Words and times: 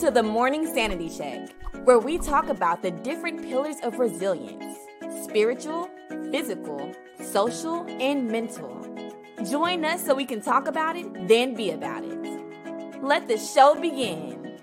Welcome 0.00 0.14
to 0.14 0.22
the 0.22 0.32
Morning 0.32 0.66
Sanity 0.66 1.10
Check, 1.10 1.50
where 1.84 1.98
we 1.98 2.16
talk 2.16 2.48
about 2.48 2.80
the 2.80 2.90
different 2.90 3.42
pillars 3.42 3.76
of 3.82 3.98
resilience 3.98 4.78
spiritual, 5.24 5.90
physical, 6.30 6.94
social, 7.22 7.84
and 8.00 8.26
mental. 8.26 8.96
Join 9.50 9.84
us 9.84 10.06
so 10.06 10.14
we 10.14 10.24
can 10.24 10.40
talk 10.40 10.66
about 10.68 10.96
it, 10.96 11.28
then 11.28 11.54
be 11.54 11.72
about 11.72 12.02
it. 12.04 12.18
Let 13.02 13.28
the 13.28 13.36
show 13.36 13.74
begin. 13.78 14.58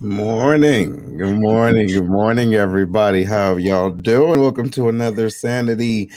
Morning. 0.00 1.16
Good 1.16 1.38
morning. 1.38 1.86
Good 1.86 2.08
morning, 2.08 2.54
everybody. 2.56 3.22
How 3.22 3.54
y'all 3.58 3.90
doing? 3.90 4.40
Welcome 4.40 4.70
to 4.70 4.88
another 4.88 5.30
Sanity 5.30 6.10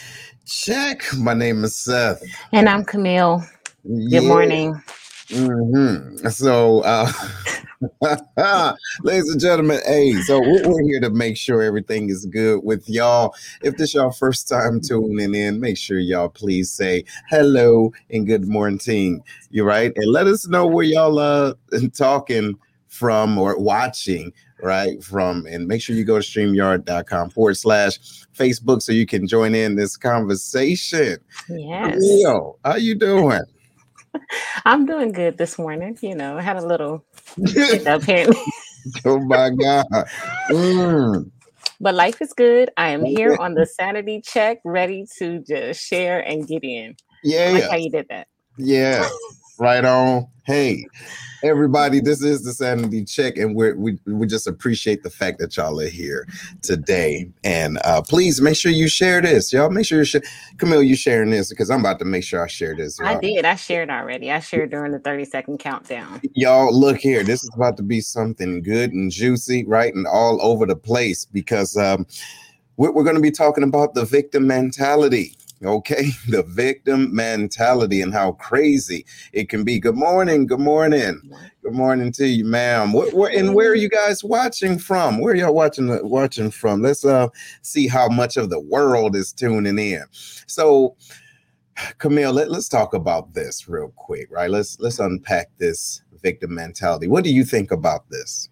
Check. 0.47 1.03
My 1.15 1.35
name 1.35 1.63
is 1.63 1.75
Seth. 1.75 2.23
And 2.51 2.67
I'm 2.67 2.83
Camille. 2.83 3.45
Good 3.83 4.23
Yeah. 4.23 4.27
morning. 4.27 4.81
Hmm 5.29 6.17
So, 6.29 6.81
uh, 6.81 7.11
ladies 9.03 9.29
and 9.29 9.39
gentlemen, 9.39 9.79
hey, 9.85 10.13
so 10.21 10.39
we're, 10.39 10.83
here 10.83 10.99
to 11.01 11.09
make 11.09 11.37
sure 11.37 11.61
everything 11.61 12.09
is 12.09 12.25
good 12.25 12.63
with 12.63 12.87
y'all. 12.89 13.33
If 13.61 13.77
this 13.77 13.93
y'all 13.93 14.11
first 14.11 14.47
time 14.47 14.81
tuning 14.81 15.33
in, 15.33 15.59
make 15.59 15.77
sure 15.77 15.99
y'all 15.99 16.29
please 16.29 16.71
say 16.71 17.05
hello 17.29 17.91
and 18.09 18.27
good 18.27 18.47
morning. 18.47 19.23
You 19.49 19.63
right, 19.63 19.91
and 19.95 20.11
let 20.11 20.27
us 20.27 20.47
know 20.47 20.65
where 20.65 20.85
y'all 20.85 21.19
uh 21.19 21.53
talking 21.93 22.57
from 22.87 23.37
or 23.37 23.57
watching 23.57 24.31
right 24.61 25.03
from 25.03 25.45
and 25.47 25.67
make 25.67 25.81
sure 25.81 25.95
you 25.95 26.05
go 26.05 26.19
to 26.19 26.25
streamyard.com 26.25 27.29
forward 27.31 27.57
slash 27.57 27.97
facebook 28.37 28.81
so 28.81 28.91
you 28.91 29.05
can 29.05 29.27
join 29.27 29.55
in 29.55 29.75
this 29.75 29.97
conversation 29.97 31.17
Yes. 31.49 31.99
How 32.63 32.75
you 32.75 32.95
doing 32.95 33.41
I'm 34.65 34.85
doing 34.85 35.11
good 35.11 35.37
this 35.37 35.57
morning. 35.57 35.97
You 36.01 36.15
know, 36.15 36.37
I 36.37 36.41
had 36.41 36.57
a 36.57 36.65
little 36.65 37.03
here, 38.05 38.27
oh 39.05 39.19
my 39.19 39.49
god 39.49 39.85
Mm. 40.51 41.31
but 41.79 41.95
life 41.95 42.21
is 42.21 42.33
good. 42.33 42.69
I 42.77 42.89
am 42.89 43.05
here 43.05 43.35
on 43.39 43.53
the 43.55 43.65
Sanity 43.65 44.21
check, 44.21 44.59
ready 44.65 45.05
to 45.19 45.39
just 45.39 45.81
share 45.81 46.19
and 46.19 46.47
get 46.47 46.63
in. 46.63 46.95
I 47.45 47.49
like 47.49 47.63
yeah 47.63 47.67
how 47.69 47.77
you 47.77 47.89
did 47.89 48.07
that. 48.09 48.27
yeah 48.57 49.09
right 49.59 49.83
on 49.85 50.27
hey 50.45 50.83
everybody 51.43 51.99
this 51.99 52.23
is 52.23 52.43
the 52.43 52.53
sanity 52.53 53.03
check 53.03 53.37
and 53.37 53.55
we're, 53.55 53.75
we 53.75 53.99
we 54.05 54.25
just 54.25 54.47
appreciate 54.47 55.03
the 55.03 55.09
fact 55.09 55.39
that 55.39 55.55
y'all 55.57 55.79
are 55.79 55.87
here 55.89 56.25
today 56.61 57.29
and 57.43 57.77
uh 57.83 58.01
please 58.01 58.39
make 58.41 58.55
sure 58.55 58.71
you 58.71 58.87
share 58.87 59.21
this 59.21 59.51
y'all 59.51 59.69
make 59.69 59.85
sure 59.85 59.99
you 59.99 60.05
share 60.05 60.21
camille 60.57 60.81
you 60.81 60.95
sharing 60.95 61.29
this 61.29 61.49
because 61.49 61.69
i'm 61.69 61.81
about 61.81 61.99
to 61.99 62.05
make 62.05 62.23
sure 62.23 62.41
i 62.43 62.47
share 62.47 62.75
this 62.75 62.99
I 63.01 63.13
y'all. 63.13 63.21
did. 63.21 63.45
I 63.45 63.55
shared 63.55 63.89
already. 63.89 64.31
I 64.31 64.39
shared 64.39 64.71
during 64.71 64.93
the 64.93 64.99
30 64.99 65.25
second 65.25 65.57
countdown. 65.59 66.21
y'all 66.33 66.73
look 66.77 66.97
here 66.97 67.23
this 67.23 67.43
is 67.43 67.51
about 67.55 67.75
to 67.77 67.83
be 67.83 67.99
something 67.99 68.61
good 68.63 68.93
and 68.93 69.11
juicy 69.11 69.65
right 69.65 69.93
and 69.93 70.07
all 70.07 70.41
over 70.41 70.65
the 70.65 70.75
place 70.77 71.25
because 71.25 71.75
um 71.75 72.05
we're, 72.77 72.91
we're 72.91 73.03
going 73.03 73.15
to 73.15 73.21
be 73.21 73.31
talking 73.31 73.63
about 73.63 73.93
the 73.93 74.05
victim 74.05 74.47
mentality 74.47 75.35
okay 75.65 76.09
the 76.27 76.43
victim 76.43 77.13
mentality 77.13 78.01
and 78.01 78.13
how 78.13 78.33
crazy 78.33 79.05
it 79.31 79.49
can 79.49 79.63
be 79.63 79.79
good 79.79 79.95
morning 79.95 80.45
good 80.45 80.59
morning 80.59 81.19
good 81.63 81.73
morning 81.73 82.11
to 82.11 82.27
you 82.27 82.45
ma'am 82.45 82.93
what, 82.93 83.13
where, 83.13 83.31
and 83.31 83.55
where 83.55 83.71
are 83.71 83.75
you 83.75 83.89
guys 83.89 84.23
watching 84.23 84.77
from 84.77 85.19
where 85.19 85.35
y'all 85.35 85.53
watching 85.53 85.99
watching 86.07 86.51
from 86.51 86.81
let's 86.81 87.05
uh 87.05 87.27
see 87.61 87.87
how 87.87 88.07
much 88.07 88.37
of 88.37 88.49
the 88.49 88.59
world 88.59 89.15
is 89.15 89.31
tuning 89.33 89.79
in 89.79 90.03
so 90.11 90.95
Camille, 91.97 92.33
let, 92.33 92.51
let's 92.51 92.69
talk 92.69 92.93
about 92.93 93.33
this 93.33 93.67
real 93.67 93.91
quick, 93.95 94.27
right? 94.29 94.49
Let's 94.49 94.79
let's 94.79 94.99
unpack 94.99 95.47
this 95.57 96.03
victim 96.21 96.53
mentality. 96.53 97.07
What 97.07 97.23
do 97.23 97.33
you 97.33 97.43
think 97.43 97.71
about 97.71 98.09
this? 98.09 98.49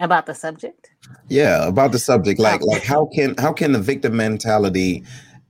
About 0.00 0.26
the 0.26 0.34
subject? 0.34 0.90
Yeah, 1.28 1.66
about 1.66 1.92
the 1.92 1.98
subject. 1.98 2.40
Like 2.40 2.62
like 2.62 2.84
how 2.84 3.06
can 3.14 3.34
how 3.36 3.52
can 3.52 3.72
the 3.72 3.78
victim 3.78 4.16
mentality 4.16 5.04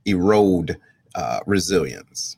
erode 0.05 0.79
uh, 1.15 1.39
resilience? 1.45 2.37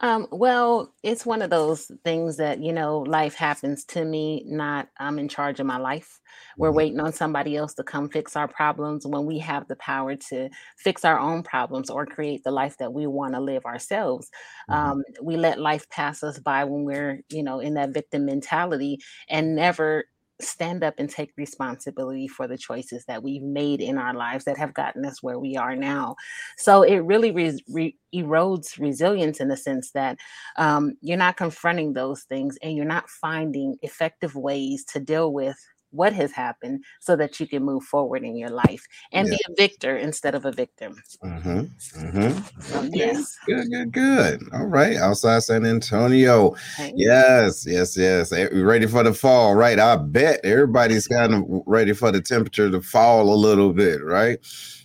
Um, 0.00 0.28
well, 0.30 0.94
it's 1.02 1.26
one 1.26 1.42
of 1.42 1.50
those 1.50 1.90
things 2.04 2.36
that, 2.36 2.60
you 2.60 2.72
know, 2.72 2.98
life 3.00 3.34
happens 3.34 3.84
to 3.86 4.04
me, 4.04 4.44
not 4.46 4.88
I'm 4.98 5.18
in 5.18 5.28
charge 5.28 5.58
of 5.60 5.66
my 5.66 5.76
life. 5.78 6.20
We're 6.58 6.70
Mhm. 6.70 6.72
waiting 6.72 7.00
on 7.00 7.12
somebody 7.12 7.56
else 7.56 7.74
to 7.74 7.82
come 7.84 8.08
fix 8.08 8.36
our 8.36 8.46
problems 8.48 9.06
when 9.06 9.26
we 9.26 9.38
have 9.38 9.66
the 9.68 9.76
power 9.76 10.14
to 10.16 10.50
fix 10.76 11.04
our 11.04 11.18
own 11.18 11.42
problems 11.42 11.90
or 11.90 12.06
create 12.06 12.44
the 12.44 12.50
life 12.52 12.76
that 12.78 12.92
we 12.92 13.06
want 13.06 13.34
to 13.34 13.40
live 13.40 13.64
ourselves. 13.64 14.30
Mhm. 14.68 14.92
Um, 14.92 15.02
we 15.22 15.36
let 15.36 15.58
life 15.58 15.88
pass 15.90 16.22
us 16.22 16.38
by 16.38 16.64
when 16.64 16.84
we're, 16.84 17.20
you 17.28 17.42
know, 17.42 17.58
in 17.60 17.74
that 17.74 17.90
victim 17.90 18.24
mentality 18.24 18.98
and 19.28 19.54
never 19.56 20.04
stand 20.40 20.84
up 20.84 20.94
and 20.98 21.10
take 21.10 21.32
responsibility 21.36 22.28
for 22.28 22.46
the 22.46 22.58
choices 22.58 23.04
that 23.06 23.22
we've 23.22 23.42
made 23.42 23.80
in 23.80 23.98
our 23.98 24.14
lives 24.14 24.44
that 24.44 24.58
have 24.58 24.74
gotten 24.74 25.04
us 25.04 25.22
where 25.22 25.38
we 25.38 25.56
are 25.56 25.74
now. 25.74 26.14
So 26.56 26.82
it 26.82 26.98
really 26.98 27.32
re- 27.32 27.64
re- 27.68 27.96
erodes 28.14 28.78
resilience 28.78 29.40
in 29.40 29.48
the 29.48 29.56
sense 29.56 29.90
that 29.92 30.18
um, 30.56 30.94
you're 31.00 31.16
not 31.16 31.36
confronting 31.36 31.92
those 31.92 32.22
things 32.22 32.56
and 32.62 32.76
you're 32.76 32.86
not 32.86 33.10
finding 33.10 33.76
effective 33.82 34.34
ways 34.34 34.84
to 34.92 35.00
deal 35.00 35.32
with 35.32 35.58
what 35.90 36.12
has 36.12 36.32
happened 36.32 36.84
so 37.00 37.16
that 37.16 37.40
you 37.40 37.46
can 37.46 37.62
move 37.64 37.82
forward 37.84 38.22
in 38.24 38.36
your 38.36 38.50
life 38.50 38.86
and 39.12 39.28
Yeah. 39.28 39.36
be 39.36 39.40
a 39.52 39.54
victor 39.56 39.96
instead 39.96 40.34
of 40.34 40.44
a 40.44 40.52
victim. 40.52 40.96
Mm-hmm. 41.24 41.60
Mm-hmm. 42.04 42.88
Yes. 42.92 43.36
Good, 43.46 43.70
good, 43.70 43.92
good. 43.92 44.42
All 44.52 44.66
right. 44.66 44.96
Outside 44.96 45.42
San 45.42 45.64
Antonio. 45.64 46.48
Okay. 46.78 46.92
Yes, 46.94 47.66
yes, 47.66 47.96
yes. 47.96 48.32
Eh, 48.32 48.48
Ready 48.52 48.86
for 48.86 49.02
the 49.02 49.14
fall, 49.14 49.54
right? 49.54 49.78
I 49.78 49.96
bet 49.96 50.40
everybody's 50.44 51.06
kind 51.08 51.34
of 51.34 51.42
ready 51.66 51.92
for 51.94 52.10
the 52.12 52.20
temperature 52.20 52.70
to 52.70 52.80
fall 52.80 53.32
a 53.32 53.36
little 53.36 53.72
bit, 53.72 54.02
right? 54.04 54.38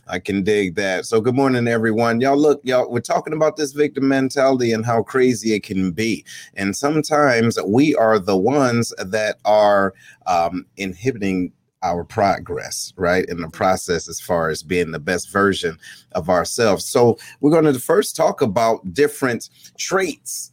I 0.07 0.19
can 0.19 0.43
dig 0.43 0.75
that. 0.75 1.05
So, 1.05 1.21
good 1.21 1.35
morning, 1.35 1.67
everyone. 1.67 2.19
Y'all, 2.19 2.37
look, 2.37 2.61
y'all, 2.63 2.91
we're 2.91 2.99
talking 2.99 3.33
about 3.33 3.55
this 3.55 3.71
victim 3.71 4.07
mentality 4.07 4.71
and 4.73 4.85
how 4.85 5.03
crazy 5.03 5.53
it 5.53 5.63
can 5.63 5.91
be. 5.91 6.25
And 6.55 6.75
sometimes 6.75 7.57
we 7.65 7.95
are 7.95 8.19
the 8.19 8.37
ones 8.37 8.93
that 8.97 9.37
are 9.45 9.93
um, 10.25 10.65
inhibiting 10.77 11.53
our 11.81 12.03
progress, 12.03 12.93
right? 12.95 13.25
In 13.27 13.41
the 13.41 13.49
process, 13.49 14.07
as 14.07 14.19
far 14.19 14.49
as 14.49 14.63
being 14.63 14.91
the 14.91 14.99
best 14.99 15.31
version 15.31 15.77
of 16.13 16.29
ourselves. 16.29 16.85
So, 16.85 17.17
we're 17.39 17.51
going 17.51 17.71
to 17.71 17.79
first 17.79 18.15
talk 18.15 18.41
about 18.41 18.93
different 18.93 19.49
traits 19.77 20.51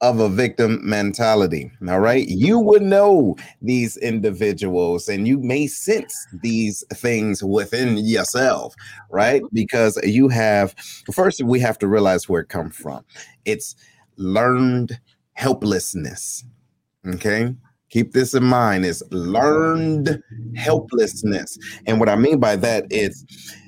of 0.00 0.20
a 0.20 0.28
victim 0.28 0.78
mentality. 0.88 1.70
All 1.88 2.00
right. 2.00 2.26
You 2.28 2.58
would 2.60 2.82
know 2.82 3.36
these 3.60 3.96
individuals 3.96 5.08
and 5.08 5.26
you 5.26 5.38
may 5.38 5.66
sense 5.66 6.14
these 6.42 6.84
things 6.94 7.42
within 7.42 7.98
yourself, 7.98 8.74
right? 9.10 9.42
Because 9.52 9.98
you 10.04 10.28
have, 10.28 10.74
first, 11.12 11.42
we 11.42 11.58
have 11.60 11.78
to 11.78 11.88
realize 11.88 12.28
where 12.28 12.42
it 12.42 12.48
comes 12.48 12.76
from. 12.76 13.04
It's 13.44 13.74
learned 14.16 15.00
helplessness. 15.32 16.44
Okay. 17.06 17.54
Keep 17.90 18.12
this 18.12 18.34
in 18.34 18.44
mind 18.44 18.84
is 18.84 19.02
learned 19.10 20.22
helplessness. 20.56 21.58
And 21.86 21.98
what 21.98 22.08
I 22.08 22.16
mean 22.16 22.38
by 22.38 22.54
that 22.56 22.86
is 22.90 23.24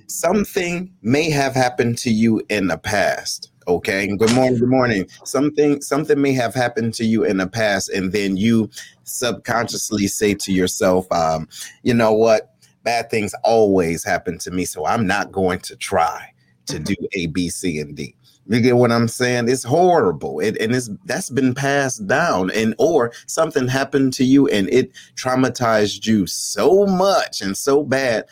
something 0.09 0.93
may 1.03 1.31
have 1.31 1.55
happened 1.55 1.99
to 1.99 2.11
you 2.11 2.43
in 2.51 2.67
the 2.69 2.79
past 2.79 3.50
okay 3.71 4.09
good 4.17 4.35
morning 4.35 4.59
good 4.59 4.69
morning. 4.69 5.07
Something 5.25 5.81
something 5.81 6.21
may 6.21 6.33
have 6.33 6.55
happened 6.55 6.93
to 6.95 7.05
you 7.05 7.25
in 7.25 7.37
the 7.37 7.47
past 7.47 7.89
and 7.89 8.11
then 8.13 8.37
you 8.37 8.69
subconsciously 9.05 10.09
say 10.09 10.35
to 10.35 10.53
yourself 10.53 11.11
um 11.13 11.49
you 11.83 11.95
know 11.95 12.13
what? 12.13 12.55
Bad 12.83 13.11
things 13.11 13.33
always 13.45 14.03
happen 14.03 14.39
to 14.39 14.51
me 14.51 14.65
so 14.65 14.87
i'm 14.87 15.07
not 15.07 15.31
going 15.31 15.61
to 15.61 15.77
try 15.77 16.33
to 16.67 16.79
do 16.79 16.97
a 17.13 17.27
b 17.27 17.49
c 17.49 17.79
and 17.79 17.97
d. 17.97 18.15
You 18.49 18.61
get 18.61 18.77
what 18.77 18.91
i'm 18.91 19.07
saying? 19.07 19.49
It's 19.49 19.63
horrible 19.63 20.41
it, 20.41 20.57
and 20.61 20.75
it's 20.75 20.91
that's 21.05 21.31
been 21.31 21.55
passed 21.55 22.07
down 22.09 22.51
and 22.51 22.75
or 22.79 23.13
something 23.27 23.69
happened 23.69 24.15
to 24.15 24.25
you 24.25 24.49
and 24.49 24.69
it 24.71 24.91
traumatized 25.15 26.07
you 26.07 26.27
so 26.27 26.87
much 26.87 27.41
and 27.41 27.57
so 27.57 27.85
bad 27.85 28.25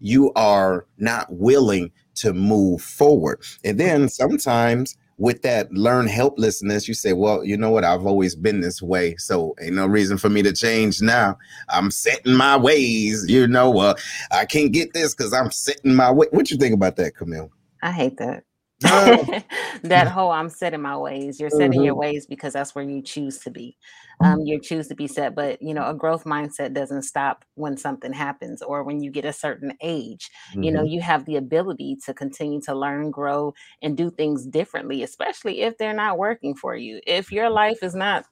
you 0.00 0.32
are 0.34 0.86
not 0.98 1.26
willing 1.30 1.92
to 2.20 2.34
move 2.34 2.82
forward. 2.82 3.42
And 3.64 3.78
then 3.80 4.08
sometimes 4.08 4.96
with 5.18 5.42
that 5.42 5.72
learn 5.72 6.08
helplessness, 6.08 6.88
you 6.88 6.94
say, 6.94 7.12
Well, 7.14 7.44
you 7.44 7.56
know 7.56 7.70
what? 7.70 7.84
I've 7.84 8.06
always 8.06 8.36
been 8.36 8.60
this 8.60 8.82
way. 8.82 9.16
So 9.18 9.54
ain't 9.62 9.74
no 9.76 9.86
reason 9.86 10.18
for 10.18 10.30
me 10.30 10.42
to 10.42 10.52
change 10.52 11.02
now. 11.02 11.38
I'm 11.70 11.90
setting 11.90 12.34
my 12.34 12.56
ways. 12.56 13.26
You 13.28 13.46
know, 13.48 13.78
uh, 13.80 13.94
I 14.32 14.46
can't 14.46 14.72
get 14.72 14.94
this 14.94 15.14
because 15.14 15.34
I'm 15.34 15.50
setting 15.52 15.94
my 15.94 16.10
way. 16.12 16.28
What 16.32 16.50
you 16.50 16.58
think 16.58 16.74
about 16.74 16.96
that, 16.96 17.16
Camille? 17.16 17.50
I 17.82 17.92
hate 17.92 18.18
that. 18.18 18.44
That 19.84 20.08
whole 20.08 20.30
I'm 20.30 20.50
setting 20.50 20.82
my 20.82 20.96
ways. 20.96 21.40
You're 21.40 21.50
setting 21.50 21.82
your 21.82 21.94
Mhm. 21.94 21.96
ways 21.96 22.26
because 22.26 22.54
that's 22.54 22.74
where 22.74 22.84
you 22.84 23.02
choose 23.02 23.38
to 23.40 23.50
be. 23.50 23.76
Um, 24.22 24.40
you 24.42 24.60
choose 24.60 24.88
to 24.88 24.94
be 24.94 25.06
set, 25.06 25.34
but 25.34 25.62
you 25.62 25.72
know, 25.74 25.88
a 25.88 25.94
growth 25.94 26.24
mindset 26.24 26.74
doesn't 26.74 27.02
stop 27.02 27.44
when 27.54 27.76
something 27.78 28.12
happens 28.12 28.60
or 28.62 28.84
when 28.84 29.00
you 29.02 29.10
get 29.10 29.24
a 29.24 29.32
certain 29.32 29.72
age. 29.82 30.30
You 30.60 30.72
know, 30.72 30.82
Mhm. 30.82 30.86
you 30.86 31.00
have 31.00 31.24
the 31.24 31.36
ability 31.36 31.96
to 32.04 32.12
continue 32.14 32.60
to 32.62 32.74
learn, 32.74 33.10
grow, 33.10 33.54
and 33.82 33.96
do 33.96 34.10
things 34.10 34.46
differently, 34.46 35.02
especially 35.02 35.62
if 35.62 35.78
they're 35.78 35.94
not 35.94 36.18
working 36.18 36.54
for 36.54 36.76
you. 36.76 37.00
If 37.06 37.32
your 37.32 37.48
life 37.50 37.82
is 37.82 37.94
not 37.94 38.26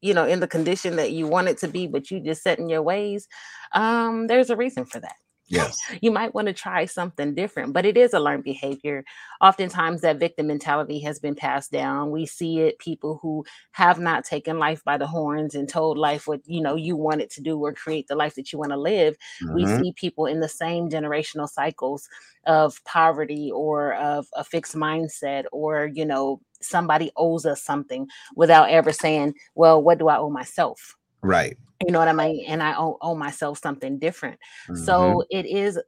you 0.00 0.14
know 0.14 0.26
in 0.26 0.40
the 0.40 0.48
condition 0.48 0.96
that 0.96 1.12
you 1.12 1.26
want 1.26 1.48
it 1.48 1.58
to 1.58 1.68
be 1.68 1.86
but 1.86 2.10
you 2.10 2.20
just 2.20 2.42
set 2.42 2.58
in 2.58 2.68
your 2.68 2.82
ways 2.82 3.26
um 3.74 4.26
there's 4.28 4.50
a 4.50 4.56
reason 4.56 4.84
for 4.84 5.00
that 5.00 5.16
Yes. 5.48 5.76
you 6.02 6.10
might 6.10 6.34
want 6.34 6.46
to 6.48 6.52
try 6.52 6.84
something 6.84 7.34
different, 7.34 7.72
but 7.72 7.86
it 7.86 7.96
is 7.96 8.12
a 8.12 8.20
learned 8.20 8.44
behavior. 8.44 9.04
Oftentimes, 9.40 10.00
that 10.02 10.18
victim 10.18 10.46
mentality 10.48 11.00
has 11.00 11.18
been 11.18 11.34
passed 11.34 11.70
down. 11.72 12.10
We 12.10 12.26
see 12.26 12.60
it 12.60 12.78
people 12.78 13.18
who 13.22 13.44
have 13.72 13.98
not 13.98 14.24
taken 14.24 14.58
life 14.58 14.82
by 14.84 14.98
the 14.98 15.06
horns 15.06 15.54
and 15.54 15.68
told 15.68 15.98
life 15.98 16.26
what 16.26 16.40
you 16.46 16.60
know 16.60 16.74
you 16.76 16.96
want 16.96 17.20
it 17.22 17.30
to 17.32 17.40
do 17.40 17.58
or 17.58 17.72
create 17.72 18.08
the 18.08 18.16
life 18.16 18.34
that 18.34 18.52
you 18.52 18.58
want 18.58 18.72
to 18.72 18.76
live. 18.78 19.16
We 19.54 19.64
Mhm. 19.64 19.78
see 19.78 19.92
people 19.96 20.26
in 20.26 20.40
the 20.40 20.48
same 20.48 20.88
generational 20.90 21.48
cycles 21.48 22.08
of 22.46 22.82
poverty 22.84 23.50
or 23.52 23.94
of 23.94 24.26
a 24.34 24.44
fixed 24.44 24.74
mindset 24.74 25.44
or 25.52 25.86
you 25.92 26.04
know 26.04 26.40
somebody 26.60 27.10
owes 27.16 27.46
us 27.46 27.62
something 27.62 28.08
without 28.36 28.68
ever 28.70 28.92
saying, 28.92 29.34
"Well, 29.54 29.82
what 29.82 29.98
do 29.98 30.08
I 30.08 30.18
owe 30.18 30.30
myself?" 30.30 30.96
Right. 31.22 31.56
You 31.86 31.92
know 31.92 32.00
what 32.00 32.08
I 32.08 32.12
mean? 32.12 32.44
And 32.46 32.62
I 32.62 32.74
owe, 32.76 32.98
owe 33.00 33.14
myself 33.14 33.58
something 33.58 33.98
different. 33.98 34.38
Mhm. 34.68 34.76
So 34.76 35.24
it 35.30 35.46
is 35.46 35.78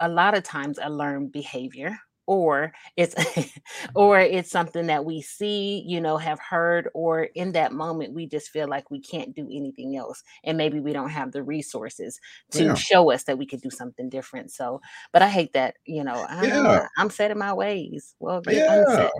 a 0.00 0.08
lot 0.08 0.36
of 0.36 0.42
times 0.44 0.78
a 0.82 0.90
learned 0.90 1.32
behavior 1.32 1.98
or 2.26 2.72
it's 2.96 3.14
or 3.94 4.18
it's 4.20 4.50
something 4.50 4.86
that 4.88 5.04
we 5.04 5.20
see 5.22 5.84
you 5.86 6.00
know 6.00 6.16
have 6.16 6.40
heard 6.40 6.88
or 6.94 7.24
in 7.34 7.52
that 7.52 7.72
moment 7.72 8.14
we 8.14 8.26
just 8.26 8.50
feel 8.50 8.68
like 8.68 8.90
we 8.90 9.00
can't 9.00 9.34
do 9.34 9.48
anything 9.52 9.96
else 9.96 10.22
and 10.44 10.56
maybe 10.58 10.80
we 10.80 10.92
don't 10.92 11.10
have 11.10 11.32
the 11.32 11.42
resources 11.42 12.20
to 12.50 12.64
Yeah. 12.64 12.74
show 12.74 13.10
us 13.12 13.24
that 13.24 13.38
we 13.38 13.46
could 13.46 13.60
do 13.62 13.70
something 13.70 14.08
different 14.08 14.50
so 14.52 14.80
but 15.12 15.22
i 15.22 15.28
hate 15.28 15.52
that 15.54 15.76
you 15.86 16.04
know 16.04 16.26
I, 16.28 16.46
Yeah. 16.46 16.88
i'm 16.98 17.10
set 17.10 17.30
in 17.30 17.38
my 17.38 17.52
ways 17.54 18.14
well 18.20 18.40
get 18.40 18.64
Yeah. 18.66 18.72
unset 18.74 19.12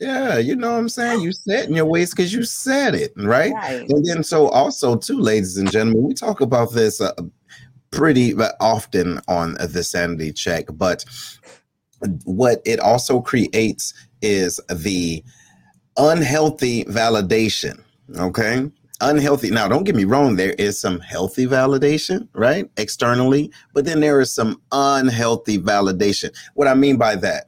Yeah. 0.00 0.38
You 0.38 0.56
know 0.56 0.72
what 0.72 0.78
I'm 0.78 0.88
saying? 0.88 1.20
You 1.20 1.32
set 1.32 1.68
in 1.68 1.74
your 1.74 1.84
ways 1.84 2.10
because 2.10 2.32
you 2.32 2.42
said 2.42 2.94
it, 2.94 3.12
right? 3.16 3.52
right 3.52 3.88
And 3.88 4.04
then, 4.04 4.24
so 4.24 4.48
also, 4.48 4.96
too, 4.96 5.18
ladies 5.20 5.56
and 5.56 5.70
gentlemen, 5.70 6.02
we 6.02 6.14
talk 6.14 6.40
about 6.40 6.72
this 6.72 7.00
uh, 7.00 7.12
pretty 7.90 8.34
uh, 8.34 8.50
often 8.60 9.20
on 9.28 9.54
the 9.54 9.84
sanity 9.84 10.32
check, 10.32 10.66
but 10.72 11.04
what 12.24 12.62
it 12.64 12.80
also 12.80 13.20
creates 13.20 13.92
is 14.22 14.60
the 14.70 15.22
unhealthy 15.96 16.84
validation. 16.84 17.82
Okay. 18.16 18.70
Unhealthy. 19.02 19.50
Now, 19.50 19.66
don't 19.66 19.84
get 19.84 19.94
me 19.94 20.04
wrong, 20.04 20.36
there 20.36 20.54
is 20.58 20.78
some 20.78 21.00
healthy 21.00 21.46
validation, 21.46 22.28
right? 22.34 22.70
Externally, 22.76 23.50
but 23.72 23.84
then 23.84 24.00
there 24.00 24.20
is 24.20 24.32
some 24.32 24.60
unhealthy 24.72 25.58
validation. 25.58 26.34
What 26.54 26.68
I 26.68 26.74
mean 26.74 26.96
by 26.96 27.16
that, 27.16 27.46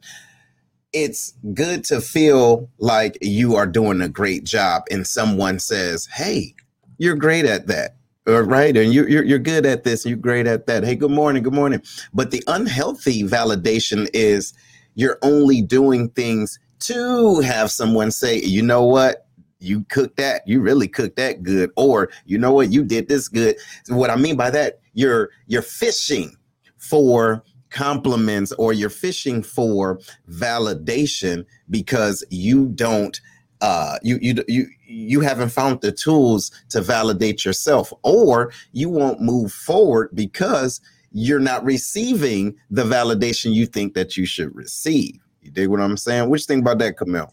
it's 0.92 1.34
good 1.54 1.84
to 1.84 2.00
feel 2.00 2.68
like 2.78 3.16
you 3.20 3.56
are 3.56 3.66
doing 3.66 4.00
a 4.00 4.08
great 4.08 4.44
job 4.44 4.84
and 4.90 5.06
someone 5.06 5.58
says, 5.58 6.06
Hey, 6.06 6.54
you're 6.98 7.16
great 7.16 7.44
at 7.44 7.66
that. 7.68 7.96
Or, 8.26 8.44
right. 8.44 8.76
And 8.76 8.94
you, 8.94 9.06
you're, 9.06 9.24
you're 9.24 9.38
good 9.38 9.66
at 9.66 9.82
this. 9.82 10.06
You're 10.06 10.16
great 10.16 10.46
at 10.46 10.66
that. 10.66 10.84
Hey, 10.84 10.94
good 10.94 11.10
morning. 11.10 11.42
Good 11.42 11.54
morning. 11.54 11.82
But 12.14 12.30
the 12.30 12.42
unhealthy 12.46 13.24
validation 13.24 14.08
is 14.12 14.52
you're 14.94 15.18
only 15.22 15.60
doing 15.60 16.10
things 16.10 16.58
to 16.80 17.40
have 17.40 17.70
someone 17.70 18.10
say, 18.10 18.40
you 18.40 18.62
know 18.62 18.84
what? 18.84 19.26
You 19.58 19.84
cooked 19.88 20.16
that. 20.18 20.46
You 20.46 20.60
really 20.60 20.88
cooked 20.88 21.16
that 21.16 21.42
good. 21.42 21.70
Or 21.76 22.10
you 22.24 22.38
know 22.38 22.52
what? 22.52 22.70
You 22.70 22.84
did 22.84 23.08
this 23.08 23.28
good. 23.28 23.56
So 23.84 23.96
what 23.96 24.10
I 24.10 24.16
mean 24.16 24.36
by 24.36 24.50
that, 24.50 24.80
you're 24.92 25.30
you're 25.46 25.62
fishing 25.62 26.36
for 26.76 27.42
compliments 27.72 28.52
or 28.52 28.72
you're 28.72 28.90
fishing 28.90 29.42
for 29.42 29.98
validation 30.30 31.44
because 31.70 32.24
you 32.30 32.69
don't 32.69 33.20
uh 33.60 33.98
you 34.02 34.19
you 34.20 34.34
you 34.46 34.66
you 34.86 35.20
haven't 35.20 35.48
found 35.48 35.80
the 35.80 35.92
tools 35.92 36.50
to 36.69 36.80
validate 36.80 37.44
yourself 37.44 37.92
or 38.02 38.52
you 38.72 38.88
won't 38.88 39.20
move 39.20 39.52
forward 39.52 40.10
because 40.14 40.80
you're 41.12 41.40
not 41.40 41.64
receiving 41.64 42.54
the 42.70 42.84
validation 42.84 43.52
you 43.52 43.66
think 43.66 43.94
that 43.94 44.16
you 44.16 44.24
should 44.24 44.54
receive. 44.54 45.19
You 45.42 45.50
dig 45.50 45.69
what 45.69 45.80
i'm 45.80 45.96
saying? 45.96 46.28
What 46.28 46.40
you 46.40 46.46
think 46.46 46.62
about 46.62 46.78
that 46.78 46.96
camille 46.96 47.32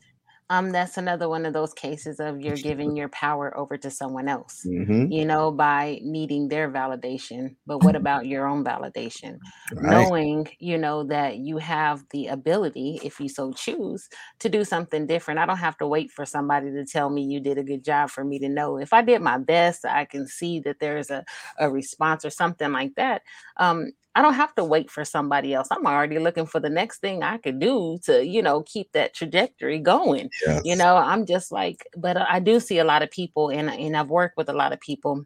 um 0.50 0.72
that's 0.72 0.98
another 0.98 1.30
one 1.30 1.46
of 1.46 1.54
those 1.54 1.74
cases 1.74 2.20
of 2.20 2.42
you're 2.42 2.56
giving 2.56 2.96
your 2.96 3.10
power 3.10 3.56
over 3.58 3.78
to 3.78 3.90
someone 3.90 4.28
else 4.28 4.66
mm-hmm. 4.66 5.12
you 5.12 5.26
know, 5.26 5.52
by 5.52 6.00
needing 6.04 6.48
their 6.48 6.70
validation. 6.70 7.56
But 7.66 7.84
what 7.84 7.96
about 7.96 8.26
your 8.26 8.48
own 8.48 8.64
validation? 8.64 9.38
right 9.74 9.92
Knowing, 9.92 10.48
you 10.60 10.78
know, 10.78 11.04
that 11.06 11.38
you 11.38 11.58
have 11.58 12.04
the 12.12 12.28
ability, 12.28 13.00
if 13.04 13.20
you 13.20 13.30
so 13.30 13.52
choose, 13.54 14.08
to 14.40 14.50
do 14.50 14.64
something 14.64 15.08
different. 15.08 15.40
I 15.40 15.46
don't 15.46 15.58
have 15.58 15.78
to 15.80 15.88
wait 15.88 16.12
for 16.12 16.26
somebody 16.26 16.72
to 16.72 16.86
tell 16.86 17.10
me 17.10 17.24
you 17.24 17.40
did 17.40 17.58
a 17.58 17.64
good 17.64 17.84
job 17.84 18.10
for 18.10 18.24
me 18.24 18.40
to 18.40 18.50
know. 18.50 18.78
If 18.78 18.94
I 18.94 19.02
did 19.02 19.22
my 19.22 19.38
best, 19.38 19.86
I 19.86 20.06
can 20.06 20.28
see 20.28 20.60
that 20.62 20.80
there's 20.80 21.10
a, 21.10 21.26
a 21.60 21.70
response 21.70 22.26
or 22.26 22.30
something 22.30 22.72
like 22.72 22.96
that. 22.96 23.22
Um, 23.58 23.92
I 24.20 24.22
don't 24.22 24.34
have 24.34 24.54
to 24.56 24.66
wait 24.66 24.92
for 24.92 25.06
somebody 25.06 25.54
else. 25.54 25.70
I'm 25.72 25.88
already 25.88 26.20
looking 26.20 26.46
for 26.46 26.60
the 26.60 26.70
next 26.70 27.00
thing 27.00 27.24
I 27.24 27.38
could 27.38 27.58
do 27.58 28.00
to, 28.04 28.26
you 28.26 28.42
know, 28.42 28.64
keep 28.64 28.92
that 28.92 29.14
trajectory 29.14 29.80
going 29.80 30.30
yes. 30.46 30.62
you 30.66 30.76
know 30.76 30.96
i'm 30.96 31.26
just 31.26 31.52
like 31.52 31.88
but 31.96 32.18
i 32.18 32.40
do 32.40 32.60
see 32.60 32.80
a 32.80 32.84
lot 32.84 33.02
of 33.02 33.10
people 33.12 33.50
and 33.50 33.70
and 33.70 33.96
i've 33.96 34.10
worked 34.10 34.38
with 34.38 34.50
a 34.50 34.54
lot 34.54 34.74
of 34.74 34.80
people 34.80 35.26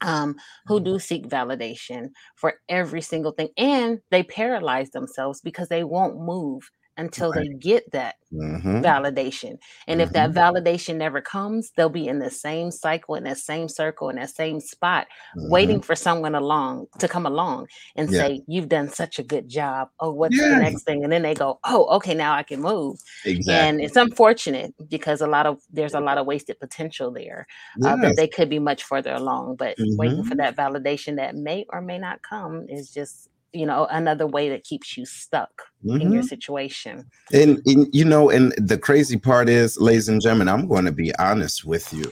um 0.00 0.36
who 0.66 0.80
do 0.80 0.98
seek 0.98 1.28
validation 1.28 2.10
for 2.36 2.54
every 2.68 3.00
single 3.00 3.32
thing 3.32 3.48
and 3.56 4.00
they 4.10 4.22
paralyze 4.22 4.90
themselves 4.90 5.40
because 5.40 5.68
they 5.68 5.84
won't 5.84 6.20
move 6.20 6.70
until 6.98 7.32
they 7.32 7.48
get 7.48 7.90
that 7.92 8.16
Mhm. 8.32 8.82
validation 8.82 9.56
and 9.86 10.02
if 10.02 10.12
that 10.12 10.32
validation 10.32 10.96
never 10.96 11.20
comes 11.22 11.72
they'll 11.76 11.88
be 11.88 12.06
in 12.06 12.18
the 12.18 12.30
same 12.30 12.70
cycle 12.70 13.14
in 13.14 13.24
that 13.24 13.38
same 13.38 13.68
circle 13.68 14.10
in 14.10 14.16
that 14.16 14.28
same 14.30 14.60
spot 14.60 15.06
Mhm. 15.36 15.48
waiting 15.50 15.80
for 15.80 15.96
someone 15.96 16.34
along 16.34 16.86
to 16.98 17.08
come 17.08 17.24
along 17.26 17.66
and 17.96 18.10
Yeah. 18.10 18.20
say 18.20 18.42
you've 18.46 18.68
done 18.68 18.90
such 18.90 19.18
a 19.18 19.22
good 19.22 19.48
job 19.48 19.88
oh 20.00 20.12
what's 20.12 20.36
Yeah. 20.38 20.48
the 20.50 20.56
next 20.56 20.82
thing 20.84 21.02
and 21.04 21.12
then 21.12 21.22
they 21.22 21.34
go 21.34 21.58
oh 21.64 21.86
okay 21.96 22.14
now 22.14 22.34
i 22.34 22.42
can 22.42 22.60
move 22.60 22.98
exactly 23.24 23.54
and 23.54 23.80
it's 23.80 23.96
unfortunate 23.96 24.74
because 24.90 25.22
a 25.22 25.26
lot 25.26 25.46
of 25.46 25.58
there's 25.70 25.94
a 25.94 26.00
lot 26.00 26.18
of 26.18 26.26
wasted 26.26 26.58
potential 26.60 27.10
there 27.10 27.46
uh, 27.84 27.96
Yes. 27.96 28.00
that 28.02 28.16
they 28.16 28.28
could 28.28 28.50
be 28.50 28.58
much 28.58 28.82
further 28.84 29.14
along 29.14 29.56
but 29.56 29.76
waiting 29.96 30.18
Mm-hmm. 30.18 30.28
for 30.28 30.34
that 30.36 30.56
validation 30.56 31.16
that 31.16 31.34
may 31.34 31.64
or 31.72 31.80
may 31.80 31.98
not 31.98 32.20
come 32.22 32.66
is 32.68 32.92
just 32.92 33.28
you 33.52 33.66
know 33.66 33.86
another 33.90 34.26
way 34.26 34.48
that 34.48 34.64
keeps 34.64 34.96
you 34.96 35.04
stuck 35.06 35.50
in 35.84 36.12
your 36.12 36.22
Mhm. 36.22 36.28
situation 36.28 37.10
And, 37.32 37.60
and 37.66 37.86
you 37.92 38.04
know, 38.04 38.30
and 38.30 38.52
the 38.56 38.78
crazy 38.78 39.16
part 39.18 39.48
is, 39.48 39.78
ladies 39.78 40.08
and 40.08 40.20
gentlemen, 40.20 40.48
I'm 40.48 40.66
going 40.66 40.86
to 40.86 40.92
be 40.92 41.14
honest 41.16 41.64
with 41.64 41.92
you. 41.92 42.04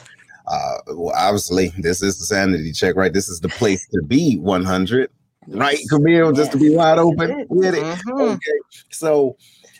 Uh, 0.46 0.78
well, 0.88 1.14
obviously, 1.16 1.72
this 1.78 2.02
is 2.02 2.18
the 2.18 2.24
sanity 2.26 2.72
check, 2.72 2.96
right? 2.96 3.12
This 3.12 3.28
is 3.28 3.40
the 3.40 3.48
place 3.48 3.86
to 3.94 4.02
be 4.02 4.36
100, 4.38 5.10
right, 5.48 5.78
Camille? 5.88 6.32
Just 6.32 6.52
to 6.52 6.58
be 6.58 6.70
wide 6.70 6.98
open 6.98 7.46
with 7.48 7.74
it. 7.74 7.82
Mhm. 7.82 8.34
Okay, 8.34 8.58
so 8.90 9.36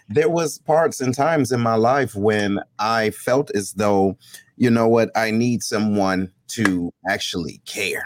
there 0.08 0.28
was 0.28 0.58
parts 0.58 1.00
and 1.00 1.14
times 1.14 1.52
in 1.52 1.60
my 1.60 1.74
life 1.74 2.14
when 2.14 2.58
I 2.78 3.10
felt 3.10 3.50
as 3.54 3.72
though, 3.74 4.16
you 4.56 4.70
know 4.70 4.88
what, 4.88 5.10
I 5.16 5.30
need 5.30 5.62
someone 5.62 6.32
to 6.48 6.92
actually 7.08 7.60
care. 7.66 8.04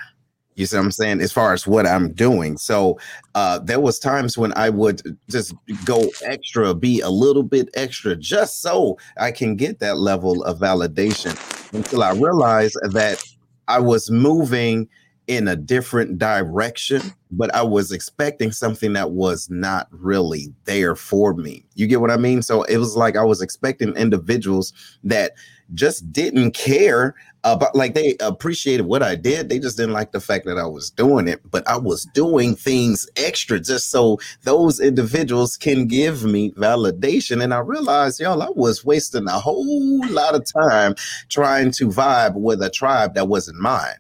You 0.60 0.66
see 0.66 0.76
what 0.76 0.84
I'm 0.84 0.92
saying? 0.92 1.20
As 1.22 1.32
far 1.32 1.54
as 1.54 1.66
what 1.66 1.86
I'm 1.86 2.12
doing. 2.12 2.58
So 2.58 2.98
uh 3.34 3.58
there 3.60 3.80
was 3.80 3.98
times 3.98 4.36
when 4.36 4.52
I 4.56 4.68
would 4.68 5.00
just 5.28 5.54
go 5.84 6.10
extra, 6.22 6.74
be 6.74 7.00
a 7.00 7.10
little 7.10 7.42
bit 7.42 7.70
extra, 7.74 8.14
just 8.14 8.60
so 8.60 8.98
I 9.18 9.32
can 9.32 9.56
get 9.56 9.80
that 9.80 9.98
level 9.98 10.44
of 10.44 10.58
validation 10.58 11.34
until 11.72 12.02
I 12.02 12.12
realized 12.12 12.76
that 12.92 13.24
I 13.68 13.80
was 13.80 14.10
moving 14.10 14.88
in 15.30 15.46
a 15.46 15.54
different 15.54 16.18
direction, 16.18 17.00
but 17.30 17.54
I 17.54 17.62
was 17.62 17.92
expecting 17.92 18.50
something 18.50 18.94
that 18.94 19.12
was 19.12 19.48
not 19.48 19.86
really 19.92 20.52
there 20.64 20.96
for 20.96 21.34
me. 21.34 21.64
You 21.74 21.86
get 21.86 22.00
what 22.00 22.10
I 22.10 22.16
mean? 22.16 22.42
So 22.42 22.64
it 22.64 22.78
was 22.78 22.96
like 22.96 23.16
I 23.16 23.22
was 23.22 23.40
expecting 23.40 23.94
individuals 23.94 24.72
that 25.04 25.34
just 25.72 26.12
didn't 26.12 26.50
care 26.50 27.14
Uh, 27.42 27.56
about 27.56 27.74
like 27.74 27.94
they 27.94 28.14
appreciated 28.20 28.84
what 28.84 29.02
I 29.02 29.14
did. 29.14 29.48
They 29.48 29.58
just 29.58 29.78
didn't 29.78 29.94
like 29.94 30.12
the 30.12 30.20
fact 30.20 30.44
that 30.44 30.58
I 30.58 30.66
was 30.66 30.90
doing 30.90 31.26
it, 31.26 31.40
but 31.50 31.66
I 31.66 31.78
was 31.78 32.04
doing 32.12 32.54
things 32.54 33.08
extra 33.16 33.58
just 33.58 33.90
so 33.90 34.18
those 34.42 34.78
individuals 34.78 35.56
can 35.56 35.86
give 35.86 36.22
me 36.22 36.50
validation. 36.52 37.42
And 37.42 37.54
I 37.54 37.60
realized, 37.60 38.20
y'all, 38.20 38.42
I 38.42 38.50
was 38.54 38.84
wasting 38.84 39.26
a 39.26 39.38
whole 39.38 40.06
lot 40.08 40.34
of 40.34 40.44
time 40.52 40.94
trying 41.30 41.70
to 41.72 41.88
vibe 41.88 42.34
with 42.34 42.62
a 42.62 42.68
tribe 42.68 43.14
that 43.14 43.28
wasn't 43.28 43.58
mine. 43.58 43.96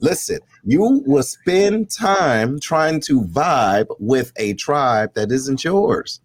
Listen, 0.00 0.40
you 0.64 1.02
will 1.06 1.22
spend 1.22 1.90
time 1.90 2.58
trying 2.58 3.00
to 3.02 3.22
vibe 3.22 3.86
with 4.00 4.32
a 4.36 4.54
tribe 4.54 5.14
that 5.14 5.30
isn't 5.30 5.62
yours. 5.62 6.20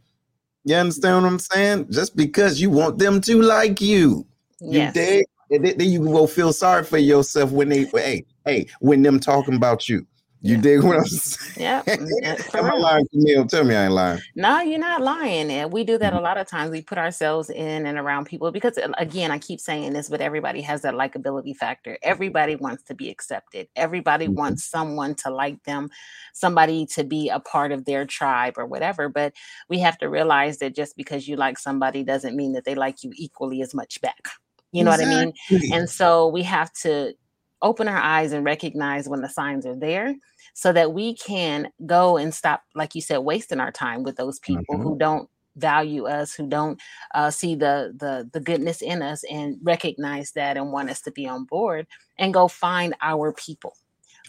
You 0.65 0.75
understand 0.75 1.23
what 1.23 1.31
I'm 1.31 1.39
saying? 1.39 1.91
Just 1.91 2.15
because 2.15 2.61
you 2.61 2.69
want 2.69 2.97
them 2.97 3.21
to 3.21 3.41
like 3.41 3.81
you. 3.81 4.25
You 4.61 4.79
yes 4.79 4.93
dig? 4.93 5.25
And 5.53 5.65
then 5.65 5.89
you 5.89 6.01
will 6.01 6.27
feel 6.27 6.51
sorry 6.51 6.83
for 6.83 6.97
yourself 6.97 7.51
when 7.51 7.69
they 7.69 7.85
hey, 7.85 8.25
hey, 8.45 8.67
when 8.79 9.03
them 9.03 9.19
talking 9.19 9.55
about 9.55 9.87
you. 9.87 10.05
You 10.45 10.55
yeah. 10.55 10.61
dig 10.61 10.83
what 10.83 10.97
I'm 10.97 11.05
saying? 11.05 11.83
Yeah. 11.87 12.35
Am 12.53 12.65
I 12.65 12.73
lying, 12.73 13.07
Camille? 13.13 13.45
Tell 13.47 13.63
me 13.63 13.75
I 13.75 13.85
ain't 13.85 13.93
lying. 13.93 14.19
No, 14.35 14.59
you're 14.59 14.77
not 14.77 15.01
lying. 15.01 15.49
And 15.49 15.71
we 15.71 15.85
do 15.85 15.97
that 15.97 16.11
mm-hmm. 16.11 16.19
a 16.19 16.21
lot 16.21 16.37
of 16.37 16.49
times. 16.49 16.69
We 16.69 16.81
put 16.81 16.97
ourselves 16.97 17.49
in 17.49 17.85
and 17.85 17.97
around 17.97 18.25
people 18.25 18.51
because, 18.51 18.77
again, 18.97 19.31
I 19.31 19.39
keep 19.39 19.61
saying 19.61 19.93
this, 19.93 20.09
but 20.09 20.19
everybody 20.19 20.59
has 20.59 20.81
that 20.81 20.95
likability 20.95 21.55
factor. 21.55 21.97
Everybody 22.03 22.57
wants 22.57 22.83
to 22.83 22.93
be 22.93 23.09
accepted. 23.09 23.69
Everybody 23.77 24.25
mm-hmm. 24.25 24.35
wants 24.35 24.65
someone 24.65 25.15
to 25.15 25.29
like 25.29 25.63
them, 25.63 25.89
somebody 26.33 26.87
to 26.87 27.05
be 27.05 27.29
a 27.29 27.39
part 27.39 27.71
of 27.71 27.85
their 27.85 28.05
tribe 28.05 28.55
or 28.57 28.65
whatever. 28.65 29.07
But 29.07 29.33
we 29.69 29.79
have 29.79 29.97
to 29.99 30.09
realize 30.09 30.57
that 30.57 30.75
just 30.75 30.97
because 30.97 31.25
you 31.25 31.37
like 31.37 31.57
somebody 31.57 32.03
doesn't 32.03 32.35
mean 32.35 32.51
that 32.51 32.65
they 32.65 32.75
like 32.75 33.01
you 33.01 33.13
equally 33.15 33.61
as 33.61 33.73
much 33.73 34.01
back. 34.01 34.27
You 34.73 34.83
know 34.83 34.91
exactly. 34.91 35.15
what 35.15 35.35
I 35.49 35.61
mean? 35.61 35.73
And 35.73 35.89
so 35.89 36.27
we 36.27 36.43
have 36.43 36.73
to 36.81 37.13
open 37.61 37.87
our 37.87 37.97
eyes 37.97 38.33
and 38.33 38.43
recognize 38.43 39.07
when 39.07 39.21
the 39.21 39.29
signs 39.29 39.65
are 39.65 39.75
there 39.75 40.13
so 40.53 40.73
that 40.73 40.93
we 40.93 41.15
can 41.15 41.69
go 41.85 42.17
and 42.17 42.33
stop, 42.33 42.63
like 42.75 42.93
you 42.95 43.01
said, 43.01 43.19
wasting 43.19 43.59
our 43.59 43.71
time 43.71 44.03
with 44.03 44.17
those 44.17 44.39
people 44.39 44.75
mm-hmm. 44.75 44.83
who 44.83 44.97
don't 44.97 45.29
value 45.55 46.05
us 46.07 46.33
who 46.33 46.47
don't 46.47 46.81
uh, 47.13 47.29
see 47.29 47.55
the 47.55 47.93
the 47.97 48.27
the 48.33 48.39
goodness 48.39 48.81
in 48.81 49.01
us 49.01 49.23
and 49.29 49.57
recognize 49.61 50.31
that 50.31 50.57
and 50.57 50.71
want 50.71 50.89
us 50.89 51.01
to 51.01 51.11
be 51.11 51.27
on 51.27 51.45
board 51.45 51.85
and 52.17 52.33
go 52.33 52.47
find 52.47 52.95
our 53.01 53.31
people 53.33 53.75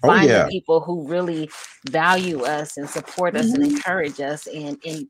oh, 0.03 0.09
find 0.09 0.29
yeah. 0.29 0.45
the 0.45 0.51
people 0.51 0.81
who 0.81 1.09
really 1.09 1.49
value 1.89 2.43
us 2.43 2.77
and 2.77 2.89
support 2.89 3.35
us 3.37 3.47
mm-hmm. 3.47 3.63
and 3.63 3.73
encourage 3.73 4.21
us 4.21 4.47
and 4.49 4.79
and 4.85 5.07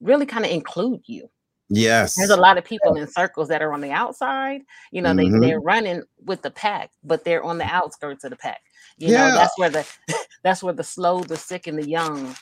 really 0.00 0.26
kind 0.26 0.44
of 0.44 0.50
include 0.50 1.00
you 1.06 1.28
Yes. 1.68 2.16
There's 2.16 2.30
a 2.30 2.36
lot 2.36 2.58
of 2.58 2.64
people 2.64 2.94
in 2.96 3.06
circles 3.08 3.48
that 3.48 3.62
are 3.62 3.72
on 3.72 3.80
the 3.80 3.90
outside. 3.90 4.62
You 4.92 5.02
know, 5.02 5.12
mm-hmm. 5.12 5.40
they, 5.40 5.48
they're 5.48 5.60
running 5.60 6.02
with 6.24 6.42
the 6.42 6.50
pack, 6.50 6.90
but 7.02 7.24
they're 7.24 7.42
on 7.42 7.58
the 7.58 7.64
outskirts 7.64 8.24
of 8.24 8.30
the 8.30 8.36
pack. 8.36 8.60
You 8.98 9.12
yeah. 9.12 9.28
know, 9.28 9.34
that's 9.34 9.58
where 9.58 9.70
the 9.70 9.86
that's 10.42 10.62
where 10.62 10.74
the 10.74 10.84
slow, 10.84 11.20
the 11.20 11.36
sick, 11.36 11.66
and 11.66 11.78
the 11.78 11.88
young 11.88 12.34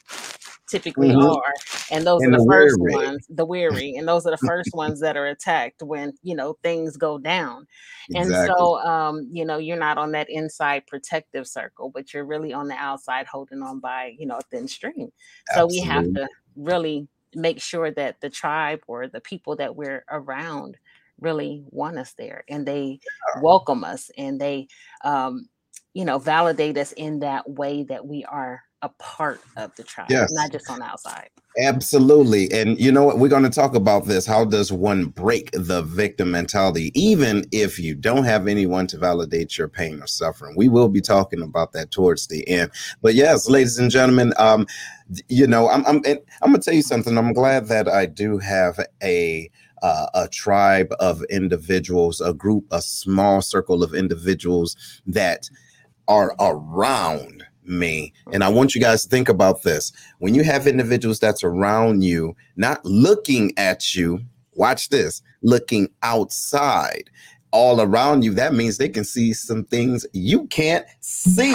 typically 0.69 1.11
mm-hmm. 1.11 1.27
are. 1.27 1.55
And 1.91 2.07
those 2.07 2.23
and 2.23 2.35
are 2.35 2.39
the, 2.39 2.45
the 2.45 2.51
first 2.51 2.77
weary. 2.81 3.07
ones, 3.07 3.27
the 3.29 3.45
weary, 3.45 3.95
and 3.95 4.09
those 4.09 4.27
are 4.27 4.31
the 4.31 4.39
first 4.47 4.71
ones 4.73 5.01
that 5.01 5.17
are 5.17 5.27
attacked 5.27 5.83
when 5.83 6.13
you 6.23 6.35
know 6.35 6.57
things 6.63 6.97
go 6.97 7.19
down. 7.19 7.67
Exactly. 8.11 8.35
And 8.35 8.47
so 8.47 8.79
um, 8.81 9.29
you 9.31 9.45
know, 9.45 9.59
you're 9.59 9.79
not 9.79 9.99
on 9.99 10.13
that 10.13 10.29
inside 10.29 10.87
protective 10.87 11.47
circle, 11.47 11.91
but 11.95 12.13
you're 12.13 12.25
really 12.25 12.53
on 12.53 12.69
the 12.69 12.75
outside 12.75 13.27
holding 13.27 13.63
on 13.63 13.79
by, 13.79 14.15
you 14.19 14.27
know, 14.27 14.37
a 14.37 14.43
thin 14.51 14.67
string. 14.67 15.13
So 15.55 15.67
we 15.67 15.81
have 15.81 16.13
to 16.15 16.29
really 16.57 17.09
make 17.35 17.61
sure 17.61 17.91
that 17.91 18.21
the 18.21 18.31
tribe 18.31 18.81
or 18.87 19.09
the 19.09 19.21
people 19.21 19.57
that 19.57 19.75
we're 19.77 20.05
around 20.11 20.77
really 21.21 21.63
want 21.71 21.99
us 21.99 22.15
there 22.15 22.45
and 22.49 22.67
they 22.67 22.99
welcome 23.41 23.85
us 23.85 24.11
and 24.19 24.41
they 24.41 24.67
um, 25.05 25.49
you 25.95 26.05
know 26.05 26.19
validate 26.19 26.77
us 26.77 26.93
in 26.93 27.21
that 27.21 27.49
way 27.49 27.85
that 27.85 28.07
we 28.07 28.25
are 28.25 28.63
a 28.83 28.89
part 28.99 29.41
of 29.57 29.75
the 29.77 29.85
tribe 29.85 30.11
yes. 30.11 30.31
not 30.33 30.51
just 30.51 30.69
on 30.71 30.81
the 30.81 30.85
outside. 30.85 31.29
Absolutely. 31.59 32.51
And 32.53 32.81
you 32.81 32.91
know 32.91 33.05
what? 33.05 33.19
We're 33.19 33.29
going 33.29 33.43
to 33.43 33.51
talk 33.51 33.75
about 33.75 34.07
this. 34.07 34.27
How 34.27 34.45
does 34.45 34.73
one 34.73 35.07
break 35.07 35.51
the 35.53 35.83
victim 35.83 36.31
mentality 36.31 36.91
even 36.95 37.45
if 37.53 37.79
you 37.79 37.95
don't 37.95 38.25
have 38.25 38.49
anyone 38.49 38.87
to 38.89 38.99
validate 38.99 39.57
your 39.59 39.69
pain 39.69 40.03
or 40.03 40.07
suffering? 40.07 40.55
We 40.57 40.69
will 40.69 40.89
be 40.89 41.01
talking 41.01 41.43
about 41.43 41.73
that 41.73 41.91
towards 41.91 42.27
the 42.27 42.47
end. 42.49 42.71
But 43.03 43.15
yes 43.15 43.49
ladies 43.49 43.79
and 43.79 43.91
gentlemen 43.91 44.33
um 44.39 44.67
you 45.29 45.47
know, 45.47 45.69
I'm 45.69 45.85
I'm 45.87 46.03
I'm 46.07 46.53
gonna 46.53 46.59
tell 46.59 46.75
you 46.75 46.83
something. 46.83 47.17
I'm 47.19 47.33
glad 47.33 47.67
that 47.69 47.89
I 47.89 48.07
do 48.07 48.39
have 48.39 48.79
a 49.03 49.51
uh, 49.83 50.07
a 50.15 50.29
tribe 50.29 50.95
of 51.01 51.23
individuals, 51.25 52.21
a 52.21 52.33
group, 52.33 52.65
a 52.71 52.81
small 52.81 53.43
circle 53.43 53.83
of 53.83 53.95
individuals 53.95 54.77
that 55.07 55.51
are 56.09 56.35
around 56.39 57.45
me. 57.65 58.13
And 58.33 58.43
I 58.43 58.49
want 58.49 58.75
you 58.75 58.81
guys 58.81 59.03
to 59.05 59.09
think 59.09 59.29
about 59.29 59.63
this. 59.63 59.93
When 60.19 60.35
you 60.35 60.45
have 60.45 60.67
individuals 60.67 61.21
that's 61.21 61.45
around 61.45 62.03
you, 62.03 62.37
not 62.57 62.85
looking 62.85 63.53
at 63.57 63.95
you, 63.95 64.21
watch 64.55 64.89
this, 64.89 65.23
looking 65.43 65.89
outside 66.03 67.11
all 67.53 67.81
around 67.81 68.25
you, 68.25 68.33
that 68.35 68.55
means 68.55 68.79
they 68.79 68.89
can 68.89 69.05
see 69.05 69.33
some 69.33 69.65
things 69.65 70.07
you 70.13 70.47
can't 70.47 70.87
see, 71.01 71.53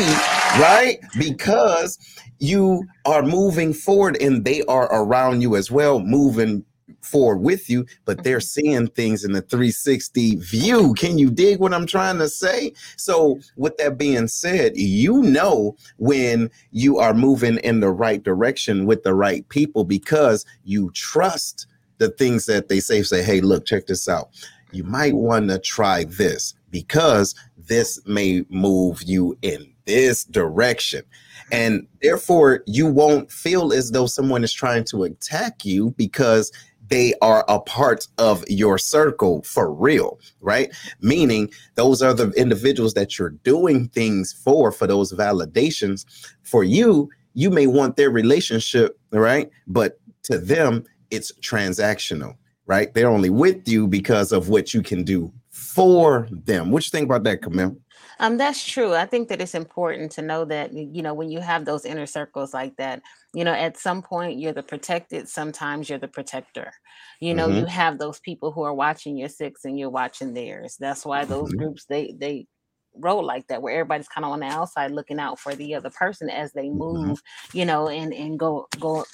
right? 0.60 1.00
Because 1.18 1.98
you 2.40 2.86
are 3.06 3.24
moving 3.24 3.74
forward 3.74 4.16
and 4.22 4.46
they 4.46 4.64
are 4.64 4.86
around 4.94 5.42
you 5.42 5.56
as 5.56 5.72
well, 5.72 6.00
moving 6.00 6.64
forward 7.08 7.38
with 7.38 7.70
you, 7.70 7.86
but 8.06 8.24
they're 8.24 8.38
mm-hmm. 8.38 8.62
seeing 8.62 8.88
things 8.88 9.24
in 9.24 9.32
the 9.32 9.42
360 9.42 10.36
view. 10.38 10.94
Can 10.96 11.18
you 11.18 11.32
dig 11.32 11.60
what 11.60 11.74
I'm 11.74 11.88
trying 11.88 12.18
to 12.20 12.30
say? 12.30 12.74
So, 12.98 13.40
with 13.56 13.78
that 13.78 13.98
being 13.98 14.28
said, 14.28 14.78
you 14.78 15.22
know 15.22 15.76
when 15.98 16.52
you 16.72 17.00
are 17.00 17.14
moving 17.14 17.58
in 17.58 17.80
the 17.80 17.92
right 17.92 18.22
direction 18.22 18.86
with 18.86 19.04
the 19.04 19.14
right 19.14 19.48
people 19.50 19.84
because 19.84 20.46
you 20.64 20.92
trust 20.92 21.68
the 21.98 22.10
things 22.10 22.46
that 22.46 22.68
they 22.68 22.80
say. 22.80 23.02
Say, 23.02 23.24
hey, 23.24 23.42
look, 23.42 23.66
check 23.66 23.88
this 23.88 24.08
out 24.10 24.30
you 24.72 24.84
might 24.84 25.14
want 25.14 25.50
to 25.50 25.60
try 25.60 26.04
this 26.06 26.54
because 26.70 27.36
this 27.58 28.06
may 28.06 28.44
move 28.50 29.04
you 29.04 29.38
in 29.42 29.74
this 29.86 30.24
direction. 30.26 31.04
And 31.52 31.88
therefore, 32.02 32.64
you 32.66 32.88
won't 32.88 33.32
feel 33.32 33.72
as 33.72 33.92
though 33.92 34.06
someone 34.06 34.44
is 34.44 34.52
trying 34.52 34.84
to 34.86 35.04
attack 35.04 35.64
you 35.64 35.92
because 35.92 36.52
they 36.90 37.14
are 37.22 37.44
a 37.48 37.60
part 37.60 38.08
of 38.18 38.44
your 38.48 38.78
circle 38.78 39.42
for 39.44 39.74
real, 39.74 40.20
right? 40.42 40.70
Meaning 41.02 41.50
those 41.76 42.02
are 42.02 42.14
the 42.14 42.32
individuals 42.32 42.94
that 42.96 43.18
you're 43.18 43.32
doing 43.32 43.90
things 43.90 44.34
for, 44.34 44.72
for 44.72 44.88
those 44.88 45.14
validations. 45.14 46.06
For 46.44 46.64
you, 46.64 47.10
you 47.34 47.50
may 47.50 47.68
want 47.68 47.98
their 47.98 48.10
relationship, 48.10 49.00
right? 49.12 49.50
But 49.68 50.00
to 50.24 50.38
them, 50.38 50.86
it's 51.12 51.32
transactional 51.40 52.36
right? 52.68 52.94
They're 52.94 53.10
only 53.10 53.30
with 53.30 53.68
you 53.68 53.88
because 53.88 54.32
of 54.32 54.50
what 54.50 54.74
you 54.74 54.84
can 54.84 55.04
do 55.04 55.32
for 55.50 56.28
them. 56.30 56.70
What 56.70 56.86
you 56.86 56.92
think 56.92 57.06
about 57.06 57.24
that, 57.24 57.42
Camille? 57.42 57.76
Um, 58.20 58.38
that's 58.38 58.66
true. 58.66 58.94
I 58.94 59.06
think 59.06 59.30
that 59.30 59.42
it's 59.42 59.56
important 59.56 60.12
to 60.14 60.22
know 60.22 60.46
that 60.46 60.74
you 60.74 61.02
know 61.02 61.14
when 61.14 61.30
you 61.30 61.40
have 61.40 61.66
those 61.66 61.86
inner 61.86 62.06
circles 62.06 62.54
like 62.54 62.76
that, 62.78 63.02
you 63.34 63.44
know, 63.44 63.54
at 63.54 63.78
some 63.78 64.02
point 64.02 64.40
you're 64.40 64.54
the 64.54 64.64
protected, 64.64 65.30
sometimes 65.30 65.90
you're 65.90 66.00
the 66.00 66.08
protector. 66.08 66.72
You 67.20 67.34
know, 67.34 67.48
mm-hmm. 67.48 67.60
you 67.60 67.66
have 67.66 67.98
those 67.98 68.20
people 68.20 68.52
who 68.52 68.64
are 68.64 68.74
watching 68.74 69.18
your 69.18 69.30
six 69.30 69.66
and 69.66 69.78
you're 69.78 69.90
watching 69.90 70.34
theirs. 70.34 70.78
That's 70.80 71.06
why 71.06 71.26
those 71.26 71.50
mm-hmm. 71.50 71.60
groups 71.60 71.86
they 71.86 72.16
they 72.18 72.48
roll 72.96 73.24
like 73.24 73.46
that 73.48 73.62
where 73.62 73.76
everybody's 73.76 74.08
kind 74.08 74.26
of 74.26 74.32
on 74.32 74.40
the 74.40 74.48
outside 74.48 74.90
looking 74.90 75.20
out 75.20 75.40
for 75.40 75.54
the 75.54 75.76
other 75.76 75.92
person 75.92 76.30
as 76.30 76.52
they 76.54 76.68
mm-hmm. 76.68 76.78
move, 76.80 77.20
mm-hmm. 77.20 77.58
you 77.58 77.66
know, 77.66 77.90
and 77.90 78.14
and 78.14 78.40
go 78.40 78.68
go 78.80 79.06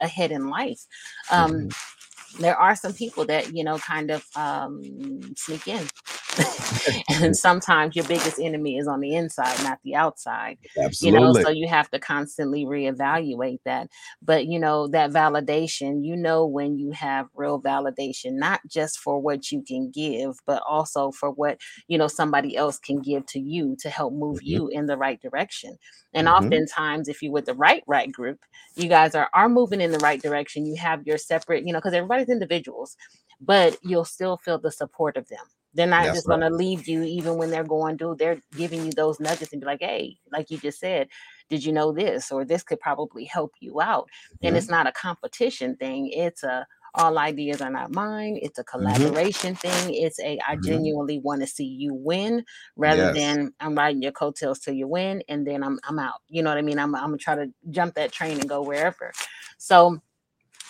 ahead 0.00 0.32
in 0.32 0.48
life. 0.48 0.80
Um 1.30 1.52
mm-hmm 1.52 1.68
there 2.38 2.56
are 2.56 2.76
some 2.76 2.92
people 2.92 3.24
that 3.26 3.54
you 3.54 3.64
know 3.64 3.78
kind 3.78 4.10
of 4.10 4.24
um, 4.36 4.82
sneak 5.36 5.66
in 5.68 5.86
and 7.22 7.36
sometimes 7.36 7.96
your 7.96 8.04
biggest 8.06 8.38
enemy 8.38 8.78
is 8.78 8.86
on 8.86 9.00
the 9.00 9.14
inside 9.14 9.62
not 9.62 9.78
the 9.84 9.94
outside 9.94 10.58
Absolutely. 10.78 11.20
you 11.20 11.24
know 11.24 11.32
so 11.32 11.50
you 11.50 11.68
have 11.68 11.90
to 11.90 11.98
constantly 11.98 12.64
reevaluate 12.64 13.60
that 13.64 13.88
but 14.22 14.46
you 14.46 14.58
know 14.58 14.88
that 14.88 15.10
validation 15.10 16.04
you 16.04 16.16
know 16.16 16.46
when 16.46 16.76
you 16.78 16.90
have 16.90 17.26
real 17.34 17.60
validation 17.60 18.32
not 18.32 18.60
just 18.66 18.98
for 18.98 19.20
what 19.20 19.50
you 19.50 19.62
can 19.62 19.90
give 19.90 20.36
but 20.46 20.62
also 20.68 21.10
for 21.10 21.30
what 21.30 21.58
you 21.88 21.98
know 21.98 22.08
somebody 22.08 22.56
else 22.56 22.78
can 22.78 23.00
give 23.00 23.24
to 23.26 23.40
you 23.40 23.76
to 23.78 23.90
help 23.90 24.12
move 24.12 24.36
mm-hmm. 24.38 24.46
you 24.46 24.68
in 24.68 24.86
the 24.86 24.96
right 24.96 25.20
direction 25.20 25.76
and 26.14 26.26
mm-hmm. 26.26 26.44
oftentimes, 26.44 27.08
if 27.08 27.22
you're 27.22 27.32
with 27.32 27.46
the 27.46 27.54
right 27.54 27.82
right 27.86 28.10
group, 28.10 28.40
you 28.76 28.88
guys 28.88 29.14
are 29.14 29.28
are 29.34 29.48
moving 29.48 29.80
in 29.80 29.92
the 29.92 29.98
right 29.98 30.20
direction. 30.20 30.66
You 30.66 30.76
have 30.76 31.06
your 31.06 31.18
separate, 31.18 31.66
you 31.66 31.72
know, 31.72 31.78
because 31.78 31.94
everybody's 31.94 32.28
individuals, 32.28 32.96
but 33.40 33.76
you'll 33.82 34.04
still 34.04 34.36
feel 34.38 34.58
the 34.58 34.72
support 34.72 35.16
of 35.16 35.28
them. 35.28 35.44
They're 35.74 35.86
not 35.86 36.04
That's 36.04 36.18
just 36.18 36.28
right. 36.28 36.40
going 36.40 36.50
to 36.50 36.56
leave 36.56 36.88
you 36.88 37.02
even 37.02 37.36
when 37.36 37.50
they're 37.50 37.64
going 37.64 37.98
through. 37.98 38.16
They're 38.16 38.40
giving 38.56 38.84
you 38.84 38.92
those 38.92 39.20
nudges 39.20 39.52
and 39.52 39.60
be 39.60 39.66
like, 39.66 39.80
"Hey, 39.80 40.16
like 40.32 40.50
you 40.50 40.58
just 40.58 40.80
said, 40.80 41.08
did 41.50 41.64
you 41.64 41.72
know 41.72 41.92
this? 41.92 42.32
Or 42.32 42.44
this 42.44 42.62
could 42.62 42.80
probably 42.80 43.24
help 43.24 43.52
you 43.60 43.80
out." 43.80 44.04
Mm-hmm. 44.04 44.46
And 44.46 44.56
it's 44.56 44.68
not 44.68 44.86
a 44.86 44.92
competition 44.92 45.76
thing. 45.76 46.08
It's 46.08 46.42
a 46.42 46.66
all 46.94 47.18
ideas 47.18 47.60
are 47.60 47.70
not 47.70 47.94
mine. 47.94 48.38
It's 48.40 48.58
a 48.58 48.64
mm-hmm. 48.64 48.78
collaboration 48.78 49.54
mm-hmm. 49.54 49.68
thing. 49.68 49.94
It's 49.94 50.18
a 50.20 50.38
I 50.46 50.54
mm-hmm. 50.54 50.66
genuinely 50.66 51.18
want 51.18 51.42
to 51.42 51.46
see 51.46 51.64
you 51.64 51.94
win 51.94 52.44
rather 52.76 53.12
yes. 53.12 53.14
than 53.14 53.52
I'm 53.60 53.74
riding 53.74 54.02
your 54.02 54.12
coattails 54.12 54.58
till 54.60 54.74
you 54.74 54.88
win 54.88 55.22
and 55.28 55.46
then 55.46 55.62
I'm 55.62 55.78
I'm 55.84 55.98
out. 55.98 56.20
You 56.28 56.42
know 56.42 56.50
what 56.50 56.58
I 56.58 56.62
mean? 56.62 56.78
I'm 56.78 56.94
I'm 56.94 57.02
gonna 57.02 57.18
try 57.18 57.34
to 57.36 57.52
jump 57.70 57.94
that 57.94 58.12
train 58.12 58.40
and 58.40 58.48
go 58.48 58.62
wherever. 58.62 59.12
So 59.58 60.00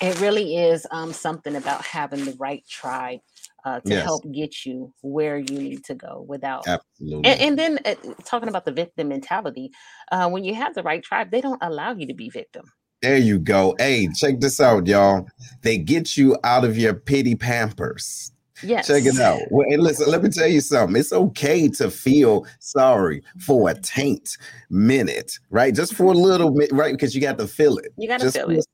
it 0.00 0.20
really 0.20 0.56
is 0.56 0.86
um, 0.90 1.12
something 1.12 1.56
about 1.56 1.84
having 1.84 2.24
the 2.24 2.36
right 2.38 2.64
tribe 2.68 3.20
uh, 3.64 3.80
to 3.80 3.90
yes. 3.90 4.04
help 4.04 4.24
get 4.32 4.64
you 4.64 4.92
where 5.02 5.38
you 5.38 5.58
need 5.58 5.84
to 5.84 5.94
go 5.94 6.24
without 6.28 6.66
absolutely. 6.66 7.28
And, 7.28 7.40
and 7.40 7.58
then 7.58 7.78
uh, 7.84 7.94
talking 8.24 8.48
about 8.48 8.64
the 8.64 8.72
victim 8.72 9.08
mentality, 9.08 9.70
uh, 10.12 10.28
when 10.28 10.44
you 10.44 10.54
have 10.54 10.74
the 10.74 10.82
right 10.82 11.02
tribe, 11.02 11.30
they 11.30 11.40
don't 11.40 11.62
allow 11.62 11.92
you 11.92 12.06
to 12.06 12.14
be 12.14 12.30
victim. 12.30 12.64
There 13.02 13.16
you 13.16 13.38
go. 13.38 13.76
Hey, 13.78 14.08
check 14.14 14.40
this 14.40 14.60
out, 14.60 14.86
y'all. 14.86 15.26
They 15.62 15.78
get 15.78 16.16
you 16.16 16.36
out 16.42 16.64
of 16.64 16.76
your 16.76 16.94
pity 16.94 17.36
pampers. 17.36 18.32
Yes. 18.62 18.86
Check 18.86 19.04
it 19.04 19.18
out. 19.20 19.40
Well, 19.50 19.66
listen, 19.78 20.10
let 20.10 20.22
me 20.22 20.30
tell 20.30 20.46
you 20.46 20.60
something. 20.60 20.96
It's 20.96 21.12
okay 21.12 21.68
to 21.68 21.90
feel 21.90 22.46
sorry 22.58 23.22
for 23.38 23.70
a 23.70 23.74
taint 23.74 24.36
minute, 24.70 25.38
right? 25.50 25.74
Just 25.74 25.94
for 25.94 26.04
a 26.04 26.06
mm-hmm. 26.08 26.22
little 26.22 26.50
bit, 26.50 26.72
right? 26.72 26.92
Because 26.92 27.14
you 27.14 27.20
got 27.20 27.38
to 27.38 27.46
feel 27.46 27.78
it. 27.78 27.92
You 27.96 28.08
got 28.08 28.20
to 28.20 28.30
feel 28.30 28.50
it. 28.50 28.66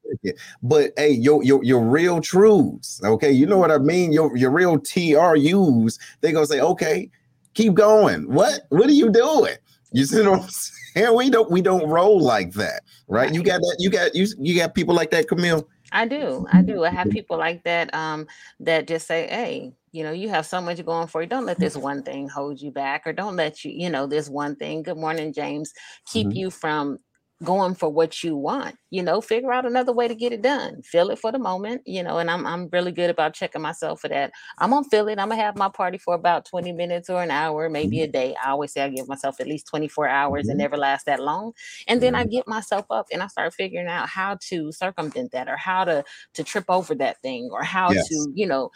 But 0.62 0.92
hey, 0.96 1.10
your 1.10 1.42
your 1.42 1.62
your 1.62 1.80
real 1.80 2.20
truths, 2.20 3.00
okay? 3.04 3.30
You 3.30 3.46
know 3.46 3.58
what 3.58 3.70
I 3.70 3.78
mean? 3.78 4.12
Your 4.12 4.36
your 4.36 4.50
real 4.50 4.78
TRUs, 4.78 5.98
they 6.20 6.32
gonna 6.32 6.46
say, 6.46 6.60
okay, 6.60 7.10
keep 7.54 7.74
going. 7.74 8.32
What? 8.32 8.62
What 8.70 8.88
are 8.88 8.92
you 8.92 9.10
doing? 9.10 9.56
You 9.92 10.04
see 10.04 10.22
what 10.22 10.40
I'm 10.40 10.48
saying? 10.48 10.74
And 10.96 11.14
We 11.14 11.28
don't 11.28 11.50
we 11.50 11.60
don't 11.60 11.88
roll 11.88 12.20
like 12.20 12.52
that, 12.52 12.82
right? 13.08 13.32
You 13.34 13.42
got 13.42 13.60
that, 13.60 13.76
you 13.78 13.90
got 13.90 14.14
you 14.14 14.26
you 14.38 14.56
got 14.56 14.74
people 14.74 14.94
like 14.94 15.10
that, 15.10 15.28
Camille. 15.28 15.68
I 15.94 16.06
do. 16.06 16.46
I 16.50 16.62
do. 16.62 16.84
I 16.84 16.90
have 16.90 17.10
people 17.10 17.38
like 17.38 17.64
that 17.64 17.94
um 17.94 18.26
that 18.60 18.88
just 18.88 19.06
say, 19.08 19.28
"Hey, 19.28 19.74
you 19.92 20.04
know, 20.04 20.12
you 20.12 20.28
have 20.30 20.46
so 20.46 20.60
much 20.62 20.84
going 20.86 21.08
for 21.08 21.22
you. 21.22 21.28
Don't 21.28 21.46
let 21.46 21.60
this 21.60 21.76
one 21.76 22.02
thing 22.04 22.28
hold 22.28 22.60
you 22.62 22.72
back 22.72 23.04
or 23.06 23.14
don't 23.14 23.36
let 23.36 23.64
you, 23.64 23.72
you 23.72 23.90
know, 23.90 24.06
this 24.08 24.28
one 24.30 24.56
thing. 24.56 24.82
Good 24.84 24.98
morning, 24.98 25.32
James. 25.32 25.72
Keep 26.06 26.30
Mhm. 26.30 26.34
you 26.34 26.50
from 26.50 26.98
going 27.44 27.74
for 27.74 27.88
what 27.90 28.22
you 28.24 28.36
want. 28.36 28.76
You 28.90 29.02
know, 29.02 29.20
figure 29.20 29.52
out 29.52 29.66
another 29.66 29.92
way 29.92 30.08
to 30.08 30.14
get 30.14 30.32
it 30.32 30.42
done. 30.42 30.82
Feel 30.82 31.10
it 31.10 31.18
for 31.18 31.30
the 31.32 31.38
moment, 31.38 31.82
you 31.86 32.02
know, 32.02 32.18
and 32.18 32.30
I'm 32.30 32.46
I'm 32.46 32.68
really 32.72 32.92
good 32.92 33.10
about 33.10 33.34
checking 33.34 33.62
myself 33.62 34.00
for 34.00 34.08
that. 34.08 34.32
I'm 34.58 34.70
gonna 34.70 34.88
feel 34.90 35.08
it. 35.08 35.18
I'm 35.18 35.28
gonna 35.28 35.42
have 35.42 35.56
my 35.56 35.68
party 35.68 35.98
for 35.98 36.14
about 36.14 36.44
20 36.46 36.72
minutes 36.72 37.10
or 37.10 37.22
an 37.22 37.30
hour, 37.30 37.68
maybe 37.68 38.00
a 38.02 38.08
day. 38.08 38.34
I 38.42 38.50
always 38.50 38.72
say 38.72 38.82
I 38.82 38.88
give 38.88 39.08
myself 39.08 39.40
at 39.40 39.46
least 39.46 39.66
24 39.68 40.08
hours 40.08 40.48
and 40.48 40.56
Mhm. 40.56 40.64
never 40.64 40.76
last 40.76 41.06
that 41.06 41.20
long. 41.20 41.52
And 41.88 42.00
then 42.00 42.14
I 42.14 42.24
get 42.24 42.48
myself 42.48 42.86
up 42.90 43.06
and 43.12 43.22
I 43.22 43.26
start 43.28 43.54
figuring 43.54 43.86
out 43.88 44.08
how 44.08 44.38
to 44.48 44.72
circumvent 44.72 45.32
that 45.32 45.48
or 45.48 45.56
how 45.56 45.84
to 45.84 46.04
to 46.34 46.44
trip 46.44 46.64
over 46.68 46.94
that 46.96 47.20
thing 47.22 47.48
or 47.52 47.62
how 47.62 47.94
Yes. 47.94 48.08
to, 48.08 48.32
you 48.34 48.46
know, 48.46 48.70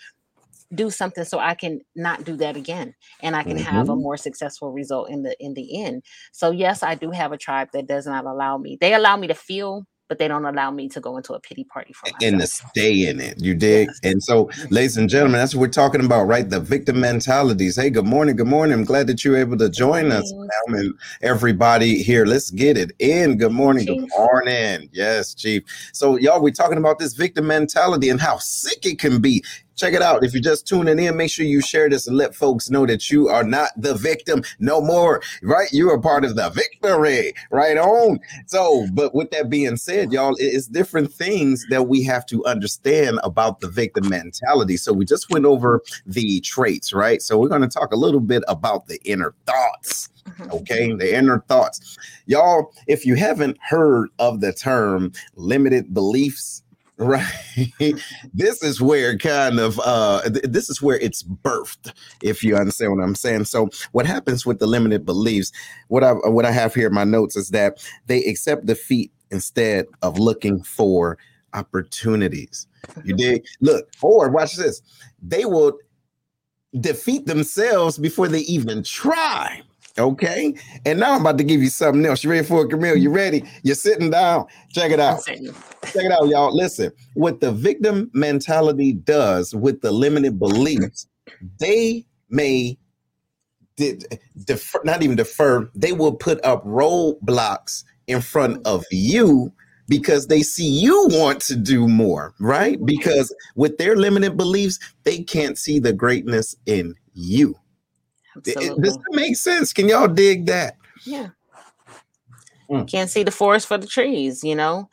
do 0.75 0.91
something 0.91 1.25
so 1.25 1.39
I 1.39 1.55
can 1.55 1.81
not 1.97 2.25
do 2.25 2.37
that 2.37 2.57
again 2.57 2.95
and 3.23 3.35
I 3.35 3.43
can 3.43 3.57
have 3.57 3.89
a 3.89 3.93
Mhm. 3.95 4.03
more 4.03 4.17
successful 4.17 4.71
result 4.73 5.09
in 5.11 5.23
the 5.23 5.35
in 5.41 5.55
the 5.55 5.83
end. 5.83 6.03
So 6.33 6.51
yes, 6.51 6.83
I 6.83 6.95
do 6.95 7.11
have 7.11 7.33
a 7.33 7.39
tribe 7.39 7.69
that 7.73 7.87
does 7.87 8.07
not 8.07 8.27
allow 8.27 8.59
me. 8.59 8.77
They 8.81 8.93
allow 8.95 9.17
me 9.17 9.29
to 9.29 9.35
feel, 9.35 9.87
but 10.09 10.19
they 10.19 10.29
don't 10.29 10.45
allow 10.45 10.71
me 10.71 10.89
to 10.91 11.01
go 11.01 11.17
into 11.17 11.33
a 11.35 11.41
pity 11.41 11.65
party 11.65 11.93
for 11.93 12.07
myself. 12.07 12.23
and 12.23 12.41
to 12.41 12.47
stay 12.47 13.07
in 13.09 13.21
it. 13.21 13.41
You 13.43 13.55
dig? 13.55 13.89
Yes. 13.89 14.01
And 14.05 14.23
so, 14.23 14.51
ladies 14.71 14.97
and 14.97 15.09
gentlemen, 15.09 15.39
that's 15.41 15.55
what 15.55 15.61
we're 15.63 15.69
talking 15.69 16.05
about, 16.05 16.25
right? 16.25 16.49
The 16.49 16.61
victim 16.61 17.01
mentalities. 17.01 17.77
Hey, 17.77 17.91
good 17.91 18.07
morning. 18.07 18.37
Good 18.37 18.47
morning. 18.47 18.73
I'm 18.75 18.85
glad 18.85 19.07
that 19.07 19.25
you're 19.25 19.37
able 19.37 19.57
to 19.59 19.69
join 19.69 20.11
us, 20.13 20.33
and 20.69 20.95
everybody 21.23 22.03
here. 22.03 22.25
Let's 22.25 22.51
get 22.51 22.77
it 22.79 22.93
in. 22.99 23.37
Good 23.39 23.53
morning. 23.53 23.87
Good 23.87 24.09
morning. 24.17 24.89
Yes, 24.93 25.35
Chief. 25.35 25.63
So, 25.93 26.17
y'all, 26.17 26.41
we're 26.43 26.53
talking 26.53 26.79
about 26.79 26.99
this 26.99 27.13
victim 27.15 27.47
mentality 27.47 28.09
and 28.09 28.21
how 28.21 28.39
sick 28.39 28.87
it 28.87 28.99
can 28.99 29.21
be. 29.21 29.45
Check 29.79 29.95
it 29.95 30.03
out. 30.03 30.25
If 30.25 30.35
you're 30.35 30.43
just 30.43 30.67
tuning 30.67 30.99
in, 30.99 31.17
make 31.17 31.31
sure 31.31 31.47
you 31.47 31.61
share 31.61 31.89
this 31.89 32.09
and 32.09 32.17
let 32.17 32.35
folks 32.35 32.69
know 32.69 32.85
that 32.85 33.11
you 33.11 33.29
are 33.29 33.45
not 33.45 33.71
the 33.77 33.95
victim 33.95 34.43
no 34.59 34.81
more, 34.81 35.23
right? 35.41 35.69
You 35.73 35.89
are 35.91 36.01
part 36.01 36.25
of 36.25 36.35
the 36.35 36.51
victory, 36.51 37.33
right 37.53 37.79
on. 37.79 38.19
So, 38.47 38.89
but 38.93 39.15
with 39.15 39.31
that 39.31 39.49
being 39.49 39.77
said, 39.77 40.13
y'all, 40.13 40.35
it's 40.39 40.67
different 40.67 41.13
things 41.13 41.65
that 41.71 41.87
we 41.87 42.03
have 42.03 42.27
to 42.27 42.45
understand 42.45 43.21
about 43.23 43.61
the 43.61 43.69
victim 43.69 44.09
mentality. 44.09 44.77
So, 44.77 44.93
we 44.93 45.05
just 45.05 45.31
went 45.31 45.45
over 45.45 45.81
the 46.05 46.41
traits, 46.41 46.93
right? 46.93 47.23
So, 47.23 47.39
we're 47.39 47.49
going 47.49 47.63
to 47.63 47.69
talk 47.69 47.93
a 47.93 47.97
little 47.97 48.19
bit 48.21 48.43
about 48.49 48.89
the 48.89 49.01
inner 49.05 49.33
thoughts 49.47 50.09
Mhm. 50.29 50.53
okay 50.53 50.93
the 50.93 51.17
inner 51.17 51.43
thoughts 51.49 51.97
y'all 52.27 52.71
if 52.87 53.07
you 53.07 53.15
haven't 53.15 53.57
heard 53.67 54.11
of 54.19 54.43
the 54.43 54.53
term 54.53 55.11
limited 55.37 55.95
beliefs 55.95 56.63
right. 57.01 57.95
This 58.35 58.61
is 58.63 58.81
where 58.81 59.17
kind 59.17 59.61
of 59.61 59.81
uh 59.85 60.23
th- 60.23 60.47
this 60.49 60.69
is 60.69 60.83
where 60.83 60.99
it's 60.99 61.23
birthed 61.23 61.93
if 62.25 62.43
you 62.43 62.57
understand 62.57 62.97
what 62.97 63.05
i'm 63.05 63.15
saying. 63.15 63.45
So 63.45 63.69
what 63.93 64.05
happens 64.05 64.45
with 64.45 64.59
the 64.59 64.67
limited 64.67 65.07
beliefs 65.07 65.53
what 65.87 66.03
i 66.03 66.13
what 66.13 66.45
i 66.45 66.51
have 66.51 66.75
here 66.75 66.89
in 66.89 66.95
my 66.95 67.05
notes 67.05 67.37
is 67.37 67.51
that 67.51 67.85
they 68.07 68.25
accept 68.25 68.67
defeat 68.67 69.13
instead 69.31 69.87
of 70.03 70.19
looking 70.19 70.61
for 70.65 71.19
opportunities. 71.55 72.67
You 73.05 73.15
dig? 73.15 73.47
Look 73.61 73.89
or 74.03 74.29
watch 74.31 74.57
this. 74.57 74.83
They 75.23 75.45
will 75.45 75.79
defeat 76.81 77.27
themselves 77.27 77.97
before 77.97 78.27
they 78.27 78.41
even 78.41 78.83
try 78.83 79.63
Okay. 79.99 80.55
And 80.87 81.01
now 81.01 81.15
I'm 81.15 81.23
about 81.23 81.39
to 81.39 81.45
give 81.45 81.63
you 81.63 81.71
something 81.71 82.05
else. 82.07 82.23
You 82.23 82.31
ready 82.31 82.47
for 82.47 82.65
it, 82.65 82.69
Camille? 82.69 82.97
You 82.97 83.11
ready? 83.11 83.45
You're 83.63 83.75
sitting 83.75 84.11
down. 84.11 84.47
Check 84.71 84.93
it 84.93 85.01
out. 85.01 85.25
Check 85.25 85.41
it 86.05 86.13
out, 86.13 86.29
y'all. 86.29 86.55
Listen, 86.55 86.93
what 87.15 87.41
the 87.41 87.53
victim 87.53 88.11
mentality 88.15 88.93
does 88.93 89.55
with 89.55 89.81
the 89.81 89.91
limited 89.91 90.39
beliefs, 90.39 91.09
they 91.59 92.07
may 92.31 92.79
de- 93.77 93.99
defer, 94.45 94.81
not 94.85 95.03
even 95.03 95.17
defer, 95.17 95.71
they 95.75 95.93
will 95.93 96.15
put 96.15 96.45
up 96.45 96.65
roadblocks 96.65 97.85
in 98.07 98.21
front 98.21 98.65
of 98.67 98.85
you 98.91 99.53
because 99.89 100.27
they 100.27 100.43
see 100.43 100.69
you 100.69 101.09
want 101.13 101.41
to 101.41 101.57
do 101.57 101.89
more, 101.89 102.35
right? 102.41 102.79
Because 102.85 103.35
with 103.57 103.79
their 103.79 103.97
limited 103.97 104.37
beliefs, 104.37 104.79
they 105.05 105.23
can't 105.23 105.57
see 105.57 105.79
the 105.79 105.93
greatness 105.93 106.55
in 106.67 106.95
you. 107.15 107.55
Absolutely. 108.47 108.83
Does 108.83 108.97
that 108.97 109.13
make 109.13 109.37
sense? 109.37 109.73
Can 109.73 109.89
y'all 109.89 110.09
dig 110.09 110.47
that? 110.47 110.77
Yeah. 111.05 111.29
Mm. 112.71 112.89
Can't 112.91 113.11
see 113.11 113.23
the 113.23 113.31
forest 113.31 113.67
for 113.67 113.79
the 113.79 113.87
trees, 113.87 114.45
you 114.45 114.55
know. 114.55 114.89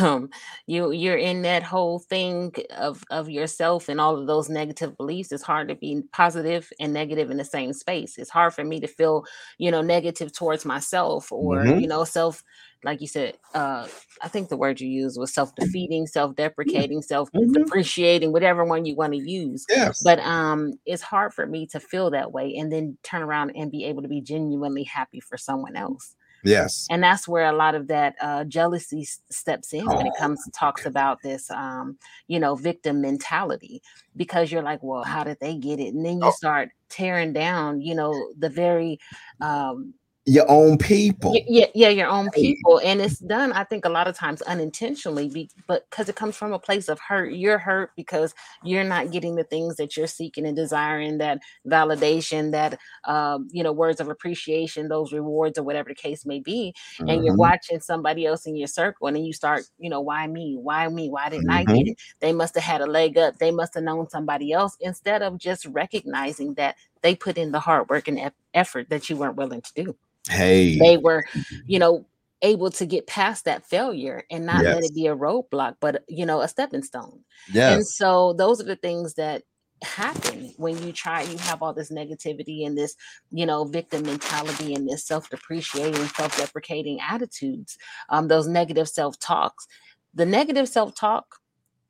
Um, 0.00 0.30
you 0.66 0.92
you're 0.92 1.16
in 1.16 1.42
that 1.42 1.62
whole 1.64 1.98
thing 1.98 2.54
of 2.76 3.02
of 3.10 3.28
yourself 3.28 3.88
and 3.88 4.00
all 4.00 4.16
of 4.18 4.26
those 4.28 4.48
negative 4.48 4.96
beliefs. 4.96 5.32
It's 5.32 5.42
hard 5.42 5.68
to 5.68 5.74
be 5.74 6.02
positive 6.12 6.70
and 6.80 6.92
negative 6.92 7.30
in 7.30 7.36
the 7.36 7.44
same 7.44 7.72
space. 7.72 8.16
It's 8.18 8.30
hard 8.30 8.54
for 8.54 8.64
me 8.64 8.80
to 8.80 8.86
feel, 8.86 9.24
you 9.58 9.70
know, 9.72 9.82
negative 9.82 10.32
towards 10.32 10.64
myself 10.64 11.32
or 11.32 11.68
Mhm. 11.68 11.76
you 11.76 11.88
know, 11.88 12.04
self 12.04 12.42
like 12.84 13.00
you 13.00 13.06
said, 13.08 13.34
uh, 13.54 13.86
I 14.22 14.28
think 14.28 14.48
the 14.48 14.56
word 14.56 14.80
you 14.80 14.88
used 14.88 15.18
was 15.18 15.32
self-defeating, 15.34 16.06
self-deprecating, 16.08 17.02
self-depreciating, 17.02 18.32
whatever 18.32 18.64
one 18.64 18.84
you 18.84 18.96
want 18.96 19.12
to 19.12 19.18
use 19.18 19.66
Yes. 19.68 20.04
but 20.04 20.18
um 20.20 20.72
it's 20.86 21.02
hard 21.02 21.32
for 21.32 21.46
me 21.46 21.66
to 21.68 21.78
feel 21.80 22.10
that 22.10 22.32
way 22.32 22.54
and 22.56 22.72
then 22.72 22.98
turn 23.04 23.22
around 23.22 23.52
and 23.56 23.70
be 23.70 23.84
able 23.84 24.02
to 24.02 24.08
be 24.08 24.20
genuinely 24.20 24.82
happy 24.84 25.20
for 25.20 25.36
someone 25.38 25.76
else 25.76 26.16
yes. 26.44 26.90
and 26.90 27.02
that's 27.02 27.28
where 27.28 27.46
a 27.46 27.52
lot 27.52 27.74
of 27.74 27.88
that 27.88 28.14
uh 28.20 28.44
jealousy 28.44 29.04
steps 29.30 29.72
in 29.72 29.92
when 29.94 30.06
it 30.06 30.14
Oh, 30.14 30.18
comes 30.18 30.42
to 30.44 30.50
talks 30.50 30.86
about 30.86 31.22
this 31.22 31.50
um 31.50 31.98
you 32.28 32.38
know 32.40 32.54
victim 32.56 33.00
mentality 33.00 33.82
because 34.16 34.50
you're 34.52 34.62
like 34.62 34.82
well 34.82 35.04
how 35.04 35.24
did 35.24 35.38
they 35.40 35.56
get 35.56 35.80
it 35.80 35.94
and 35.94 36.04
then 36.04 36.20
you 36.20 36.28
Oh. 36.28 36.30
start 36.30 36.70
tearing 36.88 37.32
down 37.32 37.80
you 37.80 37.94
know 37.94 38.32
the 38.38 38.48
very 38.50 38.98
um 39.40 39.94
Your 40.26 40.48
own 40.48 40.78
people. 40.78 41.34
Yeah, 41.48 41.66
yeah, 41.74 41.88
your 41.88 42.08
own 42.08 42.30
people, 42.30 42.78
and 42.84 43.00
it's 43.00 43.18
done. 43.18 43.52
I 43.52 43.64
think 43.64 43.84
a 43.84 43.88
lot 43.88 44.06
of 44.06 44.16
times 44.16 44.42
unintentionally, 44.42 45.28
be, 45.28 45.50
but 45.66 45.88
because 45.88 46.08
it 46.08 46.14
comes 46.16 46.36
from 46.36 46.52
a 46.52 46.58
place 46.58 46.88
of 46.88 46.98
hurt. 47.00 47.32
You're 47.32 47.58
hurt 47.58 47.90
because 47.96 48.34
you're 48.64 48.84
not 48.84 49.10
getting 49.12 49.34
the 49.36 49.44
things 49.44 49.76
that 49.76 49.96
you're 49.96 50.06
seeking 50.06 50.46
and 50.46 50.54
desiring. 50.56 51.18
That 51.18 51.40
validation, 51.66 52.52
that 52.52 52.78
um, 53.04 53.48
you 53.52 53.62
know, 53.62 53.72
words 53.72 54.00
of 54.00 54.08
appreciation, 54.08 54.88
those 54.88 55.12
rewards, 55.12 55.58
or 55.58 55.62
whatever 55.64 55.88
the 55.88 55.94
case 55.94 56.26
may 56.26 56.38
be. 56.40 56.74
And 57.08 57.24
you're 57.24 57.34
Mhm. 57.34 57.38
watching 57.38 57.80
somebody 57.80 58.26
else 58.26 58.46
in 58.46 58.54
your 58.54 58.68
circle, 58.68 59.06
and 59.06 59.16
then 59.16 59.24
you 59.24 59.32
start, 59.32 59.64
you 59.78 59.90
know, 59.90 60.00
why 60.00 60.26
me? 60.26 60.56
Why 60.60 60.88
me? 60.88 61.08
Why 61.08 61.30
didn't 61.30 61.50
I 61.50 61.64
Mhm. 61.64 61.74
get 61.74 61.86
it? 61.88 61.96
They 62.20 62.32
must 62.32 62.54
have 62.56 62.64
had 62.64 62.80
a 62.80 62.86
leg 62.86 63.16
up. 63.16 63.38
They 63.38 63.50
must 63.52 63.74
have 63.74 63.84
known 63.84 64.08
somebody 64.08 64.52
else. 64.52 64.76
Instead 64.80 65.22
of 65.22 65.38
just 65.38 65.66
recognizing 65.66 66.54
that 66.54 66.76
they 67.02 67.14
put 67.14 67.38
in 67.38 67.52
the 67.52 67.60
hard 67.60 67.88
work 67.88 68.08
and 68.08 68.18
eff- 68.18 68.32
effort 68.54 68.88
that 68.90 69.10
you 69.10 69.16
weren't 69.16 69.36
willing 69.36 69.60
to 69.62 69.84
do. 69.84 69.96
Hey. 70.28 70.78
they 70.78 70.96
were 70.96 71.24
you 71.66 71.78
know 71.78 72.06
able 72.42 72.70
to 72.70 72.86
get 72.86 73.06
past 73.06 73.44
that 73.44 73.64
failure 73.68 74.24
and 74.30 74.46
not 74.46 74.64
let 74.64 74.84
it 74.84 74.94
be 74.94 75.06
a 75.06 75.16
roadblock 75.16 75.76
but 75.80 76.04
you 76.08 76.26
know 76.26 76.40
a 76.40 76.48
stepping 76.48 76.82
stone. 76.82 77.20
Yeah. 77.52 77.74
and 77.74 77.86
so 77.86 78.32
those 78.32 78.60
are 78.60 78.64
the 78.64 78.76
things 78.76 79.14
that 79.14 79.42
happen 79.82 80.54
when 80.58 80.80
you 80.86 80.92
try 80.92 81.22
you 81.22 81.36
have 81.38 81.60
all 81.60 81.72
this 81.72 81.90
negativity 81.90 82.64
and 82.64 82.78
this 82.78 82.94
you 83.32 83.44
know 83.44 83.64
victim 83.64 84.04
mentality 84.04 84.74
and 84.74 84.88
this 84.88 85.04
self-depreciating 85.04 86.06
self-deprecating 86.06 87.00
attitudes 87.00 87.76
um 88.08 88.28
those 88.28 88.46
negative 88.46 88.88
self-talks. 88.88 89.66
The 90.14 90.26
negative 90.26 90.68
self-talk 90.68 91.36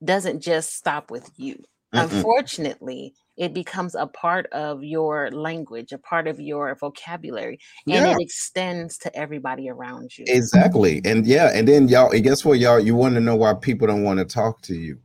doesn't 0.02 0.40
just 0.40 0.74
stop 0.74 1.10
with 1.10 1.30
you 1.36 1.62
Mm-mm. 1.94 2.04
unfortunately 2.04 3.14
it 3.36 3.54
becomes 3.54 3.94
a 3.94 4.06
part 4.06 4.46
of 4.52 4.82
your 4.82 5.30
language 5.30 5.92
a 5.92 5.98
part 5.98 6.26
of 6.26 6.40
your 6.40 6.74
vocabulary 6.74 7.58
and 7.86 8.04
Yeah. 8.04 8.12
it 8.12 8.16
extends 8.20 8.98
to 8.98 9.14
everybody 9.16 9.68
around 9.68 10.16
you 10.16 10.24
Exactly. 10.28 11.00
And 11.04 11.26
yeah, 11.26 11.50
and 11.54 11.66
then 11.68 11.88
y'all, 11.88 12.10
and 12.10 12.22
guess 12.24 12.44
what, 12.44 12.58
y'all? 12.58 12.80
You 12.80 12.94
want 12.94 13.14
to 13.14 13.20
know 13.20 13.36
why 13.36 13.54
people 13.54 13.86
don't 13.86 14.02
want 14.04 14.18
to 14.18 14.24
talk 14.24 14.60
to 14.62 14.74
you. 14.74 14.98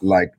Like, 0.00 0.30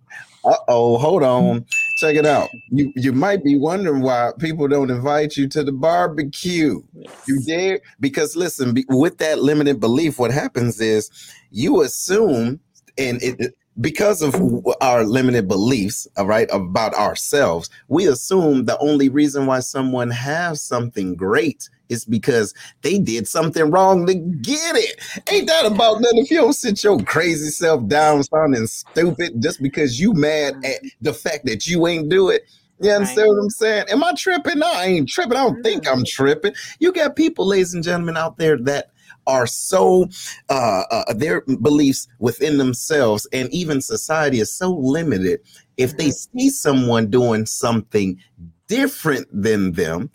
uh-oh, 0.45 0.97
hold 0.97 1.21
mm. 1.21 1.27
on. 1.27 1.65
Check 1.99 2.15
it 2.15 2.25
out. 2.25 2.49
You 2.69 2.91
you 2.95 3.13
might 3.13 3.43
be 3.43 3.58
wondering 3.58 4.01
why 4.01 4.32
people 4.39 4.67
don't 4.67 4.89
invite 4.89 5.38
you 5.38 5.47
to 5.49 5.63
the 5.63 5.71
barbecue. 5.71 6.82
You 6.93 7.08
yes. 7.27 7.45
dare? 7.45 7.79
Because 7.99 8.36
listen, 8.36 8.73
be, 8.73 8.86
with 8.89 9.17
that 9.19 9.39
limited 9.39 9.79
belief, 9.79 10.19
what 10.19 10.32
happens 10.32 10.82
is 10.82 11.10
you 11.51 11.82
assume, 11.82 12.60
and 12.97 13.21
it- 13.23 13.56
because 13.81 14.21
of 14.21 14.36
our 14.81 15.03
limited 15.03 15.47
beliefs, 15.47 16.07
all 16.17 16.27
right, 16.27 16.47
about 16.51 16.93
ourselves, 16.93 17.69
we 17.88 18.07
assume 18.07 18.65
the 18.65 18.77
only 18.79 19.09
reason 19.09 19.45
why 19.45 19.59
someone 19.59 20.12
has 20.12 20.62
something 20.62 21.15
great 21.15 21.69
is 21.89 22.05
because 22.05 22.53
they 22.81 22.99
did 22.99 23.27
something 23.27 23.69
wrong 23.71 24.05
to 24.05 24.13
get 24.13 24.75
it. 24.75 24.99
Ain't 25.31 25.47
that 25.47 25.65
about 25.65 26.01
nothing? 26.01 26.19
If 26.19 26.31
you 26.31 26.38
don't 26.38 26.53
sit 26.53 26.83
your 26.83 26.99
crazy 26.99 27.49
self 27.49 27.88
down 27.88 28.23
sounding 28.23 28.67
stupid 28.67 29.41
just 29.41 29.62
because 29.62 29.99
you 29.99 30.13
mad 30.13 30.53
mm-hmm. 30.53 30.65
at 30.65 30.91
the 31.01 31.13
fact 31.13 31.45
that 31.45 31.67
you 31.67 31.88
ain't 31.88 32.09
do 32.09 32.29
it. 32.29 32.43
You 32.79 32.91
understand 32.91 33.29
right. 33.29 33.29
what 33.29 33.43
I'm 33.43 33.49
saying? 33.49 33.86
Am 33.89 34.03
I 34.03 34.13
tripping? 34.17 34.59
No, 34.59 34.71
I 34.71 34.86
ain't 34.86 35.07
tripping. 35.09 35.38
I 35.38 35.43
don't 35.43 35.63
think 35.63 35.83
mm-hmm. 35.83 35.99
I'm 35.99 36.05
tripping. 36.05 36.53
You 36.79 36.91
got 36.91 37.15
people, 37.15 37.47
ladies 37.47 37.73
and 37.73 37.83
gentlemen, 37.83 38.17
out 38.17 38.38
there 38.38 38.57
that 38.59 38.89
are 39.27 39.47
so 39.47 40.07
uh, 40.49 40.83
uh, 40.91 41.13
their 41.13 41.41
beliefs 41.41 42.07
within 42.19 42.57
themselves 42.57 43.27
and 43.33 43.49
even 43.53 43.81
society 43.81 44.39
is 44.39 44.51
so 44.51 44.71
limited. 44.71 45.39
If 45.77 45.97
they 45.97 46.09
mm-hmm. 46.09 46.38
see 46.39 46.49
someone 46.49 47.09
doing 47.09 47.45
something 47.45 48.19
different 48.67 49.27
than 49.31 49.73
them, 49.73 50.09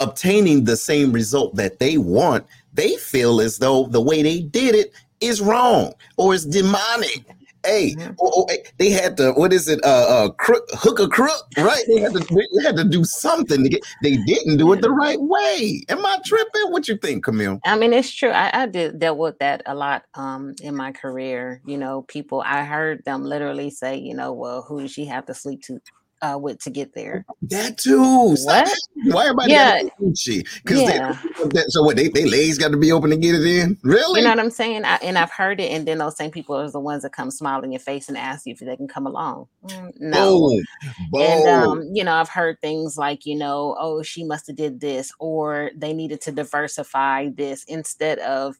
obtaining 0.00 0.64
the 0.64 0.76
same 0.76 1.12
result 1.12 1.56
that 1.56 1.78
they 1.78 1.98
want, 1.98 2.46
they 2.72 2.96
feel 2.96 3.40
as 3.40 3.58
though 3.58 3.86
the 3.86 4.00
way 4.00 4.22
they 4.22 4.40
did 4.40 4.74
it 4.74 4.92
is 5.20 5.40
wrong 5.40 5.92
or 6.16 6.34
is 6.34 6.44
demonic 6.44 7.24
Hey, 7.66 7.96
oh, 8.20 8.32
oh, 8.34 8.46
hey, 8.48 8.62
they 8.78 8.90
had 8.90 9.16
to 9.16 9.32
what 9.32 9.52
is 9.52 9.68
it? 9.68 9.80
Uh, 9.84 9.88
uh 10.08 10.28
crook, 10.30 10.64
hook 10.72 11.00
a 11.00 11.08
crook, 11.08 11.42
right? 11.58 11.82
They 11.88 11.98
had 12.00 12.12
to 12.12 12.20
they 12.20 12.62
had 12.62 12.76
to 12.76 12.84
do 12.84 13.04
something 13.04 13.62
to 13.62 13.68
get. 13.68 13.84
They 14.02 14.16
didn't 14.18 14.58
do 14.58 14.72
it 14.72 14.82
the 14.82 14.90
right 14.90 15.20
way. 15.20 15.82
Am 15.88 16.04
I 16.04 16.18
tripping? 16.24 16.70
What 16.70 16.86
you 16.86 16.96
think, 16.96 17.24
Camille? 17.24 17.58
I 17.64 17.76
mean, 17.76 17.92
it's 17.92 18.10
true. 18.10 18.30
I, 18.30 18.62
I 18.62 18.66
did 18.66 19.00
dealt 19.00 19.18
with 19.18 19.38
that 19.40 19.62
a 19.66 19.74
lot 19.74 20.04
um 20.14 20.54
in 20.62 20.76
my 20.76 20.92
career. 20.92 21.60
You 21.66 21.78
know, 21.78 22.02
people 22.02 22.42
I 22.46 22.64
heard 22.64 23.04
them 23.04 23.24
literally 23.24 23.70
say, 23.70 23.96
you 23.96 24.14
know, 24.14 24.32
well, 24.32 24.62
who 24.62 24.82
does 24.82 24.92
she 24.92 25.04
have 25.06 25.26
to 25.26 25.34
sleep 25.34 25.62
to 25.62 25.80
uh, 26.22 26.38
with 26.40 26.58
to 26.60 26.70
get 26.70 26.94
there. 26.94 27.24
That 27.42 27.78
too. 27.78 28.00
What? 28.00 28.72
Why 29.04 29.24
everybody 29.24 29.52
yeah. 29.52 29.82
Gucci? 30.00 30.46
Because 30.62 30.82
yeah. 30.82 31.18
so 31.68 31.82
what? 31.82 31.96
They 31.96 32.08
they 32.08 32.24
legs 32.24 32.58
got 32.58 32.70
to 32.70 32.76
be 32.76 32.92
open 32.92 33.10
to 33.10 33.16
get 33.16 33.34
it 33.34 33.44
in. 33.44 33.76
Really? 33.82 34.20
You 34.20 34.24
know 34.24 34.30
what 34.30 34.40
I'm 34.40 34.50
saying? 34.50 34.84
I, 34.84 34.96
and 34.96 35.18
I've 35.18 35.30
heard 35.30 35.60
it, 35.60 35.70
and 35.70 35.86
then 35.86 35.98
those 35.98 36.16
same 36.16 36.30
people 36.30 36.56
are 36.56 36.70
the 36.70 36.80
ones 36.80 37.02
that 37.02 37.12
come 37.12 37.30
smile 37.30 37.62
in 37.62 37.72
your 37.72 37.80
face 37.80 38.08
and 38.08 38.16
ask 38.16 38.46
you 38.46 38.52
if 38.52 38.60
they 38.60 38.76
can 38.76 38.88
come 38.88 39.06
along. 39.06 39.46
Mm, 39.66 39.92
no. 40.00 40.38
Boom. 40.38 40.64
Boom. 41.10 41.22
And 41.22 41.48
um, 41.48 41.90
you 41.92 42.04
know, 42.04 42.14
I've 42.14 42.28
heard 42.28 42.60
things 42.60 42.96
like, 42.96 43.26
you 43.26 43.36
know, 43.36 43.76
oh, 43.78 44.02
she 44.02 44.24
must 44.24 44.46
have 44.46 44.56
did 44.56 44.80
this, 44.80 45.12
or 45.18 45.70
they 45.76 45.92
needed 45.92 46.20
to 46.22 46.32
diversify 46.32 47.28
this 47.34 47.64
instead 47.64 48.18
of, 48.20 48.56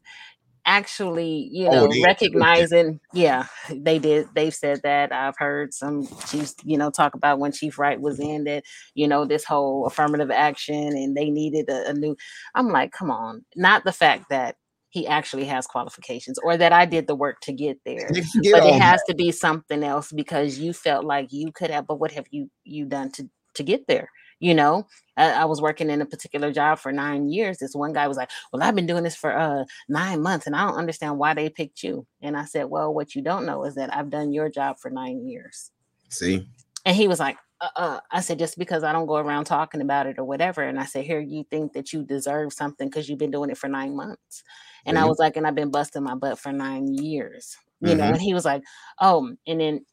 actually, 0.66 1.48
you 1.52 1.68
oh, 1.68 1.70
know, 1.70 1.88
oh, 1.90 2.02
recognizing, 2.04 3.00
yeah, 3.12 3.46
they 3.70 3.98
did. 3.98 4.28
They've 4.34 4.54
said 4.54 4.80
that. 4.82 5.12
I've 5.12 5.36
heard 5.38 5.72
some 5.72 6.06
chiefs, 6.26 6.56
you 6.64 6.76
know, 6.76 6.90
talk 6.90 7.14
about 7.14 7.38
when 7.38 7.52
Chief 7.52 7.78
Wright 7.78 8.00
was 8.00 8.20
in 8.20 8.44
that, 8.44 8.64
you 8.94 9.08
know, 9.08 9.24
this 9.24 9.44
whole 9.44 9.86
affirmative 9.86 10.30
action 10.30 10.74
and 10.74 11.16
they 11.16 11.30
needed 11.30 11.70
a, 11.70 11.90
a 11.90 11.94
new. 11.94 12.16
I'm 12.54 12.68
like, 12.68 12.92
come 12.92 13.10
on, 13.10 13.44
not 13.54 13.84
the 13.84 13.92
fact 13.92 14.28
that 14.30 14.56
he 14.90 15.06
actually 15.06 15.44
has 15.44 15.66
qualifications 15.66 16.38
or 16.42 16.56
that 16.56 16.72
I 16.72 16.84
did 16.86 17.06
the 17.06 17.14
work 17.14 17.40
to 17.42 17.52
get 17.52 17.78
there. 17.84 18.08
Get 18.42 18.52
but 18.52 18.64
it 18.64 18.80
has 18.80 19.00
that. 19.06 19.12
to 19.12 19.14
be 19.14 19.30
something 19.30 19.84
else 19.84 20.10
because 20.10 20.58
you 20.58 20.72
felt 20.72 21.04
like 21.04 21.32
you 21.32 21.52
could 21.52 21.70
have, 21.70 21.86
but 21.86 22.00
what 22.00 22.12
have 22.12 22.26
you 22.30 22.50
you 22.64 22.86
done 22.86 23.12
to 23.12 23.28
to 23.54 23.62
get 23.62 23.86
there? 23.86 24.10
You 24.40 24.54
know 24.54 24.86
I, 25.16 25.32
I, 25.32 25.44
was 25.46 25.62
working 25.62 25.88
in 25.88 26.02
a 26.02 26.06
particular 26.06 26.52
job 26.52 26.78
for 26.78 26.92
nine 26.92 27.28
years 27.28 27.58
this 27.58 27.74
one 27.74 27.92
guy 27.92 28.06
was 28.06 28.16
like 28.16 28.30
well 28.52 28.62
i've 28.62 28.74
been 28.74 28.86
doing 28.86 29.02
this 29.02 29.16
for 29.16 29.36
uh 29.36 29.64
nine 29.88 30.20
months 30.20 30.46
and 30.46 30.54
i 30.54 30.66
don't 30.66 30.78
understand 30.78 31.18
why 31.18 31.34
they 31.34 31.48
picked 31.48 31.82
you 31.82 32.06
and 32.20 32.36
i 32.36 32.44
said 32.44 32.64
well 32.64 32.92
what 32.92 33.14
you 33.14 33.22
don't 33.22 33.46
know 33.46 33.64
is 33.64 33.74
that 33.74 33.94
i've 33.94 34.10
done 34.10 34.32
your 34.32 34.48
job 34.48 34.78
for 34.78 34.90
nine 34.90 35.26
years 35.26 35.70
see 36.10 36.46
and 36.84 36.96
he 36.96 37.08
was 37.08 37.18
like 37.18 37.36
uh, 37.60 37.68
uh, 37.76 38.00
I 38.10 38.20
said, 38.20 38.38
just 38.38 38.58
because 38.58 38.84
I 38.84 38.92
don't 38.92 39.06
go 39.06 39.16
around 39.16 39.44
talking 39.44 39.80
about 39.80 40.06
it 40.06 40.18
or 40.18 40.24
whatever. 40.24 40.62
And 40.62 40.78
I 40.78 40.84
said, 40.84 41.04
here, 41.04 41.20
you 41.20 41.44
think 41.50 41.72
that 41.72 41.92
you 41.92 42.02
deserve 42.02 42.52
something 42.52 42.88
because 42.88 43.08
you've 43.08 43.18
been 43.18 43.30
doing 43.30 43.50
it 43.50 43.56
for 43.56 43.68
nine 43.68 43.96
months. 43.96 44.42
And 44.84 44.96
mm-hmm. 44.96 45.04
I 45.04 45.08
was 45.08 45.18
like, 45.18 45.36
and 45.36 45.46
I've 45.46 45.54
been 45.54 45.70
busting 45.70 46.02
my 46.02 46.14
butt 46.14 46.38
for 46.38 46.52
nine 46.52 46.92
years, 46.92 47.56
you 47.80 47.88
mm-hmm. 47.88 47.98
know. 47.98 48.04
And 48.08 48.20
he 48.20 48.34
was 48.34 48.44
like, 48.44 48.62
oh, 49.00 49.32
and 49.46 49.60
then 49.60 49.86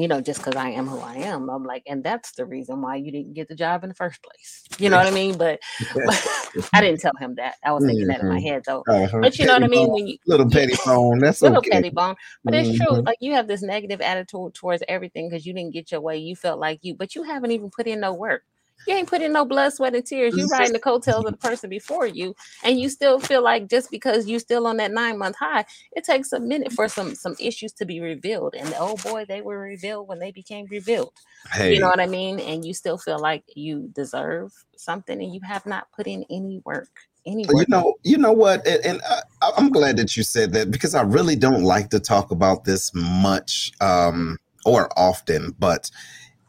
you 0.00 0.08
know, 0.08 0.20
just 0.20 0.40
because 0.40 0.56
I 0.56 0.70
am 0.70 0.86
who 0.86 0.98
I 0.98 1.16
am. 1.16 1.48
I'm 1.48 1.64
like, 1.64 1.82
and 1.86 2.02
that's 2.02 2.32
the 2.32 2.44
reason 2.44 2.80
why 2.80 2.96
you 2.96 3.10
didn't 3.12 3.34
get 3.34 3.48
the 3.48 3.54
job 3.54 3.82
in 3.82 3.88
the 3.88 3.94
first 3.94 4.22
place. 4.22 4.64
You 4.78 4.90
know 4.90 4.96
what 4.96 5.06
I 5.06 5.10
mean? 5.10 5.36
But, 5.36 5.60
but 5.94 6.28
I 6.72 6.80
didn't 6.80 7.00
tell 7.00 7.12
him 7.18 7.34
that. 7.36 7.56
I 7.64 7.72
was 7.72 7.84
thinking 7.84 8.02
mm-hmm. 8.02 8.08
that 8.08 8.20
in 8.20 8.28
my 8.28 8.36
mm-hmm. 8.36 8.46
head 8.46 8.62
though. 8.66 8.84
Uh-huh. 8.88 9.18
But 9.20 9.38
you 9.38 9.46
know 9.46 9.54
what 9.54 9.64
I 9.64 9.68
mean? 9.68 9.88
When 9.90 10.06
you 10.06 10.18
little 10.26 10.48
petty 10.48 10.74
bone, 10.84 11.18
that's 11.20 11.42
little 11.42 11.58
okay. 11.58 11.70
petty 11.70 11.90
bone. 11.90 12.16
But 12.44 12.54
mm-hmm. 12.54 12.70
it's 12.70 12.78
true. 12.78 12.96
Mm-hmm. 12.96 13.06
Like 13.06 13.18
you 13.20 13.34
have 13.34 13.48
this 13.48 13.62
negative 13.62 14.00
attitude 14.00 14.54
towards 14.54 14.82
everything 14.88 15.28
because 15.28 15.46
you 15.46 15.52
didn't 15.52 15.72
get 15.72 15.92
your 15.92 16.00
way. 16.00 16.18
You 16.18 16.36
felt 16.36 16.58
like 16.58 16.80
you, 16.82 16.94
but 16.94 17.14
you 17.14 17.22
haven't 17.22 17.50
even 17.50 17.70
put 17.70 17.86
in 17.86 18.00
no 18.00 18.14
work. 18.14 18.42
You 18.86 18.94
ain't 18.94 19.08
putting 19.08 19.32
no 19.32 19.44
blood, 19.44 19.72
sweat, 19.72 19.94
and 19.94 20.04
tears. 20.04 20.36
You 20.36 20.46
riding 20.48 20.72
the 20.72 20.78
coattails 20.78 21.24
of 21.24 21.32
the 21.32 21.36
person 21.36 21.70
before 21.70 22.06
you, 22.06 22.34
and 22.64 22.80
you 22.80 22.88
still 22.88 23.20
feel 23.20 23.42
like 23.42 23.68
just 23.68 23.90
because 23.90 24.26
you 24.26 24.38
still 24.38 24.66
on 24.66 24.78
that 24.78 24.92
nine 24.92 25.18
month 25.18 25.36
high, 25.36 25.64
it 25.92 26.04
takes 26.04 26.32
a 26.32 26.40
minute 26.40 26.72
for 26.72 26.88
some 26.88 27.14
some 27.14 27.36
issues 27.38 27.72
to 27.74 27.84
be 27.84 28.00
revealed. 28.00 28.54
And 28.54 28.74
oh 28.78 28.96
boy, 28.96 29.26
they 29.28 29.42
were 29.42 29.58
revealed 29.58 30.08
when 30.08 30.18
they 30.18 30.30
became 30.30 30.66
revealed. 30.70 31.12
Hey. 31.52 31.74
You 31.74 31.80
know 31.80 31.88
what 31.88 32.00
I 32.00 32.06
mean? 32.06 32.40
And 32.40 32.64
you 32.64 32.74
still 32.74 32.98
feel 32.98 33.18
like 33.18 33.44
you 33.54 33.90
deserve 33.94 34.52
something, 34.76 35.22
and 35.22 35.34
you 35.34 35.40
have 35.46 35.66
not 35.66 35.90
put 35.92 36.06
in 36.06 36.24
any 36.30 36.62
work. 36.64 36.90
Any 37.26 37.44
You 37.48 37.66
know, 37.68 37.94
you 38.02 38.16
know 38.16 38.32
what, 38.32 38.66
and, 38.66 38.84
and 38.84 39.00
I, 39.42 39.52
I'm 39.56 39.70
glad 39.70 39.98
that 39.98 40.16
you 40.16 40.22
said 40.22 40.52
that 40.54 40.70
because 40.70 40.94
I 40.94 41.02
really 41.02 41.36
don't 41.36 41.64
like 41.64 41.90
to 41.90 42.00
talk 42.00 42.30
about 42.30 42.64
this 42.64 42.90
much 42.94 43.72
um, 43.82 44.38
or 44.64 44.88
often, 44.98 45.54
but 45.58 45.90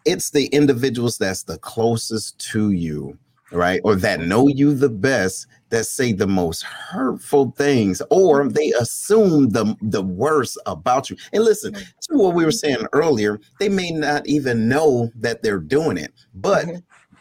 it's 0.06 0.32
the 0.32 0.48
individuals 0.48 1.18
that's 1.18 1.44
the 1.44 1.58
closest 1.60 2.40
to 2.52 2.72
you, 2.72 3.18
right? 3.52 3.82
Or 3.84 3.96
that 3.96 4.22
know 4.22 4.48
you 4.48 4.74
the 4.74 4.90
best 4.90 5.48
that 5.70 5.86
say 5.86 6.12
the 6.12 6.28
most 6.28 6.64
hurtful 6.64 7.52
things 7.58 8.02
or 8.10 8.48
they 8.48 8.72
assume 8.80 9.50
the 9.50 9.76
the 9.82 10.02
worst 10.02 10.58
about 10.66 11.10
you. 11.10 11.18
And 11.34 11.44
listen, 11.44 11.74
mm-hmm. 11.74 11.84
to 11.84 12.18
what 12.18 12.36
we 12.36 12.46
were 12.46 12.52
saying 12.52 12.86
earlier, 12.94 13.40
they 13.60 13.70
may 13.70 13.92
not 13.92 14.28
even 14.28 14.68
know 14.68 15.12
that 15.16 15.42
they're 15.44 15.60
doing 15.60 15.98
it. 15.98 16.14
But 16.36 16.66
mm-hmm. 16.66 16.78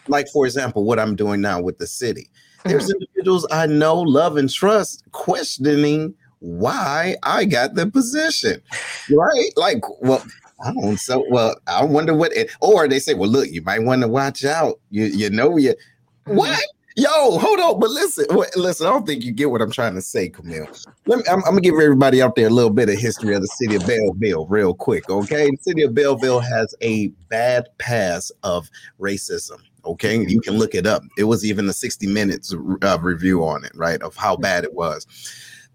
like 0.09 0.29
for 0.29 0.47
example, 0.47 0.85
what 0.85 0.99
I'm 0.99 1.17
doing 1.17 1.41
now 1.41 1.61
with 1.61 1.79
the 1.79 1.87
city. 1.87 2.29
There's 2.65 2.85
mm-hmm. 2.85 3.03
individuals 3.03 3.47
I 3.51 3.67
know, 3.67 4.01
love, 4.01 4.37
and 4.37 4.51
trust 4.51 5.05
questioning 5.13 6.15
why 6.41 7.17
I 7.23 7.45
got 7.45 7.75
the 7.75 7.87
position. 7.87 8.61
Right? 9.11 9.51
Like, 9.57 9.83
well, 10.01 10.25
I 10.63 10.73
don't 10.73 10.99
so 10.99 11.25
well. 11.31 11.57
I 11.67 11.85
wonder 11.85 12.15
what 12.15 12.33
it, 12.35 12.51
or 12.61 12.89
they 12.89 12.99
say, 12.99 13.15
well, 13.15 13.31
look, 13.31 13.49
you 13.51 13.63
might 13.63 13.83
want 13.83 14.03
to 14.03 14.09
watch 14.09 14.45
out. 14.45 14.81
You 14.91 15.07
you 15.07 15.31
know 15.31 15.57
you 15.57 15.71
mm-hmm. 16.27 16.37
what? 16.37 16.61
Yo, 16.97 17.39
hold 17.39 17.61
on, 17.61 17.79
but 17.79 17.89
listen, 17.89 18.27
listen. 18.57 18.87
I 18.87 18.91
don't 18.91 19.07
think 19.07 19.25
you 19.25 19.33
get 19.33 19.51
what 19.51 19.63
I'm 19.63 19.71
trying 19.71 19.95
to 19.95 20.03
say, 20.03 20.29
Camille. 20.29 20.67
Let 21.07 21.21
me, 21.21 21.25
I'm, 21.31 21.39
I'm, 21.45 21.53
gonna 21.53 21.61
give 21.61 21.75
everybody 21.75 22.21
out 22.21 22.35
there 22.35 22.49
a 22.49 22.51
little 22.51 22.71
bit 22.71 22.89
of 22.89 22.99
history 22.99 23.35
of 23.35 23.43
the 23.43 23.47
city 23.47 23.77
of 23.77 23.87
Belleville, 23.87 24.47
real 24.47 24.75
quick. 24.75 25.09
Okay, 25.09 25.49
the 25.49 25.57
city 25.61 25.83
of 25.83 25.95
Belleville 25.95 26.41
has 26.41 26.75
a 26.83 27.09
bad 27.29 27.69
past 27.79 28.33
of 28.43 28.69
racism. 28.99 29.61
Okay, 29.85 30.27
you 30.27 30.41
can 30.41 30.59
look 30.59 30.75
it 30.75 30.85
up. 30.85 31.03
It 31.17 31.25
was 31.25 31.45
even 31.45 31.69
a 31.69 31.73
60 31.73 32.07
minutes 32.09 32.55
uh, 32.83 32.99
review 33.01 33.45
on 33.45 33.65
it, 33.65 33.73
right? 33.75 34.03
Of 34.03 34.17
how 34.17 34.37
bad 34.37 34.65
it 34.65 34.75
was. 34.75 35.07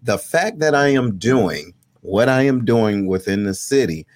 The 0.02 0.18
fact 0.18 0.58
that 0.60 0.74
I 0.74 0.88
am 0.88 1.18
doing 1.18 1.72
what 2.02 2.28
I 2.28 2.42
am 2.42 2.64
doing 2.64 3.06
within 3.06 3.44
the 3.44 3.54
city 3.54 4.06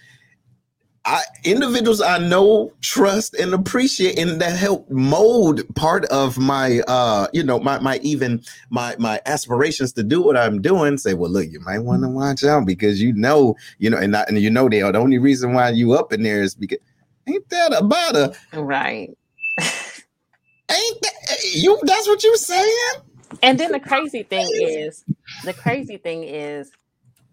I, 1.06 1.22
individuals 1.44 2.02
I 2.02 2.18
know, 2.18 2.72
trust, 2.82 3.34
and 3.34 3.54
appreciate, 3.54 4.18
and 4.18 4.40
that 4.40 4.56
help 4.56 4.88
mold 4.90 5.62
part 5.74 6.04
of 6.06 6.36
my, 6.36 6.80
uh, 6.88 7.26
you 7.32 7.42
know, 7.42 7.58
my 7.58 7.78
my 7.78 7.98
even 8.02 8.42
my 8.68 8.96
my 8.98 9.20
aspirations 9.24 9.92
to 9.94 10.02
do 10.02 10.20
what 10.20 10.36
I'm 10.36 10.60
doing. 10.60 10.98
Say, 10.98 11.14
well, 11.14 11.30
look, 11.30 11.46
you 11.50 11.60
might 11.60 11.78
want 11.78 12.02
to 12.02 12.08
watch 12.08 12.44
out 12.44 12.66
because 12.66 13.00
you 13.00 13.14
know, 13.14 13.56
you 13.78 13.88
know, 13.88 13.96
and 13.96 14.12
not, 14.12 14.28
and 14.28 14.38
you 14.38 14.50
know, 14.50 14.68
they 14.68 14.82
are 14.82 14.92
the 14.92 14.98
only 14.98 15.18
reason 15.18 15.54
why 15.54 15.70
you 15.70 15.94
up 15.94 16.12
in 16.12 16.22
there 16.22 16.42
is 16.42 16.54
because 16.54 16.78
ain't 17.26 17.48
that 17.48 17.72
about 17.72 18.16
a 18.16 18.60
right? 18.60 19.10
ain't 19.58 21.02
that 21.02 21.38
you? 21.54 21.78
That's 21.82 22.08
what 22.08 22.22
you're 22.22 22.36
saying? 22.36 22.76
And 23.42 23.58
then 23.58 23.72
the 23.72 23.80
crazy 23.80 24.22
thing 24.22 24.48
is, 24.52 25.04
the 25.44 25.54
crazy 25.54 25.96
thing 25.96 26.24
is, 26.24 26.70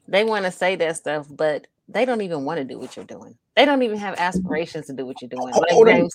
they 0.07 0.23
want 0.23 0.45
to 0.45 0.51
say 0.51 0.77
that 0.77 0.95
stuff, 0.95 1.27
but 1.29 1.67
they 1.89 2.05
don't 2.05 2.21
even 2.21 2.45
want 2.45 2.59
to 2.59 2.63
do 2.63 2.79
what 2.79 2.95
you're 2.95 3.05
doing. 3.05 3.37
They 3.57 3.65
don't 3.65 3.81
even 3.81 3.97
have 3.97 4.13
aspirations 4.19 4.85
to 4.85 4.93
do 4.93 5.03
what 5.07 5.19
you're 5.19 5.29
doing. 5.29 5.51
Like 5.51 6.11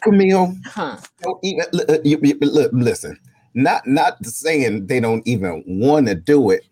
Camille, 0.00 0.54
huh? 0.64 0.98
Even, 1.42 1.64
uh, 1.88 1.98
you, 2.04 2.20
you, 2.22 2.38
listen, 2.70 3.18
not 3.54 3.84
not 3.84 4.24
saying 4.24 4.86
they 4.86 5.00
don't 5.00 5.26
even 5.26 5.64
want 5.66 6.06
to 6.06 6.14
do 6.14 6.50
it. 6.50 6.64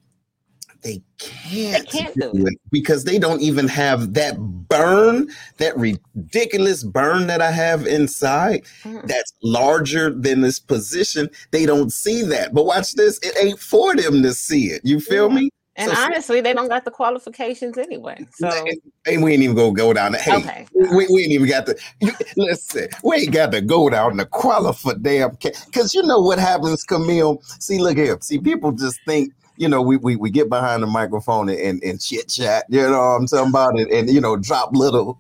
They 0.82 1.02
can't, 1.18 1.90
they 1.90 1.98
can't 1.98 2.14
do, 2.14 2.30
do 2.32 2.46
it. 2.46 2.52
it 2.52 2.60
because 2.70 3.02
they 3.02 3.18
don't 3.18 3.40
even 3.40 3.66
have 3.66 4.14
that 4.14 4.38
burn, 4.38 5.28
that 5.56 5.76
ridiculous 5.76 6.84
burn 6.84 7.26
that 7.26 7.42
I 7.42 7.50
have 7.50 7.84
inside 7.88 8.62
mm. 8.84 9.04
that's 9.08 9.32
larger 9.42 10.10
than 10.10 10.40
this 10.40 10.60
position. 10.60 11.28
They 11.50 11.66
don't 11.66 11.92
see 11.92 12.22
that. 12.22 12.54
But 12.54 12.66
watch 12.66 12.94
this, 12.94 13.18
it 13.24 13.36
ain't 13.42 13.58
for 13.58 13.96
them 13.96 14.22
to 14.22 14.32
see 14.32 14.66
it. 14.66 14.82
You 14.84 15.00
feel 15.00 15.28
yeah. 15.30 15.34
me? 15.34 15.50
And 15.78 15.90
so, 15.90 15.98
honestly, 15.98 16.40
they 16.40 16.54
don't 16.54 16.68
got 16.68 16.84
the 16.84 16.90
qualifications 16.90 17.76
anyway. 17.76 18.26
So 18.32 18.50
and 19.06 19.22
we 19.22 19.34
ain't 19.34 19.42
even 19.42 19.56
gonna 19.56 19.72
go 19.72 19.92
down 19.92 20.12
the 20.12 20.18
hey, 20.18 20.36
okay. 20.36 20.66
we, 20.72 21.06
we 21.12 21.22
ain't 21.22 21.32
even 21.32 21.48
got 21.48 21.66
the 21.66 21.78
listen, 22.36 22.88
we 23.04 23.16
ain't 23.16 23.32
got 23.32 23.52
to 23.52 23.60
go 23.60 23.90
down 23.90 24.16
the 24.16 24.24
qualify 24.24 24.92
damn 25.02 25.30
because 25.30 25.94
you 25.94 26.02
know 26.02 26.20
what 26.20 26.38
happens, 26.38 26.82
Camille. 26.82 27.42
See, 27.60 27.78
look 27.78 27.98
here. 27.98 28.16
See, 28.20 28.38
people 28.38 28.72
just 28.72 28.98
think 29.06 29.32
you 29.58 29.68
know, 29.68 29.82
we, 29.82 29.96
we 29.96 30.16
we 30.16 30.30
get 30.30 30.48
behind 30.48 30.82
the 30.82 30.86
microphone 30.86 31.48
and, 31.48 31.58
and, 31.58 31.82
and 31.82 32.00
chit 32.00 32.28
chat, 32.28 32.64
you 32.68 32.82
know 32.82 32.90
what 32.90 33.20
I'm 33.20 33.26
talking 33.26 33.50
about, 33.50 33.78
and, 33.78 33.90
and 33.90 34.10
you 34.10 34.20
know, 34.20 34.36
drop 34.36 34.70
little 34.72 35.18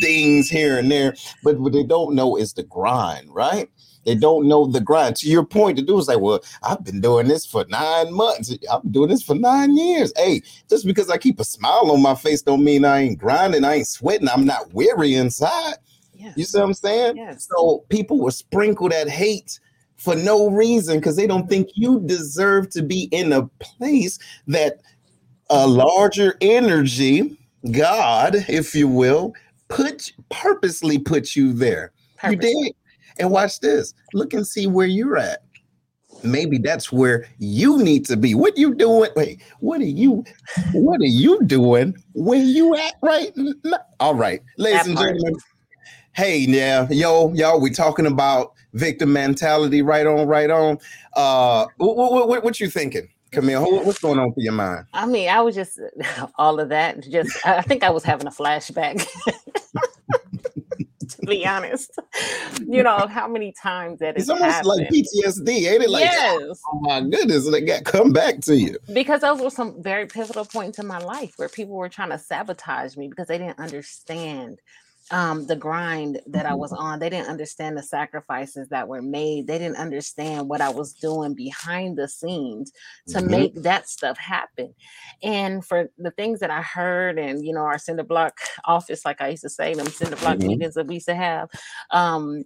things 0.00 0.48
here 0.48 0.78
and 0.78 0.90
there, 0.90 1.14
but 1.42 1.58
what 1.58 1.72
they 1.72 1.82
don't 1.82 2.14
know 2.14 2.36
is 2.36 2.52
the 2.52 2.62
grind, 2.62 3.28
right? 3.30 3.68
They 4.08 4.14
don't 4.14 4.48
know 4.48 4.66
the 4.66 4.80
grind. 4.80 5.16
To 5.16 5.28
your 5.28 5.44
point, 5.44 5.76
the 5.76 5.82
do 5.82 5.98
is 5.98 6.08
like, 6.08 6.18
well, 6.18 6.40
I've 6.62 6.82
been 6.82 7.02
doing 7.02 7.28
this 7.28 7.44
for 7.44 7.66
nine 7.68 8.10
months. 8.10 8.50
I've 8.72 8.80
been 8.80 8.92
doing 8.92 9.10
this 9.10 9.22
for 9.22 9.34
nine 9.34 9.76
years. 9.76 10.14
Hey, 10.16 10.40
just 10.70 10.86
because 10.86 11.10
I 11.10 11.18
keep 11.18 11.38
a 11.38 11.44
smile 11.44 11.90
on 11.90 12.00
my 12.00 12.14
face 12.14 12.40
don't 12.40 12.64
mean 12.64 12.86
I 12.86 13.00
ain't 13.00 13.18
grinding, 13.18 13.64
I 13.64 13.74
ain't 13.74 13.86
sweating, 13.86 14.30
I'm 14.30 14.46
not 14.46 14.72
weary 14.72 15.14
inside. 15.14 15.74
Yes. 16.14 16.32
You 16.38 16.44
see 16.44 16.58
what 16.58 16.64
I'm 16.64 16.74
saying? 16.74 17.18
Yes. 17.18 17.46
So 17.54 17.84
people 17.90 18.18
will 18.18 18.30
sprinkle 18.30 18.88
that 18.88 19.10
hate 19.10 19.60
for 19.96 20.16
no 20.16 20.48
reason 20.48 21.00
because 21.00 21.16
they 21.16 21.26
don't 21.26 21.46
think 21.46 21.68
you 21.74 22.00
deserve 22.00 22.70
to 22.70 22.82
be 22.82 23.10
in 23.12 23.34
a 23.34 23.46
place 23.58 24.18
that 24.46 24.80
a 25.50 25.66
larger 25.66 26.38
energy, 26.40 27.36
God, 27.72 28.36
if 28.48 28.74
you 28.74 28.88
will, 28.88 29.34
put 29.68 30.10
purposely 30.30 30.98
put 30.98 31.36
you 31.36 31.52
there. 31.52 31.92
Purposely. 32.16 32.48
You 32.48 32.64
did. 32.64 32.74
And 33.18 33.30
watch 33.30 33.60
this. 33.60 33.94
Look 34.12 34.32
and 34.32 34.46
see 34.46 34.66
where 34.66 34.86
you're 34.86 35.16
at. 35.16 35.42
Maybe 36.24 36.58
that's 36.58 36.90
where 36.90 37.28
you 37.38 37.78
need 37.78 38.04
to 38.06 38.16
be. 38.16 38.34
What 38.34 38.56
you 38.58 38.74
doing? 38.74 39.10
Wait, 39.14 39.40
what 39.60 39.80
are 39.80 39.84
you? 39.84 40.24
What 40.72 41.00
are 41.00 41.04
you 41.04 41.40
doing? 41.44 41.96
Where 42.14 42.42
you 42.42 42.74
at 42.74 42.94
right? 43.02 43.32
Now? 43.36 43.78
All 44.00 44.14
right, 44.14 44.42
ladies 44.56 44.86
and 44.86 44.98
gentlemen. 44.98 45.36
Hey, 46.12 46.38
yeah, 46.38 46.88
yo, 46.90 47.32
y'all, 47.34 47.60
we 47.60 47.70
talking 47.70 48.06
about 48.06 48.54
victim 48.72 49.12
mentality. 49.12 49.82
Right 49.82 50.06
on, 50.06 50.26
right 50.26 50.50
on. 50.50 50.78
Uh, 51.14 51.66
what, 51.76 52.28
what, 52.28 52.42
what 52.42 52.58
you 52.58 52.68
thinking? 52.68 53.08
Camille, 53.30 53.84
what's 53.84 53.98
going 53.98 54.18
on 54.18 54.32
for 54.32 54.40
your 54.40 54.54
mind? 54.54 54.86
I 54.94 55.06
mean, 55.06 55.28
I 55.28 55.40
was 55.42 55.54
just 55.54 55.78
all 56.36 56.58
of 56.58 56.70
that. 56.70 57.00
Just, 57.08 57.46
I 57.46 57.62
think 57.62 57.84
I 57.84 57.90
was 57.90 58.02
having 58.02 58.26
a 58.26 58.30
flashback. 58.30 59.06
to 61.08 61.26
be 61.26 61.46
honest. 61.46 61.98
You 62.66 62.82
know, 62.82 63.06
how 63.06 63.28
many 63.28 63.52
times 63.52 64.00
that 64.00 64.16
it's 64.16 64.28
almost 64.28 64.50
happened. 64.50 64.66
like 64.66 64.88
PTSD, 64.88 65.48
ain't 65.48 65.84
it? 65.84 65.90
Like, 65.90 66.10
oh 66.12 66.46
yes. 66.48 66.60
oh 66.72 66.80
my 66.80 67.00
goodness, 67.00 67.46
it 67.46 67.66
got 67.66 67.84
come 67.84 68.12
back 68.12 68.40
to 68.40 68.56
you. 68.56 68.76
Because 68.92 69.20
those 69.20 69.40
were 69.40 69.50
some 69.50 69.80
very 69.82 70.06
pivotal 70.06 70.44
points 70.44 70.78
in 70.78 70.86
my 70.86 70.98
life 70.98 71.34
where 71.36 71.48
people 71.48 71.76
were 71.76 71.88
trying 71.88 72.10
to 72.10 72.18
sabotage 72.18 72.96
me 72.96 73.08
because 73.08 73.28
they 73.28 73.38
didn't 73.38 73.58
understand 73.58 74.60
um, 75.10 75.46
the 75.46 75.56
grind 75.56 76.20
that 76.26 76.46
I 76.46 76.54
was 76.54 76.72
on. 76.72 76.98
They 76.98 77.10
didn't 77.10 77.28
understand 77.28 77.76
the 77.76 77.82
sacrifices 77.82 78.68
that 78.68 78.88
were 78.88 79.02
made. 79.02 79.46
They 79.46 79.58
didn't 79.58 79.76
understand 79.76 80.48
what 80.48 80.60
I 80.60 80.68
was 80.68 80.92
doing 80.92 81.34
behind 81.34 81.96
the 81.96 82.08
scenes 82.08 82.72
to 83.08 83.18
mm-hmm. 83.18 83.30
make 83.30 83.54
that 83.62 83.88
stuff 83.88 84.18
happen. 84.18 84.74
And 85.22 85.64
for 85.64 85.90
the 85.98 86.10
things 86.12 86.40
that 86.40 86.50
I 86.50 86.62
heard, 86.62 87.18
and 87.18 87.44
you 87.44 87.52
know, 87.52 87.60
our 87.60 87.78
cinder 87.78 88.04
block 88.04 88.38
office, 88.64 89.04
like 89.04 89.20
I 89.20 89.28
used 89.28 89.42
to 89.42 89.50
say, 89.50 89.74
them 89.74 89.86
cinder 89.86 90.16
block 90.16 90.38
mm-hmm. 90.38 90.48
meetings 90.48 90.74
that 90.74 90.86
we 90.86 90.94
used 90.94 91.08
to 91.08 91.14
have, 91.14 91.48
um, 91.90 92.44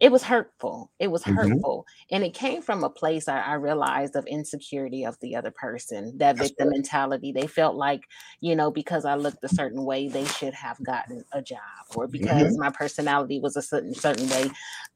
it 0.00 0.12
was 0.12 0.22
hurtful. 0.22 0.90
It 1.00 1.08
was 1.08 1.24
mm-hmm. 1.24 1.34
hurtful. 1.34 1.86
Mm-hmm. 1.88 2.14
And 2.14 2.24
it 2.24 2.34
came 2.34 2.62
from 2.62 2.84
a 2.84 2.90
place 2.90 3.26
I, 3.26 3.40
I, 3.40 3.54
realized 3.54 4.14
of 4.14 4.26
insecurity 4.26 5.04
of 5.04 5.18
the 5.20 5.34
other 5.34 5.50
person, 5.50 6.16
that 6.18 6.36
That's 6.36 6.50
victim 6.50 6.68
right. 6.68 6.74
mentality. 6.74 7.32
They 7.32 7.48
felt 7.48 7.74
like, 7.74 8.02
you 8.40 8.54
know, 8.54 8.70
because 8.70 9.04
I 9.04 9.16
looked 9.16 9.42
a 9.42 9.48
certain 9.48 9.84
way, 9.84 10.08
they 10.08 10.24
should 10.24 10.54
have 10.54 10.82
gotten 10.84 11.24
a 11.32 11.42
job, 11.42 11.58
or 11.96 12.06
because 12.06 12.52
mm-hmm. 12.52 12.60
my 12.60 12.70
personality 12.70 13.40
was 13.40 13.56
a 13.56 13.62
certain 13.62 13.94
certain 13.94 14.28
way, 14.28 14.50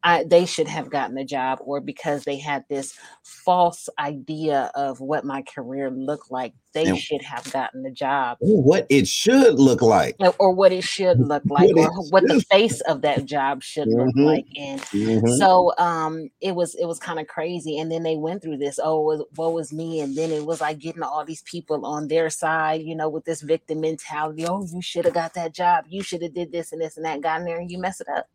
I, 0.04 0.24
they 0.24 0.46
should 0.46 0.68
have 0.68 0.90
gotten 0.90 1.18
a 1.18 1.24
job, 1.24 1.58
or 1.62 1.80
because 1.80 2.22
they 2.22 2.38
had 2.38 2.64
this 2.68 2.94
false 3.24 3.88
idea 3.98 4.70
of 4.74 5.00
what 5.00 5.24
my 5.24 5.42
career 5.42 5.90
looked 5.90 6.30
like 6.30 6.54
they 6.72 6.86
and 6.86 6.98
should 6.98 7.22
have 7.22 7.50
gotten 7.52 7.82
the 7.82 7.90
job. 7.90 8.38
What 8.40 8.86
it 8.88 9.06
should 9.06 9.58
look 9.58 9.82
like. 9.82 10.16
Or 10.38 10.52
what 10.52 10.72
it 10.72 10.84
should 10.84 11.20
look 11.20 11.42
like, 11.46 11.74
what 11.74 11.90
or 11.90 12.04
what 12.10 12.26
the 12.26 12.40
face 12.50 12.80
of 12.82 13.02
that 13.02 13.24
job 13.24 13.62
should 13.62 13.88
mm-hmm. 13.88 14.18
look 14.18 14.26
like. 14.26 14.46
And 14.56 14.80
mm-hmm. 14.80 15.32
so 15.36 15.72
um 15.78 16.30
it 16.40 16.54
was 16.54 16.74
it 16.74 16.86
was 16.86 16.98
kind 16.98 17.18
of 17.18 17.26
crazy. 17.26 17.78
And 17.78 17.90
then 17.90 18.02
they 18.02 18.16
went 18.16 18.42
through 18.42 18.58
this, 18.58 18.78
oh, 18.82 19.26
what 19.34 19.52
was 19.52 19.72
me? 19.72 20.00
And 20.00 20.16
then 20.16 20.30
it 20.30 20.44
was 20.44 20.60
like 20.60 20.78
getting 20.78 21.02
all 21.02 21.24
these 21.24 21.42
people 21.42 21.84
on 21.84 22.08
their 22.08 22.30
side, 22.30 22.82
you 22.82 22.94
know, 22.94 23.08
with 23.08 23.24
this 23.24 23.42
victim 23.42 23.80
mentality. 23.80 24.46
Oh, 24.46 24.66
you 24.72 24.82
should 24.82 25.04
have 25.04 25.14
got 25.14 25.34
that 25.34 25.52
job. 25.52 25.84
You 25.88 26.02
should 26.02 26.22
have 26.22 26.34
did 26.34 26.52
this 26.52 26.72
and 26.72 26.80
this 26.80 26.96
and 26.96 27.04
that, 27.04 27.20
got 27.20 27.40
in 27.40 27.46
there 27.46 27.58
and 27.58 27.70
you 27.70 27.78
mess 27.78 28.00
it 28.00 28.08
up. 28.08 28.28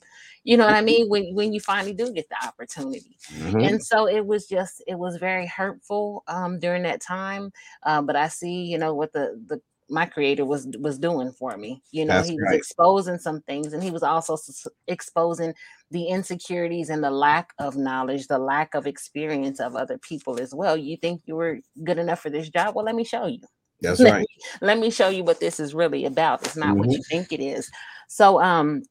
You 0.47 0.55
know 0.55 0.65
what 0.65 0.75
I 0.75 0.81
mean? 0.91 1.09
When 1.09 1.35
when 1.35 1.51
you 1.51 1.59
finally 1.59 1.93
do 1.93 2.11
get 2.11 2.29
the 2.29 2.47
opportunity. 2.47 3.17
Mm-hmm. 3.33 3.59
And 3.59 3.85
so 3.85 4.07
it 4.07 4.25
was 4.25 4.47
just 4.47 4.81
it 4.87 4.97
was 4.97 5.17
very 5.17 5.45
hurtful 5.45 6.23
um 6.27 6.59
during 6.59 6.83
that 6.83 7.01
time. 7.01 7.51
Um, 7.83 8.05
but 8.05 8.15
I 8.15 8.29
see, 8.29 8.63
you 8.63 8.77
know, 8.77 8.93
what 8.93 9.11
the 9.11 9.39
the 9.45 9.61
my 9.89 10.05
creator 10.05 10.45
was 10.45 10.67
was 10.79 10.97
doing 10.97 11.31
for 11.31 11.57
me. 11.57 11.83
You 11.91 12.05
know, 12.05 12.15
That's 12.15 12.29
he 12.29 12.35
was 12.35 12.53
exposing 12.53 13.19
some 13.19 13.41
things, 13.41 13.73
and 13.73 13.83
he 13.83 13.91
was 13.91 14.03
also 14.03 14.33
s- 14.33 14.67
exposing 14.87 15.53
the 15.91 16.05
insecurities 16.05 16.89
and 16.89 17.03
the 17.03 17.11
lack 17.11 17.51
of 17.59 17.75
knowledge, 17.75 18.27
the 18.27 18.39
lack 18.39 18.73
of 18.73 18.87
experience 18.87 19.59
of 19.59 19.75
other 19.75 19.97
people 19.97 20.39
as 20.39 20.53
well. 20.53 20.77
You 20.77 20.97
think 20.97 21.21
you 21.25 21.35
were 21.35 21.59
good 21.83 21.99
enough 21.99 22.21
for 22.21 22.29
this 22.29 22.49
job? 22.49 22.75
Well, 22.75 22.85
let 22.85 22.95
me 22.95 23.03
show 23.03 23.27
you. 23.27 23.39
That's 23.81 23.99
let 23.99 24.11
right. 24.11 24.19
Me, 24.21 24.27
let 24.61 24.79
me 24.79 24.89
show 24.89 25.09
you 25.09 25.23
what 25.23 25.39
this 25.39 25.59
is 25.59 25.75
really 25.75 26.05
about. 26.05 26.43
It's 26.43 26.55
not 26.55 26.69
mm-hmm. 26.69 26.79
what 26.79 26.91
you 26.91 27.03
think 27.09 27.31
it 27.31 27.39
is. 27.39 27.69
So, 28.07 28.41
um, 28.41 28.83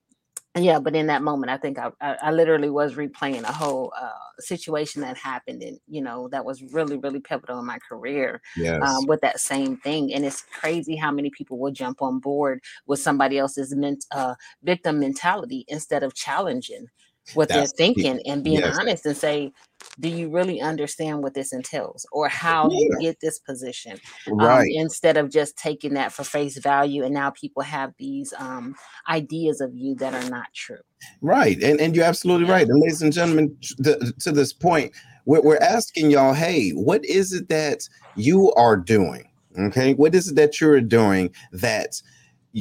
yeah 0.57 0.79
but 0.79 0.97
in 0.97 1.07
that 1.07 1.23
moment 1.23 1.51
i 1.51 1.57
think 1.57 1.79
i 1.79 1.91
i, 2.01 2.17
I 2.23 2.31
literally 2.33 2.71
was 2.71 2.95
replaying 2.95 3.43
a 3.43 3.53
whole 3.53 3.93
uh, 4.01 4.11
situation 4.39 5.03
that 5.03 5.17
happened 5.17 5.63
and 5.63 5.79
you 5.89 6.01
know 6.01 6.29
that 6.29 6.45
was 6.45 6.63
really 6.73 6.97
really 6.97 7.21
pivotal 7.21 7.59
in 7.59 7.67
my 7.67 7.79
career 7.79 8.41
yes. 8.57 8.83
um, 8.83 9.07
with 9.07 9.21
that 9.21 9.41
same 9.41 9.77
thing 9.79 10.13
and 10.15 10.25
it's 10.25 10.43
crazy 10.43 10.97
how 10.97 11.11
many 11.11 11.31
people 11.31 11.59
will 11.59 11.73
jump 11.73 12.03
on 12.03 12.19
board 12.19 12.61
with 12.87 13.01
somebody 13.01 13.39
else's 13.39 13.75
ment- 13.75 14.07
uh, 14.13 14.35
victim 14.63 14.99
mentality 14.99 15.65
instead 15.69 16.03
of 16.03 16.15
challenging 16.15 16.87
what 17.35 17.49
That's 17.49 17.73
they're 17.73 17.87
thinking 17.87 18.21
and 18.27 18.43
being 18.45 18.61
yes. 18.61 18.77
honest 18.79 19.07
and 19.07 19.17
say 19.17 19.53
do 19.99 20.09
you 20.09 20.31
really 20.31 20.61
understand 20.61 21.23
what 21.23 21.35
this 21.35 21.53
entails 21.53 22.07
or 22.13 22.29
how 22.29 22.69
yeah. 22.71 22.79
you 22.79 22.99
get 23.01 23.21
this 23.21 23.39
position 23.39 23.99
um, 24.29 24.39
right 24.39 24.61
um, 24.61 24.83
instead 24.83 25.17
of 25.17 25.31
just 25.31 25.57
taking 25.57 25.95
that 25.95 26.13
for 26.13 26.25
face 26.25 26.59
value 26.59 27.05
and 27.05 27.15
now 27.15 27.31
people 27.31 27.63
have 27.63 27.93
these 27.99 28.33
um, 28.39 28.75
ideas 29.09 29.61
of 29.61 29.75
you 29.75 29.95
that 29.97 30.15
are 30.15 30.31
not 30.31 30.47
true 30.55 30.79
right 31.21 31.63
and, 31.63 31.81
and 31.81 31.95
you're 31.95 32.05
absolutely 32.05 32.47
yeah. 32.47 32.53
right 32.53 32.69
and 32.69 32.81
ladies 32.81 33.03
and 33.03 33.13
gentlemen 33.13 33.55
to, 33.83 34.13
to 34.19 34.33
this 34.33 34.53
point 34.53 34.93
we're, 35.25 35.43
we're 35.43 35.59
asking 35.59 36.11
y'all 36.11 36.35
hey 36.35 36.71
what 36.71 37.05
is 37.05 37.33
it 37.33 37.49
that 37.49 37.81
you 38.15 38.53
are 38.53 38.77
doing 38.77 39.29
okay 39.59 39.95
what 39.95 40.15
is 40.15 40.29
it 40.29 40.37
that 40.37 40.61
you're 40.61 40.81
doing 40.81 41.31
that 41.53 42.01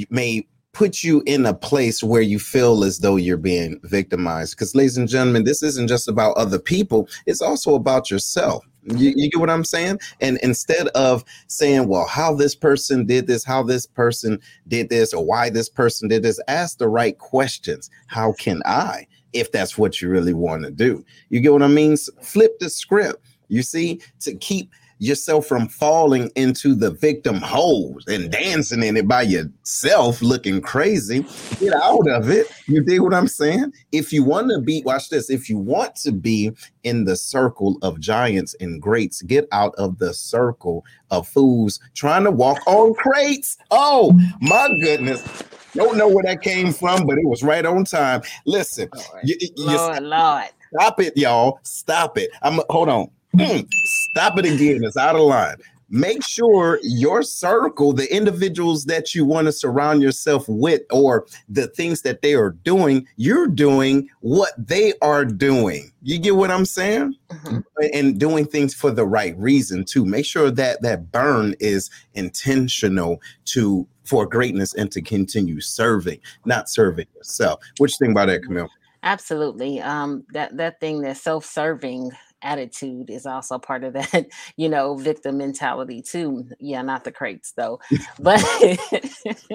may 0.10 0.46
put 0.76 1.04
you 1.04 1.24
in 1.26 1.46
a 1.46 1.54
place 1.54 2.04
where 2.04 2.22
you 2.22 2.38
feel 2.38 2.84
as 2.84 3.00
though 3.00 3.16
you're 3.16 3.38
being 3.38 3.80
victimized. 3.84 4.56
Because, 4.56 4.76
ladies 4.76 4.98
and 4.98 5.08
gentlemen, 5.08 5.46
this 5.46 5.64
isn't 5.64 5.88
just 5.88 6.08
about 6.08 6.36
other 6.36 6.60
people, 6.60 7.08
it's 7.26 7.42
also 7.42 7.76
about 7.76 8.12
yourself. 8.12 8.64
You, 8.84 9.14
you, 9.16 9.32
get 9.32 9.40
what 9.40 9.50
I'm 9.50 9.64
saying? 9.64 10.00
And 10.22 10.38
instead 10.44 10.90
of 10.90 11.24
saying, 11.48 11.88
well, 11.88 12.06
how 12.06 12.36
this 12.36 12.54
person 12.54 13.06
did 13.06 13.26
this, 13.26 13.44
how 13.44 13.64
this 13.64 13.88
person 13.88 14.40
did 14.68 14.90
this, 14.90 15.12
or 15.12 15.26
why 15.26 15.50
this 15.50 15.70
person 15.70 16.08
did 16.08 16.22
this, 16.22 16.40
ask 16.48 16.78
the 16.78 16.90
right 16.90 17.18
questions. 17.18 17.90
How 18.06 18.34
can 18.34 18.62
I, 18.66 19.08
if 19.34 19.52
that's 19.52 19.76
what 19.76 20.02
you 20.02 20.10
really 20.10 20.34
want 20.34 20.66
to 20.66 20.72
do? 20.72 21.04
You 21.30 21.40
get 21.40 21.54
what 21.54 21.64
I 21.64 21.68
mean? 21.68 21.98
Flip 22.22 22.60
the 22.60 22.70
script. 22.70 23.26
You 23.48 23.64
see, 23.64 24.02
to 24.20 24.36
keep 24.36 24.70
yourself 25.00 25.46
from 25.46 25.68
falling 25.68 26.32
into 26.36 26.74
the 26.76 26.92
victim 26.92 27.36
holes 27.36 28.06
and 28.08 28.32
dancing 28.32 28.84
in 28.84 28.98
it 28.98 29.08
by 29.08 29.24
yourself 29.24 30.22
looking 30.22 30.62
crazy. 30.62 31.26
Get 31.60 31.74
out 31.74 32.08
of 32.10 32.30
it. 32.30 32.48
You 32.68 32.82
dig 32.82 33.02
what 33.02 33.14
I'm 33.14 33.28
saying? 33.28 33.74
If 33.92 34.14
you 34.14 34.24
want 34.24 34.50
to 34.52 34.60
be, 34.60 34.82
watch 34.86 35.10
this, 35.10 35.30
if 35.30 35.50
you 35.50 35.58
want 35.58 35.96
to 35.98 36.12
be 36.12 36.52
in 36.84 37.06
the 37.06 37.16
circle 37.16 37.78
of 37.82 38.00
giants 38.00 38.56
and 38.60 38.82
greats, 38.82 39.22
get 39.22 39.48
out 39.52 39.76
of 39.78 39.98
the 40.00 40.14
circle 40.14 40.86
of 41.12 41.28
fools 41.28 41.80
trying 41.94 42.24
to 42.24 42.32
walk 42.32 42.60
on 42.66 42.94
crates. 42.94 43.58
Oh 43.72 44.18
my 44.42 44.70
goodness. 44.82 45.44
Don't 45.74 45.98
know 45.98 46.08
where 46.08 46.24
that 46.24 46.42
came 46.42 46.72
from, 46.72 47.06
but 47.06 47.18
it 47.18 47.28
was 47.28 47.44
right 47.44 47.66
on 47.66 47.84
time. 47.84 48.22
Listen, 48.46 48.90
Lord, 48.94 49.22
you, 49.24 49.36
you 49.42 49.50
Lord, 49.58 50.04
Lord. 50.04 50.46
Stop 50.74 51.02
it, 51.02 51.18
y'all. 51.18 51.60
Stop 51.64 52.18
it. 52.18 52.30
I'm 52.42 52.60
hold 52.70 52.90
on. 52.90 53.10
Stop 54.16 54.40
it 54.40 54.46
again. 54.46 54.82
It's 54.82 54.96
out 54.96 55.18
of 55.18 55.24
line. 55.24 55.58
make 55.90 56.26
sure 56.26 56.80
your 56.84 57.22
circle, 57.22 57.94
the 57.94 58.14
individuals 58.14 58.86
that 58.86 59.14
you 59.14 59.26
want 59.26 59.46
to 59.46 59.52
surround 59.52 60.02
yourself 60.02 60.46
with, 60.48 60.82
or 60.92 61.26
the 61.50 61.68
things 61.68 62.02
that 62.02 62.22
they 62.22 62.34
are 62.34 62.52
doing, 62.52 63.08
you're 63.18 63.48
doing 63.48 64.10
what 64.22 64.52
they 64.58 64.94
are 65.02 65.26
doing. 65.26 65.92
You 66.02 66.18
get 66.20 66.36
what 66.36 66.52
I'm 66.52 66.66
saying? 66.66 67.16
Mm-hmm. 67.30 67.60
And 67.94 68.20
doing 68.20 68.46
things 68.46 68.74
for 68.74 68.92
the 68.92 69.06
right 69.06 69.38
reason 69.38 69.86
too. 69.86 70.06
Make 70.06 70.26
sure 70.26 70.52
that 70.52 70.82
that 70.82 71.12
burn 71.12 71.56
is 71.60 71.90
intentional 72.14 73.22
to 73.46 73.88
for 74.04 74.28
greatness 74.28 74.74
and 74.76 74.92
to 74.92 75.02
continue 75.02 75.60
serving, 75.60 76.20
not 76.46 76.70
serving 76.70 77.08
yourself. 77.16 77.60
What 77.78 77.90
you 77.90 77.98
think 78.00 78.12
about 78.12 78.28
that, 78.28 78.44
Camille? 78.44 78.70
Absolutely. 79.02 79.82
Um, 79.82 80.26
that 80.34 80.58
that 80.58 80.80
thing 80.80 81.02
that 81.02 81.18
self-serving 81.18 82.12
attitude 82.46 83.10
is 83.10 83.26
also 83.26 83.58
part 83.58 83.84
of 83.84 83.94
that, 83.94 84.28
you 84.58 84.70
know, 84.70 84.96
victim 84.96 85.38
mentality 85.38 86.02
too. 86.02 86.48
Yeah, 86.60 86.82
not 86.82 87.04
the 87.04 87.12
crates 87.12 87.54
though. 87.58 87.80
but 88.20 88.42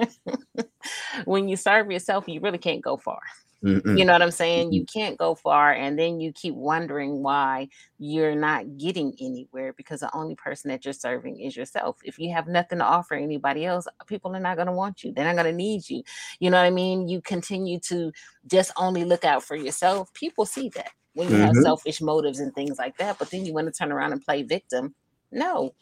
when 1.25 1.47
you 1.47 1.55
serve 1.55 1.91
yourself, 1.91 2.27
you 2.27 2.39
really 2.41 2.57
can't 2.57 2.81
go 2.81 2.97
far. 2.97 3.21
Mm-mm. 3.63 3.97
You 3.97 4.05
know 4.05 4.13
what 4.13 4.23
I'm 4.23 4.31
saying? 4.31 4.73
You 4.73 4.85
can't 4.85 5.19
go 5.19 5.35
far, 5.35 5.71
and 5.71 5.97
then 5.97 6.19
you 6.19 6.33
keep 6.33 6.55
wondering 6.55 7.21
why 7.21 7.67
you're 7.99 8.35
not 8.35 8.77
getting 8.77 9.13
anywhere 9.21 9.73
because 9.73 9.99
the 9.99 10.09
only 10.15 10.33
person 10.33 10.69
that 10.69 10.83
you're 10.83 10.95
serving 10.95 11.39
is 11.39 11.55
yourself. 11.55 11.97
If 12.03 12.17
you 12.17 12.33
have 12.33 12.47
nothing 12.47 12.79
to 12.79 12.85
offer 12.85 13.13
anybody 13.13 13.65
else, 13.65 13.85
people 14.07 14.35
are 14.35 14.39
not 14.39 14.55
going 14.55 14.65
to 14.65 14.73
want 14.73 15.03
you. 15.03 15.13
They're 15.13 15.25
not 15.25 15.35
going 15.35 15.45
to 15.45 15.55
need 15.55 15.87
you. 15.87 16.01
You 16.39 16.49
know 16.49 16.57
what 16.57 16.65
I 16.65 16.71
mean? 16.71 17.07
You 17.07 17.21
continue 17.21 17.79
to 17.81 18.11
just 18.47 18.71
only 18.77 19.03
look 19.03 19.25
out 19.25 19.43
for 19.43 19.55
yourself. 19.55 20.11
People 20.15 20.47
see 20.47 20.69
that 20.69 20.89
when 21.13 21.29
you 21.29 21.35
mm-hmm. 21.35 21.45
have 21.45 21.55
selfish 21.55 22.01
motives 22.01 22.39
and 22.39 22.53
things 22.53 22.77
like 22.77 22.97
that, 22.97 23.19
but 23.19 23.29
then 23.29 23.45
you 23.45 23.53
want 23.53 23.67
to 23.67 23.73
turn 23.73 23.91
around 23.91 24.13
and 24.13 24.23
play 24.23 24.43
victim. 24.43 24.95
No, 25.31 25.73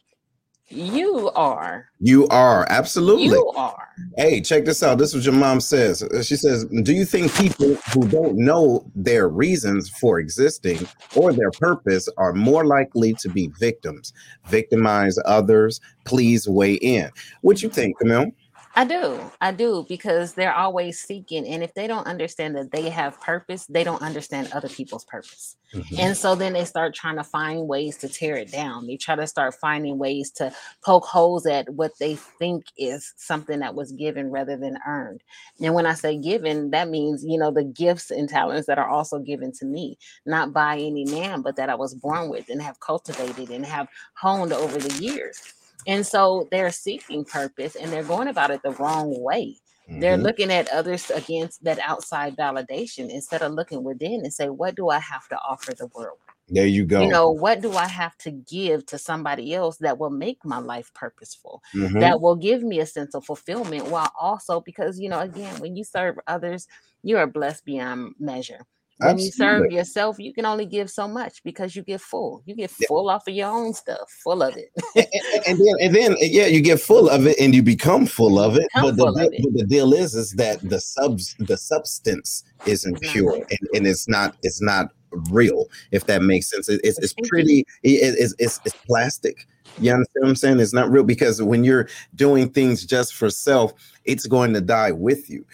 you 0.72 1.32
are. 1.32 1.90
You 2.00 2.28
are 2.28 2.68
absolutely. 2.70 3.26
You 3.26 3.50
are. 3.56 3.88
Hey, 4.18 4.40
check 4.40 4.66
this 4.66 4.84
out. 4.84 5.00
This 5.00 5.10
is 5.10 5.16
what 5.16 5.24
your 5.26 5.34
mom 5.34 5.62
says. 5.62 6.04
She 6.22 6.36
says, 6.36 6.66
"Do 6.66 6.94
you 6.94 7.06
think 7.06 7.34
people 7.36 7.74
who 7.92 8.08
don't 8.08 8.38
know 8.38 8.86
their 8.96 9.28
reasons 9.30 9.90
for 9.90 10.20
existing 10.20 10.88
or 11.16 11.34
their 11.34 11.50
purpose 11.52 12.08
are 12.18 12.34
more 12.34 12.66
likely 12.66 13.14
to 13.16 13.30
be 13.30 13.52
victims, 13.60 14.14
victimize 14.48 15.18
others? 15.26 15.82
Please 16.06 16.48
weigh 16.48 16.76
in. 16.76 17.10
What 17.42 17.64
you 17.64 17.70
think, 17.70 17.98
Camille?" 17.98 18.32
I 18.76 18.86
do. 18.86 19.20
I 19.42 19.52
do 19.52 19.86
because 19.90 20.34
they're 20.34 20.54
always 20.54 21.00
seeking. 21.00 21.48
And 21.48 21.64
if 21.64 21.74
they 21.74 21.88
don't 21.88 22.08
understand 22.08 22.56
that 22.56 22.72
they 22.72 22.90
have 22.90 23.20
purpose, 23.20 23.66
they 23.66 23.84
don't 23.84 24.02
understand 24.02 24.50
other 24.54 24.70
people's 24.70 25.06
purpose. 25.06 25.58
Mm-hmm. 25.74 25.96
And 26.00 26.18
so 26.18 26.36
then 26.36 26.54
they 26.54 26.66
start 26.66 26.96
trying 26.96 27.18
to 27.18 27.24
find 27.24 27.68
ways 27.68 27.98
to 27.98 28.10
tear 28.10 28.36
it 28.36 28.52
down. 28.52 28.88
They 28.88 28.98
try 28.98 29.16
to 29.16 29.28
start 29.28 29.56
finding 29.56 29.98
ways 29.98 30.32
to 30.32 30.54
poke 30.84 31.06
holes 31.06 31.46
at 31.46 31.70
what 31.70 31.92
they 32.00 32.16
think 32.16 32.66
is 32.78 33.14
something 33.18 33.60
that 33.60 33.76
was 33.76 33.92
given 33.92 34.32
rather 34.32 34.58
than 34.58 34.80
earned. 34.88 35.24
And 35.62 35.74
when 35.74 35.86
I 35.86 35.94
say 35.94 36.18
given, 36.18 36.72
that 36.72 36.90
means, 36.90 37.24
you 37.26 37.38
know, 37.38 37.52
the 37.52 37.64
gifts 37.64 38.12
and 38.12 38.30
talents 38.30 38.68
that 38.68 38.80
are 38.80 38.90
also 38.90 39.20
given 39.20 39.52
to 39.54 39.66
me, 39.66 39.98
not 40.26 40.54
by 40.54 40.78
any 40.78 41.06
man, 41.06 41.42
but 41.42 41.56
that 41.58 41.70
I 41.70 41.76
was 41.76 41.94
born 41.94 42.30
with 42.30 42.50
and 42.50 42.62
have 42.62 42.80
cultivated 42.80 43.50
and 43.50 43.66
have 43.66 43.88
honed 44.16 44.54
over 44.54 44.78
the 44.78 45.04
years. 45.04 45.54
And 45.88 46.06
so 46.06 46.48
they're 46.52 46.72
seeking 46.72 47.26
purpose 47.26 47.76
and 47.76 47.92
they're 47.92 48.04
going 48.04 48.28
about 48.28 48.52
it 48.52 48.62
the 48.64 48.72
wrong 48.72 49.22
way. 49.22 49.58
Mm-hmm. 49.90 50.00
They're 50.02 50.18
looking 50.18 50.52
at 50.52 50.70
others 50.70 51.10
against 51.10 51.64
that 51.64 51.80
outside 51.80 52.36
validation 52.36 53.10
instead 53.10 53.42
of 53.42 53.54
looking 53.54 53.84
within 53.84 54.22
and 54.24 54.34
say, 54.34 54.50
what 54.50 54.76
do 54.76 54.90
I 54.90 55.00
have 55.00 55.28
to 55.30 55.38
offer 55.38 55.74
the 55.74 55.88
world? 55.88 56.20
There 56.48 56.66
you 56.66 56.86
go. 56.86 57.02
You 57.02 57.10
know, 57.10 57.30
what 57.30 57.62
do 57.62 57.74
I 57.74 57.88
have 57.88 58.18
to 58.20 58.32
give 58.32 58.86
to 58.88 58.98
somebody 58.98 59.54
else 59.54 59.78
that 59.78 60.00
will 60.00 60.10
make 60.10 60.44
my 60.44 60.58
life 60.58 60.92
purposeful, 60.96 61.62
mm-hmm. 61.76 62.00
that 62.00 62.22
will 62.22 62.36
give 62.36 62.64
me 62.64 62.80
a 62.80 62.86
sense 62.86 63.14
of 63.14 63.26
fulfillment 63.26 63.88
while 63.88 64.12
also, 64.20 64.60
because, 64.60 65.00
you 65.00 65.10
know, 65.10 65.20
again, 65.20 65.60
when 65.60 65.76
you 65.76 65.84
serve 65.84 66.18
others, 66.26 66.68
you 67.04 67.18
are 67.18 67.28
blessed 67.28 67.66
beyond 67.66 68.16
measure 68.20 68.66
when 69.00 69.12
Absolutely. 69.12 69.26
you 69.26 69.32
serve 69.32 69.72
yourself, 69.72 70.20
you 70.20 70.34
can 70.34 70.46
only 70.46 70.66
give 70.66 70.90
so 70.90 71.08
much 71.08 71.42
because 71.44 71.74
you 71.74 71.84
get 71.84 72.02
full. 72.02 72.44
You 72.46 72.54
get 72.54 72.70
full 72.70 73.06
yeah. 73.06 73.14
off 73.14 73.28
of 73.30 73.34
your 73.34 73.50
own 73.50 73.74
stuff, 73.74 74.12
full 74.24 74.44
of 74.44 74.58
it. 74.58 74.72
and, 74.94 75.08
and, 75.48 75.60
then, 75.60 75.76
and 75.82 75.96
then, 75.96 76.16
yeah, 76.20 76.48
you 76.48 76.60
get 76.60 76.82
full 76.82 77.10
of 77.10 77.26
it, 77.26 77.40
and 77.40 77.56
you 77.56 77.64
become 77.64 78.06
full 78.06 78.38
of 78.38 78.58
it. 78.58 78.68
But 78.76 78.98
the, 78.98 79.10
deal, 79.12 79.30
it. 79.32 79.58
the 79.58 79.64
deal 79.64 79.94
is, 79.94 80.16
is 80.16 80.34
that 80.34 80.60
the 80.62 80.82
subs, 80.82 81.34
the 81.40 81.56
substance 81.56 82.44
isn't 82.66 82.96
mm-hmm. 82.96 83.12
pure, 83.12 83.36
and, 83.36 83.70
and 83.74 83.88
it's 83.88 84.10
not, 84.10 84.36
it's 84.44 84.62
not 84.62 84.92
real. 85.32 85.68
If 85.92 86.06
that 86.08 86.22
makes 86.22 86.50
sense, 86.50 86.68
it, 86.68 86.82
it's, 86.84 87.00
it's 87.00 87.14
pretty. 87.30 87.66
It, 87.84 88.16
it's, 88.20 88.36
it's 88.38 88.60
it's 88.66 88.76
plastic. 88.86 89.48
You 89.80 89.94
understand 89.94 90.24
what 90.24 90.30
I'm 90.30 90.36
saying? 90.36 90.60
It's 90.60 90.74
not 90.74 90.92
real 90.92 91.04
because 91.04 91.42
when 91.42 91.64
you're 91.64 91.88
doing 92.16 92.50
things 92.50 92.86
just 92.86 93.16
for 93.16 93.30
self, 93.30 93.74
it's 94.10 94.26
going 94.26 94.54
to 94.54 94.62
die 94.62 94.92
with 94.92 95.30
you. 95.30 95.46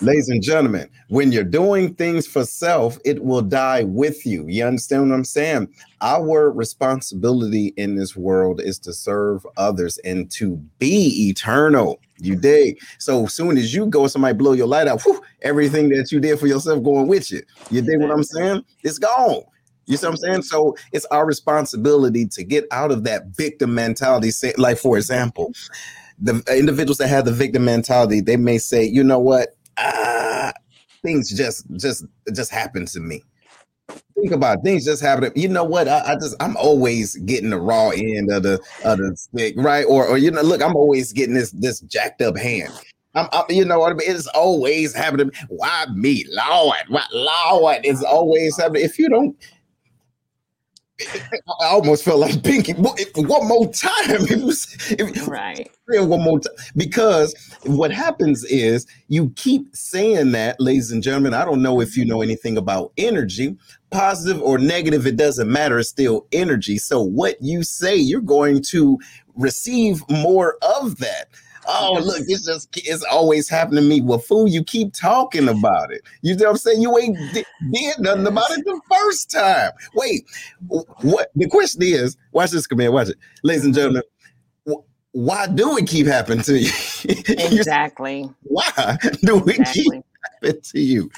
Ladies 0.00 0.28
and 0.28 0.42
gentlemen, 0.42 0.90
when 1.08 1.30
you're 1.30 1.44
doing 1.44 1.94
things 1.94 2.26
for 2.26 2.44
self, 2.44 2.98
it 3.04 3.24
will 3.24 3.42
die 3.42 3.84
with 3.84 4.26
you. 4.26 4.44
You 4.48 4.64
understand 4.64 5.08
what 5.08 5.14
I'm 5.14 5.24
saying? 5.24 5.68
Our 6.00 6.50
responsibility 6.50 7.72
in 7.76 7.94
this 7.94 8.16
world 8.16 8.60
is 8.60 8.78
to 8.80 8.92
serve 8.92 9.46
others 9.56 9.98
and 9.98 10.30
to 10.32 10.56
be 10.78 11.28
eternal. 11.28 12.00
You 12.18 12.34
dig? 12.36 12.80
So 12.98 13.26
soon 13.26 13.56
as 13.56 13.72
you 13.72 13.86
go, 13.86 14.08
somebody 14.08 14.34
blow 14.34 14.52
your 14.52 14.66
light 14.66 14.88
out, 14.88 15.02
whew, 15.02 15.22
everything 15.42 15.88
that 15.90 16.10
you 16.10 16.18
did 16.18 16.40
for 16.40 16.48
yourself 16.48 16.82
going 16.82 17.06
with 17.06 17.30
you. 17.30 17.42
You 17.70 17.82
dig 17.82 18.00
what 18.00 18.10
I'm 18.10 18.24
saying? 18.24 18.64
It's 18.82 18.98
gone. 18.98 19.42
You 19.86 19.96
see 19.96 20.06
what 20.06 20.12
I'm 20.12 20.16
saying? 20.18 20.42
So 20.42 20.76
it's 20.92 21.06
our 21.06 21.26
responsibility 21.26 22.26
to 22.26 22.44
get 22.44 22.66
out 22.70 22.90
of 22.90 23.04
that 23.04 23.26
victim 23.36 23.74
mentality. 23.74 24.30
Say, 24.30 24.54
like, 24.56 24.78
for 24.78 24.96
example, 24.96 25.52
the 26.22 26.42
individuals 26.56 26.98
that 26.98 27.08
have 27.08 27.24
the 27.24 27.32
victim 27.32 27.64
mentality, 27.64 28.20
they 28.20 28.36
may 28.36 28.58
say, 28.58 28.84
you 28.84 29.04
know 29.04 29.18
what? 29.18 29.56
ah, 29.78 30.52
things 31.02 31.30
just 31.30 31.64
just 31.78 32.04
just 32.34 32.50
happen 32.50 32.86
to 32.86 33.00
me. 33.00 33.22
Think 34.14 34.32
about 34.32 34.58
it. 34.58 34.62
things 34.62 34.84
just 34.84 35.02
happen. 35.02 35.32
You 35.34 35.48
know 35.48 35.64
what? 35.64 35.88
I, 35.88 36.12
I, 36.12 36.14
just 36.14 36.36
I'm 36.40 36.56
always 36.56 37.16
getting 37.16 37.50
the 37.50 37.60
raw 37.60 37.90
end 37.90 38.30
of 38.30 38.42
the 38.42 38.60
of 38.84 38.98
the 38.98 39.16
stick, 39.16 39.54
right? 39.56 39.84
Or 39.88 40.06
or 40.06 40.18
you 40.18 40.30
know, 40.30 40.42
look, 40.42 40.62
I'm 40.62 40.76
always 40.76 41.12
getting 41.12 41.34
this 41.34 41.50
this 41.52 41.80
jacked 41.80 42.22
up 42.22 42.36
hand. 42.36 42.72
I'm, 43.14 43.28
I'm, 43.32 43.44
you 43.50 43.64
know 43.64 43.78
what 43.78 43.92
I 43.92 43.94
mean? 43.94 44.10
It's 44.10 44.26
always 44.28 44.94
happening. 44.94 45.32
Why 45.48 45.86
me, 45.94 46.24
Lord? 46.30 46.78
Why, 46.88 47.04
Lord? 47.12 47.80
It's 47.84 48.02
always 48.02 48.56
happening. 48.56 48.84
If 48.84 48.98
you 48.98 49.10
don't, 49.10 49.36
I 51.60 51.66
almost 51.66 52.04
felt 52.04 52.20
like 52.20 52.42
Pinky. 52.42 52.72
One 52.74 53.48
more 53.48 53.66
time, 53.72 53.92
it 54.08 54.42
was, 54.42 54.66
it, 54.90 55.26
right? 55.26 55.70
One 55.88 56.22
more 56.22 56.40
time, 56.40 56.54
because 56.76 57.34
what 57.64 57.90
happens 57.90 58.44
is 58.44 58.86
you 59.08 59.30
keep 59.36 59.74
saying 59.74 60.32
that, 60.32 60.60
ladies 60.60 60.90
and 60.90 61.02
gentlemen. 61.02 61.34
I 61.34 61.44
don't 61.44 61.62
know 61.62 61.80
if 61.80 61.96
you 61.96 62.04
know 62.04 62.22
anything 62.22 62.56
about 62.56 62.92
energy, 62.96 63.56
positive 63.90 64.40
or 64.42 64.58
negative. 64.58 65.06
It 65.06 65.16
doesn't 65.16 65.50
matter. 65.50 65.78
It's 65.78 65.88
still 65.88 66.26
energy. 66.32 66.78
So 66.78 67.02
what 67.02 67.36
you 67.40 67.62
say, 67.62 67.96
you're 67.96 68.20
going 68.20 68.62
to 68.64 68.98
receive 69.34 70.02
more 70.08 70.56
of 70.62 70.98
that. 70.98 71.28
Oh, 71.66 72.00
look, 72.02 72.22
it's 72.26 72.44
just 72.44 72.68
it's 72.76 73.04
always 73.04 73.48
happening 73.48 73.84
to 73.84 73.88
me. 73.88 74.00
Well, 74.00 74.18
fool, 74.18 74.48
you 74.48 74.64
keep 74.64 74.92
talking 74.92 75.48
about 75.48 75.92
it. 75.92 76.02
You 76.22 76.34
know 76.36 76.46
what 76.46 76.50
I'm 76.50 76.56
saying? 76.58 76.82
You 76.82 76.98
ain't 76.98 77.16
did, 77.32 77.46
did 77.72 77.98
nothing 78.00 78.26
about 78.26 78.50
it 78.50 78.64
the 78.64 78.80
first 78.90 79.30
time. 79.30 79.70
Wait, 79.94 80.24
what 80.68 81.30
the 81.34 81.48
question 81.48 81.82
is, 81.82 82.16
watch 82.32 82.50
this, 82.50 82.66
come 82.66 82.80
here, 82.80 82.90
watch 82.90 83.08
it. 83.10 83.16
Ladies 83.42 83.64
and 83.64 83.74
gentlemen, 83.74 84.02
why 85.12 85.46
do 85.46 85.76
it 85.76 85.86
keep 85.86 86.06
happening 86.06 86.42
to 86.44 86.58
you? 86.58 86.70
exactly. 87.04 88.28
why 88.42 88.96
do 89.22 89.36
we 89.36 89.54
exactly. 89.54 89.82
keep 89.82 90.04
happening 90.24 90.62
to 90.62 90.80
you? 90.80 91.10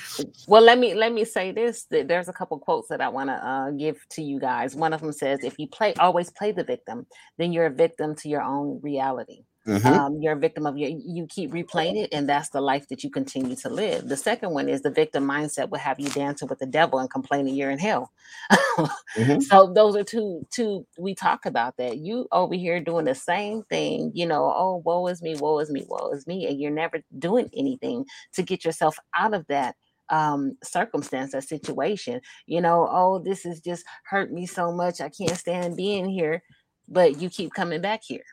Well, 0.46 0.62
let 0.62 0.78
me 0.78 0.94
let 0.94 1.12
me 1.12 1.24
say 1.24 1.52
this. 1.52 1.86
There's 1.90 2.28
a 2.28 2.32
couple 2.32 2.58
quotes 2.58 2.88
that 2.88 3.00
I 3.00 3.08
want 3.08 3.30
to 3.30 3.34
uh, 3.34 3.70
give 3.70 4.04
to 4.10 4.22
you 4.22 4.40
guys. 4.40 4.74
One 4.74 4.92
of 4.92 5.00
them 5.00 5.12
says, 5.12 5.42
"If 5.42 5.58
you 5.58 5.68
play, 5.68 5.94
always 5.94 6.30
play 6.30 6.52
the 6.52 6.64
victim, 6.64 7.06
then 7.38 7.52
you're 7.52 7.66
a 7.66 7.70
victim 7.70 8.14
to 8.16 8.28
your 8.28 8.42
own 8.42 8.80
reality." 8.82 9.44
Mm-hmm. 9.66 9.86
Um, 9.86 10.20
you're 10.20 10.34
a 10.34 10.38
victim 10.38 10.66
of 10.66 10.76
your 10.76 10.90
you 10.90 11.26
keep 11.26 11.50
replaying 11.50 11.96
it, 11.96 12.12
and 12.12 12.28
that's 12.28 12.50
the 12.50 12.60
life 12.60 12.86
that 12.88 13.02
you 13.02 13.08
continue 13.08 13.56
to 13.56 13.70
live. 13.70 14.08
The 14.08 14.16
second 14.16 14.50
one 14.50 14.68
is 14.68 14.82
the 14.82 14.90
victim 14.90 15.26
mindset 15.26 15.70
will 15.70 15.78
have 15.78 15.98
you 15.98 16.10
dancing 16.10 16.48
with 16.48 16.58
the 16.58 16.66
devil 16.66 16.98
and 16.98 17.08
complaining 17.10 17.54
you're 17.54 17.70
in 17.70 17.78
hell. 17.78 18.12
mm-hmm. 18.52 19.40
So 19.40 19.72
those 19.72 19.96
are 19.96 20.04
two 20.04 20.46
two 20.50 20.86
we 20.98 21.14
talk 21.14 21.46
about 21.46 21.78
that. 21.78 21.96
You 21.96 22.28
over 22.30 22.54
here 22.54 22.78
doing 22.78 23.06
the 23.06 23.14
same 23.14 23.62
thing, 23.62 24.12
you 24.14 24.26
know, 24.26 24.52
oh 24.54 24.82
woe 24.84 25.06
is 25.06 25.22
me, 25.22 25.34
woe 25.34 25.58
is 25.60 25.70
me, 25.70 25.84
woe 25.88 26.10
is 26.10 26.26
me, 26.26 26.46
and 26.46 26.60
you're 26.60 26.70
never 26.70 27.02
doing 27.18 27.48
anything 27.54 28.04
to 28.34 28.42
get 28.42 28.66
yourself 28.66 28.98
out 29.14 29.32
of 29.32 29.46
that 29.46 29.76
um 30.10 30.54
circumstance 30.62 31.34
or 31.34 31.40
situation 31.40 32.20
you 32.44 32.60
know 32.60 32.86
oh 32.90 33.18
this 33.18 33.42
has 33.42 33.58
just 33.58 33.86
hurt 34.04 34.30
me 34.30 34.44
so 34.44 34.70
much 34.70 35.00
i 35.00 35.08
can't 35.08 35.38
stand 35.38 35.78
being 35.78 36.06
here 36.06 36.42
but 36.88 37.22
you 37.22 37.30
keep 37.30 37.54
coming 37.54 37.80
back 37.80 38.02
here 38.04 38.24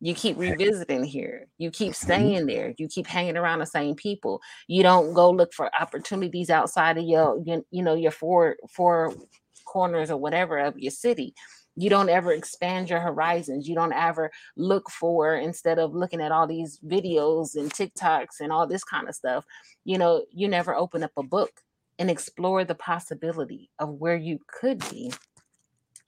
you 0.00 0.14
keep 0.14 0.38
revisiting 0.38 1.04
here. 1.04 1.46
You 1.58 1.70
keep 1.70 1.92
mm-hmm. 1.92 2.06
staying 2.06 2.46
there. 2.46 2.74
You 2.78 2.88
keep 2.88 3.06
hanging 3.06 3.36
around 3.36 3.60
the 3.60 3.66
same 3.66 3.94
people. 3.94 4.40
You 4.66 4.82
don't 4.82 5.12
go 5.12 5.30
look 5.30 5.52
for 5.52 5.70
opportunities 5.78 6.50
outside 6.50 6.98
of 6.98 7.04
your, 7.04 7.40
you, 7.44 7.64
you 7.70 7.82
know, 7.82 7.94
your 7.94 8.12
four 8.12 8.56
four 8.68 9.14
corners 9.64 10.10
or 10.10 10.16
whatever 10.16 10.58
of 10.58 10.78
your 10.78 10.90
city. 10.90 11.34
you 11.76 11.88
don't 11.88 12.08
ever 12.08 12.32
expand 12.32 12.90
your 12.90 13.00
horizons 13.00 13.68
you 13.68 13.74
don't 13.76 13.92
ever 13.92 14.30
look 14.56 14.90
for 14.90 15.36
instead 15.36 15.78
of 15.78 15.94
looking 15.94 16.20
at 16.20 16.32
all 16.32 16.46
these 16.46 16.80
videos 16.84 17.54
and 17.54 17.72
tiktoks 17.72 18.40
and 18.40 18.50
all 18.50 18.66
this 18.66 18.82
kind 18.82 19.08
of 19.08 19.14
stuff 19.14 19.44
you 19.84 19.96
know 19.96 20.24
you 20.32 20.48
never 20.48 20.74
open 20.74 21.04
up 21.04 21.12
a 21.16 21.22
book 21.22 21.62
and 22.00 22.10
explore 22.10 22.64
the 22.64 22.74
possibility 22.74 23.70
of 23.78 23.90
where 23.90 24.16
you 24.16 24.40
could 24.48 24.78
be 24.90 25.12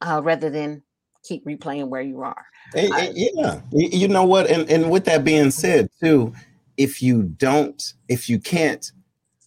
uh, 0.01 0.21
rather 0.23 0.51
than 0.51 0.83
keep 1.23 1.45
replaying 1.45 1.89
where 1.89 2.03
you 2.03 2.23
are 2.23 2.47
I, 2.75 3.13
yeah 3.15 3.61
you 3.71 4.09
know 4.09 4.25
what 4.25 4.51
and, 4.51 4.69
and 4.71 4.91
with 4.91 5.05
that 5.05 5.25
being 5.25 5.51
said 5.51 5.89
too 6.01 6.33
if 6.77 7.03
you 7.03 7.23
don't 7.23 7.95
if 8.09 8.29
you 8.29 8.39
can't 8.39 8.91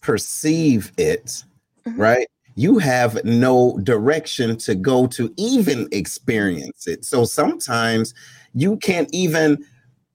perceive 0.00 0.92
it 0.96 1.42
mm-hmm. 1.86 2.00
right 2.00 2.26
you 2.56 2.78
have 2.78 3.22
no 3.24 3.78
direction 3.82 4.56
to 4.56 4.74
go 4.74 5.06
to 5.06 5.32
even 5.36 5.86
experience 5.92 6.86
it. 6.86 7.04
So 7.04 7.24
sometimes 7.24 8.14
you 8.54 8.78
can't 8.78 9.08
even 9.12 9.64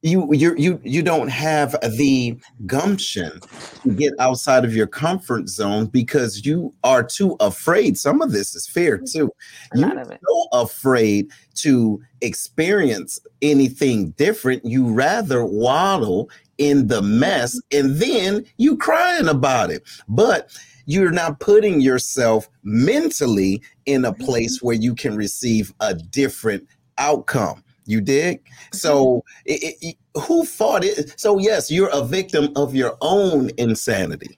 you 0.01 0.27
you 0.33 0.55
you 0.57 0.81
you 0.83 1.03
don't 1.03 1.27
have 1.27 1.75
the 1.97 2.35
gumption 2.65 3.39
to 3.83 3.89
get 3.89 4.13
outside 4.19 4.65
of 4.65 4.75
your 4.75 4.87
comfort 4.87 5.47
zone 5.47 5.85
because 5.85 6.45
you 6.45 6.73
are 6.83 7.03
too 7.03 7.35
afraid. 7.39 7.97
Some 7.97 8.21
of 8.21 8.31
this 8.31 8.55
is 8.55 8.67
fear 8.67 8.97
too. 8.97 9.31
You're 9.75 10.03
so 10.05 10.47
afraid 10.53 11.29
to 11.55 12.01
experience 12.21 13.19
anything 13.41 14.11
different. 14.11 14.65
You 14.65 14.91
rather 14.91 15.45
waddle 15.45 16.29
in 16.57 16.87
the 16.87 17.01
mess 17.01 17.59
and 17.71 17.95
then 17.97 18.45
you 18.57 18.77
crying 18.77 19.27
about 19.27 19.69
it. 19.69 19.83
But 20.07 20.49
you're 20.85 21.11
not 21.11 21.39
putting 21.39 21.79
yourself 21.79 22.49
mentally 22.63 23.61
in 23.85 24.03
a 24.05 24.13
place 24.13 24.57
mm-hmm. 24.57 24.67
where 24.67 24.75
you 24.75 24.95
can 24.95 25.15
receive 25.15 25.73
a 25.79 25.93
different 25.93 26.67
outcome. 26.97 27.63
You 27.85 28.01
dig? 28.01 28.41
So, 28.73 29.05
mm-hmm. 29.05 29.41
it, 29.45 29.75
it, 29.81 29.95
who 30.21 30.45
fought 30.45 30.83
it? 30.83 31.19
So, 31.19 31.39
yes, 31.39 31.71
you're 31.71 31.89
a 31.89 32.03
victim 32.03 32.49
of 32.55 32.75
your 32.75 32.97
own 33.01 33.51
insanity. 33.57 34.37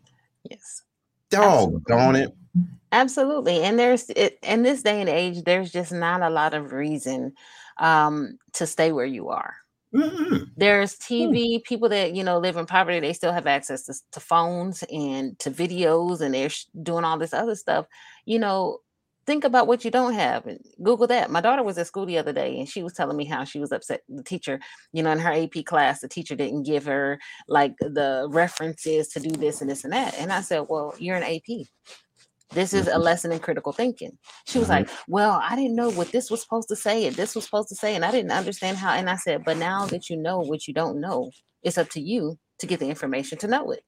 Yes. 0.49 0.83
Doggone 1.29 2.15
it. 2.15 2.35
Absolutely. 2.91 3.63
And 3.63 3.79
there's 3.79 4.09
it, 4.11 4.37
in 4.43 4.61
this 4.61 4.83
day 4.83 5.01
and 5.01 5.09
age, 5.09 5.43
there's 5.43 5.71
just 5.71 5.91
not 5.91 6.21
a 6.21 6.29
lot 6.29 6.53
of 6.53 6.71
reason 6.71 7.33
um, 7.77 8.37
to 8.53 8.67
stay 8.67 8.91
where 8.91 9.05
you 9.05 9.29
are. 9.29 9.55
Mm-hmm. 9.95 10.45
There's 10.57 10.95
TV 10.95 11.57
mm. 11.57 11.63
people 11.63 11.89
that 11.89 12.15
you 12.15 12.23
know 12.23 12.39
live 12.39 12.57
in 12.57 12.65
poverty. 12.65 12.99
They 12.99 13.13
still 13.13 13.31
have 13.31 13.45
access 13.45 13.83
to, 13.85 13.93
to 14.13 14.19
phones 14.19 14.83
and 14.91 15.37
to 15.39 15.51
videos, 15.51 16.21
and 16.21 16.33
they're 16.33 16.49
sh- 16.49 16.65
doing 16.81 17.03
all 17.03 17.17
this 17.19 17.33
other 17.33 17.55
stuff. 17.55 17.85
You 18.25 18.39
know, 18.39 18.79
think 19.25 19.43
about 19.43 19.67
what 19.67 19.85
you 19.85 19.91
don't 19.91 20.13
have 20.13 20.45
and 20.45 20.59
Google 20.81 21.07
that. 21.07 21.31
My 21.31 21.41
daughter 21.41 21.63
was 21.63 21.77
at 21.77 21.87
school 21.87 22.05
the 22.05 22.17
other 22.17 22.33
day, 22.33 22.59
and 22.59 22.67
she 22.67 22.83
was 22.83 22.93
telling 22.93 23.17
me 23.17 23.25
how 23.25 23.43
she 23.43 23.59
was 23.59 23.71
upset. 23.71 24.01
The 24.09 24.23
teacher, 24.23 24.59
you 24.91 25.03
know, 25.03 25.11
in 25.11 25.19
her 25.19 25.31
AP 25.31 25.65
class, 25.65 26.01
the 26.01 26.07
teacher 26.07 26.35
didn't 26.35 26.63
give 26.63 26.85
her 26.85 27.19
like 27.47 27.75
the 27.79 28.27
references 28.29 29.09
to 29.09 29.19
do 29.19 29.29
this 29.29 29.61
and 29.61 29.69
this 29.69 29.83
and 29.83 29.93
that. 29.93 30.15
And 30.17 30.31
I 30.31 30.41
said, 30.41 30.65
"Well, 30.69 30.93
you're 30.97 31.17
an 31.17 31.23
AP. 31.23 31.67
This 32.53 32.73
is 32.73 32.87
a 32.87 32.91
mm-hmm. 32.91 33.01
lesson 33.01 33.31
in 33.31 33.39
critical 33.39 33.71
thinking. 33.71 34.17
She 34.45 34.59
was 34.59 34.69
like, 34.69 34.87
mm-hmm. 34.87 35.11
Well, 35.11 35.41
I 35.43 35.55
didn't 35.55 35.75
know 35.75 35.89
what 35.89 36.11
this 36.11 36.29
was 36.29 36.41
supposed 36.41 36.69
to 36.69 36.75
say 36.75 37.07
and 37.07 37.15
this 37.15 37.35
was 37.35 37.45
supposed 37.45 37.69
to 37.69 37.75
say, 37.75 37.95
and 37.95 38.05
I 38.05 38.11
didn't 38.11 38.31
understand 38.31 38.77
how. 38.77 38.93
And 38.93 39.09
I 39.09 39.15
said, 39.15 39.43
But 39.43 39.57
now 39.57 39.85
that 39.87 40.09
you 40.09 40.17
know 40.17 40.39
what 40.39 40.67
you 40.67 40.73
don't 40.73 41.01
know, 41.01 41.31
it's 41.63 41.77
up 41.77 41.89
to 41.91 42.01
you 42.01 42.37
to 42.59 42.67
get 42.67 42.79
the 42.79 42.89
information 42.89 43.37
to 43.39 43.47
know 43.47 43.71
it. 43.71 43.83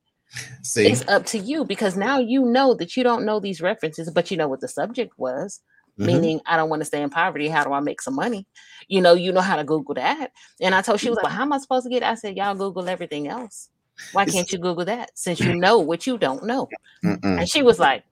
See, 0.62 0.88
it's 0.88 1.08
up 1.08 1.26
to 1.28 1.38
you 1.38 1.64
because 1.64 1.96
now 1.96 2.20
you 2.20 2.44
know 2.46 2.74
that 2.76 2.96
you 2.98 3.04
don't 3.04 3.26
know 3.26 3.40
these 3.40 3.62
references, 3.62 4.10
but 4.10 4.32
you 4.32 4.38
know 4.38 4.48
what 4.48 4.62
the 4.62 4.68
subject 4.68 5.18
was. 5.18 5.62
Mm-hmm. 6.00 6.06
Meaning, 6.08 6.42
I 6.46 6.58
don't 6.58 6.70
want 6.70 6.82
to 6.82 6.86
stay 6.86 7.02
in 7.02 7.10
poverty. 7.10 7.48
How 7.48 7.64
do 7.64 7.72
I 7.72 7.80
make 7.80 8.02
some 8.02 8.16
money? 8.16 8.46
You 8.90 9.02
know, 9.02 9.14
you 9.14 9.32
know 9.32 9.42
how 9.42 9.56
to 9.56 9.64
Google 9.64 9.96
that. 9.96 10.32
And 10.60 10.76
I 10.76 10.82
told 10.82 11.00
she 11.00 11.10
was 11.10 11.16
like, 11.16 11.24
well, 11.24 11.34
How 11.34 11.44
am 11.44 11.54
I 11.54 11.58
supposed 11.58 11.86
to 11.86 11.90
get? 11.90 12.04
It? 12.04 12.08
I 12.08 12.16
said, 12.16 12.36
Y'all 12.36 12.54
Google 12.54 12.90
everything 12.90 13.30
else. 13.30 13.70
Why 14.12 14.26
can't 14.26 14.52
you 14.52 14.60
Google 14.60 14.86
that 14.86 15.12
since 15.18 15.40
you 15.40 15.56
know 15.60 15.80
what 15.80 16.06
you 16.06 16.18
don't 16.18 16.44
know? 16.44 16.68
Mm-mm. 17.04 17.40
And 17.40 17.50
she 17.50 17.64
was 17.64 17.80
like, 17.80 18.04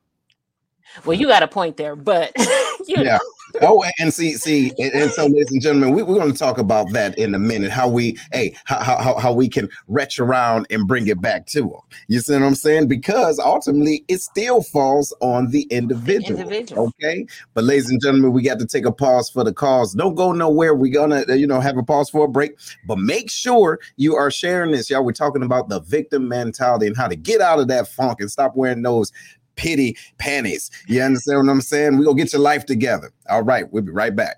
well, 1.06 1.18
you 1.18 1.28
got 1.28 1.44
a 1.44 1.48
point 1.48 1.78
there, 1.78 1.96
but 1.96 2.32
yeah. 2.88 3.04
Know. 3.04 3.20
Oh, 3.62 3.84
and 4.00 4.14
see, 4.14 4.34
see, 4.34 4.72
and, 4.80 4.94
and, 4.94 5.12
so, 5.12 5.26
ladies 5.26 5.52
and 5.52 5.62
gentlemen, 5.62 5.94
we, 5.94 6.02
are 6.02 6.06
going 6.06 6.32
to 6.32 6.38
talk 6.38 6.58
about 6.58 6.92
that 6.94 7.18
in 7.18 7.36
a 7.36 7.40
minute. 7.40 7.70
How 7.70 7.88
we, 7.88 8.18
hey, 8.32 8.56
how, 8.66 8.80
how 8.80 9.18
how 9.20 9.32
we 9.32 9.48
can 9.48 9.70
retch 9.88 10.20
around 10.20 10.66
and 10.70 10.88
bring 10.88 11.08
it 11.08 11.22
back 11.22 11.46
to 11.48 11.62
them. 11.62 11.82
You 12.08 12.20
see 12.20 12.34
what 12.34 12.42
I'm 12.42 12.56
saying? 12.56 12.88
Because 12.88 13.40
ultimately, 13.40 14.04
it 14.08 14.22
still 14.22 14.64
falls 14.64 15.14
on 15.22 15.52
the 15.52 15.64
individual. 15.64 16.40
individual. 16.40 16.88
Okay, 16.88 17.28
but 17.54 17.64
ladies 17.64 17.90
and 17.90 18.02
gentlemen, 18.02 18.34
we 18.34 18.42
got 18.42 18.60
to 18.60 18.66
take 18.66 18.86
a 18.86 18.92
pause 18.92 19.30
for 19.30 19.44
the 19.44 19.54
cause. 19.54 19.94
Don't 19.94 20.16
go 20.16 20.32
nowhere. 20.32 20.74
We're 20.74 20.94
gonna, 20.94 21.24
uh, 21.30 21.34
you 21.34 21.46
know, 21.46 21.60
have 21.60 21.78
a 21.78 21.84
pause 21.84 22.10
for 22.10 22.26
a 22.26 22.30
break, 22.30 22.58
but 22.88 22.98
make 22.98 23.30
sure 23.30 23.80
you 23.98 24.16
are 24.16 24.32
sharing 24.32 24.72
this, 24.72 24.90
y'all. 24.90 25.06
We're 25.06 25.12
talking 25.12 25.44
about 25.44 25.70
the 25.70 25.82
victim 25.82 26.28
mentality 26.28 26.88
and 26.88 26.98
how 26.98 27.08
to 27.08 27.16
get 27.16 27.40
out 27.40 27.60
of 27.60 27.68
that 27.68 27.88
funk 27.88 28.20
and 28.20 28.32
stop 28.32 28.56
wearing 28.56 28.82
those 28.82 29.12
pity 29.56 29.98
panties. 30.18 30.70
You 30.88 31.02
understand 31.02 31.46
what 31.46 31.52
I'm 31.52 31.62
saying? 31.62 31.98
We're 31.98 32.06
going 32.06 32.18
to 32.18 32.24
get 32.24 32.34
your 32.34 32.42
life 32.42 32.66
together. 32.66 33.12
All 33.30 33.44
right, 33.44 33.72
we'll 33.72 33.84
be 33.84 33.92
right 33.92 34.16
back. 34.16 34.38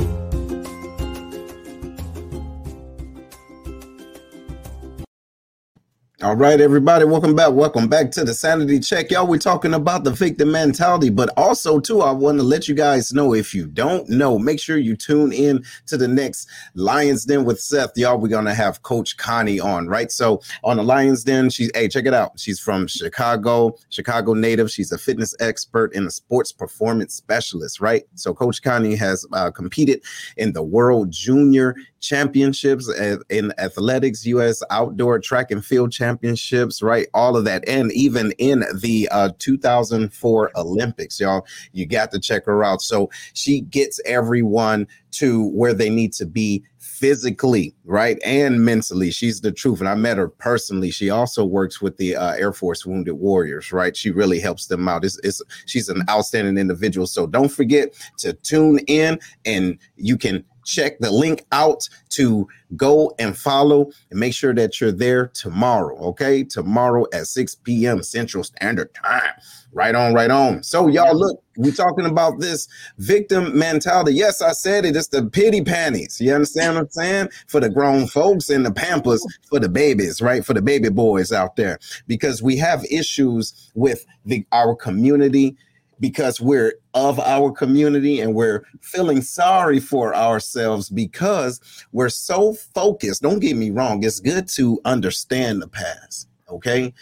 All 6.25 6.35
right, 6.35 6.59
everybody, 6.59 7.05
welcome 7.05 7.35
back. 7.35 7.51
Welcome 7.51 7.87
back 7.87 8.09
to 8.13 8.23
the 8.23 8.33
Sanity 8.33 8.79
Check. 8.79 9.11
Y'all, 9.11 9.27
we're 9.27 9.37
talking 9.37 9.75
about 9.75 10.03
the 10.03 10.09
victim 10.09 10.51
mentality, 10.51 11.11
but 11.11 11.29
also, 11.37 11.79
too, 11.79 12.01
I 12.01 12.09
want 12.09 12.39
to 12.39 12.43
let 12.43 12.67
you 12.67 12.73
guys 12.73 13.13
know 13.13 13.35
if 13.35 13.53
you 13.53 13.67
don't 13.67 14.09
know, 14.09 14.39
make 14.39 14.59
sure 14.59 14.79
you 14.79 14.95
tune 14.95 15.31
in 15.31 15.63
to 15.85 15.97
the 15.97 16.07
next 16.07 16.49
Lions 16.73 17.25
Den 17.25 17.45
with 17.45 17.61
Seth. 17.61 17.91
Y'all, 17.95 18.17
we're 18.17 18.29
going 18.29 18.45
to 18.45 18.55
have 18.55 18.81
Coach 18.81 19.17
Connie 19.17 19.59
on, 19.59 19.87
right? 19.87 20.11
So, 20.11 20.41
on 20.63 20.77
the 20.77 20.83
Lions 20.83 21.23
Den, 21.23 21.51
she's, 21.51 21.69
hey, 21.75 21.87
check 21.87 22.07
it 22.07 22.13
out. 22.15 22.39
She's 22.39 22.59
from 22.59 22.87
Chicago, 22.87 23.77
Chicago 23.89 24.33
native. 24.33 24.71
She's 24.71 24.91
a 24.91 24.97
fitness 24.97 25.35
expert 25.39 25.93
and 25.93 26.07
a 26.07 26.11
sports 26.11 26.51
performance 26.51 27.13
specialist, 27.13 27.79
right? 27.79 28.01
So, 28.15 28.33
Coach 28.33 28.63
Connie 28.63 28.95
has 28.95 29.27
uh, 29.31 29.51
competed 29.51 30.01
in 30.37 30.53
the 30.53 30.63
World 30.63 31.11
Junior 31.11 31.75
Championships 32.05 32.89
in 33.29 33.53
athletics, 33.57 34.25
U.S. 34.27 34.61
Outdoor 34.69 35.19
Track 35.19 35.51
and 35.51 35.65
Field 35.65 35.91
Championships 35.91 36.81
right? 36.81 37.07
All 37.13 37.35
of 37.35 37.45
that. 37.45 37.67
And 37.67 37.91
even 37.91 38.31
in 38.33 38.63
the 38.79 39.09
uh, 39.11 39.29
2004 39.39 40.51
Olympics, 40.55 41.19
y'all, 41.19 41.45
you 41.73 41.85
got 41.85 42.11
to 42.11 42.19
check 42.19 42.45
her 42.45 42.63
out. 42.63 42.81
So 42.81 43.09
she 43.33 43.61
gets 43.61 43.99
everyone 44.05 44.87
to 45.11 45.49
where 45.49 45.73
they 45.73 45.89
need 45.89 46.13
to 46.13 46.25
be 46.25 46.63
physically, 46.77 47.75
right, 47.83 48.19
and 48.23 48.63
mentally. 48.63 49.11
She's 49.11 49.41
the 49.41 49.51
truth, 49.51 49.79
and 49.79 49.89
I 49.89 49.95
met 49.95 50.17
her 50.17 50.29
personally. 50.29 50.91
She 50.91 51.09
also 51.09 51.43
works 51.43 51.81
with 51.81 51.97
the 51.97 52.15
uh, 52.15 52.33
Air 52.33 52.53
Force 52.53 52.85
Wounded 52.85 53.15
Warriors, 53.15 53.71
right? 53.71 53.95
She 53.95 54.11
really 54.11 54.39
helps 54.39 54.67
them 54.67 54.87
out. 54.87 55.03
It's, 55.03 55.19
it's 55.23 55.41
she's 55.65 55.89
an 55.89 56.03
outstanding 56.09 56.57
individual. 56.57 57.07
So 57.07 57.27
don't 57.27 57.49
forget 57.49 57.93
to 58.19 58.33
tune 58.33 58.79
in, 58.87 59.19
and 59.45 59.77
you 59.95 60.17
can 60.17 60.43
check 60.65 60.99
the 60.99 61.11
link 61.11 61.45
out 61.51 61.87
to 62.09 62.47
go 62.75 63.13
and 63.19 63.37
follow 63.37 63.91
and 64.09 64.19
make 64.19 64.33
sure 64.33 64.53
that 64.53 64.81
you're 64.81 64.91
there 64.91 65.27
tomorrow. 65.27 65.97
Okay, 65.97 66.43
tomorrow 66.43 67.05
at 67.13 67.27
6 67.27 67.55
p.m. 67.55 68.03
Central 68.03 68.43
Standard 68.43 68.93
Time. 68.93 69.33
Right 69.71 69.93
on, 69.93 70.13
right 70.13 70.31
on. 70.31 70.63
So, 70.63 70.87
y'all, 70.87 71.13
look, 71.13 71.43
we're 71.57 71.73
talking 71.73 72.05
about 72.05 72.39
this 72.39 72.67
victim 72.97 73.57
mentality. 73.57 74.13
Yes, 74.13 74.41
I 74.41 74.53
said 74.53 74.85
it. 74.85 74.95
It's 74.95 75.09
the 75.09 75.25
pity 75.25 75.61
panties. 75.61 76.19
You 76.21 76.33
understand 76.33 76.75
what 76.75 76.81
I'm 76.81 76.89
saying? 76.89 77.29
For 77.47 77.59
the 77.59 77.69
grown 77.69 78.07
folks 78.07 78.49
and 78.49 78.65
the 78.65 78.71
pampers 78.71 79.25
for 79.49 79.59
the 79.59 79.67
babies, 79.67 80.21
right? 80.21 80.45
For 80.45 80.53
the 80.53 80.61
baby 80.61 80.89
boys 80.89 81.33
out 81.33 81.57
there, 81.57 81.79
because 82.07 82.41
we 82.41 82.55
have 82.57 82.85
issues 82.85 83.71
with 83.75 84.05
the 84.25 84.45
our 84.53 84.75
community 84.75 85.57
because 85.99 86.41
we're 86.41 86.73
of 86.93 87.19
our 87.19 87.51
community 87.51 88.19
and 88.19 88.33
we're 88.33 88.65
feeling 88.81 89.21
sorry 89.21 89.79
for 89.79 90.15
ourselves 90.15 90.89
because 90.89 91.59
we're 91.91 92.09
so 92.09 92.53
focused. 92.53 93.21
Don't 93.21 93.39
get 93.39 93.55
me 93.55 93.69
wrong, 93.71 94.03
it's 94.03 94.19
good 94.19 94.47
to 94.49 94.79
understand 94.85 95.61
the 95.61 95.67
past, 95.67 96.27
okay? 96.49 96.93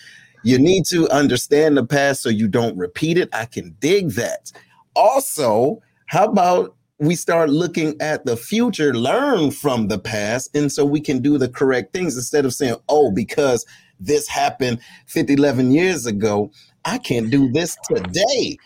You 0.44 0.60
need 0.60 0.86
to 0.88 1.10
understand 1.10 1.78
the 1.78 1.86
past 1.86 2.22
so 2.22 2.30
you 2.30 2.48
don't 2.48 2.78
repeat 2.78 3.18
it. 3.18 3.30
I 3.34 3.46
can 3.46 3.76
dig 3.80 4.12
that. 4.12 4.52
Also, 4.96 5.82
how 6.08 6.26
about 6.26 6.76
we 7.00 7.16
start 7.16 7.50
looking 7.50 8.00
at 8.02 8.26
the 8.26 8.38
future, 8.38 8.94
learn 8.94 9.52
from 9.52 9.88
the 9.88 10.00
past, 10.00 10.56
and 10.56 10.72
so 10.72 10.86
we 10.86 11.02
can 11.02 11.22
do 11.22 11.38
the 11.38 11.50
correct 11.50 11.94
things 11.94 12.16
instead 12.16 12.46
of 12.46 12.54
saying, 12.54 12.76
oh, 12.90 13.12
because 13.12 13.66
this 14.00 14.28
happened 14.28 14.80
50, 15.08 15.34
11 15.34 15.72
years 15.72 16.06
ago, 16.06 16.52
I 16.86 16.98
can't 16.98 17.30
do 17.30 17.52
this 17.52 17.78
today. 17.84 18.58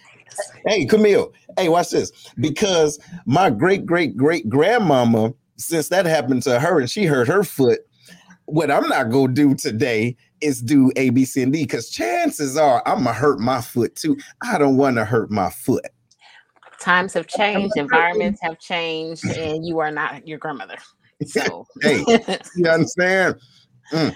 Hey, 0.65 0.85
Camille, 0.85 1.33
hey, 1.57 1.69
watch 1.69 1.89
this. 1.91 2.11
Because 2.39 2.99
my 3.25 3.49
great, 3.49 3.85
great, 3.85 4.17
great 4.17 4.49
grandmama, 4.49 5.33
since 5.57 5.89
that 5.89 6.05
happened 6.05 6.43
to 6.43 6.59
her 6.59 6.79
and 6.79 6.89
she 6.89 7.05
hurt 7.05 7.27
her 7.27 7.43
foot, 7.43 7.79
what 8.45 8.71
I'm 8.71 8.87
not 8.87 9.09
gonna 9.09 9.33
do 9.33 9.55
today 9.55 10.15
is 10.41 10.61
do 10.61 10.91
A, 10.95 11.09
B, 11.09 11.25
C, 11.25 11.43
and 11.43 11.51
D 11.51 11.63
because 11.63 11.89
chances 11.89 12.57
are 12.57 12.81
I'm 12.85 13.03
gonna 13.03 13.13
hurt 13.13 13.39
my 13.39 13.61
foot 13.61 13.95
too. 13.95 14.17
I 14.41 14.57
don't 14.57 14.77
want 14.77 14.95
to 14.97 15.05
hurt 15.05 15.29
my 15.29 15.49
foot. 15.49 15.85
Times 16.79 17.13
have 17.13 17.27
changed, 17.27 17.75
environments 17.75 18.39
have 18.41 18.59
changed, 18.59 19.25
and 19.25 19.65
you 19.65 19.79
are 19.79 19.91
not 19.91 20.27
your 20.27 20.37
grandmother. 20.37 20.77
So, 21.25 21.65
hey, 21.81 22.05
you 22.55 22.69
understand? 22.69 23.35
Mm. 23.91 24.15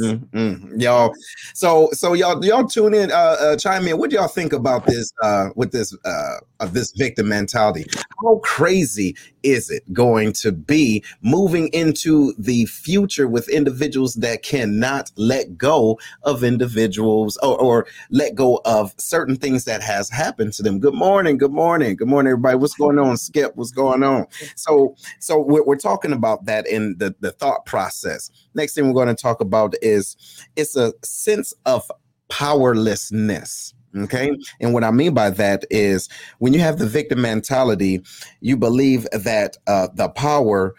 Mm-hmm. 0.00 0.80
Y'all, 0.80 1.12
so 1.54 1.88
so 1.92 2.12
y'all 2.12 2.44
y'all 2.44 2.66
tune 2.66 2.94
in, 2.94 3.10
uh, 3.10 3.36
uh 3.40 3.56
chime 3.56 3.86
in. 3.88 3.98
What 3.98 4.10
do 4.10 4.16
y'all 4.16 4.28
think 4.28 4.52
about 4.52 4.86
this? 4.86 5.12
Uh, 5.22 5.48
with 5.56 5.72
this 5.72 5.96
uh 6.04 6.36
of 6.60 6.74
this 6.74 6.92
victim 6.92 7.28
mentality, 7.28 7.86
how 8.22 8.36
crazy 8.44 9.16
is 9.42 9.70
it 9.70 9.82
going 9.92 10.32
to 10.34 10.52
be 10.52 11.04
moving 11.22 11.68
into 11.68 12.34
the 12.38 12.66
future 12.66 13.28
with 13.28 13.48
individuals 13.48 14.14
that 14.14 14.42
cannot 14.42 15.10
let 15.16 15.56
go 15.56 15.98
of 16.22 16.44
individuals 16.44 17.36
or, 17.38 17.60
or 17.60 17.86
let 18.10 18.34
go 18.34 18.60
of 18.64 18.94
certain 18.98 19.36
things 19.36 19.64
that 19.64 19.82
has 19.82 20.10
happened 20.10 20.52
to 20.54 20.62
them? 20.62 20.78
Good 20.78 20.94
morning, 20.94 21.38
good 21.38 21.52
morning, 21.52 21.96
good 21.96 22.08
morning, 22.08 22.32
everybody. 22.32 22.56
What's 22.56 22.74
going 22.74 22.98
on, 22.98 23.16
Skip? 23.16 23.52
What's 23.56 23.72
going 23.72 24.02
on? 24.02 24.26
So 24.56 24.96
so 25.20 25.38
we're, 25.38 25.64
we're 25.64 25.76
talking 25.76 26.12
about 26.12 26.44
that 26.46 26.66
in 26.66 26.96
the 26.98 27.14
the 27.20 27.32
thought 27.32 27.66
process. 27.66 28.30
Next 28.54 28.74
thing 28.74 28.86
we're 28.86 29.04
going 29.04 29.14
to 29.14 29.20
talk 29.20 29.40
about 29.40 29.74
is 29.82 30.16
it's 30.56 30.76
a 30.76 30.92
sense 31.04 31.54
of 31.66 31.90
powerlessness. 32.28 33.74
Okay. 34.04 34.30
And 34.60 34.72
what 34.72 34.84
I 34.84 34.90
mean 34.90 35.14
by 35.14 35.30
that 35.30 35.64
is 35.70 36.08
when 36.38 36.52
you 36.54 36.60
have 36.60 36.78
the 36.78 36.86
victim 36.86 37.22
mentality, 37.22 38.02
you 38.40 38.56
believe 38.56 39.06
that 39.12 39.56
uh, 39.66 39.88
the 39.94 40.08
power 40.08 40.74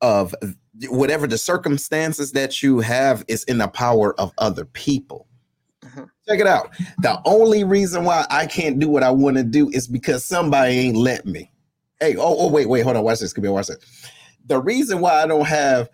of 0.00 0.34
whatever 0.88 1.26
the 1.26 1.38
circumstances 1.38 2.32
that 2.32 2.62
you 2.62 2.80
have 2.80 3.24
is 3.28 3.44
in 3.44 3.58
the 3.58 3.68
power 3.68 4.18
of 4.18 4.32
other 4.38 4.64
people. 4.64 5.26
Mhm. 5.84 6.08
Check 6.28 6.40
it 6.40 6.46
out. 6.46 6.70
The 7.02 7.20
only 7.24 7.64
reason 7.64 8.04
why 8.04 8.26
I 8.30 8.46
can't 8.46 8.78
do 8.78 8.88
what 8.88 9.02
I 9.02 9.10
want 9.10 9.36
to 9.36 9.42
do 9.42 9.68
is 9.70 9.88
because 9.88 10.24
somebody 10.24 10.74
ain't 10.74 10.96
let 10.96 11.26
me. 11.26 11.50
Hey, 12.00 12.16
oh, 12.16 12.36
oh, 12.38 12.48
wait, 12.48 12.68
wait, 12.68 12.82
hold 12.82 12.96
on. 12.96 13.04
Watch 13.04 13.20
this. 13.20 13.32
Come 13.32 13.44
here, 13.44 13.52
watch 13.52 13.66
this. 13.66 13.78
The 14.46 14.60
reason 14.60 15.00
why 15.00 15.22
I 15.22 15.26
don't 15.26 15.46
have 15.46 15.88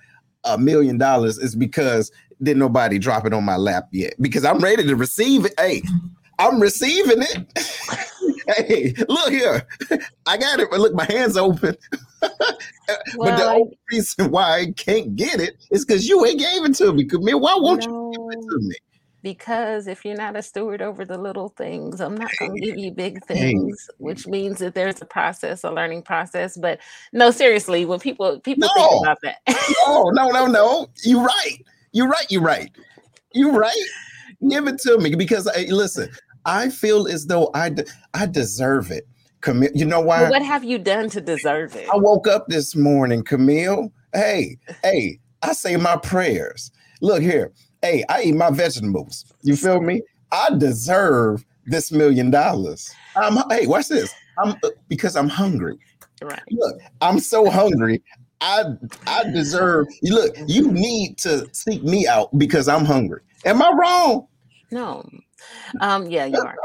a 0.45 0.57
million 0.57 0.99
dollars 0.99 1.39
is 1.39 1.57
because 1.57 2.13
didn't 2.43 2.61
nobody 2.61 2.99
drop 2.99 3.27
it 3.27 3.33
on 3.33 3.45
my 3.45 3.57
lap 3.57 3.89
yet. 3.93 4.15
Because 4.21 4.45
I'm 4.45 4.59
ready 4.59 4.85
to 4.87 4.95
receive 4.95 5.47
it. 5.47 5.55
Hey, 5.59 5.83
I'm 6.39 6.61
receiving 6.61 7.23
it. 7.23 7.47
hey, 8.57 8.95
look 9.09 9.31
here. 9.31 9.67
I 10.27 10.37
got 10.37 10.61
it, 10.61 10.71
but 10.71 10.81
look, 10.81 10.95
my 10.95 11.07
hand's 11.07 11.37
open. 11.37 11.77
well, 12.21 12.31
but 13.19 13.37
the 13.37 13.47
only 13.47 13.79
reason 13.91 14.31
why 14.31 14.61
I 14.61 14.73
can't 14.73 15.17
get 15.17 15.41
it 15.41 15.57
is 15.71 15.85
because 15.85 16.09
you 16.09 16.25
ain't 16.25 16.41
gave 16.41 16.65
it 16.65 16.75
to 16.77 16.93
me. 16.93 17.05
Camille, 17.05 17.41
why 17.41 17.57
won't 17.59 17.85
you 17.85 18.13
give 18.13 18.39
it 18.39 18.43
to 18.49 18.59
me? 18.61 18.75
because 19.27 19.89
if 19.89 20.05
you're 20.05 20.17
not 20.17 20.37
a 20.37 20.43
steward 20.43 20.81
over 20.81 21.05
the 21.05 21.19
little 21.19 21.49
things, 21.49 22.01
I'm 22.01 22.17
not 22.17 22.31
going 22.39 22.55
to 22.55 22.61
give 22.61 22.79
you 22.79 22.93
big 22.93 23.25
things, 23.25 23.91
which 23.99 24.25
means 24.29 24.61
that 24.61 24.77
there's 24.77 25.03
a 25.03 25.05
process, 25.05 25.65
a 25.65 25.71
learning 25.73 26.03
process. 26.03 26.57
But 26.57 26.79
no, 27.13 27.33
seriously, 27.33 27.85
when 27.87 27.99
people 27.99 28.39
people 28.39 28.69
think 28.69 29.03
about 29.03 29.19
that, 29.25 29.39
no, 29.85 30.11
no, 30.11 30.29
no, 30.29 30.47
no. 30.47 30.91
You're 31.03 31.25
right. 31.25 31.57
You're 31.91 32.07
right. 32.07 32.27
You're 32.31 32.43
right. 32.43 32.71
You're 33.35 33.51
right. 33.51 33.75
Give 34.49 34.69
it 34.69 34.79
to 34.83 34.97
me 34.99 35.13
because 35.17 35.51
hey, 35.57 35.73
listen, 35.73 36.09
I 36.47 36.71
feel 36.71 37.09
as 37.09 37.27
though 37.27 37.51
I 37.55 37.71
de- 37.71 37.85
I 38.15 38.27
deserve 38.27 38.91
it. 38.91 39.07
Camille, 39.41 39.71
you 39.75 39.85
know 39.85 40.01
well, 40.01 40.25
why? 40.25 40.31
what 40.31 40.43
have 40.43 40.65
you 40.65 40.79
done 40.79 41.11
to 41.11 41.21
deserve 41.21 41.77
it? 41.77 41.89
I 41.93 41.97
woke 41.97 42.27
up 42.27 42.47
this 42.49 42.75
morning, 42.75 43.23
Camille. 43.23 43.93
Hey, 44.15 44.57
hey, 44.83 45.21
I 45.43 45.53
say 45.53 45.77
my 45.77 45.97
prayers. 45.97 46.71
Look 47.03 47.21
here. 47.21 47.53
Hey, 47.83 48.05
I 48.09 48.23
eat 48.23 48.35
my 48.35 48.51
vegetables. 48.51 49.27
You 49.43 49.57
feel 49.57 49.81
me? 49.81 50.01
I 50.33 50.49
deserve 50.57 51.45
this 51.67 51.93
million 51.93 52.31
dollars. 52.31 52.95
I'm 53.17 53.39
hey, 53.51 53.67
watch 53.67 53.89
this. 53.89 54.15
I'm 54.39 54.51
uh, 54.63 54.71
because 54.89 55.17
I'm 55.17 55.29
hungry. 55.29 55.77
Right. 56.23 56.43
Look, 56.51 56.81
I'm 57.01 57.19
so 57.19 57.51
hungry. 57.51 58.03
I 58.41 58.65
I 59.07 59.25
deserve 59.25 59.87
you 60.03 60.15
look, 60.15 60.35
you 60.47 60.71
need 60.71 61.19
to 61.19 61.49
seek 61.53 61.83
me 61.83 62.07
out 62.07 62.37
because 62.39 62.69
I'm 62.69 62.85
hungry. 62.85 63.21
Am 63.45 63.61
I 63.61 63.71
wrong? 63.81 64.29
No. 64.71 65.09
Um, 65.81 66.11
yeah, 66.11 66.27
you 66.27 66.39
are. 66.39 66.57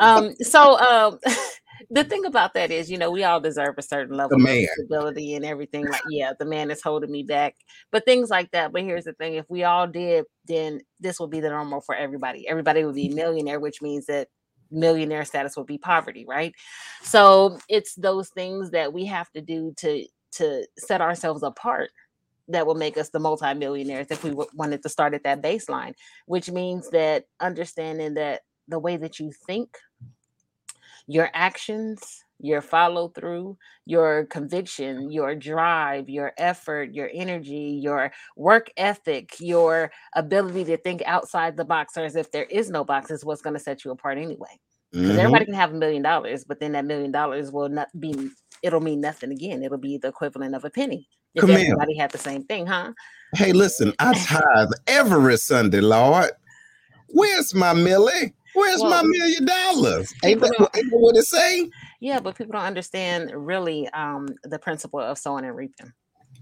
Um, 0.00 0.34
so 0.36 0.78
um 0.78 1.18
the 1.90 2.04
thing 2.04 2.24
about 2.24 2.54
that 2.54 2.70
is, 2.70 2.90
you 2.90 2.98
know, 2.98 3.10
we 3.10 3.24
all 3.24 3.40
deserve 3.40 3.74
a 3.78 3.82
certain 3.82 4.16
level 4.16 4.36
of 4.36 4.68
stability 4.74 5.34
and 5.34 5.44
everything. 5.44 5.86
Like, 5.88 6.02
yeah, 6.10 6.32
the 6.38 6.44
man 6.44 6.70
is 6.70 6.82
holding 6.82 7.10
me 7.10 7.22
back, 7.22 7.56
but 7.92 8.04
things 8.04 8.30
like 8.30 8.50
that. 8.52 8.72
But 8.72 8.82
here's 8.82 9.04
the 9.04 9.12
thing: 9.14 9.34
if 9.34 9.46
we 9.48 9.64
all 9.64 9.86
did, 9.86 10.24
then 10.46 10.80
this 11.00 11.20
would 11.20 11.30
be 11.30 11.40
the 11.40 11.50
normal 11.50 11.80
for 11.80 11.94
everybody. 11.94 12.48
Everybody 12.48 12.84
would 12.84 12.94
be 12.94 13.08
millionaire, 13.08 13.60
which 13.60 13.82
means 13.82 14.06
that 14.06 14.28
millionaire 14.70 15.24
status 15.24 15.56
would 15.56 15.66
be 15.66 15.78
poverty, 15.78 16.24
right? 16.26 16.54
So 17.02 17.58
it's 17.68 17.94
those 17.94 18.28
things 18.30 18.70
that 18.70 18.92
we 18.92 19.06
have 19.06 19.30
to 19.32 19.40
do 19.40 19.72
to 19.78 20.06
to 20.32 20.66
set 20.78 21.00
ourselves 21.00 21.42
apart 21.42 21.90
that 22.48 22.66
will 22.66 22.74
make 22.74 22.98
us 22.98 23.10
the 23.10 23.18
multimillionaires 23.20 24.08
if 24.10 24.22
we 24.22 24.30
w- 24.30 24.48
wanted 24.54 24.82
to 24.82 24.88
start 24.88 25.14
at 25.14 25.24
that 25.24 25.42
baseline, 25.42 25.94
which 26.26 26.50
means 26.50 26.90
that 26.90 27.24
understanding 27.40 28.14
that 28.14 28.42
the 28.68 28.78
way 28.78 28.96
that 28.96 29.18
you 29.18 29.32
think 29.46 29.78
your 31.06 31.30
actions, 31.34 32.24
your 32.40 32.60
follow 32.60 33.08
through, 33.08 33.56
your 33.86 34.26
conviction, 34.26 35.10
your 35.10 35.34
drive, 35.34 36.08
your 36.08 36.32
effort, 36.38 36.92
your 36.94 37.10
energy, 37.12 37.78
your 37.82 38.12
work 38.36 38.70
ethic, 38.76 39.34
your 39.40 39.90
ability 40.14 40.64
to 40.64 40.76
think 40.78 41.02
outside 41.06 41.56
the 41.56 41.64
box, 41.64 41.96
or 41.96 42.04
as 42.04 42.16
if 42.16 42.30
there 42.32 42.44
is 42.44 42.70
no 42.70 42.84
box, 42.84 43.10
is 43.10 43.24
what's 43.24 43.42
going 43.42 43.54
to 43.54 43.60
set 43.60 43.84
you 43.84 43.90
apart 43.90 44.18
anyway. 44.18 44.58
Because 44.92 45.16
Mhm. 45.16 45.20
everybody 45.20 45.44
can 45.46 45.54
have 45.54 45.72
a 45.72 45.76
million 45.76 46.02
dollars, 46.02 46.44
but 46.44 46.60
then 46.60 46.72
that 46.72 46.84
million 46.86 47.12
dollars 47.12 47.52
will 47.52 47.68
not 47.68 47.88
be, 47.98 48.30
it'll 48.62 48.80
mean 48.80 49.00
nothing 49.00 49.30
again. 49.32 49.62
It'll 49.62 49.78
be 49.78 49.98
the 49.98 50.08
equivalent 50.08 50.54
of 50.54 50.64
a 50.64 50.70
penny 50.70 51.08
if 51.34 51.42
Camille. 51.42 51.56
everybody 51.58 51.96
had 51.96 52.10
the 52.12 52.18
same 52.18 52.44
thing, 52.44 52.66
huh? 52.66 52.92
Hey, 53.34 53.52
listen, 53.52 53.92
I 53.98 54.12
tithe 54.26 54.70
every 54.86 55.36
Sunday, 55.36 55.80
Lord. 55.80 56.30
Where's 57.08 57.54
my 57.54 57.72
Millie? 57.72 58.32
Where's 58.54 58.82
my 58.82 59.02
Well, 59.02 59.04
million 59.04 59.44
dollars? 59.44 60.14
Ain't 60.24 60.40
that, 60.40 60.70
ain't 60.76 60.90
that 60.90 60.98
what 60.98 61.16
it 61.16 61.24
say? 61.24 61.68
yeah, 62.00 62.20
but 62.20 62.36
people 62.36 62.52
don't 62.52 62.62
understand 62.64 63.32
really 63.34 63.88
um, 63.88 64.28
the 64.44 64.58
principle 64.58 65.00
of 65.00 65.18
sowing 65.18 65.44
and 65.44 65.56
reaping. 65.56 65.92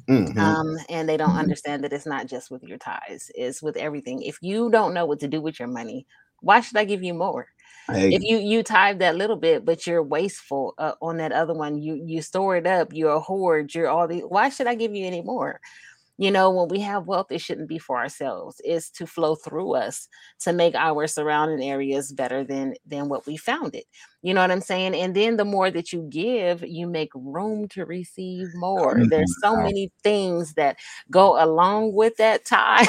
Mhm. 0.09 0.39
um, 0.39 0.77
and 0.89 1.09
they 1.09 1.17
don't 1.17 1.37
understand 1.37 1.85
that 1.85 1.93
it's 1.93 2.07
not 2.07 2.27
just 2.27 2.51
with 2.51 2.63
your 2.65 2.79
ties; 2.79 3.31
it's 3.35 3.63
with 3.63 3.77
everything. 3.77 4.23
If 4.23 4.39
you 4.43 4.71
don't 4.71 4.95
know 4.95 5.07
what 5.07 5.21
to 5.21 5.29
do 5.29 5.41
with 5.41 5.59
your 5.59 5.69
money, 5.69 6.07
why 6.41 6.61
should 6.61 6.77
I 6.77 6.85
give 6.85 7.03
you 7.03 7.15
more? 7.15 7.47
Hey, 7.91 8.15
If 8.15 8.23
you 8.23 8.39
you 8.39 8.63
tithe 8.63 8.99
that 9.01 9.17
little 9.17 9.37
bit, 9.37 9.65
but 9.65 9.87
you're 9.87 10.03
wasteful 10.03 10.75
uh, 10.79 10.95
on 11.03 11.17
that 11.19 11.33
other 11.33 11.55
one, 11.55 11.79
you 11.81 11.95
you 12.07 12.23
store 12.23 12.57
it 12.57 12.67
up, 12.67 12.89
you're 12.93 13.13
a 13.13 13.21
hoard, 13.21 13.75
you're 13.75 13.89
all 13.89 14.09
the. 14.09 14.21
Why 14.21 14.49
should 14.51 14.67
I 14.67 14.75
give 14.75 14.95
you 14.95 15.07
any 15.07 15.23
more? 15.23 15.61
You 16.19 16.31
know, 16.31 16.51
when 16.51 16.69
we 16.69 16.81
have 16.81 17.07
wealth, 17.07 17.33
it 17.33 17.41
shouldn't 17.41 17.69
be 17.69 17.79
for 17.79 17.99
ourselves. 17.99 18.61
It's 18.65 18.91
to 18.93 19.07
flow 19.07 19.35
through 19.35 19.75
us 19.75 20.09
to 20.41 20.53
make 20.53 20.75
our 20.75 21.07
surrounding 21.07 21.67
areas 21.69 22.13
better 22.13 22.45
than 22.45 22.75
than 22.87 23.09
what 23.09 23.27
we 23.27 23.37
found 23.37 23.75
it. 23.75 23.87
You 24.25 24.33
know 24.35 24.41
what 24.41 24.53
I'm 24.53 24.61
saying? 24.61 24.95
And 24.95 25.17
then 25.17 25.37
the 25.37 25.45
more 25.45 25.69
that 25.73 25.93
you 25.93 26.07
give, 26.09 26.63
you 26.63 26.87
make 26.87 27.11
room 27.15 27.67
to 27.71 27.85
receive 27.85 28.47
more. 28.55 28.95
come 28.95 29.09
There's 29.09 29.35
so 29.43 29.57
on. 29.57 29.65
many 29.65 29.91
things 30.05 30.55
that 30.55 30.77
go 31.11 31.43
along 31.43 31.95
with 31.95 32.17
that 32.19 32.45
tie. 32.45 32.87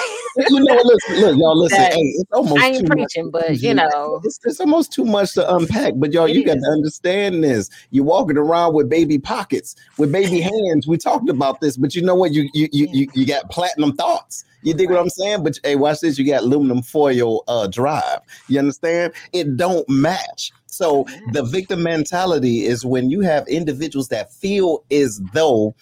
you 0.49 0.59
know, 0.59 0.79
listen, 0.83 1.21
look, 1.21 1.37
y'all, 1.37 1.57
listen. 1.59 1.79
Hey, 1.79 1.95
it's 1.95 2.31
almost 2.31 2.61
I 2.61 2.67
ain't 2.67 2.77
too 2.81 2.83
much. 2.89 2.97
preaching, 2.97 3.31
but 3.31 3.57
you 3.57 3.73
know, 3.73 4.21
it's, 4.23 4.39
it's 4.43 4.59
almost 4.59 4.93
too 4.93 5.05
much 5.05 5.33
to 5.33 5.55
unpack. 5.55 5.93
But 5.97 6.13
y'all, 6.13 6.27
you 6.27 6.45
got 6.45 6.55
to 6.55 6.69
understand 6.71 7.43
this. 7.43 7.67
You're 7.89 8.05
walking 8.05 8.37
around 8.37 8.75
with 8.75 8.87
baby 8.87 9.17
pockets, 9.17 9.75
with 9.97 10.11
baby 10.11 10.39
hands. 10.39 10.87
We 10.87 10.97
talked 10.97 11.29
about 11.29 11.61
this, 11.61 11.77
but 11.77 11.95
you 11.95 12.03
know 12.03 12.15
what? 12.15 12.31
You 12.31 12.47
you 12.53 12.69
you 12.71 12.87
you, 12.91 13.07
you 13.13 13.25
got 13.25 13.49
platinum 13.49 13.95
thoughts. 13.95 14.45
You 14.63 14.73
dig 14.73 14.89
what 14.89 14.99
I'm 14.99 15.09
saying? 15.09 15.43
But 15.43 15.59
hey, 15.63 15.75
watch 15.75 15.99
this. 15.99 16.17
You 16.17 16.25
got 16.25 16.43
aluminum 16.43 16.81
foil 16.81 17.43
uh, 17.47 17.67
drive. 17.67 18.19
You 18.47 18.59
understand? 18.59 19.13
It 19.33 19.57
don't 19.57 19.87
match. 19.89 20.51
So 20.67 21.05
the 21.33 21.43
victim 21.43 21.83
mentality 21.83 22.65
is 22.65 22.85
when 22.85 23.09
you 23.09 23.21
have 23.21 23.47
individuals 23.47 24.07
that 24.07 24.33
feel 24.33 24.83
as 24.89 25.21
though 25.33 25.75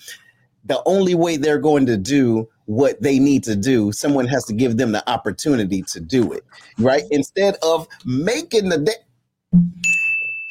the 0.65 0.81
only 0.85 1.15
way 1.15 1.37
they're 1.37 1.59
going 1.59 1.85
to 1.85 1.97
do 1.97 2.47
what 2.65 3.01
they 3.01 3.19
need 3.19 3.43
to 3.43 3.55
do, 3.55 3.91
someone 3.91 4.27
has 4.27 4.45
to 4.45 4.53
give 4.53 4.77
them 4.77 4.91
the 4.91 5.09
opportunity 5.09 5.81
to 5.83 5.99
do 5.99 6.31
it, 6.31 6.43
right? 6.77 7.03
Instead 7.11 7.55
of 7.63 7.87
making 8.05 8.69
the 8.69 8.77
de- 8.77 9.61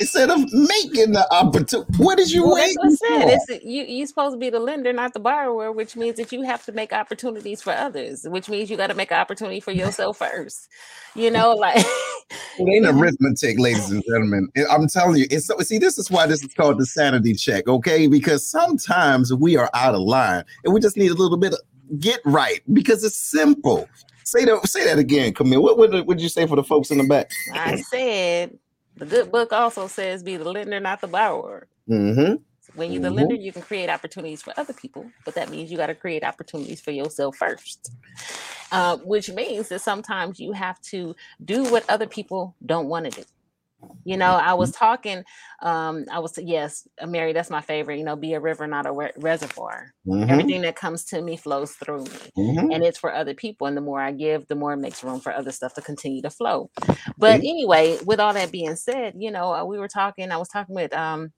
instead 0.01 0.31
of 0.31 0.39
making 0.53 1.13
the 1.13 1.27
opportunity, 1.31 1.93
what 1.99 2.19
is 2.19 2.33
you 2.33 2.45
Well, 2.45 2.57
that's 2.57 2.77
waiting 2.77 2.77
what 2.79 2.87
I 2.87 3.29
said. 3.29 3.39
for? 3.47 3.55
It's 3.55 3.65
you. 3.65 3.85
You're 3.85 4.07
supposed 4.07 4.35
to 4.35 4.39
be 4.39 4.51
the 4.51 4.59
lender, 4.59 4.93
not 4.93 5.13
the 5.13 5.21
borrower, 5.21 5.71
which 5.71 5.95
means 5.97 6.17
that 6.17 6.33
you 6.33 6.43
have 6.43 6.65
to 6.65 6.73
make 6.73 6.93
opportunities 6.93 7.63
for 7.63 7.73
others. 7.73 8.27
Which 8.29 8.49
means 8.49 8.71
you 8.71 8.77
got 8.77 8.89
to 8.89 8.95
make 8.95 9.11
an 9.13 9.19
opportunity 9.19 9.61
for 9.61 9.73
yourself 9.73 10.19
first. 10.19 10.69
You 11.15 11.31
know, 11.31 11.53
like 11.55 11.85
It 12.59 12.69
ain't 12.69 12.87
arithmetic, 12.87 13.59
ladies 13.59 13.91
and 13.91 14.03
gentlemen. 14.05 14.49
I'm 14.71 14.89
telling 14.89 15.17
you, 15.17 15.27
it's 15.31 15.47
so 15.47 15.59
see, 15.61 15.79
this 15.79 15.99
is 15.99 16.11
why 16.11 16.27
this 16.27 16.43
is 16.43 16.55
called 16.55 16.79
the 16.79 16.87
sanity 16.87 17.35
check, 17.35 17.69
okay? 17.69 18.07
Because 18.07 18.47
sometimes 18.47 19.33
we 19.35 19.57
are 19.57 19.71
out 19.75 19.95
of 19.95 20.01
line 20.01 20.45
and 20.65 20.73
we 20.75 20.81
just 20.81 20.97
need 20.97 21.11
a 21.11 21.15
little 21.15 21.37
bit 21.39 21.53
of 21.53 21.61
get 22.01 22.21
right 22.25 22.61
because 22.73 23.05
it's 23.05 23.17
simple. 23.17 23.89
Say 24.25 24.45
that, 24.45 24.67
say 24.69 24.85
that 24.85 24.99
again, 24.99 25.35
Camille. 25.35 25.63
What, 25.63 25.77
what, 25.77 26.07
what 26.07 26.17
did 26.17 26.23
you 26.23 26.29
say 26.29 26.47
for 26.47 26.55
the 26.55 26.63
folks 26.63 26.91
in 26.91 26.99
the 26.99 27.05
back? 27.05 27.31
I 27.53 27.77
said, 27.81 28.57
the 29.01 29.07
good 29.07 29.33
book 29.33 29.53
also 29.53 29.89
says, 29.89 30.23
"Be 30.23 30.37
the 30.37 30.45
lender, 30.45 30.79
not 30.79 31.01
the 31.01 31.09
borrower." 31.09 31.67
Mm-hmm. 31.89 32.35
When 32.75 32.93
you're 32.93 33.03
the 33.03 33.09
Mhm. 33.09 33.17
lender, 33.17 33.35
you 33.35 33.53
can 33.53 33.63
create 33.63 33.91
opportunities 33.91 34.43
for 34.43 34.55
other 34.57 34.73
people, 34.73 35.11
but 35.25 35.35
that 35.35 35.51
means 35.51 35.73
you 35.73 35.77
got 35.77 35.89
to 35.89 35.95
create 35.95 36.23
opportunities 36.23 36.81
for 36.81 36.93
yourself 36.93 37.37
first. 37.37 37.91
Uh, 38.71 38.99
which 38.99 39.29
means 39.31 39.69
that 39.69 39.81
sometimes 39.81 40.39
you 40.39 40.53
have 40.53 40.81
to 40.83 41.17
do 41.45 41.65
what 41.65 41.85
other 41.91 42.07
people 42.07 42.55
don't 42.65 42.87
want 42.87 43.11
to 43.11 43.23
do. 43.23 43.27
You 44.05 44.17
know, 44.17 44.33
I 44.35 44.55
was 44.55 44.73
talking, 44.73 45.25
um, 45.63 46.07
I 46.11 46.21
was 46.21 46.39
yes, 46.39 46.87
uh, 47.01 47.07
Mary, 47.07 47.33
that's 47.33 47.51
my 47.51 47.61
favorite. 47.61 47.99
You 47.99 48.05
know, 48.05 48.17
be 48.17 48.35
a 48.35 48.41
river, 48.41 48.67
not 48.67 48.87
a 48.87 48.93
re- 48.93 49.13
reservoir. 49.19 49.93
Mm-hmm. 50.07 50.31
Everything 50.31 50.63
that 50.63 50.77
comes 50.77 51.05
to 51.07 51.21
me 51.23 51.37
flows 51.37 51.73
through 51.73 52.05
me 52.05 52.31
Mm-hmm. 52.39 52.73
and 52.73 52.85
it's 52.85 52.99
for 52.99 53.15
other 53.15 53.35
people. 53.35 53.67
And 53.67 53.77
the 53.77 53.83
more 53.83 54.01
I 54.01 54.13
give, 54.13 54.47
the 54.49 54.55
more 54.55 54.73
it 54.73 54.79
makes 54.79 55.05
room 55.05 55.21
for 55.21 55.33
other 55.35 55.53
stuff 55.53 55.75
to 55.75 55.83
continue 55.83 56.23
to 56.23 56.31
flow. 56.31 56.71
But 57.19 57.41
anyway, 57.41 57.99
with 58.05 58.21
all 58.21 58.35
that 58.35 58.53
being 58.53 58.77
said, 58.77 59.15
you 59.19 59.31
know, 59.31 59.53
uh, 59.55 59.65
we 59.65 59.79
were 59.79 59.89
talking, 59.89 60.31
I 60.33 60.39
was 60.39 60.49
talking 60.49 60.75
with 60.75 60.93
um 60.95 61.33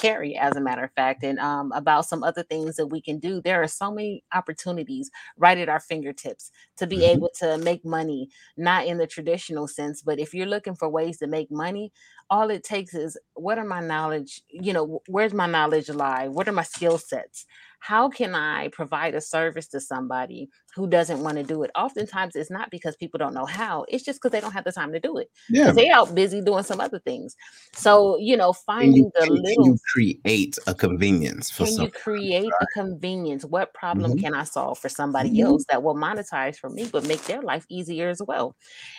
Carrie, 0.00 0.36
as 0.36 0.56
a 0.56 0.60
matter 0.60 0.84
of 0.84 0.92
fact, 0.92 1.22
and 1.24 1.38
um, 1.38 1.72
about 1.72 2.06
some 2.06 2.22
other 2.22 2.42
things 2.42 2.76
that 2.76 2.86
we 2.88 3.00
can 3.00 3.18
do. 3.18 3.40
There 3.40 3.62
are 3.62 3.68
so 3.68 3.90
many 3.90 4.24
opportunities 4.34 5.10
right 5.38 5.58
at 5.58 5.68
our 5.68 5.80
fingertips 5.80 6.50
to 6.76 6.86
be 6.86 6.98
Mhm. 6.98 7.14
able 7.14 7.30
to 7.40 7.58
make 7.58 7.84
money, 7.84 8.28
not 8.56 8.86
in 8.86 8.98
the 8.98 9.06
traditional 9.06 9.66
sense, 9.68 10.02
but 10.02 10.18
if 10.18 10.34
you're 10.34 10.46
looking 10.46 10.74
for 10.76 10.88
ways 10.88 11.18
to 11.18 11.26
make 11.26 11.50
money, 11.50 11.92
all 12.30 12.50
it 12.50 12.64
takes 12.64 12.94
is 12.94 13.16
what 13.34 13.58
are 13.58 13.64
my 13.64 13.80
knowledge, 13.80 14.42
you 14.50 14.72
know, 14.72 15.00
where's 15.08 15.32
my 15.34 15.46
knowledge 15.46 15.88
lie? 15.88 16.28
What 16.28 16.48
are 16.48 16.52
my 16.52 16.62
skill 16.64 16.98
sets? 16.98 17.46
How 17.78 18.08
can 18.08 18.34
I 18.34 18.68
provide 18.68 19.14
a 19.14 19.20
service 19.20 19.68
to 19.68 19.80
somebody 19.80 20.48
who 20.74 20.88
doesn't 20.88 21.22
want 21.22 21.36
to 21.36 21.44
do 21.44 21.62
it? 21.62 21.70
Oftentimes, 21.76 22.34
it's 22.34 22.50
not 22.50 22.70
because 22.70 22.96
people 22.96 23.18
don't 23.18 23.34
know 23.34 23.46
how, 23.46 23.84
it's 23.88 24.04
just 24.04 24.20
because 24.20 24.32
they 24.32 24.40
don't 24.40 24.52
have 24.52 24.64
the 24.64 24.72
time 24.72 24.92
to 24.92 24.98
do 25.00 25.18
it. 25.18 25.30
Yeah. 25.48 25.64
'Cause 25.64 25.74
they 25.76 25.88
out 25.90 26.14
busy 26.14 26.40
doing 26.40 26.64
some 26.64 26.80
other 26.80 26.98
things. 26.98 27.36
So, 27.74 28.16
you 28.18 28.36
know, 28.36 28.52
finding 28.52 29.04
you, 29.04 29.10
the 29.14 29.26
little 29.26 29.76
create 29.86 30.58
a 30.66 30.74
convenience 30.74 31.50
for 31.50 31.64
can 31.64 31.78
you 31.78 31.90
create 31.90 32.52
a 32.60 32.66
convenience? 32.66 33.44
What 33.44 33.72
problem 33.72 34.12
Mhm. 34.12 34.20
can 34.20 34.34
I 34.34 34.44
solve 34.44 34.78
for 34.78 34.90
somebody 34.90 35.30
Mhm. 35.30 35.40
else 35.40 35.64
that 35.70 35.82
will 35.82 35.94
monetize 35.94 36.56
for 36.58 36.68
me, 36.68 36.86
but 36.92 37.06
make 37.06 37.22
their 37.24 37.40
life 37.40 37.64
easier 37.70 38.10
as 38.10 38.20
well? 38.26 38.54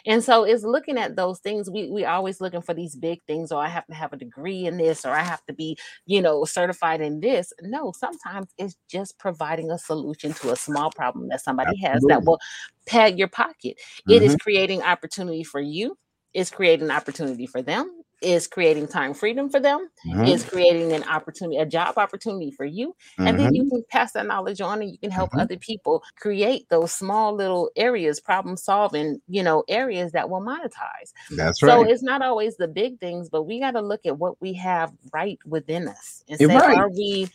And 0.07 0.23
so 0.23 0.43
it's 0.43 0.63
looking 0.63 0.97
at 0.97 1.15
those 1.15 1.39
things. 1.39 1.69
We 1.69 1.91
we 1.91 2.05
always 2.05 2.41
looking 2.41 2.61
for 2.63 2.73
these 2.73 2.95
big 2.95 3.21
things, 3.27 3.51
or 3.51 3.61
I 3.63 3.67
have 3.69 3.85
to 3.87 3.93
have 3.93 4.11
a 4.13 4.17
degree 4.17 4.65
in 4.65 4.77
this, 4.77 5.05
or 5.05 5.11
I 5.11 5.21
have 5.23 5.43
to 5.45 5.53
be, 5.53 5.77
you 6.07 6.21
know, 6.21 6.45
certified 6.45 7.01
in 7.01 7.19
this. 7.19 7.53
No, 7.61 7.91
sometimes 7.95 8.47
it's 8.57 8.75
just 8.89 9.19
providing 9.19 9.69
a 9.71 9.77
solution 9.77 10.33
to 10.35 10.51
a 10.51 10.55
small 10.55 10.89
problem 10.91 11.27
that 11.29 11.41
somebody 11.43 11.75
has 11.77 12.05
that 12.07 12.23
will 12.25 12.39
pad 12.87 13.19
your 13.19 13.27
pocket. 13.27 13.75
It 14.07 14.23
is 14.23 14.35
Mhm. 14.35 14.39
creating 14.39 14.81
opportunity 14.81 15.43
for 15.43 15.61
you, 15.61 15.95
it's 16.33 16.49
creating 16.49 16.89
opportunity 16.91 17.45
for 17.45 17.61
them, 17.61 18.01
is 18.21 18.47
creating 18.47 18.87
time 18.87 19.13
freedom 19.13 19.49
for 19.49 19.59
them 19.59 19.89
Mhm. 20.05 20.33
is 20.33 20.43
creating 20.43 20.91
an 20.93 21.03
opportunity, 21.03 21.57
a 21.57 21.65
job 21.65 21.97
opportunity 21.97 22.51
for 22.51 22.65
you. 22.65 22.95
And 23.19 23.37
then 23.37 23.53
Mhm. 23.53 23.55
you 23.55 23.69
can 23.69 23.83
pass 23.89 24.13
that 24.13 24.25
knowledge 24.25 24.59
on 24.61 24.81
and 24.81 24.89
you 24.89 24.97
can 24.97 25.11
help 25.11 25.31
Mhm. 25.31 25.41
other 25.41 25.57
people 25.57 26.03
create 26.19 26.67
those 26.69 26.91
small 26.91 27.33
little 27.33 27.69
areas, 27.75 28.19
problem 28.19 28.57
solving, 28.57 29.21
you 29.27 29.43
know, 29.43 29.63
areas 29.67 30.11
that 30.13 30.29
will 30.29 30.41
monetize. 30.41 31.13
That's 31.35 31.61
right. 31.61 31.73
So 31.73 31.83
it's 31.83 32.03
not 32.03 32.21
always 32.21 32.57
the 32.57 32.67
big 32.67 32.99
things, 32.99 33.29
but 33.29 33.43
we 33.43 33.59
got 33.59 33.71
to 33.71 33.81
look 33.81 34.05
at 34.05 34.17
what 34.17 34.41
we 34.41 34.53
have 34.53 34.91
right 35.13 35.37
within 35.45 35.87
us 35.87 36.23
and 36.27 36.39
You're 36.39 36.49
say, 36.49 36.55
right. 36.55 36.77
are 36.77 36.89
we, 36.89 37.27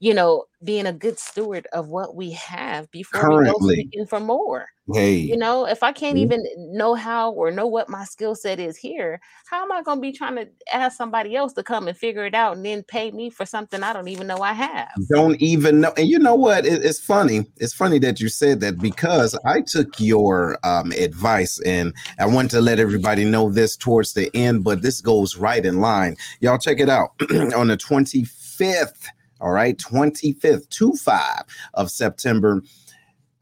you 0.00 0.14
know, 0.14 0.44
being 0.64 0.86
a 0.86 0.92
good 0.92 1.18
steward 1.18 1.66
of 1.72 1.88
what 1.88 2.14
we 2.14 2.30
have 2.32 2.90
before 2.90 3.28
we 3.38 3.44
go 3.50 3.58
seeking 3.60 4.06
for 4.06 4.20
more? 4.20 4.68
Hey, 4.92 5.18
You 5.18 5.36
know, 5.36 5.66
if 5.66 5.82
I 5.82 5.92
can't 5.92 6.16
Mhm. 6.16 6.22
even 6.22 6.44
know 6.58 6.94
how 6.94 7.32
or 7.32 7.50
know 7.50 7.66
what 7.66 7.90
my 7.90 8.04
skill 8.04 8.34
set 8.34 8.58
is 8.58 8.76
here, 8.78 9.20
how 9.50 9.62
am 9.62 9.70
I 9.72 9.82
going 9.82 9.98
to 9.98 10.02
be 10.02 10.12
trying 10.12 10.36
to 10.36 10.48
ask 10.72 10.96
somebody 10.96 11.36
else 11.36 11.52
to 11.54 11.62
come 11.62 11.88
and 11.88 11.96
figure 11.96 12.24
it 12.24 12.34
out 12.34 12.56
and 12.56 12.64
then 12.64 12.82
pay 12.84 13.10
me 13.10 13.28
for 13.28 13.44
something 13.44 13.82
I 13.82 13.92
don't 13.92 14.08
even 14.08 14.26
know 14.26 14.38
I 14.38 14.54
have? 14.54 14.88
don't 15.10 15.40
even 15.42 15.80
know. 15.80 15.92
And 15.96 16.08
you 16.08 16.18
know 16.18 16.34
what? 16.34 16.64
It- 16.64 16.84
it's 16.84 16.98
funny. 17.00 17.44
It's 17.58 17.74
funny 17.74 17.98
that 18.00 18.20
you 18.20 18.28
said 18.28 18.60
that 18.60 18.78
because 18.78 19.38
I 19.44 19.60
took 19.60 20.00
your 20.00 20.58
um, 20.64 20.92
advice 20.92 21.60
and 21.66 21.92
I 22.18 22.26
want 22.26 22.50
to 22.52 22.60
let 22.60 22.78
everybody 22.80 23.24
know 23.24 23.50
this 23.50 23.76
towards 23.76 24.14
the 24.14 24.34
end, 24.34 24.64
but 24.64 24.80
this 24.82 25.00
goes 25.02 25.36
right 25.36 25.64
in 25.64 25.80
line. 25.80 26.16
Y'all 26.40 26.58
check 26.58 26.80
it 26.80 26.88
out 26.88 27.10
on 27.54 27.68
the 27.68 27.76
25th. 27.76 29.06
All 29.40 29.50
right, 29.50 29.76
25th, 29.76 30.68
2 30.70 30.92
5 30.94 31.42
of 31.74 31.90
September. 31.90 32.62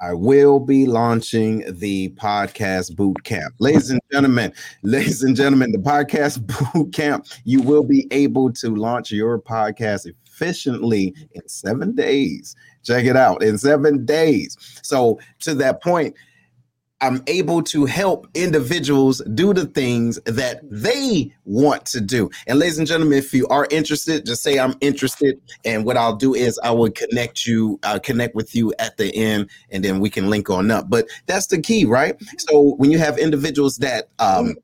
I 0.01 0.13
will 0.13 0.61
be 0.61 0.85
launching 0.85 1.65
the 1.67 2.11
podcast 2.11 2.95
boot 2.95 3.25
camp. 3.25 3.55
Ladies 3.61 3.91
and 3.91 4.01
gentlemen, 4.13 4.53
ladies 4.83 5.23
and 5.23 5.35
gentlemen, 5.35 5.73
the 5.73 5.79
podcast 5.79 6.47
boot 6.75 6.93
camp, 6.93 7.27
you 7.45 7.63
will 7.63 7.83
be 7.83 8.07
able 8.11 8.53
to 8.55 8.75
launch 8.75 9.11
your 9.11 9.41
podcast 9.41 10.07
efficiently 10.07 11.15
in 11.33 11.49
seven 11.49 11.95
days. 11.95 12.55
Check 12.83 13.07
it 13.07 13.17
out 13.17 13.43
in 13.43 13.57
seven 13.57 14.05
days. 14.05 14.57
So, 14.83 15.19
to 15.41 15.55
that 15.55 15.83
point, 15.83 16.15
I'm 17.01 17.23
able 17.27 17.63
to 17.65 17.85
help 17.85 18.27
individuals 18.35 19.23
do 19.35 19.53
the 19.53 19.67
things 19.67 20.19
that 20.25 20.61
they 20.63 21.33
want 21.45 21.85
to 21.87 22.01
do. 22.01 22.31
And 22.47 22.59
ladies 22.59 22.79
and 22.79 22.87
gentlemen, 22.87 23.19
if 23.19 23.35
you 23.35 23.47
are 23.49 23.67
interested, 23.71 24.25
just 24.25 24.43
say 24.43 24.59
I'm 24.59 24.75
interested. 24.81 25.41
And 25.65 25.85
what 25.85 25.97
I'll 25.97 26.17
do 26.17 26.35
is 26.35 26.59
I 26.65 26.71
will 26.71 26.91
connect 26.91 27.47
you, 27.47 27.79
uh, 27.83 27.99
connect 27.99 28.35
with 28.35 28.55
you 28.55 28.73
at 28.79 28.97
the 28.97 29.15
end, 29.15 29.51
and 29.71 29.85
then 29.85 30.01
we 30.01 30.09
can 30.09 30.31
link 30.31 30.49
on 30.49 30.71
up. 30.71 30.89
But 30.89 31.07
that's 31.27 31.49
the 31.49 31.61
key, 31.61 31.85
right? 31.85 32.17
So 32.39 32.75
when 32.77 32.91
you 32.91 32.99
have 32.99 33.19
individuals 33.19 33.77
that 33.79 34.09
um, 34.19 34.55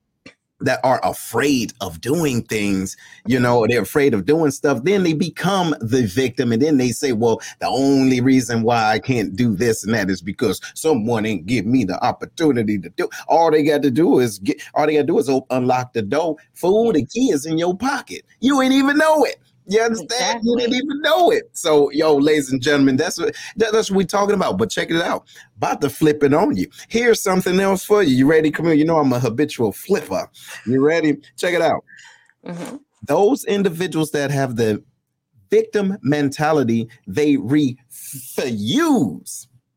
that 0.65 0.81
are 0.85 1.01
afraid 1.05 1.73
of 1.81 2.01
doing 2.01 2.43
things, 2.43 2.97
you 3.27 3.39
know, 3.39 3.67
they're 3.69 3.83
afraid 3.83 4.15
of 4.15 4.27
doing 4.27 4.51
stuff, 4.51 4.83
then 4.85 5.03
they 5.03 5.13
become 5.13 5.75
the 5.81 6.03
victim. 6.07 6.53
And 6.53 6.63
then 6.63 6.77
they 6.77 6.91
say, 6.91 7.13
well, 7.13 7.41
the 7.61 7.67
only 7.67 8.21
reason 8.21 8.63
why 8.63 8.93
I 8.93 8.99
can't 8.99 9.35
do 9.37 9.55
this 9.55 9.85
and 9.85 9.95
that 9.95 10.11
is 10.11 10.23
because 10.23 10.61
someone 10.75 11.27
ain't 11.27 11.47
give 11.47 11.67
me 11.67 11.85
the 11.85 12.03
opportunity 12.05 12.79
to 12.79 12.89
do. 12.91 13.09
All 13.29 13.51
they 13.51 13.63
got 13.63 13.83
to 13.83 13.91
do 13.91 14.19
is 14.19 14.39
get, 14.39 14.63
all 14.75 14.87
they 14.87 14.95
got 14.95 15.01
to 15.01 15.07
do 15.07 15.19
is 15.19 15.31
unlock 15.51 15.93
the 15.93 16.03
door. 16.03 16.37
Fool, 16.55 16.93
the 16.93 17.05
key 17.07 17.31
is 17.31 17.47
in 17.47 17.59
your 17.59 17.77
pocket. 17.77 18.25
You 18.41 18.61
ain't 18.61 18.75
even 18.75 18.99
know 18.99 19.25
it. 19.25 19.37
You 19.73 19.81
understand? 19.81 20.11
Exactly. 20.13 20.51
You 20.51 20.57
didn't 20.59 20.75
even 20.75 21.01
know 21.01 21.31
it. 21.31 21.51
So, 21.53 21.91
yo, 21.91 22.17
ladies 22.17 22.53
and 22.53 22.61
gentlemen, 22.61 22.97
that's 22.97 23.19
what 23.19 23.35
that's 23.57 23.91
what 23.91 23.97
we're 23.97 24.07
talking 24.07 24.35
about. 24.35 24.59
But 24.59 24.71
check 24.71 24.91
it 24.91 25.01
out. 25.01 25.27
About 25.57 25.81
to 25.81 25.91
flip 25.91 26.23
it 26.23 26.35
on 26.35 26.57
you. 26.57 26.69
Here's 26.89 27.21
something 27.23 27.59
else 27.61 27.85
for 27.85 28.03
you. 28.03 28.15
You 28.15 28.27
ready? 28.27 28.51
Come 28.51 28.67
here. 28.67 28.75
You 28.75 28.85
know 28.85 28.99
I'm 28.99 29.13
a 29.13 29.21
habitual 29.21 29.73
flipper. 29.73 30.29
You 30.67 30.85
ready? 30.85 31.19
Check 31.37 31.55
it 31.55 31.63
out. 31.63 31.85
Mm-hmm. 32.45 32.77
Those 33.05 33.45
individuals 33.45 34.11
that 34.13 34.31
have 34.31 34.57
the 34.57 34.83
victim 35.51 35.99
mentality, 36.03 36.89
they 37.07 37.37
refuse. 37.37 37.89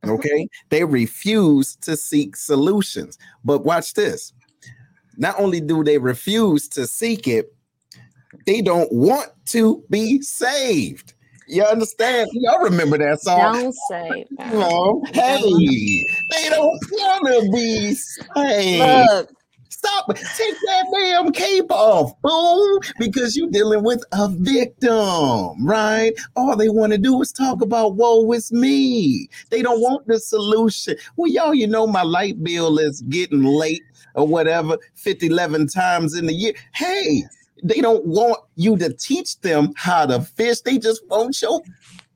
Okay, 0.06 0.48
they 0.70 0.84
refuse 0.84 1.76
to 1.78 1.98
seek 1.98 2.36
solutions. 2.36 3.18
But 3.44 3.66
watch 3.66 3.96
this. 3.96 4.34
Not 5.18 5.40
only 5.40 5.62
do 5.62 5.84
they 5.84 5.98
refuse 5.98 6.68
to 6.70 6.86
seek 6.86 7.28
it, 7.28 7.55
they 8.46 8.62
don't 8.62 8.92
want 8.92 9.30
to 9.48 9.84
be 9.90 10.22
saved. 10.22 11.14
You 11.48 11.64
understand? 11.64 12.30
Y'all 12.34 12.64
remember 12.64 12.98
that 12.98 13.22
song? 13.22 13.54
Don't 13.54 13.76
say 13.90 14.26
that. 14.38 14.54
No. 14.54 15.04
Hey, 15.14 15.38
uh-huh. 15.38 16.16
they 16.32 16.50
don't 16.50 16.80
want 16.92 17.28
to 17.28 17.52
be 17.52 17.94
saved. 17.94 19.10
Look, 19.12 19.30
Stop. 19.86 20.16
Take 20.16 20.56
that 20.66 20.86
damn 20.94 21.32
cape 21.32 21.70
off, 21.70 22.20
boom, 22.22 22.80
because 22.98 23.36
you're 23.36 23.50
dealing 23.50 23.84
with 23.84 24.04
a 24.14 24.30
victim, 24.30 25.64
right? 25.64 26.12
All 26.36 26.56
they 26.56 26.70
want 26.70 26.94
to 26.94 26.98
do 26.98 27.22
is 27.22 27.32
talk 27.32 27.62
about 27.62 27.96
woe 27.96 28.32
is 28.32 28.52
me. 28.52 29.30
They 29.52 29.62
don't 29.62 29.82
want 29.82 30.08
the 30.08 30.20
solution. 30.20 30.96
Well, 31.18 31.30
y'all, 31.30 31.54
you 31.54 31.68
know 31.68 31.86
my 31.86 32.02
light 32.02 32.44
bill 32.44 32.80
is 32.80 33.02
getting 33.02 33.44
late 33.44 33.84
or 34.16 34.26
whatever 34.26 34.78
50, 34.96 35.28
11 35.28 35.68
times 35.68 36.16
in 36.16 36.26
the 36.26 36.34
year. 36.34 36.54
Hey, 36.74 37.24
they 37.64 37.82
don't 37.82 38.06
want 38.06 38.40
you 38.56 38.78
to 38.78 38.94
teach 38.94 39.40
them 39.42 39.74
how 39.76 40.06
to 40.06 40.22
fish. 40.22 40.62
They 40.62 40.78
just 40.78 41.06
want 41.08 41.42
your 41.42 41.62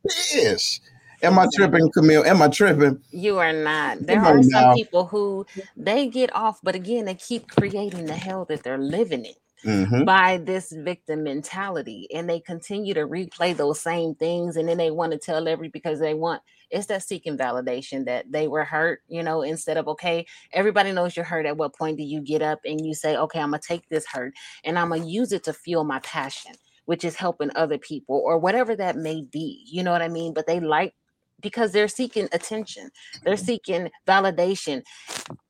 fish. 0.09 0.81
Am 1.21 1.37
I 1.37 1.47
tripping, 1.53 1.91
Camille? 1.91 2.23
Am 2.23 2.41
I 2.41 2.47
tripping? 2.47 3.01
You 3.11 3.39
are 3.39 3.51
not. 3.51 4.05
There 4.05 4.21
are 4.21 4.41
some 4.41 4.51
now. 4.51 4.73
people 4.73 5.05
who 5.05 5.45
they 5.75 6.07
get 6.07 6.33
off, 6.33 6.59
but 6.63 6.75
again, 6.75 7.05
they 7.05 7.15
keep 7.15 7.49
creating 7.49 8.05
the 8.05 8.15
hell 8.15 8.45
that 8.45 8.63
they're 8.63 8.77
living 8.77 9.25
in. 9.25 9.33
Mm-hmm. 9.65 10.05
by 10.05 10.37
this 10.37 10.71
victim 10.71 11.25
mentality 11.25 12.07
and 12.13 12.29
they 12.29 12.39
continue 12.39 12.93
to 12.93 13.05
replay 13.05 13.53
those 13.53 13.81
same 13.81 14.15
things 14.15 14.55
and 14.55 14.69
then 14.69 14.77
they 14.77 14.89
want 14.89 15.11
to 15.11 15.17
tell 15.17 15.49
every 15.49 15.67
because 15.67 15.99
they 15.99 16.13
want 16.13 16.41
it's 16.69 16.87
that 16.87 17.03
seeking 17.03 17.37
validation 17.37 18.05
that 18.05 18.31
they 18.31 18.47
were 18.47 18.63
hurt 18.63 19.01
you 19.07 19.23
know 19.23 19.41
instead 19.41 19.77
of 19.77 19.87
okay 19.87 20.25
everybody 20.53 20.91
knows 20.91 21.15
you're 21.15 21.25
hurt 21.25 21.45
at 21.45 21.57
what 21.57 21.75
point 21.75 21.97
do 21.97 22.03
you 22.03 22.21
get 22.21 22.41
up 22.41 22.59
and 22.65 22.85
you 22.85 22.93
say 22.93 23.15
okay 23.15 23.39
i'm 23.39 23.51
gonna 23.51 23.61
take 23.65 23.87
this 23.89 24.05
hurt 24.07 24.33
and 24.63 24.77
i'm 24.77 24.89
gonna 24.89 25.05
use 25.05 25.31
it 25.31 25.43
to 25.43 25.53
fuel 25.53 25.83
my 25.83 25.99
passion 25.99 26.53
which 26.85 27.03
is 27.03 27.15
helping 27.15 27.51
other 27.55 27.77
people 27.77 28.21
or 28.25 28.37
whatever 28.37 28.75
that 28.75 28.95
may 28.95 29.21
be 29.21 29.63
you 29.65 29.83
know 29.83 29.91
what 29.91 30.01
i 30.01 30.07
mean 30.07 30.33
but 30.33 30.47
they 30.47 30.59
like 30.59 30.93
because 31.41 31.71
they're 31.71 31.87
seeking 31.87 32.27
attention, 32.31 32.89
they're 33.23 33.35
mm-hmm. 33.35 33.45
seeking 33.45 33.89
validation, 34.07 34.83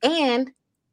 and 0.02 0.50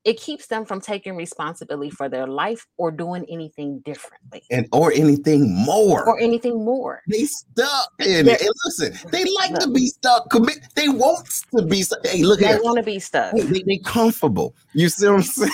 it 0.08 0.18
keeps 0.18 0.48
them 0.48 0.64
from 0.64 0.80
taking 0.80 1.18
responsibility 1.18 1.90
for 1.90 2.08
their 2.08 2.26
life 2.26 2.66
or 2.78 2.92
doing 2.92 3.26
anything 3.30 3.80
differently. 3.80 4.42
And 4.50 4.66
or 4.72 4.94
anything 4.94 5.54
more. 5.54 6.08
Or 6.08 6.18
anything 6.18 6.64
more. 6.64 7.04
They 7.10 7.26
stuck 7.26 7.92
in 8.00 8.26
it. 8.30 8.42
and 8.42 8.50
listen 8.66 9.12
they 9.12 9.26
like 9.26 9.52
look. 9.52 9.60
to 9.60 9.70
be 9.70 9.88
stuck 9.88 10.30
commit 10.30 10.60
they 10.76 10.88
want 10.88 11.28
to 11.58 11.62
be 11.64 11.82
stuck. 11.82 12.08
Hey 12.08 12.24
look 12.24 12.40
they 12.40 12.58
want 12.60 12.78
to 12.78 12.84
be 12.84 13.00
stuck. 13.00 13.34
Hey, 13.36 13.42
they, 13.42 13.64
they 13.64 13.78
comfortable. 13.80 14.56
You 14.72 14.88
see 14.88 15.08
what 15.08 15.16
i'm 15.16 15.22
saying? 15.24 15.52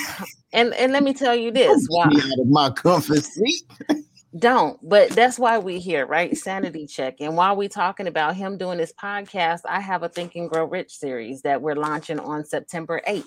and 0.53 0.73
and 0.75 0.93
let 0.93 1.01
me 1.01 1.15
tell 1.15 1.35
you 1.35 1.49
this 1.49 1.87
why? 1.89 2.05
wow. 2.05 2.15
out 2.15 2.39
of 2.39 2.47
my 2.47 2.69
comfort 2.69 3.23
seat. 3.23 3.63
Don't 4.37 4.77
but 4.87 5.09
that's 5.09 5.39
why 5.39 5.57
we 5.57 5.79
here 5.79 6.05
right? 6.05 6.37
Sanity 6.37 6.85
check. 6.85 7.21
And 7.21 7.35
while 7.35 7.55
we 7.55 7.67
talking 7.67 8.05
about 8.05 8.35
him 8.35 8.59
doing 8.59 8.77
this 8.77 8.93
podcast 8.93 9.61
i 9.67 9.79
have 9.79 10.03
a 10.03 10.09
think 10.09 10.35
and 10.35 10.47
grow 10.47 10.65
rich 10.65 10.91
series 10.91 11.41
that 11.41 11.59
we're 11.59 11.75
launching 11.75 12.19
on 12.19 12.45
september 12.45 13.01
8th 13.07 13.25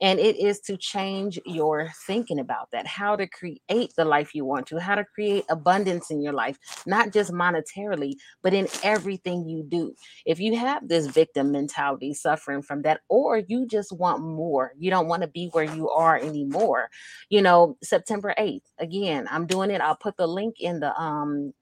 and 0.00 0.18
it 0.18 0.36
is 0.36 0.60
to 0.60 0.76
change 0.76 1.38
your 1.46 1.90
thinking 2.06 2.38
about 2.38 2.70
that, 2.72 2.86
how 2.86 3.16
to 3.16 3.26
create 3.26 3.92
the 3.96 4.04
life 4.04 4.34
you 4.34 4.44
want 4.44 4.66
to, 4.68 4.78
how 4.78 4.94
to 4.94 5.04
create 5.04 5.44
abundance 5.48 6.10
in 6.10 6.22
your 6.22 6.32
life, 6.32 6.58
not 6.86 7.12
just 7.12 7.32
monetarily, 7.32 8.14
but 8.42 8.54
in 8.54 8.68
everything 8.82 9.48
you 9.48 9.62
do. 9.62 9.94
If 10.26 10.40
you 10.40 10.56
have 10.56 10.88
this 10.88 11.06
victim 11.06 11.52
mentality 11.52 12.14
suffering 12.14 12.62
from 12.62 12.82
that, 12.82 13.00
or 13.08 13.38
you 13.38 13.66
just 13.66 13.92
want 13.92 14.22
more, 14.22 14.72
you 14.78 14.90
don't 14.90 15.08
want 15.08 15.22
to 15.22 15.28
be 15.28 15.48
where 15.52 15.64
you 15.64 15.90
are 15.90 16.16
anymore, 16.16 16.90
you 17.28 17.42
know, 17.42 17.76
September 17.82 18.34
8th, 18.38 18.62
again, 18.78 19.26
I'm 19.30 19.46
doing 19.46 19.70
it. 19.70 19.80
I'll 19.80 19.96
put 19.96 20.16
the 20.16 20.26
link 20.26 20.56
in 20.60 20.80
the 20.80 20.94
um 21.00 21.52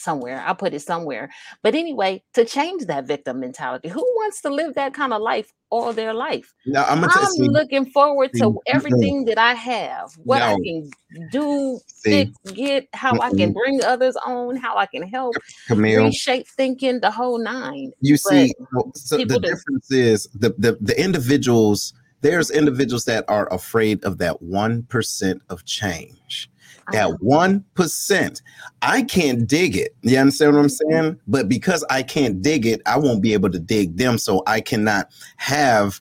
somewhere. 0.00 0.42
I'll 0.46 0.54
put 0.54 0.74
it 0.74 0.80
somewhere. 0.80 1.30
But 1.62 1.74
anyway, 1.74 2.22
to 2.34 2.44
change 2.44 2.86
that 2.86 3.06
victim 3.06 3.40
mentality, 3.40 3.88
who 3.88 4.00
wants 4.00 4.40
to 4.42 4.50
live 4.50 4.74
that 4.74 4.94
kind 4.94 5.12
of 5.12 5.20
life 5.22 5.52
all 5.70 5.92
their 5.92 6.12
life? 6.12 6.52
No, 6.66 6.82
I'm, 6.82 7.04
I'm 7.04 7.10
see, 7.10 7.48
looking 7.48 7.86
forward 7.90 8.30
to 8.36 8.58
everything 8.66 9.24
that 9.26 9.38
I 9.38 9.54
have, 9.54 10.10
what 10.24 10.40
no. 10.40 10.46
I 10.46 10.56
can 10.56 10.90
do, 11.30 11.78
fix, 12.02 12.32
get, 12.52 12.88
how 12.92 13.12
mm-hmm. 13.12 13.22
I 13.22 13.30
can 13.30 13.52
bring 13.52 13.84
others 13.84 14.16
on, 14.16 14.56
how 14.56 14.76
I 14.76 14.86
can 14.86 15.02
help 15.02 15.34
Camille. 15.68 16.04
reshape 16.04 16.48
thinking, 16.48 17.00
the 17.00 17.10
whole 17.10 17.38
nine. 17.38 17.92
You 18.00 18.14
but 18.14 18.30
see, 18.30 18.54
so 18.94 19.16
the 19.18 19.38
difference 19.38 19.90
is 19.90 20.28
the, 20.34 20.54
the 20.58 20.78
the 20.80 21.00
individuals. 21.00 21.94
There's 22.22 22.50
individuals 22.50 23.06
that 23.06 23.24
are 23.28 23.50
afraid 23.52 24.04
of 24.04 24.18
that 24.18 24.42
one 24.42 24.82
percent 24.84 25.40
of 25.48 25.64
change 25.64 26.50
that 26.92 27.20
one 27.20 27.64
percent. 27.74 28.42
I 28.82 29.02
can't 29.02 29.46
dig 29.46 29.76
it. 29.76 29.94
You 30.02 30.18
understand 30.18 30.54
what 30.54 30.62
I'm 30.62 30.68
saying? 30.68 31.20
But 31.26 31.48
because 31.48 31.84
I 31.90 32.02
can't 32.02 32.42
dig 32.42 32.66
it, 32.66 32.82
I 32.86 32.98
won't 32.98 33.22
be 33.22 33.32
able 33.32 33.50
to 33.50 33.58
dig 33.58 33.96
them. 33.96 34.18
So 34.18 34.42
I 34.46 34.60
cannot 34.60 35.10
have 35.36 36.00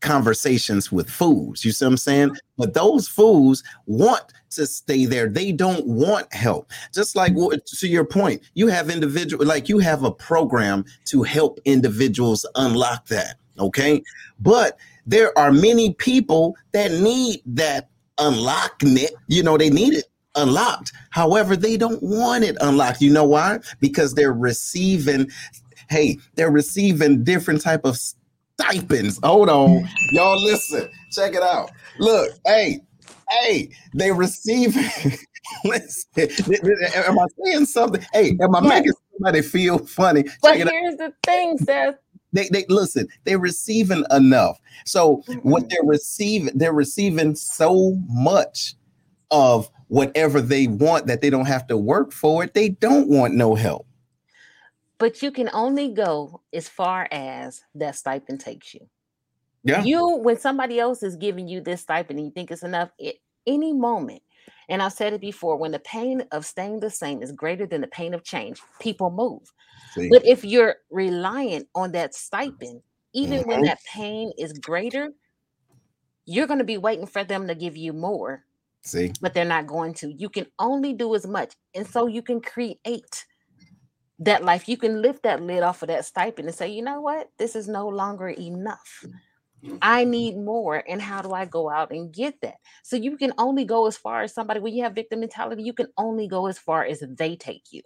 conversations 0.00 0.92
with 0.92 1.08
fools. 1.08 1.64
You 1.64 1.72
see 1.72 1.84
what 1.84 1.92
I'm 1.92 1.96
saying? 1.96 2.36
But 2.58 2.74
those 2.74 3.08
fools 3.08 3.64
want 3.86 4.22
to 4.50 4.66
stay 4.66 5.06
there. 5.06 5.28
They 5.28 5.50
don't 5.50 5.84
want 5.86 6.32
help. 6.32 6.70
Just 6.92 7.16
like 7.16 7.34
to 7.34 7.88
your 7.88 8.04
point, 8.04 8.42
you 8.54 8.68
have 8.68 8.90
individual 8.90 9.44
like 9.44 9.68
you 9.68 9.78
have 9.78 10.04
a 10.04 10.12
program 10.12 10.84
to 11.06 11.22
help 11.22 11.58
individuals 11.64 12.46
unlock 12.54 13.06
that. 13.06 13.36
Okay. 13.58 14.02
But 14.38 14.78
there 15.06 15.36
are 15.38 15.52
many 15.52 15.94
people 15.94 16.56
that 16.72 16.92
need 16.92 17.42
that 17.46 17.88
unlocking 18.18 18.98
it. 18.98 19.14
You 19.28 19.42
know, 19.42 19.56
they 19.56 19.70
need 19.70 19.94
it 19.94 20.04
unlocked. 20.34 20.92
However, 21.10 21.56
they 21.56 21.76
don't 21.76 22.02
want 22.02 22.44
it 22.44 22.56
unlocked. 22.60 23.00
You 23.00 23.12
know 23.12 23.24
why? 23.24 23.60
Because 23.80 24.14
they're 24.14 24.32
receiving, 24.32 25.30
hey, 25.88 26.18
they're 26.34 26.50
receiving 26.50 27.24
different 27.24 27.60
type 27.60 27.84
of 27.84 27.98
stipends. 28.58 29.20
Hold 29.22 29.48
on. 29.48 29.88
Y'all 30.12 30.42
listen. 30.42 30.90
Check 31.12 31.34
it 31.34 31.42
out. 31.42 31.70
Look, 31.98 32.30
hey, 32.46 32.80
hey, 33.30 33.70
they 33.94 34.10
receive 34.12 34.76
listen, 35.64 36.28
am 36.94 37.18
I 37.18 37.26
saying 37.44 37.66
something? 37.66 38.04
Hey, 38.12 38.36
am 38.40 38.54
I 38.54 38.60
making 38.60 38.92
somebody 39.12 39.42
feel 39.42 39.78
funny? 39.78 40.24
Check 40.24 40.38
but 40.40 40.56
here's 40.56 40.96
the 40.96 41.12
thing, 41.24 41.58
Seth. 41.58 41.96
They, 42.32 42.48
they 42.48 42.64
listen, 42.68 43.06
they're 43.22 43.38
receiving 43.38 44.04
enough. 44.10 44.58
So 44.84 45.22
what 45.42 45.70
they're 45.70 45.84
receiving, 45.84 46.50
they're 46.58 46.72
receiving 46.72 47.36
so 47.36 47.96
much 48.08 48.74
of 49.30 49.70
whatever 49.94 50.40
they 50.40 50.66
want 50.66 51.06
that 51.06 51.20
they 51.20 51.30
don't 51.30 51.46
have 51.46 51.68
to 51.68 51.76
work 51.76 52.12
for 52.12 52.42
it. 52.42 52.52
They 52.52 52.70
don't 52.70 53.08
want 53.08 53.34
no 53.34 53.54
help. 53.54 53.86
But 54.98 55.22
you 55.22 55.30
can 55.30 55.48
only 55.52 55.92
go 55.92 56.40
as 56.52 56.68
far 56.68 57.06
as 57.12 57.62
that 57.76 57.94
stipend 57.94 58.40
takes 58.40 58.74
you. 58.74 58.88
Yeah. 59.62 59.84
You, 59.84 60.16
when 60.16 60.36
somebody 60.36 60.80
else 60.80 61.04
is 61.04 61.14
giving 61.14 61.46
you 61.46 61.60
this 61.60 61.82
stipend 61.82 62.18
and 62.18 62.26
you 62.26 62.32
think 62.32 62.50
it's 62.50 62.64
enough, 62.64 62.90
at 63.04 63.14
any 63.46 63.72
moment, 63.72 64.20
and 64.68 64.82
I've 64.82 64.92
said 64.92 65.12
it 65.12 65.20
before, 65.20 65.56
when 65.56 65.70
the 65.70 65.78
pain 65.78 66.24
of 66.32 66.44
staying 66.44 66.80
the 66.80 66.90
same 66.90 67.22
is 67.22 67.30
greater 67.30 67.64
than 67.64 67.80
the 67.80 67.86
pain 67.86 68.14
of 68.14 68.24
change, 68.24 68.60
people 68.80 69.10
move. 69.10 69.52
See. 69.92 70.08
But 70.08 70.26
if 70.26 70.44
you're 70.44 70.74
reliant 70.90 71.68
on 71.76 71.92
that 71.92 72.14
stipend, 72.16 72.82
even 73.12 73.40
mm-hmm. 73.40 73.48
when 73.48 73.62
that 73.62 73.78
pain 73.84 74.32
is 74.36 74.54
greater, 74.54 75.12
you're 76.26 76.48
going 76.48 76.58
to 76.58 76.64
be 76.64 76.78
waiting 76.78 77.06
for 77.06 77.22
them 77.22 77.46
to 77.46 77.54
give 77.54 77.76
you 77.76 77.92
more 77.92 78.44
See, 78.84 79.12
but 79.20 79.32
they're 79.32 79.44
not 79.44 79.66
going 79.66 79.94
to. 79.94 80.12
You 80.12 80.28
can 80.28 80.46
only 80.58 80.92
do 80.92 81.14
as 81.14 81.26
much. 81.26 81.54
And 81.74 81.86
so 81.86 82.06
you 82.06 82.22
can 82.22 82.40
create 82.40 83.24
that 84.18 84.44
life. 84.44 84.68
You 84.68 84.76
can 84.76 85.00
lift 85.00 85.22
that 85.22 85.42
lid 85.42 85.62
off 85.62 85.82
of 85.82 85.88
that 85.88 86.04
stipend 86.04 86.48
and 86.48 86.56
say, 86.56 86.68
you 86.68 86.82
know 86.82 87.00
what? 87.00 87.28
This 87.38 87.56
is 87.56 87.66
no 87.66 87.88
longer 87.88 88.28
enough. 88.28 89.04
I 89.80 90.04
need 90.04 90.36
more. 90.36 90.84
And 90.86 91.00
how 91.00 91.22
do 91.22 91.32
I 91.32 91.46
go 91.46 91.70
out 91.70 91.90
and 91.90 92.12
get 92.12 92.34
that? 92.42 92.56
So 92.82 92.96
you 92.96 93.16
can 93.16 93.32
only 93.38 93.64
go 93.64 93.86
as 93.86 93.96
far 93.96 94.22
as 94.22 94.34
somebody, 94.34 94.60
when 94.60 94.74
you 94.74 94.82
have 94.82 94.94
victim 94.94 95.20
mentality, 95.20 95.62
you 95.62 95.72
can 95.72 95.88
only 95.96 96.28
go 96.28 96.46
as 96.46 96.58
far 96.58 96.84
as 96.84 97.02
they 97.16 97.36
take 97.36 97.64
you. 97.70 97.80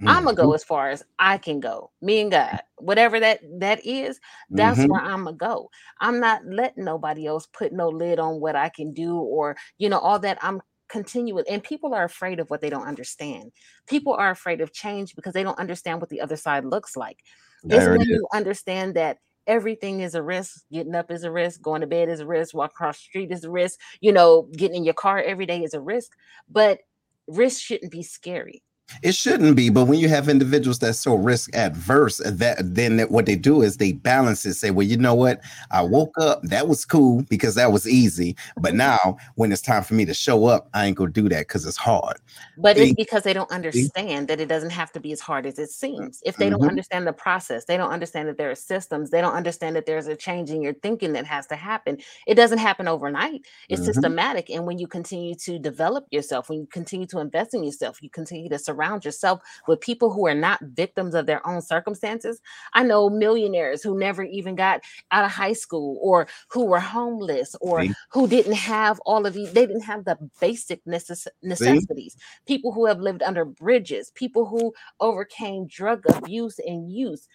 Mm-hmm. 0.00 0.08
I'm 0.08 0.24
gonna 0.24 0.36
go 0.36 0.52
as 0.52 0.62
far 0.62 0.90
as 0.90 1.04
I 1.18 1.38
can 1.38 1.60
go. 1.60 1.90
Me 2.00 2.20
and 2.20 2.30
God, 2.30 2.60
whatever 2.76 3.18
that 3.18 3.40
that 3.58 3.84
is, 3.84 4.20
that's 4.50 4.78
mm-hmm. 4.78 4.92
where 4.92 5.00
I'm 5.00 5.24
gonna 5.24 5.36
go. 5.36 5.70
I'm 6.00 6.20
not 6.20 6.42
letting 6.46 6.84
nobody 6.84 7.26
else 7.26 7.46
put 7.52 7.72
no 7.72 7.88
lid 7.88 8.18
on 8.18 8.40
what 8.40 8.54
I 8.54 8.68
can 8.68 8.92
do, 8.92 9.16
or 9.16 9.56
you 9.78 9.88
know, 9.88 9.98
all 9.98 10.18
that. 10.20 10.38
I'm 10.40 10.60
continue 10.88 11.38
and 11.38 11.62
people 11.62 11.94
are 11.94 12.04
afraid 12.04 12.40
of 12.40 12.48
what 12.48 12.60
they 12.60 12.70
don't 12.70 12.86
understand. 12.86 13.52
People 13.86 14.14
are 14.14 14.30
afraid 14.30 14.60
of 14.60 14.72
change 14.72 15.14
because 15.14 15.34
they 15.34 15.42
don't 15.42 15.58
understand 15.58 16.00
what 16.00 16.08
the 16.08 16.20
other 16.20 16.36
side 16.36 16.64
looks 16.64 16.96
like. 16.96 17.18
It's 17.64 17.86
when 17.86 18.00
you 18.00 18.26
understand 18.32 18.94
that 18.94 19.18
everything 19.46 20.00
is 20.00 20.14
a 20.14 20.22
risk. 20.22 20.62
Getting 20.72 20.94
up 20.94 21.10
is 21.10 21.24
a 21.24 21.30
risk. 21.30 21.60
Going 21.60 21.80
to 21.80 21.86
bed 21.86 22.08
is 22.08 22.20
a 22.20 22.26
risk. 22.26 22.54
Walk 22.54 22.70
across 22.70 22.98
the 22.98 23.02
street 23.02 23.32
is 23.32 23.44
a 23.44 23.50
risk. 23.50 23.80
You 24.00 24.12
know, 24.12 24.48
getting 24.56 24.76
in 24.76 24.84
your 24.84 24.94
car 24.94 25.20
every 25.20 25.46
day 25.46 25.62
is 25.62 25.74
a 25.74 25.80
risk. 25.80 26.12
But 26.48 26.80
risk 27.26 27.60
shouldn't 27.60 27.90
be 27.90 28.02
scary. 28.02 28.62
It 29.02 29.14
shouldn't 29.14 29.54
be, 29.54 29.68
but 29.68 29.84
when 29.84 30.00
you 30.00 30.08
have 30.08 30.28
individuals 30.28 30.78
that's 30.78 30.98
so 30.98 31.14
risk 31.14 31.54
adverse, 31.54 32.18
that 32.24 32.56
then 32.60 32.96
that 32.96 33.10
what 33.10 33.26
they 33.26 33.36
do 33.36 33.60
is 33.60 33.76
they 33.76 33.92
balance 33.92 34.46
it. 34.46 34.54
Say, 34.54 34.70
well, 34.70 34.86
you 34.86 34.96
know 34.96 35.14
what? 35.14 35.40
I 35.70 35.82
woke 35.82 36.14
up, 36.18 36.42
that 36.44 36.68
was 36.68 36.84
cool 36.84 37.22
because 37.28 37.54
that 37.56 37.70
was 37.70 37.86
easy. 37.86 38.34
But 38.56 38.70
mm-hmm. 38.70 38.78
now, 38.78 39.18
when 39.34 39.52
it's 39.52 39.60
time 39.60 39.82
for 39.82 39.94
me 39.94 40.04
to 40.06 40.14
show 40.14 40.46
up, 40.46 40.68
I 40.72 40.86
ain't 40.86 40.96
gonna 40.96 41.10
do 41.10 41.28
that 41.28 41.40
because 41.40 41.66
it's 41.66 41.76
hard. 41.76 42.16
But 42.56 42.76
see? 42.76 42.84
it's 42.84 42.94
because 42.94 43.24
they 43.24 43.34
don't 43.34 43.50
understand 43.50 44.26
that 44.28 44.40
it 44.40 44.46
doesn't 44.48 44.70
have 44.70 44.90
to 44.92 45.00
be 45.00 45.12
as 45.12 45.20
hard 45.20 45.44
as 45.44 45.58
it 45.58 45.70
seems. 45.70 46.22
If 46.24 46.36
they 46.36 46.46
mm-hmm. 46.46 46.58
don't 46.58 46.70
understand 46.70 47.06
the 47.06 47.12
process, 47.12 47.66
they 47.66 47.76
don't 47.76 47.92
understand 47.92 48.28
that 48.28 48.38
there 48.38 48.50
are 48.50 48.56
systems. 48.56 49.10
They 49.10 49.20
don't 49.20 49.34
understand 49.34 49.76
that 49.76 49.84
there's 49.84 50.06
a 50.06 50.16
change 50.16 50.50
in 50.50 50.62
your 50.62 50.74
thinking 50.74 51.12
that 51.12 51.26
has 51.26 51.46
to 51.48 51.56
happen. 51.56 51.98
It 52.26 52.34
doesn't 52.34 52.58
happen 52.58 52.88
overnight. 52.88 53.42
It's 53.68 53.82
mm-hmm. 53.82 53.92
systematic, 53.92 54.50
and 54.50 54.66
when 54.66 54.78
you 54.78 54.86
continue 54.88 55.34
to 55.36 55.58
develop 55.58 56.06
yourself, 56.10 56.48
when 56.48 56.60
you 56.60 56.66
continue 56.66 57.06
to 57.08 57.18
invest 57.18 57.52
in 57.52 57.62
yourself, 57.62 58.02
you 58.02 58.08
continue 58.08 58.48
to 58.48 58.58
surround 58.58 58.77
yourself 59.04 59.40
with 59.66 59.80
people 59.80 60.10
who 60.10 60.26
are 60.26 60.34
not 60.34 60.60
victims 60.62 61.14
of 61.14 61.26
their 61.26 61.46
own 61.46 61.60
circumstances. 61.60 62.40
I 62.72 62.82
know 62.82 63.10
millionaires 63.10 63.82
who 63.82 63.98
never 63.98 64.22
even 64.22 64.54
got 64.54 64.80
out 65.10 65.24
of 65.24 65.30
high 65.30 65.52
school 65.52 65.98
or 66.00 66.28
who 66.48 66.64
were 66.64 66.80
homeless 66.80 67.54
or 67.60 67.82
See? 67.82 67.92
who 68.10 68.28
didn't 68.28 68.54
have 68.54 69.00
all 69.00 69.26
of 69.26 69.34
these, 69.34 69.52
they 69.52 69.66
didn't 69.66 69.82
have 69.82 70.04
the 70.04 70.16
basic 70.40 70.84
necess- 70.84 71.26
necessities. 71.42 72.14
See? 72.14 72.20
People 72.46 72.72
who 72.72 72.86
have 72.86 73.00
lived 73.00 73.22
under 73.22 73.44
bridges, 73.44 74.10
people 74.14 74.46
who 74.46 74.72
overcame 75.00 75.66
drug 75.66 76.04
abuse 76.08 76.58
and 76.58 76.90
use 76.90 77.28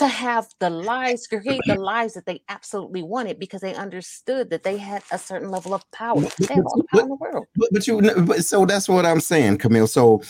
to 0.00 0.08
have 0.08 0.48
the 0.60 0.70
lives, 0.70 1.26
create 1.26 1.60
the 1.66 1.74
lives 1.74 2.14
that 2.14 2.24
they 2.24 2.40
absolutely 2.48 3.02
wanted 3.02 3.38
because 3.38 3.60
they 3.60 3.74
understood 3.74 4.48
that 4.48 4.62
they 4.62 4.78
had 4.78 5.02
a 5.10 5.18
certain 5.18 5.50
level 5.50 5.74
of 5.74 5.88
power. 5.90 6.22
They 6.38 6.54
have 6.54 6.64
all 6.64 6.78
the 6.78 6.84
power 6.90 7.02
in 7.02 7.08
the 7.10 7.14
world. 7.16 7.46
But, 7.54 7.68
but 7.70 7.86
you, 7.86 8.00
but, 8.00 8.42
so 8.42 8.64
that's 8.64 8.88
what 8.88 9.04
I'm 9.04 9.20
saying, 9.20 9.58
Camille. 9.58 9.86
So, 9.86 10.22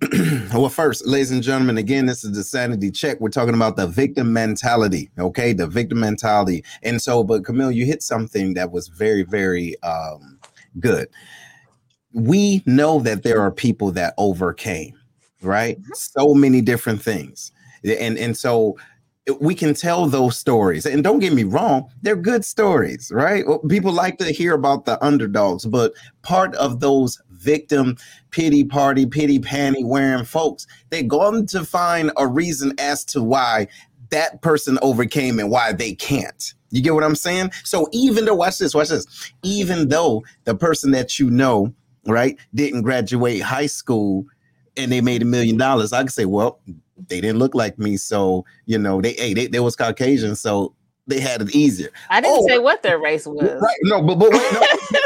well, 0.54 0.68
first, 0.68 1.04
ladies 1.04 1.32
and 1.32 1.42
gentlemen, 1.42 1.78
again, 1.78 2.06
this 2.06 2.22
is 2.22 2.30
the 2.30 2.44
sanity 2.44 2.92
check. 2.92 3.18
We're 3.18 3.30
talking 3.30 3.56
about 3.56 3.74
the 3.74 3.88
victim 3.88 4.32
mentality, 4.32 5.10
okay? 5.18 5.52
The 5.52 5.66
victim 5.66 5.98
mentality. 5.98 6.64
And 6.84 7.02
so, 7.02 7.24
but 7.24 7.44
Camille, 7.44 7.72
you 7.72 7.86
hit 7.86 8.04
something 8.04 8.54
that 8.54 8.70
was 8.70 8.86
very, 8.86 9.24
very 9.24 9.74
um, 9.82 10.38
good. 10.78 11.08
We 12.12 12.62
know 12.66 13.00
that 13.00 13.24
there 13.24 13.40
are 13.40 13.50
people 13.50 13.90
that 13.92 14.14
overcame, 14.16 14.96
right? 15.42 15.76
Mm-hmm. 15.76 15.94
So 15.94 16.34
many 16.34 16.60
different 16.60 17.02
things. 17.02 17.50
And 17.84 18.18
and 18.18 18.36
so 18.36 18.76
we 19.40 19.54
can 19.54 19.74
tell 19.74 20.06
those 20.06 20.36
stories. 20.36 20.86
And 20.86 21.04
don't 21.04 21.18
get 21.18 21.32
me 21.32 21.44
wrong, 21.44 21.90
they're 22.02 22.16
good 22.16 22.44
stories, 22.44 23.10
right? 23.12 23.44
Oh, 23.46 23.58
people 23.68 23.92
like 23.92 24.18
to 24.18 24.32
hear 24.32 24.54
about 24.54 24.84
the 24.84 25.02
underdogs, 25.04 25.64
but 25.66 25.92
part 26.22 26.54
of 26.56 26.80
those 26.80 27.20
victim 27.30 27.96
pity 28.30 28.64
party, 28.64 29.06
pity 29.06 29.38
panty 29.38 29.84
wearing 29.84 30.24
folks, 30.24 30.66
they're 30.90 31.02
going 31.02 31.46
to 31.46 31.64
find 31.64 32.10
a 32.16 32.26
reason 32.26 32.72
as 32.78 33.04
to 33.06 33.22
why 33.22 33.68
that 34.10 34.40
person 34.42 34.78
overcame 34.82 35.38
and 35.38 35.50
why 35.50 35.72
they 35.72 35.94
can't. 35.94 36.54
You 36.70 36.82
get 36.82 36.94
what 36.94 37.04
I'm 37.04 37.14
saying? 37.14 37.52
So 37.64 37.88
even 37.92 38.24
though, 38.24 38.34
watch 38.34 38.58
this, 38.58 38.74
watch 38.74 38.88
this, 38.88 39.32
even 39.42 39.88
though 39.88 40.24
the 40.44 40.54
person 40.54 40.90
that 40.92 41.18
you 41.18 41.30
know, 41.30 41.72
right, 42.06 42.36
didn't 42.54 42.82
graduate 42.82 43.42
high 43.42 43.66
school 43.66 44.26
and 44.76 44.92
they 44.92 45.00
made 45.00 45.22
a 45.22 45.26
million 45.26 45.56
dollars, 45.56 45.92
I 45.92 46.00
can 46.00 46.08
say, 46.08 46.24
well, 46.24 46.60
they 47.08 47.20
didn't 47.20 47.38
look 47.38 47.54
like 47.54 47.78
me, 47.78 47.96
so 47.96 48.44
you 48.66 48.78
know 48.78 49.00
they 49.00 49.12
hey, 49.12 49.34
they, 49.34 49.46
they 49.46 49.60
was 49.60 49.76
Caucasian, 49.76 50.36
so 50.36 50.74
they 51.06 51.20
had 51.20 51.40
it 51.42 51.54
easier. 51.54 51.88
I 52.10 52.20
didn't 52.20 52.38
oh, 52.40 52.46
say 52.46 52.58
what 52.58 52.82
their 52.82 52.98
race 52.98 53.26
was. 53.26 53.42
Right, 53.42 53.76
no, 53.82 54.02
but 54.02 54.16
but 54.16 54.30
wait, 54.32 54.52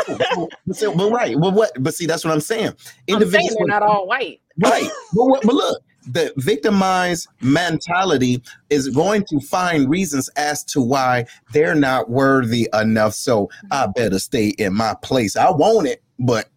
no, 0.08 0.48
but, 0.66 0.96
but, 0.96 1.10
right, 1.10 1.36
but 1.40 1.54
what? 1.54 1.70
But 1.82 1.94
see, 1.94 2.06
that's 2.06 2.24
what 2.24 2.32
I'm 2.32 2.40
saying. 2.40 2.74
Individuals 3.06 3.34
I'm 3.34 3.40
saying 3.40 3.56
they're 3.58 3.80
not 3.80 3.82
all 3.82 4.06
white, 4.06 4.40
right? 4.62 4.88
but, 5.14 5.42
but 5.42 5.54
look, 5.54 5.82
the 6.06 6.32
victimized 6.36 7.28
mentality 7.40 8.42
is 8.70 8.88
going 8.88 9.24
to 9.24 9.40
find 9.40 9.88
reasons 9.88 10.28
as 10.30 10.64
to 10.64 10.80
why 10.80 11.24
they're 11.52 11.74
not 11.74 12.10
worthy 12.10 12.68
enough. 12.74 13.14
So 13.14 13.48
I 13.70 13.84
mm-hmm. 13.84 13.92
better 13.92 14.18
stay 14.18 14.48
in 14.58 14.74
my 14.74 14.94
place. 15.02 15.36
I 15.36 15.50
want 15.50 15.86
it, 15.86 16.02
but 16.18 16.48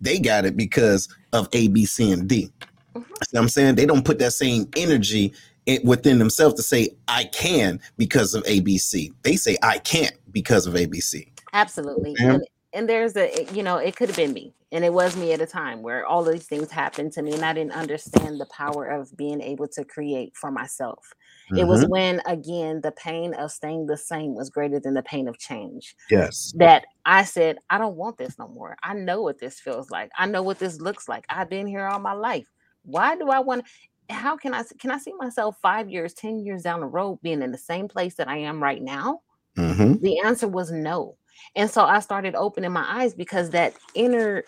they 0.00 0.18
got 0.18 0.44
it 0.44 0.56
because 0.56 1.08
of 1.32 1.48
A, 1.52 1.68
B, 1.68 1.86
C, 1.86 2.12
and 2.12 2.28
D. 2.28 2.50
Mm-hmm. 2.94 3.36
I'm 3.36 3.48
saying 3.48 3.74
they 3.74 3.86
don't 3.86 4.04
put 4.04 4.18
that 4.18 4.32
same 4.32 4.68
energy 4.76 5.32
in, 5.66 5.80
within 5.84 6.18
themselves 6.18 6.54
to 6.56 6.62
say 6.62 6.90
I 7.08 7.24
can 7.24 7.80
because 7.96 8.34
of 8.34 8.42
ABC. 8.44 9.12
They 9.22 9.36
say 9.36 9.56
I 9.62 9.78
can't 9.78 10.14
because 10.32 10.66
of 10.66 10.74
ABC. 10.74 11.28
Absolutely. 11.52 12.16
And, 12.18 12.42
and 12.72 12.88
there's 12.88 13.16
a 13.16 13.46
you 13.52 13.62
know 13.62 13.76
it 13.76 13.96
could 13.96 14.08
have 14.08 14.16
been 14.16 14.32
me 14.32 14.54
and 14.70 14.84
it 14.84 14.92
was 14.92 15.16
me 15.16 15.32
at 15.32 15.40
a 15.40 15.46
time 15.46 15.82
where 15.82 16.06
all 16.06 16.24
these 16.24 16.46
things 16.46 16.70
happened 16.70 17.12
to 17.12 17.22
me 17.22 17.34
and 17.34 17.44
I 17.44 17.52
didn't 17.52 17.72
understand 17.72 18.40
the 18.40 18.46
power 18.46 18.86
of 18.86 19.14
being 19.16 19.42
able 19.42 19.68
to 19.68 19.84
create 19.84 20.34
for 20.34 20.50
myself. 20.50 21.12
Mm-hmm. 21.46 21.58
It 21.58 21.66
was 21.66 21.82
mm-hmm. 21.82 21.90
when 21.90 22.22
again 22.26 22.80
the 22.80 22.92
pain 22.92 23.34
of 23.34 23.52
staying 23.52 23.86
the 23.86 23.98
same 23.98 24.34
was 24.34 24.48
greater 24.48 24.80
than 24.80 24.94
the 24.94 25.02
pain 25.02 25.28
of 25.28 25.38
change. 25.38 25.94
Yes. 26.10 26.54
That 26.56 26.86
I 27.04 27.24
said, 27.24 27.58
I 27.68 27.78
don't 27.78 27.96
want 27.96 28.16
this 28.16 28.38
no 28.38 28.48
more. 28.48 28.76
I 28.82 28.94
know 28.94 29.22
what 29.22 29.38
this 29.38 29.60
feels 29.60 29.90
like. 29.90 30.10
I 30.16 30.26
know 30.26 30.42
what 30.42 30.58
this 30.58 30.80
looks 30.80 31.08
like. 31.08 31.26
I've 31.28 31.50
been 31.50 31.66
here 31.66 31.86
all 31.86 31.98
my 31.98 32.12
life. 32.12 32.48
Why 32.84 33.16
do 33.16 33.28
I 33.28 33.40
want 33.40 33.64
how 34.10 34.36
can 34.36 34.54
I 34.54 34.62
can 34.78 34.90
I 34.90 34.98
see 34.98 35.12
myself 35.14 35.56
five 35.62 35.88
years, 35.88 36.12
10 36.14 36.40
years 36.40 36.62
down 36.62 36.80
the 36.80 36.86
road 36.86 37.20
being 37.22 37.42
in 37.42 37.50
the 37.50 37.58
same 37.58 37.88
place 37.88 38.14
that 38.16 38.28
I 38.28 38.38
am 38.38 38.62
right 38.62 38.82
now? 38.82 39.20
Mm-hmm. 39.56 40.02
The 40.02 40.20
answer 40.20 40.48
was 40.48 40.70
no. 40.70 41.16
And 41.56 41.70
so 41.70 41.82
I 41.84 42.00
started 42.00 42.34
opening 42.34 42.72
my 42.72 42.84
eyes 42.86 43.14
because 43.14 43.50
that 43.50 43.74
inner 43.94 44.44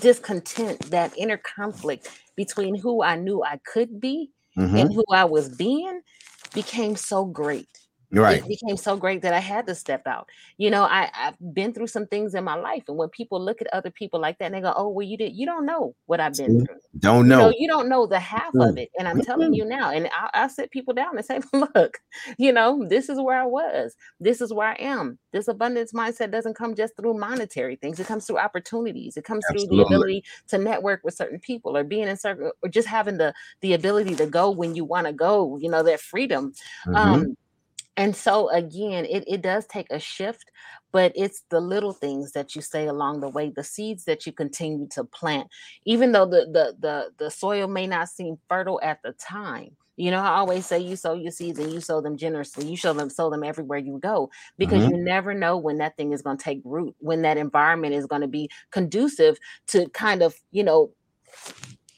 discontent, 0.00 0.80
that 0.90 1.16
inner 1.16 1.38
conflict 1.38 2.10
between 2.36 2.74
who 2.74 3.02
I 3.02 3.16
knew 3.16 3.42
I 3.42 3.58
could 3.64 4.00
be 4.00 4.30
mm-hmm. 4.56 4.76
and 4.76 4.92
who 4.92 5.04
I 5.10 5.24
was 5.24 5.48
being 5.48 6.00
became 6.54 6.96
so 6.96 7.24
great. 7.24 7.68
Right. 8.12 8.38
It 8.38 8.48
became 8.48 8.76
so 8.76 8.96
great 8.96 9.22
that 9.22 9.34
I 9.34 9.40
had 9.40 9.66
to 9.66 9.74
step 9.74 10.06
out. 10.06 10.28
You 10.58 10.70
know, 10.70 10.84
I, 10.84 11.10
I've 11.14 11.36
been 11.54 11.72
through 11.72 11.88
some 11.88 12.06
things 12.06 12.34
in 12.34 12.44
my 12.44 12.54
life. 12.54 12.84
And 12.88 12.96
when 12.96 13.08
people 13.08 13.40
look 13.40 13.60
at 13.60 13.72
other 13.72 13.90
people 13.90 14.20
like 14.20 14.38
that 14.38 14.46
and 14.46 14.54
they 14.54 14.60
go, 14.60 14.72
Oh, 14.76 14.88
well, 14.88 15.06
you 15.06 15.16
did 15.16 15.34
you 15.34 15.44
don't 15.44 15.66
know 15.66 15.94
what 16.06 16.20
I've 16.20 16.34
been 16.34 16.64
through. 16.64 16.76
Don't 16.98 17.26
know. 17.28 17.38
You, 17.38 17.44
know, 17.44 17.54
you 17.58 17.68
don't 17.68 17.88
know 17.88 18.06
the 18.06 18.20
half 18.20 18.52
mm. 18.52 18.68
of 18.68 18.78
it. 18.78 18.90
And 18.98 19.08
I'm 19.08 19.20
telling 19.22 19.54
you 19.54 19.64
now. 19.64 19.90
And 19.90 20.08
I, 20.08 20.30
I 20.34 20.48
sit 20.48 20.70
people 20.70 20.94
down 20.94 21.16
and 21.16 21.26
say, 21.26 21.40
Look, 21.52 21.98
you 22.38 22.52
know, 22.52 22.86
this 22.88 23.08
is 23.08 23.20
where 23.20 23.40
I 23.40 23.46
was. 23.46 23.94
This 24.20 24.40
is 24.40 24.52
where 24.52 24.68
I 24.68 24.76
am. 24.78 25.18
This 25.32 25.48
abundance 25.48 25.92
mindset 25.92 26.30
doesn't 26.30 26.54
come 26.54 26.74
just 26.74 26.96
through 26.96 27.14
monetary 27.14 27.76
things. 27.76 27.98
It 27.98 28.06
comes 28.06 28.26
through 28.26 28.38
opportunities. 28.38 29.16
It 29.16 29.24
comes 29.24 29.44
Absolutely. 29.50 29.66
through 29.66 29.76
the 29.76 29.86
ability 29.86 30.24
to 30.48 30.58
network 30.58 31.00
with 31.02 31.14
certain 31.14 31.40
people 31.40 31.76
or 31.76 31.82
being 31.82 32.06
in 32.08 32.16
certain 32.16 32.50
or 32.62 32.68
just 32.68 32.88
having 32.88 33.18
the 33.18 33.34
the 33.60 33.74
ability 33.74 34.14
to 34.16 34.26
go 34.26 34.50
when 34.50 34.74
you 34.74 34.84
want 34.84 35.06
to 35.06 35.12
go, 35.12 35.58
you 35.58 35.68
know, 35.68 35.82
that 35.82 36.00
freedom. 36.00 36.52
Mm-hmm. 36.86 36.96
Um 36.96 37.36
and 37.96 38.14
so 38.14 38.50
again, 38.50 39.06
it, 39.06 39.24
it 39.26 39.42
does 39.42 39.66
take 39.66 39.86
a 39.90 39.98
shift, 39.98 40.50
but 40.92 41.12
it's 41.14 41.44
the 41.50 41.60
little 41.60 41.92
things 41.92 42.32
that 42.32 42.54
you 42.54 42.62
say 42.62 42.86
along 42.86 43.20
the 43.20 43.28
way, 43.28 43.50
the 43.54 43.64
seeds 43.64 44.04
that 44.04 44.26
you 44.26 44.32
continue 44.32 44.86
to 44.92 45.04
plant, 45.04 45.48
even 45.84 46.12
though 46.12 46.26
the 46.26 46.46
the 46.52 46.76
the, 46.78 47.10
the 47.18 47.30
soil 47.30 47.68
may 47.68 47.86
not 47.86 48.08
seem 48.08 48.38
fertile 48.48 48.80
at 48.82 49.02
the 49.02 49.12
time. 49.12 49.76
You 49.98 50.10
know, 50.10 50.20
I 50.20 50.36
always 50.36 50.66
say 50.66 50.78
you 50.78 50.94
sow 50.94 51.14
your 51.14 51.32
seeds 51.32 51.58
and 51.58 51.72
you 51.72 51.80
sow 51.80 52.02
them 52.02 52.18
generously. 52.18 52.66
You 52.66 52.76
show 52.76 52.92
them, 52.92 53.08
sow 53.08 53.30
them 53.30 53.42
everywhere 53.42 53.78
you 53.78 53.98
go 53.98 54.30
because 54.58 54.82
mm-hmm. 54.82 54.94
you 54.94 55.02
never 55.02 55.32
know 55.32 55.56
when 55.56 55.78
that 55.78 55.96
thing 55.96 56.12
is 56.12 56.20
going 56.20 56.36
to 56.36 56.44
take 56.44 56.60
root, 56.64 56.94
when 56.98 57.22
that 57.22 57.38
environment 57.38 57.94
is 57.94 58.04
going 58.04 58.20
to 58.20 58.28
be 58.28 58.50
conducive 58.70 59.38
to 59.68 59.88
kind 59.90 60.22
of, 60.22 60.34
you 60.50 60.62
know, 60.62 60.92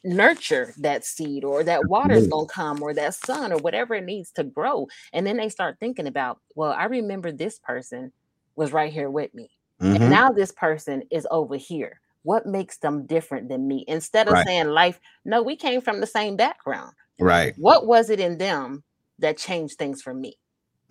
nurture 0.08 0.74
that 0.78 1.04
seed 1.04 1.44
or 1.44 1.62
that 1.64 1.88
water's 1.88 2.26
gonna 2.26 2.46
come 2.46 2.82
or 2.82 2.94
that 2.94 3.14
sun 3.14 3.52
or 3.52 3.58
whatever 3.58 3.94
it 3.94 4.04
needs 4.04 4.30
to 4.32 4.44
grow. 4.44 4.88
And 5.12 5.26
then 5.26 5.36
they 5.36 5.48
start 5.48 5.78
thinking 5.78 6.06
about, 6.06 6.40
well, 6.54 6.72
I 6.72 6.84
remember 6.84 7.32
this 7.32 7.58
person 7.58 8.12
was 8.56 8.72
right 8.72 8.92
here 8.92 9.10
with 9.10 9.34
me. 9.34 9.50
Mm-hmm. 9.80 10.02
And 10.02 10.10
now 10.10 10.30
this 10.30 10.52
person 10.52 11.02
is 11.10 11.26
over 11.30 11.56
here. 11.56 12.00
What 12.22 12.46
makes 12.46 12.78
them 12.78 13.06
different 13.06 13.48
than 13.48 13.68
me? 13.68 13.84
Instead 13.86 14.26
of 14.26 14.34
right. 14.34 14.46
saying 14.46 14.68
life, 14.68 15.00
no, 15.24 15.42
we 15.42 15.56
came 15.56 15.80
from 15.80 16.00
the 16.00 16.06
same 16.06 16.36
background. 16.36 16.92
Right. 17.20 17.54
What 17.56 17.86
was 17.86 18.10
it 18.10 18.20
in 18.20 18.38
them 18.38 18.82
that 19.18 19.38
changed 19.38 19.78
things 19.78 20.02
for 20.02 20.12
me? 20.12 20.36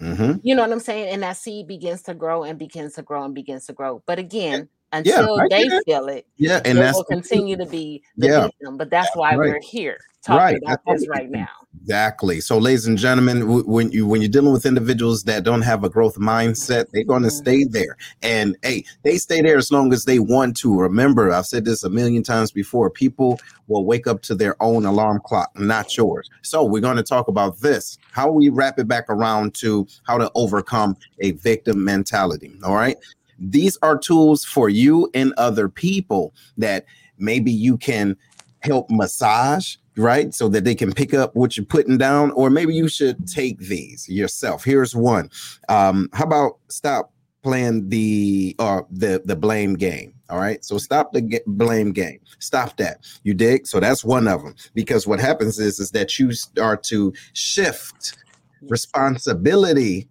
Mm-hmm. 0.01 0.39
You 0.43 0.55
know 0.55 0.61
what 0.61 0.71
I'm 0.71 0.79
saying? 0.79 1.09
And 1.09 1.23
that 1.23 1.37
seed 1.37 1.67
begins 1.67 2.03
to 2.03 2.13
grow 2.13 2.43
and 2.43 2.57
begins 2.57 2.93
to 2.95 3.01
grow 3.01 3.23
and 3.23 3.35
begins 3.35 3.65
to 3.65 3.73
grow. 3.73 4.03
But 4.05 4.19
again, 4.19 4.69
until 4.91 5.39
I 5.39 5.47
they 5.49 5.69
feel 5.85 6.07
it. 6.07 6.25
Yeah, 6.37 6.61
and 6.65 6.77
that's 6.77 6.95
will 6.95 7.03
continue 7.03 7.57
to 7.57 7.65
be 7.65 8.03
the 8.17 8.27
Yeah. 8.27 8.43
victim. 8.45 8.77
But 8.77 8.89
that's 8.89 9.15
why 9.15 9.35
right. 9.35 9.49
we're 9.53 9.61
here 9.61 9.97
talking 10.23 10.37
Right. 10.39 10.57
about 10.63 10.79
That's 10.85 11.01
this 11.01 11.09
right 11.09 11.29
now. 11.29 11.47
Exactly. 11.81 12.41
So, 12.41 12.57
ladies 12.57 12.87
and 12.87 12.97
gentlemen, 12.97 13.41
w- 13.41 13.63
when 13.63 13.91
you 13.91 14.05
when 14.07 14.21
you're 14.21 14.29
dealing 14.29 14.51
with 14.51 14.65
individuals 14.65 15.23
that 15.23 15.43
don't 15.43 15.61
have 15.61 15.83
a 15.83 15.89
growth 15.89 16.17
mindset, 16.17 16.87
they're 16.91 17.03
going 17.05 17.21
to 17.21 17.29
Mhm. 17.29 17.31
stay 17.31 17.63
there. 17.63 17.95
And 18.21 18.57
hey, 18.63 18.83
they 19.03 19.17
stay 19.17 19.41
there 19.41 19.57
as 19.57 19.71
long 19.71 19.93
as 19.93 20.03
they 20.05 20.19
want 20.19 20.57
to. 20.57 20.77
Remember, 20.79 21.31
I've 21.31 21.45
said 21.45 21.63
this 21.65 21.83
a 21.83 21.89
million 21.89 22.23
times 22.23 22.51
before. 22.51 22.89
People 22.89 23.39
will 23.67 23.85
wake 23.85 24.07
up 24.07 24.21
to 24.23 24.35
their 24.35 24.61
own 24.61 24.85
alarm 24.85 25.21
clock, 25.23 25.51
not 25.57 25.95
yours. 25.95 26.29
So, 26.41 26.63
we're 26.63 26.81
going 26.81 26.97
to 26.97 27.03
talk 27.03 27.27
about 27.29 27.59
this. 27.61 27.97
How 28.11 28.29
we 28.31 28.49
wrap 28.49 28.79
it 28.79 28.87
back 28.87 29.05
around 29.09 29.53
to 29.55 29.87
how 30.03 30.17
to 30.17 30.29
overcome 30.35 30.97
a 31.19 31.31
victim 31.31 31.83
mentality. 31.83 32.51
All 32.63 32.75
right. 32.75 32.97
These 33.39 33.77
are 33.81 33.97
tools 33.97 34.43
for 34.43 34.69
you 34.69 35.09
and 35.13 35.33
other 35.37 35.69
people 35.69 36.33
that 36.57 36.85
maybe 37.17 37.51
you 37.51 37.77
can 37.77 38.15
help 38.61 38.89
massage, 38.89 39.75
right? 39.95 40.33
So 40.33 40.47
that 40.49 40.63
they 40.63 40.75
can 40.75 40.91
pick 40.91 41.13
up 41.13 41.35
what 41.35 41.57
you're 41.57 41.65
putting 41.65 41.97
down, 41.97 42.31
or 42.31 42.49
maybe 42.49 42.73
you 42.73 42.87
should 42.87 43.27
take 43.27 43.59
these 43.59 44.07
yourself. 44.09 44.63
Here's 44.63 44.95
one. 44.95 45.29
Um, 45.69 46.09
how 46.13 46.25
about 46.25 46.57
stop 46.69 47.11
playing 47.43 47.87
the 47.89 48.55
uh 48.59 48.81
the 48.91 49.21
the 49.25 49.35
blame 49.35 49.75
game? 49.75 50.13
All 50.29 50.39
right. 50.39 50.63
So 50.65 50.77
stop 50.77 51.13
the 51.13 51.41
blame 51.47 51.93
game. 51.93 52.19
Stop 52.39 52.75
that. 52.77 53.05
You 53.23 53.33
dig? 53.33 53.65
So 53.65 53.79
that's 53.79 54.03
one 54.03 54.27
of 54.27 54.43
them. 54.43 54.55
Because 54.73 55.07
what 55.07 55.19
happens 55.19 55.57
is 55.59 55.79
is 55.79 55.91
that 55.91 56.19
you 56.19 56.33
start 56.33 56.83
to 56.83 57.13
shift 57.33 58.17
responsibility 58.63 60.07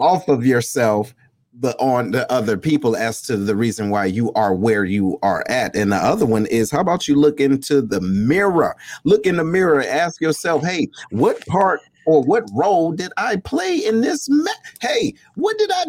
off 0.00 0.26
of 0.28 0.44
yourself 0.44 1.14
the 1.60 1.76
on 1.78 2.10
the 2.10 2.30
other 2.32 2.56
people 2.56 2.96
as 2.96 3.22
to 3.22 3.36
the 3.36 3.54
reason 3.54 3.90
why 3.90 4.06
you 4.06 4.32
are 4.32 4.54
where 4.54 4.84
you 4.84 5.18
are 5.22 5.44
at. 5.48 5.76
And 5.76 5.92
the 5.92 5.96
other 5.96 6.26
one 6.26 6.46
is 6.46 6.70
how 6.70 6.80
about 6.80 7.06
you 7.06 7.14
look 7.14 7.38
into 7.38 7.82
the 7.82 8.00
mirror? 8.00 8.74
Look 9.04 9.26
in 9.26 9.36
the 9.36 9.44
mirror 9.44 9.82
ask 9.82 10.20
yourself 10.20 10.62
hey 10.64 10.88
what 11.10 11.44
part 11.46 11.80
or 12.06 12.22
what 12.22 12.44
role 12.54 12.92
did 12.92 13.12
i 13.18 13.36
play 13.36 13.76
in 13.76 14.00
this 14.00 14.28
mess 14.30 14.56
hey 14.80 15.12
what 15.34 15.58
did 15.58 15.70
i 15.70 15.84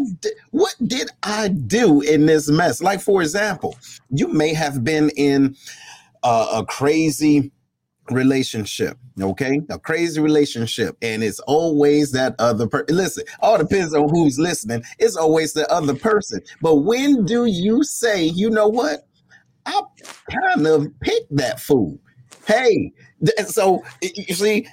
what 0.51 0.75
did 0.85 1.09
i 1.23 1.47
do 1.47 2.01
in 2.01 2.25
this 2.25 2.49
mess? 2.49 2.81
Like 2.81 2.99
for 3.01 3.21
example 3.21 3.77
you 4.09 4.27
may 4.27 4.53
have 4.53 4.83
been 4.83 5.09
in 5.11 5.55
a 6.23 6.63
crazy 6.67 7.51
relationship 8.11 8.97
okay? 9.19 9.61
A 9.69 9.79
crazy 9.79 10.19
relationship 10.21 10.97
and 11.01 11.23
it's 11.23 11.39
always 11.41 12.11
that 12.11 12.35
other 12.39 12.67
person 12.67 12.95
listen 12.95 13.23
all 13.41 13.57
depends 13.57 13.93
on 13.93 14.09
who's 14.09 14.39
listening. 14.39 14.83
It's 14.99 15.15
always 15.15 15.53
the 15.53 15.69
other 15.71 15.95
person. 15.95 16.41
But 16.61 16.77
when 16.77 17.25
do 17.25 17.45
you 17.45 17.83
say 17.83 18.23
you 18.23 18.49
know 18.49 18.67
what? 18.67 19.07
I 19.65 19.81
kind 20.29 20.65
of 20.65 20.87
picked 21.01 21.35
that 21.35 21.59
fool. 21.59 21.99
Hey 22.45 22.91
so 23.47 23.83
you 24.01 24.33
see 24.33 24.67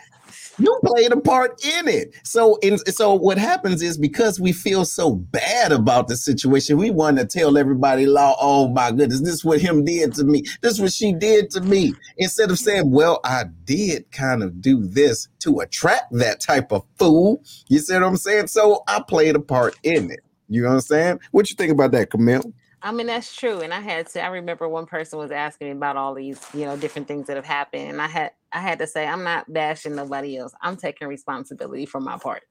you 0.59 0.81
played 0.85 1.13
a 1.13 1.21
part 1.21 1.65
in 1.65 1.89
it. 1.89 2.15
So, 2.25 2.57
in, 2.57 2.79
so 2.79 3.15
what 3.15 3.39
happens 3.39 3.83
is 3.83 3.99
because 3.99 4.41
we 4.41 4.53
feel 4.53 4.85
so 4.85 5.15
bad 5.15 5.73
about 5.73 6.09
the 6.09 6.17
situation, 6.17 6.77
we 6.79 6.91
want 6.91 7.19
to 7.19 7.27
tell 7.27 7.57
everybody, 7.59 8.07
"Law, 8.07 8.37
oh 8.41 8.69
my 8.69 8.91
goodness, 8.91 9.21
this 9.21 9.35
is 9.35 9.45
what 9.45 9.61
him 9.61 9.85
did 9.85 10.15
to 10.15 10.25
me. 10.25 10.43
This 10.61 10.75
is 10.75 10.81
what 10.81 10.93
she 10.93 11.13
did 11.13 11.51
to 11.51 11.61
me." 11.61 11.95
Instead 12.17 12.51
of 12.51 12.59
saying, 12.59 12.91
"Well, 12.91 13.21
I 13.25 13.45
did 13.65 14.11
kind 14.11 14.43
of 14.43 14.61
do 14.61 14.85
this 14.87 15.29
to 15.41 15.61
attract 15.61 16.13
that 16.13 16.41
type 16.41 16.73
of 16.73 16.85
fool," 16.99 17.43
you 17.69 17.79
see 17.79 17.95
what 17.95 18.03
I'm 18.03 18.17
saying? 18.17 18.49
So 18.49 18.83
I 18.89 19.03
played 19.07 19.37
a 19.37 19.41
part 19.41 19.77
in 19.83 20.11
it. 20.11 20.21
You 20.49 20.63
know 20.63 20.69
what 20.69 20.75
I'm 20.77 20.81
saying? 20.81 21.21
What 21.31 21.51
you 21.51 21.57
think 21.57 21.73
about 21.73 21.93
that, 21.93 22.11
Camille? 22.11 22.53
I 22.83 22.93
mean, 22.93 23.09
that's 23.09 23.35
true. 23.35 23.61
And 23.61 23.75
I 23.75 23.81
had 23.81 24.09
to, 24.11 24.23
I 24.23 24.29
remember 24.29 24.69
one 24.69 24.87
person 24.87 25.19
was 25.19 25.33
asking 25.33 25.69
me 25.69 25.73
about 25.73 25.97
all 25.97 26.15
these, 26.15 26.41
you 26.55 26.65
know, 26.65 26.77
different 26.77 27.09
things 27.09 27.27
that 27.27 27.37
have 27.37 27.45
happened. 27.45 27.91
And 27.91 28.01
I 28.01 28.07
had, 28.07 28.31
I 28.53 28.61
had 28.61 28.79
to 28.79 28.87
say, 28.87 29.07
I'm 29.07 29.25
not 29.25 29.53
bashing 29.53 29.97
nobody 29.97 30.37
else. 30.39 30.53
I'm 30.63 30.77
taking 30.77 31.09
responsibility 31.09 31.87
for 31.87 32.01
my 32.01 32.19
part. 32.19 32.45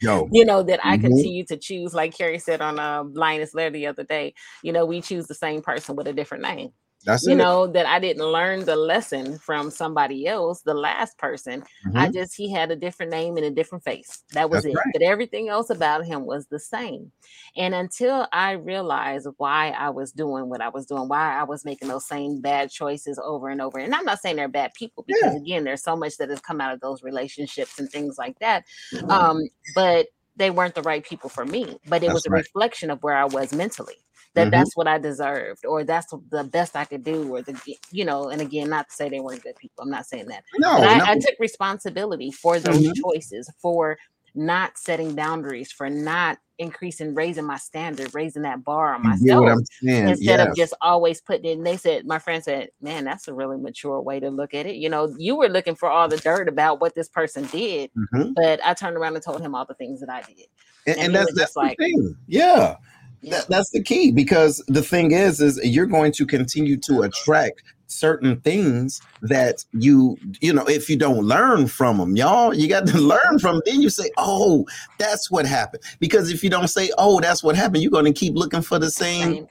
Yo, 0.00 0.28
you 0.32 0.44
know, 0.44 0.62
that 0.62 0.80
I 0.84 0.96
Mhm. 0.96 1.02
continue 1.02 1.44
to 1.46 1.58
choose, 1.58 1.94
like 1.94 2.16
Carrie 2.16 2.38
said 2.38 2.62
on 2.62 2.78
uh, 2.78 3.04
Linus 3.12 3.54
Lair 3.54 3.70
the 3.70 3.86
other 3.88 4.04
day, 4.04 4.34
you 4.62 4.72
know, 4.72 4.86
we 4.86 5.02
choose 5.02 5.26
the 5.26 5.34
same 5.34 5.60
person 5.62 5.96
with 5.96 6.08
a 6.08 6.14
different 6.14 6.44
name. 6.44 6.70
That's 7.08 7.24
you 7.26 7.32
it. 7.32 7.36
know 7.36 7.66
that 7.66 7.86
i 7.86 7.98
didn't 7.98 8.24
learn 8.24 8.64
the 8.64 8.76
lesson 8.76 9.38
from 9.38 9.70
somebody 9.70 10.26
else 10.26 10.60
the 10.62 10.74
last 10.74 11.16
person 11.18 11.64
i 11.94 12.08
Mhm. 12.08 12.12
just 12.14 12.36
he 12.36 12.50
had 12.52 12.70
a 12.70 12.76
different 12.76 13.10
name 13.10 13.36
and 13.36 13.46
a 13.46 13.50
different 13.50 13.82
face 13.82 14.22
that 14.32 14.48
was 14.50 14.62
That's 14.62 14.74
it 14.74 14.76
right. 14.78 14.92
but 14.92 15.02
everything 15.02 15.48
else 15.48 15.70
about 15.70 16.04
him 16.04 16.24
was 16.26 16.46
the 16.46 16.60
same 16.60 17.10
and 17.56 17.74
until 17.74 18.26
i 18.32 18.52
realized 18.52 19.26
why 19.38 19.70
i 19.70 19.90
was 19.90 20.12
doing 20.12 20.48
what 20.48 20.60
i 20.60 20.68
was 20.68 20.86
doing 20.86 21.08
why 21.08 21.34
i 21.38 21.42
was 21.44 21.64
making 21.64 21.88
those 21.88 22.06
same 22.06 22.40
bad 22.40 22.70
choices 22.70 23.18
over 23.24 23.48
and 23.48 23.60
over 23.60 23.78
and 23.78 23.94
i'm 23.94 24.04
not 24.04 24.20
saying 24.20 24.36
they're 24.36 24.48
bad 24.48 24.72
people 24.74 25.04
because 25.06 25.34
again 25.34 25.64
there's 25.64 25.82
so 25.82 25.96
much 25.96 26.16
that 26.18 26.28
has 26.30 26.40
come 26.40 26.60
out 26.60 26.72
of 26.74 26.80
those 26.80 27.02
relationships 27.02 27.78
and 27.78 27.90
things 27.90 28.18
like 28.18 28.38
that 28.38 28.64
Mhm. 28.92 29.10
um 29.10 29.48
but 29.74 30.06
they 30.36 30.50
weren't 30.50 30.74
the 30.76 30.82
right 30.82 31.04
people 31.04 31.28
for 31.30 31.44
me 31.44 31.78
but 31.88 32.02
it 32.02 32.06
That's 32.06 32.14
was 32.14 32.26
a 32.26 32.30
right. 32.30 32.38
reflection 32.44 32.90
of 32.90 33.02
where 33.02 33.16
i 33.16 33.24
was 33.24 33.52
mentally 33.52 33.96
that 34.38 34.48
Mhm. 34.48 34.50
that's 34.52 34.76
what 34.76 34.88
i 34.88 34.98
deserved 34.98 35.64
or 35.66 35.84
that's 35.84 36.12
the 36.30 36.44
best 36.44 36.76
i 36.76 36.84
could 36.84 37.04
do 37.04 37.34
or 37.34 37.42
the 37.42 37.54
you 37.90 38.04
know 38.04 38.28
and 38.30 38.40
again 38.40 38.68
not 38.70 38.88
to 38.88 38.94
say 38.94 39.08
they 39.08 39.20
weren't 39.20 39.42
good 39.42 39.56
people 39.56 39.82
i'm 39.84 39.90
not 39.90 40.06
saying 40.06 40.26
that 40.28 40.42
no, 40.58 40.70
I, 40.70 40.98
no. 40.98 41.04
I 41.04 41.14
took 41.18 41.34
responsibility 41.38 42.30
for 42.30 42.58
those 42.58 42.78
Mhm. 42.78 42.96
choices 43.02 43.50
for 43.60 43.98
not 44.34 44.78
setting 44.78 45.14
boundaries 45.14 45.72
for 45.72 45.88
not 45.90 46.38
increasing 46.58 47.14
raising 47.14 47.44
my 47.44 47.56
standard 47.56 48.14
raising 48.14 48.42
that 48.42 48.62
bar 48.64 48.94
on 48.94 49.02
You 49.20 49.26
get 49.26 49.36
what 49.36 49.42
myself 49.44 49.58
I'm 49.58 49.64
saying? 49.88 50.08
instead 50.08 50.38
Yes. 50.40 50.48
of 50.48 50.56
just 50.56 50.74
always 50.80 51.20
putting 51.20 51.44
it. 51.50 51.56
And 51.58 51.66
they 51.66 51.76
said, 51.76 52.04
my 52.04 52.18
friend 52.18 52.42
said, 52.42 52.70
man, 52.80 53.04
that's 53.04 53.28
a 53.28 53.32
really 53.32 53.56
mature 53.56 54.00
way 54.00 54.18
to 54.20 54.28
look 54.30 54.54
at 54.54 54.66
it. 54.66 54.74
You 54.74 54.88
know, 54.90 55.14
you 55.18 55.36
were 55.36 55.48
looking 55.48 55.76
for 55.76 55.88
all 55.88 56.08
the 56.08 56.16
dirt 56.16 56.48
about 56.48 56.80
what 56.80 56.94
this 56.96 57.08
person 57.08 57.46
did, 57.46 57.90
Mhm. 57.96 58.34
but 58.34 58.58
I 58.64 58.74
turned 58.74 58.96
around 58.96 59.14
and 59.14 59.22
told 59.24 59.40
him 59.40 59.54
all 59.54 59.64
the 59.66 59.74
things 59.74 60.00
that 60.00 60.10
I 60.10 60.22
did. 60.22 60.46
and, 60.86 60.96
And 60.96 61.06
and 61.06 61.14
that's 61.14 61.34
that's 61.34 61.56
like- 61.56 61.78
thing. 61.78 62.16
Yeah. 62.26 62.76
That, 63.24 63.48
that's 63.48 63.70
the 63.70 63.82
key 63.82 64.12
because 64.12 64.62
the 64.68 64.82
thing 64.82 65.12
is 65.12 65.40
is 65.40 65.60
you're 65.64 65.86
going 65.86 66.12
to 66.12 66.26
continue 66.26 66.76
to 66.78 67.02
attract 67.02 67.62
certain 67.88 68.38
things 68.40 69.00
that 69.22 69.64
you 69.72 70.16
you 70.40 70.52
know 70.52 70.64
if 70.68 70.90
you 70.90 70.96
don't 70.96 71.24
learn 71.24 71.66
from 71.66 71.96
them 71.96 72.16
y'all 72.16 72.52
you 72.54 72.68
got 72.68 72.86
to 72.86 72.98
learn 73.14 73.38
from 73.40 73.56
'em. 73.56 73.62
then 73.64 73.80
you 73.80 73.88
say 73.88 74.10
oh 74.18 74.66
that's 74.98 75.30
what 75.30 75.46
happened 75.46 75.82
because 75.98 76.30
if 76.30 76.44
you 76.44 76.50
don't 76.50 76.68
say 76.68 76.90
oh 76.98 77.18
that's 77.20 77.42
what 77.42 77.56
happened 77.56 77.82
you're 77.82 77.90
going 77.90 78.04
to 78.04 78.12
keep 78.12 78.34
looking 78.34 78.60
for 78.62 78.78
the 78.78 78.90
Same. 78.90 79.46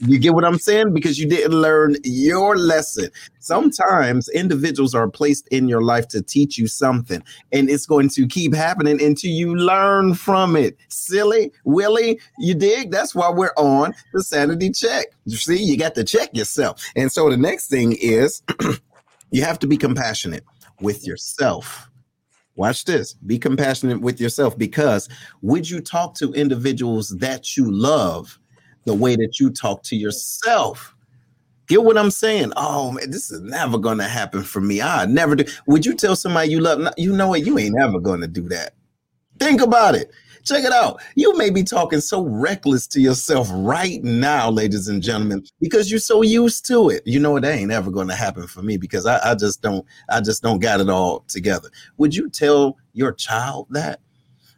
You 0.00 0.18
get 0.18 0.34
what 0.34 0.44
I'm 0.44 0.58
saying? 0.58 0.94
Because 0.94 1.18
you 1.18 1.28
didn't 1.28 1.52
learn 1.52 1.96
your 2.04 2.56
lesson. 2.56 3.10
Sometimes 3.40 4.28
individuals 4.28 4.94
are 4.94 5.08
placed 5.08 5.48
in 5.48 5.68
your 5.68 5.82
life 5.82 6.08
to 6.08 6.22
teach 6.22 6.58
you 6.58 6.66
something, 6.66 7.22
and 7.52 7.68
it's 7.68 7.86
going 7.86 8.08
to 8.10 8.26
keep 8.26 8.54
happening 8.54 9.02
until 9.02 9.30
you 9.30 9.56
learn 9.56 10.14
from 10.14 10.56
it. 10.56 10.76
Silly, 10.88 11.52
Willie, 11.64 12.20
you 12.38 12.54
dig? 12.54 12.90
That's 12.90 13.14
why 13.14 13.30
we're 13.30 13.54
on 13.56 13.94
the 14.12 14.22
sanity 14.22 14.70
check. 14.70 15.06
You 15.24 15.36
see, 15.36 15.62
you 15.62 15.76
got 15.76 15.94
to 15.96 16.04
check 16.04 16.30
yourself. 16.36 16.84
And 16.94 17.10
so 17.10 17.30
the 17.30 17.36
next 17.36 17.68
thing 17.68 17.96
is 18.00 18.42
you 19.30 19.42
have 19.42 19.58
to 19.60 19.66
be 19.66 19.76
compassionate 19.76 20.44
with 20.80 21.06
yourself. 21.06 21.90
Watch 22.56 22.84
this. 22.84 23.14
Be 23.14 23.38
compassionate 23.38 24.00
with 24.00 24.20
yourself 24.20 24.58
because 24.58 25.08
would 25.42 25.70
you 25.70 25.80
talk 25.80 26.14
to 26.14 26.32
individuals 26.32 27.10
that 27.18 27.56
you 27.56 27.70
love 27.70 28.38
the 28.88 28.94
way 28.94 29.14
that 29.16 29.38
you 29.38 29.50
talk 29.50 29.82
to 29.84 29.96
yourself? 29.96 30.94
Get 31.68 31.84
what 31.84 31.98
I'm 31.98 32.10
saying? 32.10 32.52
Oh 32.56 32.92
man, 32.92 33.10
this 33.10 33.30
is 33.30 33.40
never 33.42 33.78
gonna 33.78 34.08
happen 34.08 34.42
for 34.42 34.60
me. 34.60 34.80
I 34.80 35.04
never 35.04 35.36
do. 35.36 35.44
Would 35.66 35.84
you 35.84 35.94
tell 35.94 36.16
somebody 36.16 36.50
you 36.50 36.60
love? 36.60 36.92
You 36.96 37.14
know 37.14 37.28
what? 37.28 37.44
You 37.44 37.58
ain't 37.58 37.76
never 37.76 38.00
gonna 38.00 38.26
do 38.26 38.48
that. 38.48 38.74
Think 39.38 39.60
about 39.60 39.94
it. 39.94 40.10
Check 40.44 40.64
it 40.64 40.72
out. 40.72 41.02
You 41.14 41.36
may 41.36 41.50
be 41.50 41.62
talking 41.62 42.00
so 42.00 42.22
reckless 42.22 42.86
to 42.88 43.00
yourself 43.02 43.50
right 43.52 44.02
now, 44.02 44.48
ladies 44.48 44.88
and 44.88 45.02
gentlemen, 45.02 45.44
because 45.60 45.90
you're 45.90 46.00
so 46.00 46.22
used 46.22 46.64
to 46.68 46.88
it. 46.88 47.02
You 47.04 47.20
know? 47.20 47.38
That 47.38 47.54
ain't 47.54 47.70
ever 47.70 47.90
going 47.90 48.08
to 48.08 48.14
happen 48.14 48.46
for 48.46 48.62
me 48.62 48.78
because 48.78 49.04
I, 49.04 49.32
I 49.32 49.34
just 49.34 49.60
don't. 49.60 49.84
I 50.08 50.22
just 50.22 50.42
don't 50.42 50.58
got 50.60 50.80
it 50.80 50.88
all 50.88 51.20
together. 51.28 51.68
Would 51.98 52.16
you 52.16 52.30
tell 52.30 52.78
your 52.94 53.12
child 53.12 53.66
that? 53.70 54.00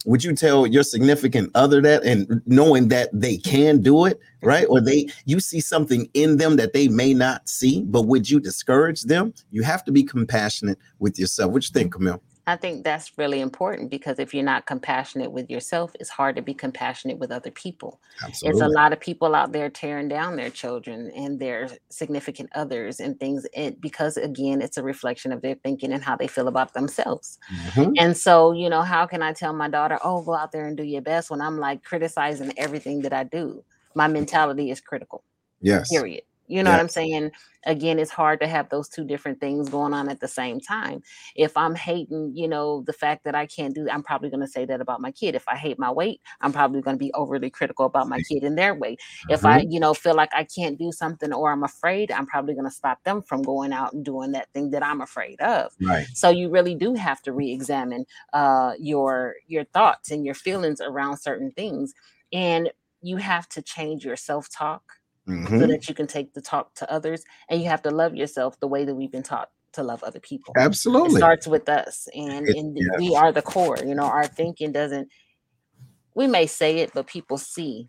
Would 0.07 0.25
you 0.25 0.35
tell 0.35 0.67
your 0.67 0.83
significant 0.83 1.51
other 1.55 1.83
that, 1.83 2.05
and 2.05 2.41
knowing 2.47 2.89
that 2.89 3.11
they 3.13 3.37
can 3.37 3.83
do 3.83 4.07
it, 4.07 4.19
right? 4.43 4.67
Or 4.69 4.81
they, 4.81 5.09
you 5.27 5.41
see 5.41 5.61
something 5.61 6.09
in 6.15 6.39
them 6.39 6.57
that 6.57 6.73
they 6.73 6.89
may 6.89 7.13
not 7.13 7.49
see, 7.49 7.83
but 7.83 8.03
would 8.03 8.31
you 8.31 8.41
discourage 8.41 9.03
them? 9.03 9.35
You 9.51 9.63
have 9.63 9.85
to 9.85 9.93
be 9.93 10.03
compassionate 10.03 10.79
with 11.01 11.19
yourself. 11.19 11.53
What 11.53 11.65
you 11.65 11.73
think, 11.73 11.93
Camille? 11.93 12.23
I 12.51 12.57
think 12.57 12.85
that's 12.85 13.17
really 13.17 13.41
important 13.41 13.91
because 13.91 14.19
if 14.19 14.35
you're 14.35 14.45
not 14.45 14.67
compassionate 14.67 15.31
with 15.31 15.49
yourself, 15.49 15.93
it's 16.01 16.11
hard 16.11 16.35
to 16.37 16.43
be 16.43 16.53
compassionate 16.53 17.19
with 17.19 17.31
other 17.31 17.51
people. 17.51 18.01
It's 18.43 18.61
a 18.61 18.69
lot 18.69 18.93
of 18.93 19.01
people 19.01 19.35
out 19.35 19.53
there 19.53 19.71
tearing 19.71 20.09
down 20.09 20.37
their 20.37 20.51
children 20.51 21.11
and 21.15 21.39
their 21.39 21.69
significant 21.91 22.51
others 22.55 22.99
and 23.01 23.19
things 23.21 23.47
because 23.81 24.17
again, 24.17 24.61
it's 24.61 24.77
a 24.79 24.83
reflection 24.83 25.33
of 25.33 25.43
their 25.43 25.55
thinking 25.63 25.93
and 25.93 26.03
how 26.03 26.17
they 26.17 26.27
feel 26.27 26.49
about 26.49 26.75
themselves. 26.75 27.39
Mhm. 27.53 27.95
And 27.99 28.17
so, 28.17 28.53
you 28.53 28.69
know, 28.69 28.83
how 28.83 29.07
can 29.07 29.23
I 29.23 29.33
tell 29.33 29.53
my 29.53 29.69
daughter, 29.69 29.99
"Oh, 30.03 30.23
go 30.23 30.35
out 30.35 30.51
there 30.53 30.67
and 30.67 30.77
do 30.77 30.83
your 30.83 31.03
best" 31.03 31.31
when 31.31 31.41
I'm 31.41 31.59
like 31.59 31.85
criticizing 31.85 32.53
everything 32.57 33.03
that 33.03 33.13
I 33.13 33.25
do? 33.25 33.65
My 33.95 34.09
mentality 34.09 34.71
is 34.71 34.81
critical. 34.81 35.23
Yes. 35.61 35.89
Period. 35.89 36.23
You 36.51 36.63
know 36.63 36.71
Yeah. 36.71 36.77
what 36.77 36.83
I'm 36.83 36.89
saying? 36.89 37.31
Again, 37.67 37.99
it's 37.99 38.11
hard 38.11 38.41
to 38.41 38.47
have 38.49 38.71
those 38.71 38.89
two 38.89 39.05
different 39.05 39.39
things 39.39 39.69
going 39.69 39.93
on 39.93 40.09
at 40.09 40.19
the 40.19 40.29
same 40.29 40.61
time. 40.61 41.03
If 41.37 41.55
I'm 41.57 41.75
hating, 41.75 42.33
you 42.35 42.49
know, 42.49 42.83
the 42.87 42.93
fact 42.93 43.25
that 43.25 43.35
I 43.35 43.47
can't 43.47 43.75
do, 43.75 43.87
I'm 43.91 44.03
probably 44.03 44.31
going 44.31 44.41
to 44.41 44.49
say 44.49 44.65
that 44.65 44.81
about 44.81 45.03
my 45.03 45.13
kid. 45.13 45.35
If 45.35 45.47
I 45.47 45.57
hate 45.57 45.79
my 45.79 45.91
weight, 45.91 46.23
I'm 46.41 46.53
probably 46.53 46.81
going 46.81 46.97
to 46.97 46.99
be 46.99 47.13
overly 47.13 47.51
critical 47.51 47.85
about 47.85 48.09
my 48.09 48.21
kid 48.23 48.45
and 48.45 48.57
their 48.57 48.75
weight. 48.75 48.99
If 49.29 49.45
I, 49.45 49.59
you 49.69 49.79
know, 49.79 49.93
feel 49.93 50.15
like 50.15 50.31
I 50.35 50.45
can't 50.45 50.79
do 50.79 50.91
something 50.91 51.33
or 51.33 51.53
I'm 51.53 51.63
afraid, 51.63 52.11
I'm 52.11 52.27
probably 52.27 52.55
going 52.55 52.65
to 52.65 52.71
stop 52.71 53.05
them 53.05 53.21
from 53.23 53.43
going 53.43 53.73
out 53.75 53.93
and 53.93 54.05
doing 54.05 54.33
that 54.33 54.49
thing 54.55 54.71
that 54.71 54.83
I'm 54.83 55.03
afraid 55.03 55.39
of. 55.41 55.73
Right. 55.83 56.07
So 56.15 56.31
you 56.31 56.49
really 56.49 56.75
do 56.75 56.95
have 56.95 57.21
to 57.23 57.33
re-examine 57.33 58.07
uh, 58.33 58.73
your 58.79 59.35
your 59.47 59.65
thoughts 59.65 60.11
and 60.11 60.25
your 60.25 60.35
feelings 60.35 60.81
around 60.81 61.19
certain 61.19 61.51
things, 61.53 61.93
and 62.33 62.71
you 63.03 63.19
have 63.19 63.49
to 63.51 63.63
change 63.63 64.05
your 64.05 64.17
self-talk 64.17 64.83
so 65.31 65.51
Mhm. 65.53 65.69
that 65.69 65.89
you 65.89 65.95
can 65.95 66.07
take 66.07 66.33
the 66.35 66.41
talk 66.41 66.75
to 66.75 66.91
others 66.93 67.23
and 67.49 67.61
you 67.63 67.69
have 67.69 67.83
to 67.83 67.91
love 67.91 68.15
yourself 68.15 68.59
the 68.61 68.69
way 68.69 68.85
that 68.85 68.95
we've 68.95 69.13
been 69.13 69.23
taught 69.23 69.49
to 69.73 69.83
love 69.83 70.03
other 70.03 70.21
people 70.21 70.53
it 70.57 70.61
Absolutely. 70.61 71.21
starts 71.21 71.47
with 71.47 71.69
us 71.69 72.09
and, 72.15 72.49
It- 72.49 72.57
and 72.57 72.77
yes. 72.77 72.87
we 72.99 73.15
are 73.15 73.33
the 73.33 73.43
core 73.43 73.79
you 73.85 73.95
know 73.95 74.05
our 74.05 74.27
thinking 74.27 74.73
doesn't 74.73 75.09
we 76.15 76.27
may 76.27 76.47
say 76.47 76.79
it 76.79 76.91
but 76.95 77.07
people 77.07 77.39
see 77.39 77.89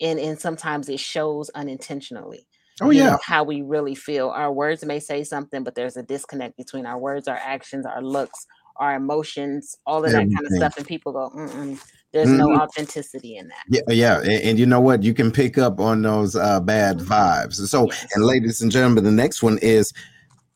and 0.00 0.18
and 0.18 0.38
sometimes 0.38 0.88
it 0.88 1.00
shows 1.00 1.48
unintentionally 1.54 2.46
Oh 2.80 2.90
yeah. 2.90 3.16
how 3.24 3.44
we 3.44 3.62
really 3.62 3.94
feel 3.94 4.28
our 4.30 4.52
words 4.52 4.84
may 4.84 4.98
say 5.00 5.24
something 5.24 5.62
but 5.64 5.74
there's 5.74 5.96
a 5.96 6.02
disconnect 6.02 6.56
between 6.56 6.84
our 6.86 6.98
words 6.98 7.28
our 7.28 7.36
actions 7.42 7.86
our 7.86 8.02
looks 8.02 8.46
our 8.76 8.94
emotions 8.94 9.76
all 9.86 10.04
of 10.04 10.10
that 10.12 10.18
kind 10.34 10.46
of 10.46 10.52
stuff 10.52 10.76
and 10.76 10.86
people 10.86 11.12
go 11.12 11.30
Mm-mm, 11.34 11.78
there's 12.12 12.28
no 12.28 12.48
Mhm. 12.48 12.60
authenticity 12.60 13.36
in 13.36 13.48
that 13.48 13.64
Yeah, 13.68 13.80
yeah, 13.88 14.18
and, 14.20 14.42
and 14.42 14.58
you 14.58 14.66
know 14.66 14.80
what? 14.80 15.02
You 15.02 15.14
can 15.14 15.30
pick 15.30 15.58
up 15.58 15.80
on 15.80 16.02
those 16.02 16.36
uh, 16.36 16.60
bad 16.60 16.98
vibes. 16.98 17.54
So, 17.54 17.86
Yes. 17.86 18.06
and 18.14 18.24
ladies 18.24 18.60
and 18.60 18.70
gentlemen, 18.70 19.04
the 19.04 19.10
next 19.10 19.42
one 19.42 19.58
is 19.58 19.92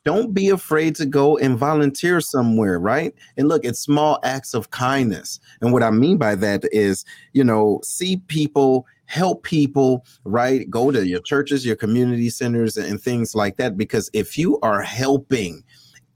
don't 0.05 0.33
be 0.33 0.49
afraid 0.49 0.95
to 0.95 1.05
go 1.05 1.37
and 1.37 1.57
volunteer 1.57 2.21
somewhere, 2.21 2.79
right? 2.79 3.13
And 3.35 3.49
look, 3.49 3.65
it's 3.65 3.79
small 3.79 4.19
acts 4.23 4.53
of 4.53 4.69
kindness. 4.71 5.39
And 5.59 5.73
what 5.73 5.83
I 5.83 5.91
mean 5.91 6.17
by 6.17 6.35
that 6.35 6.63
is, 6.71 7.03
you 7.33 7.43
know, 7.43 7.81
see 7.83 8.17
people, 8.27 8.85
help 9.05 9.43
people, 9.43 10.05
right? 10.23 10.69
Go 10.69 10.91
to 10.91 11.05
your 11.05 11.19
churches, 11.19 11.65
your 11.65 11.75
community 11.75 12.29
centers, 12.29 12.77
and 12.77 13.01
things 13.01 13.35
like 13.35 13.57
that. 13.57 13.77
Because 13.77 14.09
if 14.13 14.37
you 14.37 14.59
are 14.61 14.81
helping, 14.81 15.61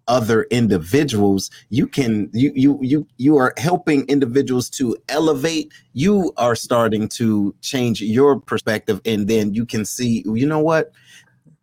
other 0.07 0.43
individuals 0.43 1.49
you 1.69 1.87
can 1.87 2.29
you 2.33 2.51
you 2.55 2.79
you 2.81 3.07
you 3.17 3.37
are 3.37 3.53
helping 3.57 4.05
individuals 4.07 4.69
to 4.69 4.97
elevate. 5.09 5.71
You 5.93 6.33
are 6.37 6.55
starting 6.55 7.07
to 7.09 7.55
change 7.61 8.01
your 8.01 8.39
perspective 8.39 9.01
and 9.05 9.27
then 9.27 9.53
you 9.53 9.65
can 9.65 9.85
see 9.85 10.23
you 10.25 10.45
know 10.45 10.59
what? 10.59 10.91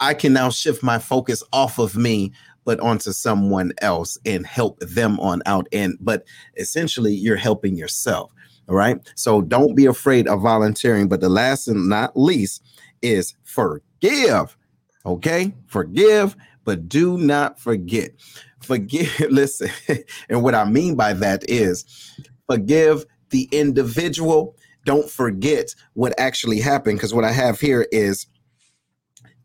I 0.00 0.14
can 0.14 0.32
now 0.32 0.50
shift 0.50 0.82
my 0.82 0.98
focus 0.98 1.42
off 1.52 1.78
of 1.78 1.96
me 1.96 2.32
but 2.64 2.80
onto 2.80 3.12
someone 3.12 3.72
else 3.80 4.18
and 4.26 4.46
help 4.46 4.78
them 4.80 5.18
on 5.20 5.42
out. 5.46 5.66
And 5.72 5.96
but 6.00 6.24
essentially 6.56 7.14
you're 7.14 7.36
helping 7.36 7.76
yourself 7.76 8.32
all 8.68 8.76
right? 8.76 8.98
So 9.14 9.40
don't 9.40 9.74
be 9.74 9.86
afraid 9.86 10.28
of 10.28 10.42
volunteering 10.42 11.08
but 11.08 11.20
the 11.20 11.28
last 11.28 11.68
and 11.68 11.88
not 11.88 12.16
least 12.16 12.62
is 13.02 13.34
forgive 13.44 14.56
okay? 15.08 15.54
Forgive 15.66 16.36
but 16.68 16.88
do 16.88 17.16
not 17.16 17.58
forget 17.58 18.10
forgive 18.60 19.18
listen 19.30 19.70
and 20.28 20.42
what 20.42 20.54
i 20.54 20.64
mean 20.64 20.94
by 20.94 21.12
that 21.12 21.42
is 21.48 21.84
forgive 22.46 23.04
the 23.30 23.48
individual. 23.52 24.56
Don't 24.84 25.10
forget 25.10 25.74
what 25.94 26.18
actually 26.18 26.60
happened 26.60 26.98
because 26.98 27.14
what 27.14 27.24
i 27.24 27.32
have 27.32 27.60
here 27.60 27.86
is 27.92 28.26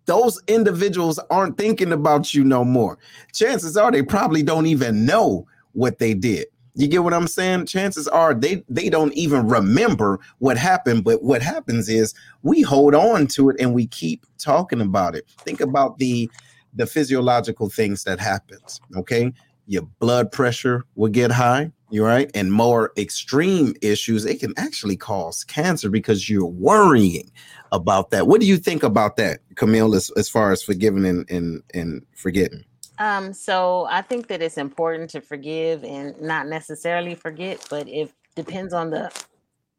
those 0.05 0.41
individuals 0.47 1.19
aren't 1.29 1.57
thinking 1.57 1.93
about 1.93 2.33
you 2.33 2.43
no 2.43 2.65
more. 2.65 2.97
Chances 3.33 3.77
are 3.77 3.89
they 3.91 4.03
probably 4.03 4.43
don't 4.43 4.65
even 4.65 5.05
know 5.05 5.47
what 5.71 5.99
they 5.99 6.13
did. 6.13 6.47
You 6.75 6.87
get 6.87 7.03
what 7.03 7.13
i'm 7.13 7.27
saying? 7.27 7.65
Chances 7.65 8.07
are 8.07 8.33
they 8.33 8.63
they 8.69 8.89
don't 8.89 9.13
even 9.13 9.47
remember 9.47 10.19
what 10.39 10.57
happened 10.57 11.03
but 11.03 11.23
what 11.23 11.41
happens 11.41 11.89
is 11.89 12.13
we 12.41 12.61
hold 12.61 12.95
on 12.95 13.27
to 13.27 13.49
it 13.49 13.57
and 13.59 13.73
we 13.73 13.87
keep 13.87 14.25
talking 14.37 14.81
about 14.81 15.15
it. 15.15 15.25
Think 15.39 15.61
about 15.61 15.99
the 15.99 16.29
the 16.75 16.85
physiological 16.85 17.69
things 17.69 18.03
that 18.03 18.19
happens 18.19 18.81
okay? 18.95 19.31
Your 19.65 19.83
blood 19.99 20.31
pressure 20.31 20.83
will 20.95 21.09
get 21.09 21.31
high 21.31 21.71
you're 21.93 22.07
right? 22.07 22.31
And 22.33 22.51
more 22.51 22.91
extreme 22.97 23.75
issues 23.83 24.25
it 24.25 24.39
can 24.39 24.55
actually 24.57 24.97
cause 24.97 25.43
cancer 25.43 25.91
because 25.91 26.27
you're 26.27 26.43
worrying 26.43 27.31
about 27.71 28.09
that. 28.09 28.25
What 28.25 28.41
do 28.41 28.47
you 28.47 28.57
think 28.57 28.81
about 28.81 29.15
that 29.17 29.41
camille 29.53 29.93
as, 29.93 30.09
as 30.17 30.27
far 30.27 30.51
as 30.51 30.63
forgiving 30.63 31.05
and, 31.05 31.29
and 31.29 31.61
and 31.75 32.03
forgetting? 32.15 32.65
Um, 32.97 33.31
so 33.31 33.85
I 33.91 34.01
think 34.01 34.27
that 34.29 34.41
it's 34.41 34.57
important 34.57 35.11
to 35.11 35.21
forgive 35.21 35.83
and 35.83 36.19
not 36.19 36.47
necessarily 36.47 37.13
forget, 37.13 37.63
but 37.69 37.87
it 37.87 38.11
depends 38.35 38.73
on 38.73 38.89
the 38.89 39.11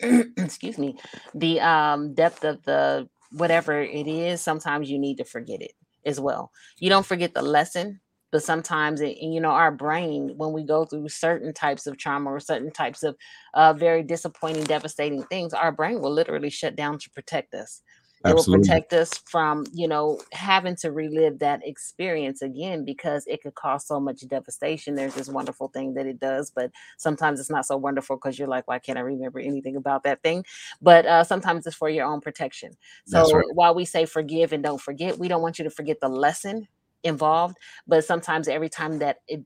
excuse 0.37 0.79
me, 0.79 0.97
the 1.35 1.61
um 1.61 2.15
depth 2.15 2.45
of 2.45 2.63
the 2.63 3.09
whatever 3.33 3.83
it 3.83 4.07
is, 4.07 4.41
sometimes 4.41 4.89
you 4.89 5.01
need 5.01 5.17
to 5.17 5.25
forget 5.25 5.61
it 5.61 5.73
as 6.07 6.21
well. 6.21 6.51
You 6.79 6.91
don't 6.91 7.07
forget 7.07 7.35
the 7.35 7.43
lesson, 7.43 8.01
but 8.33 8.43
sometimes 8.43 9.01
it, 9.01 9.19
you 9.19 9.41
know 9.41 9.51
our 9.51 9.71
brain 9.71 10.35
when 10.37 10.53
we 10.53 10.65
go 10.65 10.85
through 10.85 11.09
certain 11.09 11.55
types 11.55 11.87
of 11.87 11.97
trauma 11.97 12.31
or 12.31 12.41
certain 12.41 12.73
types 12.73 13.03
of 13.05 13.17
uh, 13.55 13.73
very 13.73 14.03
disappointing 14.03 14.65
devastating 14.65 15.23
things 15.25 15.55
our 15.55 15.71
brain 15.71 16.01
will 16.01 16.11
literally 16.13 16.51
shut 16.51 16.75
down 16.75 16.99
to 16.99 17.09
protect 17.11 17.55
us 17.55 17.81
it 18.25 18.35
will 18.35 18.45
protect 18.45 18.93
us 18.93 19.11
from 19.27 19.67
you 19.73 19.87
know 19.87 20.21
having 20.33 20.77
to 20.77 20.91
relive 20.91 21.39
that 21.41 21.67
experience 21.67 22.43
again 22.43 22.85
because 22.85 23.27
it 23.27 23.43
could 23.43 23.55
cause 23.55 23.87
so 23.87 24.01
much 24.01 24.27
devastation. 24.27 24.95
There's 24.95 25.15
this 25.15 25.29
wonderful 25.29 25.69
thing 25.69 25.95
that 25.95 26.07
it 26.07 26.21
does 26.21 26.51
but 26.51 26.71
sometimes 26.97 27.41
it's 27.41 27.51
not 27.51 27.67
so 27.67 27.77
wonderful 27.77 28.17
because 28.17 28.39
you're 28.39 28.49
like 28.49 28.67
why 28.67 28.79
can't 28.79 28.99
i 28.99 29.03
remember 29.03 29.39
anything 29.39 29.77
about 29.77 30.03
that 30.05 30.23
thing? 30.23 30.45
But 30.81 31.07
uh, 31.07 31.25
sometimes 31.25 31.67
it's 31.67 31.77
for 31.77 31.89
your 31.89 32.07
own 32.07 32.21
protection. 32.21 32.73
So 33.07 33.31
right. 33.31 33.45
while 33.55 33.75
we 33.75 33.85
say 33.85 34.07
forgive 34.07 34.53
and 34.53 34.63
don't 34.63 34.81
forget 34.81 35.19
we 35.19 35.29
don't 35.29 35.43
want 35.43 35.59
you 35.59 35.65
to 35.65 35.71
forget 35.71 36.01
the 36.01 36.09
lesson 36.09 36.69
involved 37.05 37.59
but 37.87 38.05
sometimes 38.05 38.49
every 38.49 38.69
time 38.69 38.99
that 38.99 39.19
it, 39.29 39.45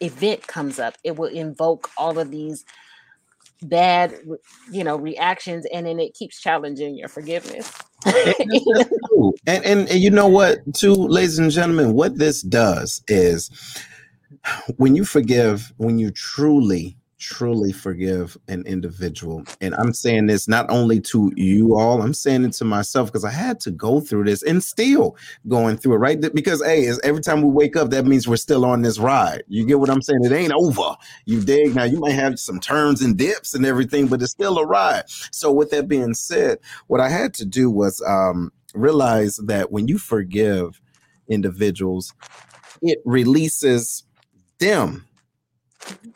event 0.00 0.46
comes 0.46 0.78
up 0.78 0.94
it 1.04 1.16
will 1.16 1.28
invoke 1.28 1.90
all 1.96 2.18
of 2.18 2.30
these 2.30 2.64
bad 3.62 4.14
you 4.70 4.84
know 4.84 4.96
reactions 4.96 5.66
and 5.72 5.86
then 5.86 5.98
it 5.98 6.14
keeps 6.14 6.40
challenging 6.40 6.96
your 6.96 7.08
forgiveness. 7.08 7.72
And, 9.46 9.64
and 9.64 9.88
and 9.88 10.00
you 10.00 10.10
know 10.10 10.28
what 10.28 10.60
too 10.74 10.94
ladies 10.94 11.38
and 11.38 11.50
gentlemen 11.50 11.94
what 11.94 12.18
this 12.18 12.42
does 12.42 13.02
is 13.08 13.50
when 14.76 14.94
you 14.94 15.04
forgive 15.04 15.72
when 15.78 15.98
you 15.98 16.10
truly 16.10 16.97
truly 17.18 17.72
forgive 17.72 18.36
an 18.48 18.64
individual. 18.66 19.44
And 19.60 19.74
i'm 19.74 19.92
saying 19.92 20.26
this 20.26 20.46
not 20.48 20.70
only 20.70 21.00
to 21.00 21.32
you 21.36 21.76
all 21.76 22.00
i'm 22.00 22.14
saying 22.14 22.44
it 22.44 22.52
to 22.54 22.64
myself 22.64 23.08
because 23.08 23.24
i 23.24 23.30
had 23.30 23.60
to 23.60 23.70
go 23.70 24.00
through 24.00 24.24
this 24.24 24.42
and 24.42 24.62
still 24.62 25.16
going 25.48 25.76
through 25.76 25.94
it 25.94 25.98
right? 25.98 26.20
Because 26.32 26.64
hey 26.64 26.88
every 27.02 27.20
time 27.20 27.42
we 27.42 27.48
wake 27.48 27.76
up 27.76 27.90
that 27.90 28.06
means 28.06 28.28
we're 28.28 28.36
still 28.36 28.64
on 28.64 28.82
this 28.82 28.98
ride. 28.98 29.42
You 29.48 29.66
get 29.66 29.80
what 29.80 29.90
i'm 29.90 30.02
saying? 30.02 30.24
It 30.24 30.32
ain't 30.32 30.52
over. 30.52 30.96
You 31.24 31.40
dig? 31.42 31.74
Now 31.74 31.84
you 31.84 31.98
might 31.98 32.12
have 32.12 32.38
some 32.38 32.60
turns 32.60 33.02
and 33.02 33.16
dips 33.16 33.54
and 33.54 33.66
everything 33.66 34.06
but 34.06 34.22
it's 34.22 34.32
still 34.32 34.58
a 34.58 34.66
ride. 34.66 35.04
So 35.08 35.50
with 35.52 35.70
that 35.70 35.88
being 35.88 36.14
said 36.14 36.58
what 36.86 37.00
I 37.00 37.08
had 37.08 37.34
to 37.34 37.44
do 37.44 37.70
was 37.70 38.02
um, 38.06 38.52
realize 38.74 39.36
that 39.38 39.72
when 39.72 39.88
you 39.88 39.98
forgive 39.98 40.80
individuals, 41.28 42.14
it 42.82 43.00
releases 43.04 44.04
them 44.58 45.07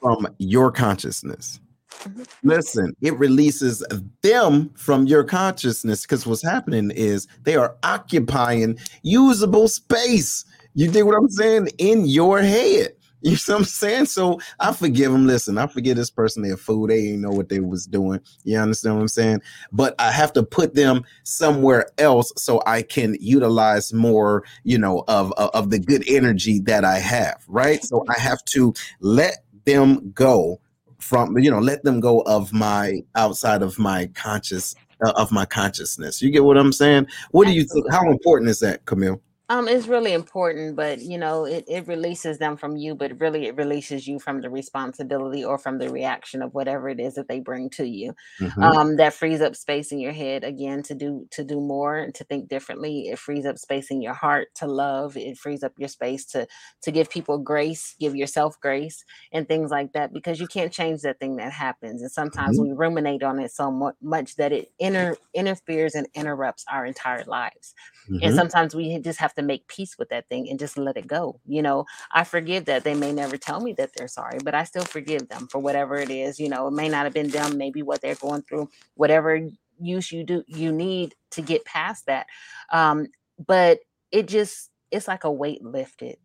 from 0.01 0.27
your 0.39 0.71
consciousness. 0.73 1.61
Mhm. 2.05 2.27
Listen, 2.43 2.97
it 3.01 3.17
releases 3.19 3.85
them 4.23 4.71
from 4.75 5.07
your 5.07 5.25
consciousness 5.25 6.03
because 6.03 6.27
what's 6.27 6.43
happening 6.43 6.91
is 6.91 7.29
they 7.45 7.55
are 7.55 7.77
occupying 7.83 8.79
usable 9.03 9.69
space. 9.69 10.45
You 10.75 10.91
dig 10.91 11.05
what 11.05 11.17
I'm 11.17 11.29
saying? 11.29 11.69
In 11.79 12.07
your 12.07 12.41
head. 12.41 12.93
You 13.25 13.31
know 13.33 13.55
what 13.55 13.59
I'm 13.59 13.65
saying? 13.67 14.07
So 14.07 14.41
I 14.59 14.73
forgive 14.73 15.13
them. 15.13 15.29
Listen, 15.29 15.57
I 15.57 15.69
forgive 15.69 15.97
this 15.97 16.11
person. 16.11 16.43
They're 16.43 16.55
a 16.55 16.57
fool. 16.57 16.89
They 16.89 17.11
ain't 17.11 17.21
know 17.23 17.31
what 17.31 17.49
they 17.49 17.61
was 17.61 17.87
doing. 17.87 18.19
You 18.43 18.59
understand 18.59 18.97
what 18.97 19.03
I'm 19.03 19.07
saying? 19.07 19.43
But 19.71 19.95
I 20.01 20.11
have 20.11 20.33
to 20.33 20.43
put 20.43 20.75
them 20.75 21.05
somewhere 21.23 21.87
else 21.99 22.33
so 22.37 22.61
I 22.67 22.83
can 22.83 23.17
utilize 23.21 23.93
more, 23.93 24.43
you 24.65 24.77
know, 24.77 25.05
of 25.07 25.31
of, 25.35 25.51
of 25.55 25.71
the 25.71 25.79
good 25.79 26.03
energy 26.09 26.59
that 26.63 26.85
I 26.85 26.99
have. 26.99 27.45
Right. 27.47 27.85
So 27.85 28.05
I 28.09 28.19
have 28.21 28.45
to 28.47 28.75
let 28.99 29.45
them 29.65 30.11
go 30.13 30.61
from, 30.99 31.39
you 31.39 31.51
know, 31.51 31.59
let 31.59 31.83
them 31.85 32.01
go 32.01 32.21
of 32.23 32.53
my 32.53 33.03
outside 33.15 33.63
of 33.63 33.79
my 33.79 34.07
conscious 34.15 34.75
uh, 35.05 35.13
of 35.17 35.33
my 35.33 35.45
consciousness. 35.45 36.23
You 36.23 36.31
get 36.31 36.45
what 36.45 36.57
I'm 36.57 36.73
saying? 36.73 37.09
What 37.33 37.47
do 37.47 37.53
you 37.53 37.65
think? 37.65 37.91
How 37.91 38.09
important 38.11 38.51
is 38.51 38.61
that, 38.61 38.85
Camille? 38.85 39.21
Um, 39.49 39.69
it's 39.69 39.87
really 39.87 40.13
important, 40.15 40.77
but 40.77 41.01
you 41.03 41.19
know, 41.19 41.45
it, 41.45 41.65
it 41.69 41.87
releases 41.87 42.39
them 42.39 42.57
from 42.57 42.77
you, 42.77 42.95
but 42.95 43.21
really 43.21 43.47
it 43.49 43.57
releases 43.57 44.07
you 44.07 44.19
from 44.19 44.41
the 44.41 44.49
responsibility 44.49 45.45
or 45.45 45.59
from 45.59 45.79
the 45.79 45.91
reaction 45.91 46.41
of 46.41 46.55
whatever 46.55 46.89
it 46.89 46.99
is 46.99 47.15
that 47.17 47.29
they 47.29 47.41
bring 47.41 47.69
to 47.71 47.85
you. 47.85 48.15
Mhm. 48.41 48.63
Um, 48.63 48.97
that 48.97 49.13
frees 49.13 49.43
up 49.43 49.55
space 49.55 49.93
in 49.93 49.99
your 49.99 50.13
head 50.13 50.43
again 50.45 50.83
to 50.85 50.95
do 50.95 51.27
to 51.33 51.45
do 51.45 51.61
more 51.61 51.99
and 51.99 52.15
to 52.15 52.25
think 52.25 52.49
differently. 52.49 53.09
It 53.09 53.19
frees 53.19 53.45
up 53.45 53.59
space 53.59 53.91
in 53.91 54.01
your 54.01 54.15
heart 54.15 54.49
to 54.57 54.67
love. 54.67 55.17
It 55.19 55.37
frees 55.37 55.63
up 55.63 55.73
your 55.77 55.89
space 55.89 56.25
to 56.27 56.47
to 56.83 56.91
give 56.93 57.11
people 57.11 57.37
grace, 57.39 57.95
give 58.01 58.17
yourself 58.17 58.59
grace, 58.61 59.05
and 59.33 59.47
things 59.47 59.71
like 59.71 59.93
that 59.93 60.15
because 60.15 60.41
you 60.41 60.47
can't 60.47 60.73
change 60.73 61.03
that 61.03 61.19
thing 61.19 61.37
that 61.37 61.53
happens. 61.53 62.01
And 62.01 62.11
sometimes 62.11 62.59
Mhm. 62.59 62.63
we 62.63 62.73
ruminate 62.73 63.23
on 63.23 63.39
it 63.39 63.51
so 63.53 63.71
mu- 63.71 63.93
much 64.01 64.37
that 64.37 64.53
it 64.53 64.73
inter- 64.79 65.17
interferes 65.35 65.95
and 65.95 66.09
interrupts 66.15 66.65
our 66.73 66.87
entire 66.87 67.25
lives 67.27 67.75
and 68.21 68.33
Mhm. 68.33 68.35
sometimes 68.35 68.75
we 68.75 68.99
just 69.01 69.19
have 69.19 69.32
to 69.35 69.43
make 69.43 69.67
peace 69.69 69.97
with 69.99 70.09
that 70.11 70.29
thing 70.29 70.49
and 70.49 70.59
just 70.59 70.79
let 70.79 70.97
it 70.97 71.07
go 71.07 71.41
you 71.47 71.63
know? 71.63 71.85
I 72.13 72.25
forgive 72.25 72.67
that 72.67 72.85
they 72.85 72.95
may 72.95 73.13
never 73.13 73.37
tell 73.37 73.61
me 73.61 73.73
that 73.75 73.91
they're 73.97 74.09
sorry 74.09 74.39
but 74.45 74.55
i 74.55 74.65
still 74.65 74.85
forgive 74.85 75.29
them 75.29 75.49
for 75.49 75.59
whatever 75.59 75.97
it 75.97 76.11
is 76.11 76.39
you 76.39 76.49
know? 76.49 76.69
It 76.69 76.73
may 76.73 76.89
not 76.89 77.05
have 77.05 77.15
been 77.15 77.31
them 77.31 77.57
maybe 77.57 77.83
what 77.83 78.01
they're 78.01 78.15
going 78.15 78.43
through 78.43 78.69
whatever 78.95 79.49
use 79.81 80.13
you 80.13 80.25
do 80.25 80.45
you 80.47 80.73
need 80.73 81.15
to 81.31 81.43
get 81.43 81.65
past 81.65 82.07
that 82.07 82.27
um 82.71 83.07
but 83.45 83.81
it 84.11 84.29
just 84.29 84.71
it's 84.91 85.09
like 85.09 85.25
a 85.25 85.33
weight 85.33 85.63
lifted 85.65 86.17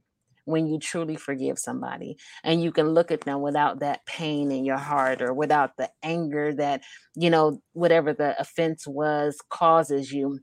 when 0.45 0.65
you 0.65 0.79
truly 0.79 1.17
forgive 1.17 1.59
somebody 1.59 2.17
and 2.43 2.63
you 2.63 2.71
can 2.71 2.89
look 2.89 3.11
at 3.11 3.21
them 3.21 3.41
without 3.41 3.79
that 3.79 4.05
pain 4.05 4.49
in 4.49 4.63
your 4.63 4.77
heart 4.77 5.21
or 5.21 5.33
without 5.33 5.75
the 5.77 5.89
anger 6.03 6.53
that 6.53 6.81
you 7.15 7.29
know 7.29 7.61
whatever 7.73 8.13
the 8.13 8.39
offense 8.39 8.87
was 8.87 9.39
causes 9.49 10.11
you 10.11 10.39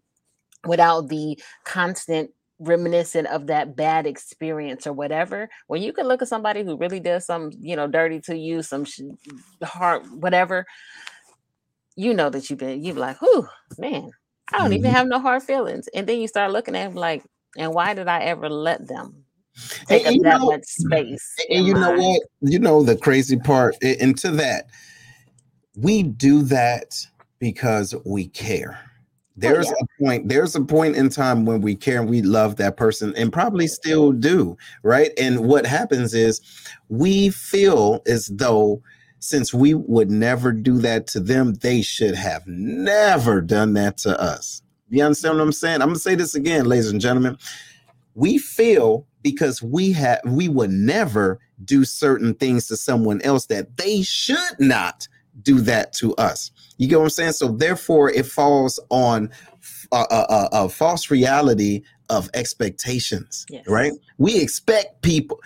without 0.67 1.09
the 1.09 1.39
constant 1.65 2.31
reminiscent 2.69 3.27
of 3.29 3.47
that 3.49 3.77
bad 3.77 4.07
experience 4.07 4.87
or 4.87 4.93
whatever 4.93 5.49
when 5.67 5.83
you 5.83 5.93
can 5.93 6.07
look 6.09 6.23
at 6.23 6.29
somebody 6.29 6.63
who 6.65 6.77
really 6.77 7.01
does 7.01 7.25
some 7.27 7.51
you 7.61 7.77
know 7.77 7.87
dirty 7.87 8.21
to 8.21 8.37
you 8.37 8.63
some 8.63 8.85
sh- 8.85 9.01
hard 9.63 10.03
whatever 10.23 10.65
you 11.97 12.13
know 12.15 12.31
that 12.31 12.49
you've 12.51 12.59
been 12.59 12.83
you're 12.83 12.95
like 12.97 13.19
whew 13.19 13.47
man 13.79 14.11
i 14.53 14.59
don't 14.59 14.73
even 14.73 14.91
Mhm. 14.91 14.95
have 14.95 15.07
no 15.07 15.19
hard 15.21 15.43
feelings 15.43 15.89
and 15.95 16.07
then 16.07 16.19
you 16.21 16.29
start 16.29 16.51
looking 16.53 16.75
at 16.77 16.87
them 16.89 16.95
like 16.95 17.23
and 17.57 17.73
why 17.73 17.95
did 17.95 18.09
i 18.09 18.21
ever 18.21 18.49
let 18.49 18.87
them 18.89 19.25
take 19.87 20.05
and 20.07 20.17
you 20.17 20.23
that 20.23 20.39
know- 20.41 20.47
much 20.47 20.65
space 20.65 21.35
And 21.51 21.67
you 21.67 21.75
know 21.75 21.93
what? 21.97 22.23
You 22.41 22.59
know 22.59 22.83
the 22.83 22.97
crazy 22.97 23.37
part, 23.37 23.77
a- 23.83 24.01
and 24.01 24.17
to 24.19 24.31
that, 24.33 24.67
we 25.77 26.03
do 26.03 26.43
that 26.43 26.95
because 27.39 27.95
we 28.05 28.29
care. 28.29 28.79
Oh, 29.37 29.41
there's 29.41 29.67
yeah. 29.67 29.75
a 29.81 30.03
point, 30.03 30.29
there's 30.29 30.55
a 30.55 30.61
point 30.61 30.97
in 30.97 31.09
time 31.09 31.45
when 31.45 31.61
we 31.61 31.75
care 31.75 32.01
and 32.01 32.09
we 32.09 32.23
love 32.23 32.57
that 32.57 32.77
person 32.77 33.15
and 33.17 33.33
probably 33.33 33.67
still 33.67 34.13
do, 34.13 34.57
right? 34.83 35.11
And 35.19 35.41
what 35.41 35.67
happens 35.67 36.15
is 36.15 36.41
we 36.89 37.31
feel 37.31 38.01
as 38.07 38.29
though 38.29 38.81
since 39.19 39.53
we 39.55 39.75
would 39.75 40.11
never 40.11 40.53
do 40.53 40.79
that 40.79 41.07
to 41.09 41.21
them, 41.21 41.55
they 41.55 41.83
should 41.83 42.15
have 42.15 42.47
never 42.47 43.41
done 43.41 43.73
that 43.73 43.97
to 43.99 44.21
us. 44.21 44.63
You 44.91 45.03
understand 45.03 45.39
what 45.39 45.45
I'm 45.45 45.53
saying? 45.53 45.81
I'm 45.81 45.89
gonna 45.89 45.99
say 45.99 46.15
this 46.15 46.35
again, 46.35 46.67
ladies 46.67 46.91
and 46.91 47.01
gentlemen. 47.01 47.39
We 48.15 48.39
feel 48.39 49.07
because 49.23 49.63
we 49.63 49.93
have 49.93 50.21
we 50.25 50.49
would 50.49 50.71
never 50.71 51.41
do 51.65 51.85
certain 51.85 52.35
things 52.35 52.67
to 52.69 52.77
someone 52.77 53.21
else 53.23 53.47
that 53.47 53.77
they 53.77 54.03
should 54.03 54.61
not 54.61 55.09
do 55.43 55.61
that 55.63 55.93
to 55.95 56.15
us. 56.17 56.53
You 56.79 56.89
get 56.89 56.99
what 56.99 57.05
I'm 57.05 57.11
saying? 57.11 57.33
So 57.33 57.49
therefore, 57.49 58.11
it 58.11 58.27
falls 58.27 58.81
on 58.91 59.31
a, 59.93 59.97
a, 60.11 60.49
a 60.53 60.69
false 60.69 61.11
reality 61.11 61.83
of 62.11 62.29
expectations, 62.35 63.47
Yes. 63.49 63.67
right? 63.67 63.93
We 64.19 64.41
expect 64.41 65.03
people. 65.03 65.41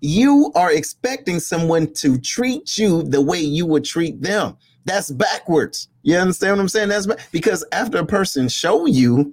You 0.00 0.50
are 0.54 0.72
expecting 0.72 1.38
someone 1.40 1.92
to 1.94 2.18
treat 2.18 2.76
you 2.78 3.02
the 3.04 3.20
way 3.20 3.40
you 3.40 3.66
would 3.66 3.84
treat 3.84 4.20
them. 4.22 4.56
That's 4.84 5.10
backwards. 5.12 5.88
You 6.02 6.16
understand 6.16 6.56
what 6.56 6.62
I'm 6.62 6.68
saying? 6.68 6.88
That's 6.88 7.06
ba- 7.06 7.18
because 7.30 7.64
after 7.70 7.98
a 7.98 8.06
person 8.06 8.48
show 8.48 8.86
you, 8.86 9.32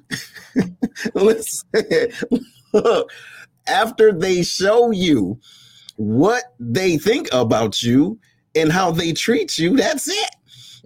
listen, 1.15 1.65
look, 2.73 3.09
after 3.67 4.11
they 4.11 4.43
show 4.43 4.91
you 4.91 5.39
what 5.95 6.43
they 6.59 6.97
think 6.97 7.27
about 7.33 7.81
you 7.81 8.19
and 8.55 8.71
how 8.71 8.91
they 8.91 9.11
treat 9.13 9.57
you, 9.57 9.75
that's 9.75 10.07
it. 10.07 10.28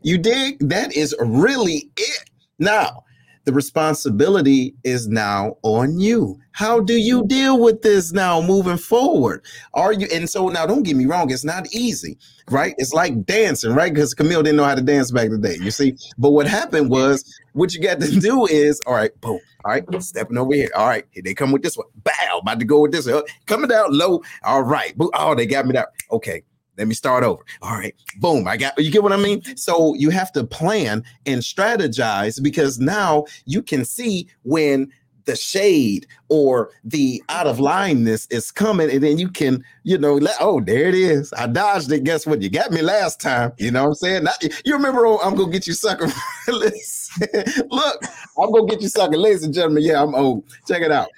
You 0.03 0.17
dig? 0.17 0.59
That 0.67 0.93
is 0.95 1.15
really 1.19 1.89
it. 1.97 2.29
Now, 2.59 3.03
the 3.45 3.53
responsibility 3.53 4.73
is 4.83 5.07
now 5.07 5.57
on 5.63 5.99
you. 5.99 6.39
How 6.51 6.79
do 6.79 6.93
you 6.93 7.25
deal 7.27 7.59
with 7.59 7.81
this 7.81 8.13
now 8.13 8.41
moving 8.41 8.77
forward? 8.77 9.43
Are 9.73 9.91
you 9.91 10.07
and 10.13 10.29
so 10.29 10.49
now 10.49 10.65
don't 10.65 10.83
get 10.83 10.95
me 10.95 11.05
wrong, 11.05 11.31
it's 11.31 11.43
not 11.43 11.67
easy, 11.73 12.17
right? 12.49 12.75
It's 12.77 12.93
like 12.93 13.25
dancing, 13.25 13.73
right? 13.73 13.93
Because 13.93 14.13
Camille 14.13 14.43
didn't 14.43 14.57
know 14.57 14.63
how 14.63 14.75
to 14.75 14.81
dance 14.81 15.11
back 15.11 15.25
in 15.25 15.41
the 15.41 15.47
day, 15.49 15.57
you 15.61 15.71
see. 15.71 15.95
But 16.17 16.31
what 16.31 16.47
happened 16.47 16.89
was 16.89 17.23
what 17.53 17.73
you 17.73 17.81
got 17.81 17.99
to 17.99 18.11
do 18.19 18.45
is 18.45 18.79
all 18.85 18.93
right, 18.93 19.11
boom, 19.19 19.39
all 19.65 19.71
right, 19.71 19.83
stepping 20.01 20.37
over 20.37 20.53
here. 20.53 20.69
All 20.75 20.87
right, 20.87 21.05
here 21.11 21.23
they 21.23 21.33
come 21.33 21.51
with 21.51 21.63
this 21.63 21.75
one. 21.77 21.87
Bow, 22.03 22.39
about 22.41 22.59
to 22.59 22.65
go 22.65 22.81
with 22.81 22.91
this. 22.91 23.07
one. 23.09 23.23
Coming 23.45 23.69
down 23.69 23.97
low. 23.97 24.21
All 24.43 24.63
right. 24.63 24.97
Boom. 24.97 25.09
Oh, 25.13 25.35
they 25.35 25.45
got 25.45 25.65
me 25.65 25.73
down. 25.73 25.85
Okay. 26.11 26.43
Let 26.77 26.87
me 26.87 26.93
start 26.93 27.23
over. 27.23 27.43
All 27.61 27.73
right. 27.73 27.95
Boom. 28.17 28.47
I 28.47 28.57
got 28.57 28.77
you 28.77 28.91
get 28.91 29.03
what 29.03 29.13
I 29.13 29.17
mean? 29.17 29.43
So 29.55 29.93
you 29.93 30.09
have 30.09 30.31
to 30.33 30.43
plan 30.43 31.03
and 31.25 31.41
strategize 31.41 32.41
because 32.41 32.79
now 32.79 33.25
you 33.45 33.61
can 33.61 33.85
see 33.85 34.27
when 34.43 34.91
the 35.25 35.35
shade 35.35 36.07
or 36.29 36.71
the 36.83 37.23
out 37.29 37.47
of 37.47 37.57
lineness 37.57 38.31
is 38.31 38.51
coming, 38.51 38.89
and 38.89 39.03
then 39.03 39.17
you 39.17 39.29
can, 39.29 39.63
you 39.83 39.97
know, 39.97 40.15
let 40.15 40.35
oh, 40.39 40.59
there 40.61 40.87
it 40.87 40.95
is. 40.95 41.33
I 41.37 41.47
dodged 41.47 41.91
it. 41.91 42.03
Guess 42.03 42.25
what? 42.25 42.41
You 42.41 42.49
got 42.49 42.71
me 42.71 42.81
last 42.81 43.21
time. 43.21 43.53
You 43.57 43.71
know 43.71 43.83
what 43.83 43.89
I'm 43.89 43.95
saying? 43.95 44.27
You 44.65 44.73
remember, 44.73 45.05
oh, 45.05 45.19
I'm 45.19 45.35
gonna 45.35 45.51
get 45.51 45.67
you 45.67 45.73
sucker. 45.73 46.07
Look, 46.47 48.03
I'm 48.37 48.51
gonna 48.51 48.67
get 48.67 48.81
you 48.81 48.89
sucker, 48.89 49.17
ladies 49.17 49.43
and 49.43 49.53
gentlemen. 49.53 49.83
Yeah, 49.83 50.01
I'm 50.01 50.15
old. 50.15 50.43
Check 50.67 50.81
it 50.81 50.91
out. 50.91 51.09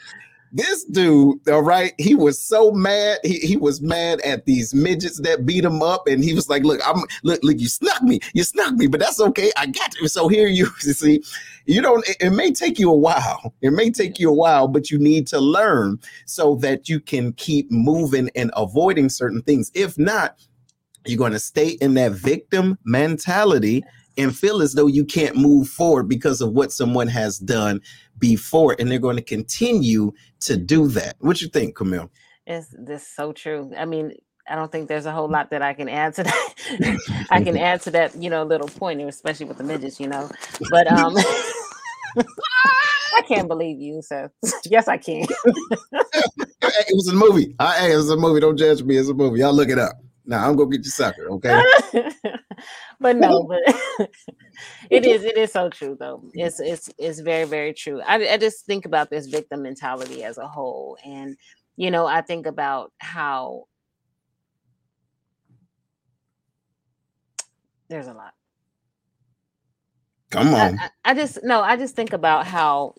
This 0.56 0.86
dude, 0.86 1.50
all 1.50 1.64
right, 1.64 1.92
he 1.98 2.16
was 2.16 2.40
so 2.40 2.72
mad. 2.72 3.20
He, 3.24 3.40
he 3.40 3.58
was 3.58 3.82
mad 3.82 4.22
at 4.22 4.46
these 4.46 4.74
midgets 4.74 5.20
that 5.20 5.46
beat 5.46 5.66
him 5.66 5.82
up, 5.82 6.08
and 6.08 6.24
he 6.24 6.34
was 6.34 6.48
like, 6.48 6.64
"Look, 6.64 6.80
I'm 6.88 7.04
look, 7.24 7.44
look, 7.44 7.60
you 7.60 7.68
snuck 7.68 8.02
me, 8.02 8.22
you 8.34 8.42
snuck 8.44 8.74
me, 8.76 8.88
but 8.88 9.02
that's 9.02 9.20
okay. 9.20 9.52
I 9.58 9.66
got 9.66 10.00
you." 10.00 10.08
So 10.08 10.30
here 10.30 10.48
you, 10.48 10.68
you 10.86 10.94
see, 10.94 11.22
you 11.66 11.82
don't. 11.82 12.08
It, 12.08 12.16
it 12.22 12.30
may 12.30 12.54
take 12.54 12.80
you 12.80 12.90
a 12.90 12.96
while. 12.96 13.54
It 13.62 13.72
may 13.72 13.92
take 13.92 14.18
you 14.18 14.30
a 14.30 14.34
while, 14.34 14.70
but 14.70 14.90
you 14.90 14.98
need 14.98 15.28
to 15.28 15.42
learn 15.42 16.00
so 16.26 16.56
that 16.62 16.88
you 16.88 17.02
can 17.02 17.34
keep 17.34 17.70
moving 17.70 18.30
and 18.34 18.50
avoiding 18.56 19.10
certain 19.10 19.42
things. 19.42 19.72
If 19.76 19.98
not, 19.98 20.40
you're 21.06 21.18
going 21.18 21.34
to 21.34 21.40
stay 21.40 21.72
in 21.82 21.96
that 21.96 22.14
victim 22.14 22.78
mentality 22.86 23.84
and 24.18 24.36
feel 24.36 24.62
as 24.62 24.74
though 24.74 24.88
you 24.88 25.06
can't 25.06 25.36
move 25.36 25.68
forward 25.68 26.08
because 26.08 26.42
of 26.42 26.52
what 26.52 26.72
someone 26.72 27.08
has 27.08 27.38
done 27.40 27.82
before 28.20 28.76
and 28.80 28.90
they're 28.90 29.00
going 29.00 29.18
to 29.18 29.22
continue 29.24 30.12
to 30.40 30.58
do 30.58 30.88
that 30.88 31.16
what 31.20 31.42
you 31.42 31.48
think 31.50 31.76
camille 31.76 32.10
It's 32.48 32.68
this 32.78 33.08
so 33.08 33.34
true. 33.34 33.72
I 33.78 33.86
mean, 33.86 34.14
I 34.48 34.56
don't 34.56 34.72
think 34.72 34.88
there's 34.88 35.08
a 35.08 35.12
whole 35.12 35.28
lot 35.28 35.50
that 35.50 35.62
I 35.64 35.74
can 35.74 35.90
add 35.90 36.14
to 36.16 36.24
that. 36.24 37.28
I 37.32 37.44
can 37.44 37.58
add 37.70 37.82
to 37.82 37.92
that, 37.92 38.16
you 38.16 38.30
know, 38.30 38.44
little 38.44 38.68
point, 38.68 39.02
especially 39.02 39.48
with 39.48 39.58
the 39.58 39.64
midgets, 39.64 40.00
you 40.00 40.08
know. 40.08 40.30
But 40.70 40.88
um 40.92 41.16
I 43.18 43.22
can't 43.28 43.48
believe 43.48 43.80
you, 43.80 44.02
so 44.02 44.30
yes, 44.66 44.88
I 44.88 44.98
can. 44.98 45.26
it 46.62 46.96
was 46.96 47.08
a 47.08 47.14
movie 47.16 47.56
I, 47.60 47.80
hey, 47.80 47.94
it 47.94 47.98
was 47.98 48.10
a 48.10 48.18
movie 48.18 48.40
don't 48.40 48.58
judge 48.58 48.84
me 48.84 48.98
it's 48.98 49.10
a 49.10 49.14
movie 49.14 49.40
y'all 49.40 49.54
look 49.54 49.70
it 49.70 49.80
up 49.80 49.96
now 50.26 50.48
i'm 50.48 50.56
gonna 50.56 50.70
get 50.70 50.84
you 50.84 50.92
sucker 50.92 51.30
okay 51.30 51.62
but 53.00 53.16
no, 53.18 53.44
but 53.44 53.62
it 54.90 55.06
is 55.06 55.24
it 55.24 55.38
is 55.38 55.52
so 55.52 55.70
true 55.70 55.98
though. 56.00 56.24
It's 56.34 56.60
it's 56.60 56.90
it's 56.98 57.20
very 57.20 57.46
very 57.46 57.74
true. 57.74 58.02
I 58.02 58.16
I 58.34 58.38
just 58.38 58.66
think 58.66 58.86
about 58.86 59.10
this 59.10 59.28
victim 59.28 59.64
mentality 59.64 60.24
as 60.24 60.38
a 60.38 60.48
whole, 60.48 60.98
and 61.06 61.38
you 61.76 61.92
know 61.92 62.06
I 62.06 62.22
think 62.22 62.46
about 62.46 62.92
how 62.98 63.66
there's 67.90 68.08
a 68.08 68.14
lot. 68.14 68.34
come 70.32 70.54
on 70.54 70.80
I, 70.80 70.90
I 71.06 71.14
just 71.14 71.44
no, 71.44 71.62
I 71.62 71.78
just 71.78 71.96
think 71.96 72.14
about 72.14 72.48
how 72.48 72.96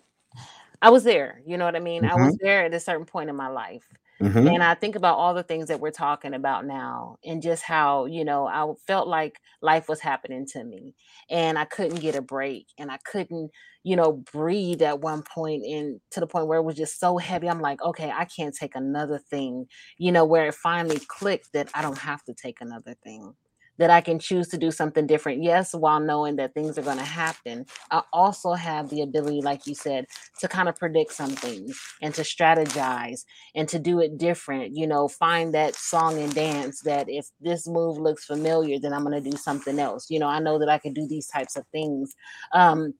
I 0.81 0.89
was 0.89 1.03
there. 1.03 1.41
You 1.45 1.57
know 1.57 1.65
what 1.65 1.75
I 1.75 1.79
mean? 1.79 2.05
I 2.05 2.15
was 2.15 2.35
mm-hmm. 2.35 2.45
there 2.45 2.65
at 2.65 2.73
a 2.73 2.79
certain 2.79 3.05
point 3.05 3.29
in 3.29 3.35
my 3.35 3.47
life. 3.47 3.87
Mhm. 4.19 4.53
And 4.53 4.63
I 4.63 4.75
think 4.75 4.95
about 4.95 5.17
all 5.17 5.33
the 5.33 5.43
things 5.43 5.67
that 5.67 5.79
we're 5.79 5.91
talking 5.91 6.33
about 6.33 6.65
now 6.65 7.17
and 7.25 7.41
just 7.41 7.63
how, 7.63 8.05
you 8.05 8.23
know, 8.23 8.47
I 8.47 8.71
felt 8.87 9.07
like 9.07 9.39
life 9.61 9.89
was 9.89 9.99
happening 9.99 10.45
to 10.53 10.63
me 10.63 10.95
and 11.29 11.59
I 11.59 11.65
couldn't 11.65 11.99
get 11.99 12.15
a 12.15 12.21
break 12.21 12.67
and 12.77 12.89
I 12.91 12.97
couldn't, 13.05 13.51
you 13.83 13.95
know, 13.95 14.13
breathe 14.13 14.81
at 14.81 15.01
one 15.01 15.23
point 15.23 15.65
and 15.65 15.99
to 16.11 16.19
the 16.21 16.27
point 16.27 16.47
where 16.47 16.59
it 16.59 16.63
was 16.63 16.75
just 16.77 16.99
so 16.99 17.17
heavy. 17.17 17.49
I'm 17.49 17.59
like, 17.61 17.81
okay, 17.81 18.11
I 18.11 18.25
can't 18.25 18.55
take 18.55 18.75
another 18.75 19.19
thing, 19.19 19.67
you 19.97 20.11
know, 20.11 20.25
where 20.25 20.47
it 20.47 20.55
finally 20.55 20.99
clicked 21.07 21.51
that 21.53 21.69
I 21.73 21.81
don't 21.81 21.97
have 21.97 22.23
to 22.25 22.33
take 22.33 22.61
another 22.61 22.95
thing. 23.03 23.33
That 23.77 23.89
I 23.89 24.01
can 24.01 24.19
choose 24.19 24.47
to 24.49 24.57
do 24.57 24.71
something 24.71 25.07
different. 25.07 25.43
Yes, 25.43 25.73
while 25.73 25.99
knowing 25.99 26.35
that 26.37 26.53
things 26.53 26.77
are 26.77 26.83
going 26.83 26.97
to 26.97 27.03
happen. 27.03 27.65
I 27.91 28.01
also 28.11 28.53
have 28.53 28.89
the 28.89 29.01
ability, 29.01 29.41
like 29.41 29.67
you 29.67 29.75
said, 29.75 30.05
to 30.39 30.47
kind 30.47 30.69
of 30.69 30.75
predict 30.75 31.13
some 31.13 31.31
things 31.31 31.79
and 32.01 32.13
to 32.15 32.21
strategize 32.21 33.23
and 33.55 33.67
to 33.69 33.79
do 33.79 33.99
it 33.99 34.17
different. 34.17 34.75
You 34.75 34.87
know, 34.87 35.07
find 35.07 35.53
that 35.53 35.75
song 35.75 36.17
and 36.19 36.33
dance 36.33 36.81
that 36.81 37.09
if 37.09 37.27
this 37.39 37.67
move 37.67 37.97
looks 37.97 38.25
familiar, 38.25 38.79
then 38.79 38.93
I'm 38.93 39.03
going 39.03 39.21
to 39.21 39.29
do 39.29 39.37
something 39.37 39.79
else. 39.79 40.09
You 40.09 40.19
know, 40.19 40.27
I 40.27 40.39
know 40.39 40.59
that 40.59 40.69
I 40.69 40.77
can 40.77 40.93
do 40.93 41.07
these 41.07 41.27
types 41.27 41.55
of 41.55 41.65
things. 41.71 42.15
Um, 42.53 42.93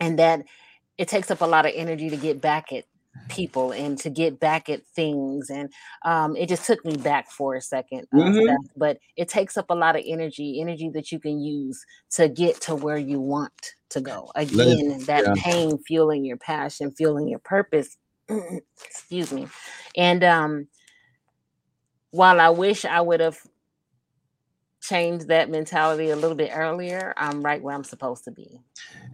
and 0.00 0.18
that 0.18 0.44
it 0.98 1.08
takes 1.08 1.30
up 1.30 1.40
a 1.40 1.46
lot 1.46 1.66
of 1.66 1.72
energy 1.74 2.10
to 2.10 2.16
get 2.16 2.40
back 2.40 2.72
at 2.72 2.84
people 3.28 3.72
and 3.72 3.98
to 3.98 4.10
get 4.10 4.38
back 4.38 4.68
at 4.68 4.84
things 4.94 5.50
and 5.50 5.72
um, 6.04 6.36
it 6.36 6.48
just 6.48 6.64
took 6.64 6.84
me 6.84 6.96
back 6.96 7.30
for 7.30 7.54
a 7.54 7.60
second 7.60 8.06
uh, 8.12 8.18
mm-hmm. 8.18 8.54
but 8.76 8.98
it 9.16 9.28
takes 9.28 9.56
up 9.56 9.66
a 9.70 9.74
lot 9.74 9.96
of 9.96 10.02
energy 10.06 10.60
energy 10.60 10.90
that 10.90 11.10
you 11.10 11.18
can 11.18 11.40
use 11.40 11.84
to 12.10 12.28
get 12.28 12.60
to 12.60 12.74
where 12.74 12.98
you 12.98 13.20
want 13.20 13.74
to 13.88 14.00
go 14.00 14.30
again 14.34 14.98
that 15.04 15.24
yeah. 15.24 15.34
pain 15.36 15.78
fueling 15.78 16.24
your 16.24 16.36
passion 16.36 16.90
fueling 16.92 17.28
your 17.28 17.38
purpose 17.40 17.96
excuse 18.84 19.32
me 19.32 19.46
and 19.96 20.22
um 20.24 20.66
while 22.10 22.40
i 22.40 22.48
wish 22.48 22.84
i 22.84 23.00
would 23.00 23.20
have 23.20 23.38
changed 24.80 25.28
that 25.28 25.48
mentality 25.48 26.10
a 26.10 26.16
little 26.16 26.36
bit 26.36 26.50
earlier 26.52 27.14
i'm 27.16 27.42
right 27.42 27.62
where 27.62 27.74
i'm 27.74 27.84
supposed 27.84 28.24
to 28.24 28.30
be 28.30 28.60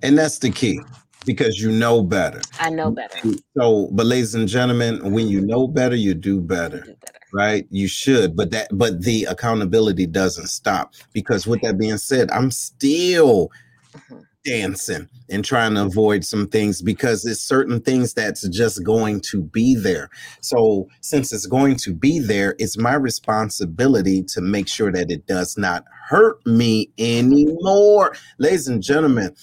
and 0.03 0.19
that's 0.19 0.39
the 0.39 0.51
key 0.51 0.81
because 1.25 1.61
you 1.61 1.71
know 1.71 2.03
better. 2.03 2.41
I 2.59 2.71
know 2.71 2.91
better. 2.91 3.19
So, 3.57 3.89
but 3.93 4.07
ladies 4.07 4.35
and 4.35 4.49
gentlemen, 4.49 5.13
when 5.13 5.29
you 5.29 5.41
know 5.41 5.67
better, 5.67 5.97
you 5.97 6.15
do 6.15 6.41
better. 6.41 6.79
You 6.79 6.83
do 6.85 6.97
better. 7.01 7.19
Right? 7.33 7.67
You 7.71 7.87
should, 7.87 8.37
but 8.37 8.51
that 8.51 8.69
but 8.73 9.03
the 9.03 9.25
accountability 9.25 10.07
doesn't 10.07 10.49
stop 10.49 10.95
because 11.13 11.47
with 11.47 11.61
that 11.63 11.79
being 11.79 11.99
said, 11.99 12.31
I'm 12.33 12.51
still 12.51 13.51
mm-hmm. 13.95 14.21
dancing 14.45 15.09
and 15.29 15.45
trying 15.45 15.75
to 15.75 15.85
avoid 15.85 16.25
some 16.25 16.49
things 16.49 16.83
because 16.83 17.25
it's 17.25 17.41
certain 17.41 17.81
things 17.81 18.15
that's 18.15 18.49
just 18.49 18.83
going 18.83 19.21
to 19.21 19.43
be 19.43 19.77
there. 19.77 20.11
So, 20.41 20.89
since 21.03 21.33
it's 21.33 21.47
going 21.47 21.77
to 21.77 21.95
be 21.95 22.19
there, 22.19 22.57
it's 22.59 22.77
my 22.77 22.95
responsibility 22.95 24.25
to 24.25 24.41
make 24.41 24.67
sure 24.67 24.91
that 24.91 25.13
it 25.13 25.27
does 25.27 25.57
not 25.57 25.85
hurt 26.09 26.45
me 26.47 26.91
anymore. 26.99 28.17
Ladies 28.39 28.67
and 28.67 28.83
gentlemen, 28.83 29.37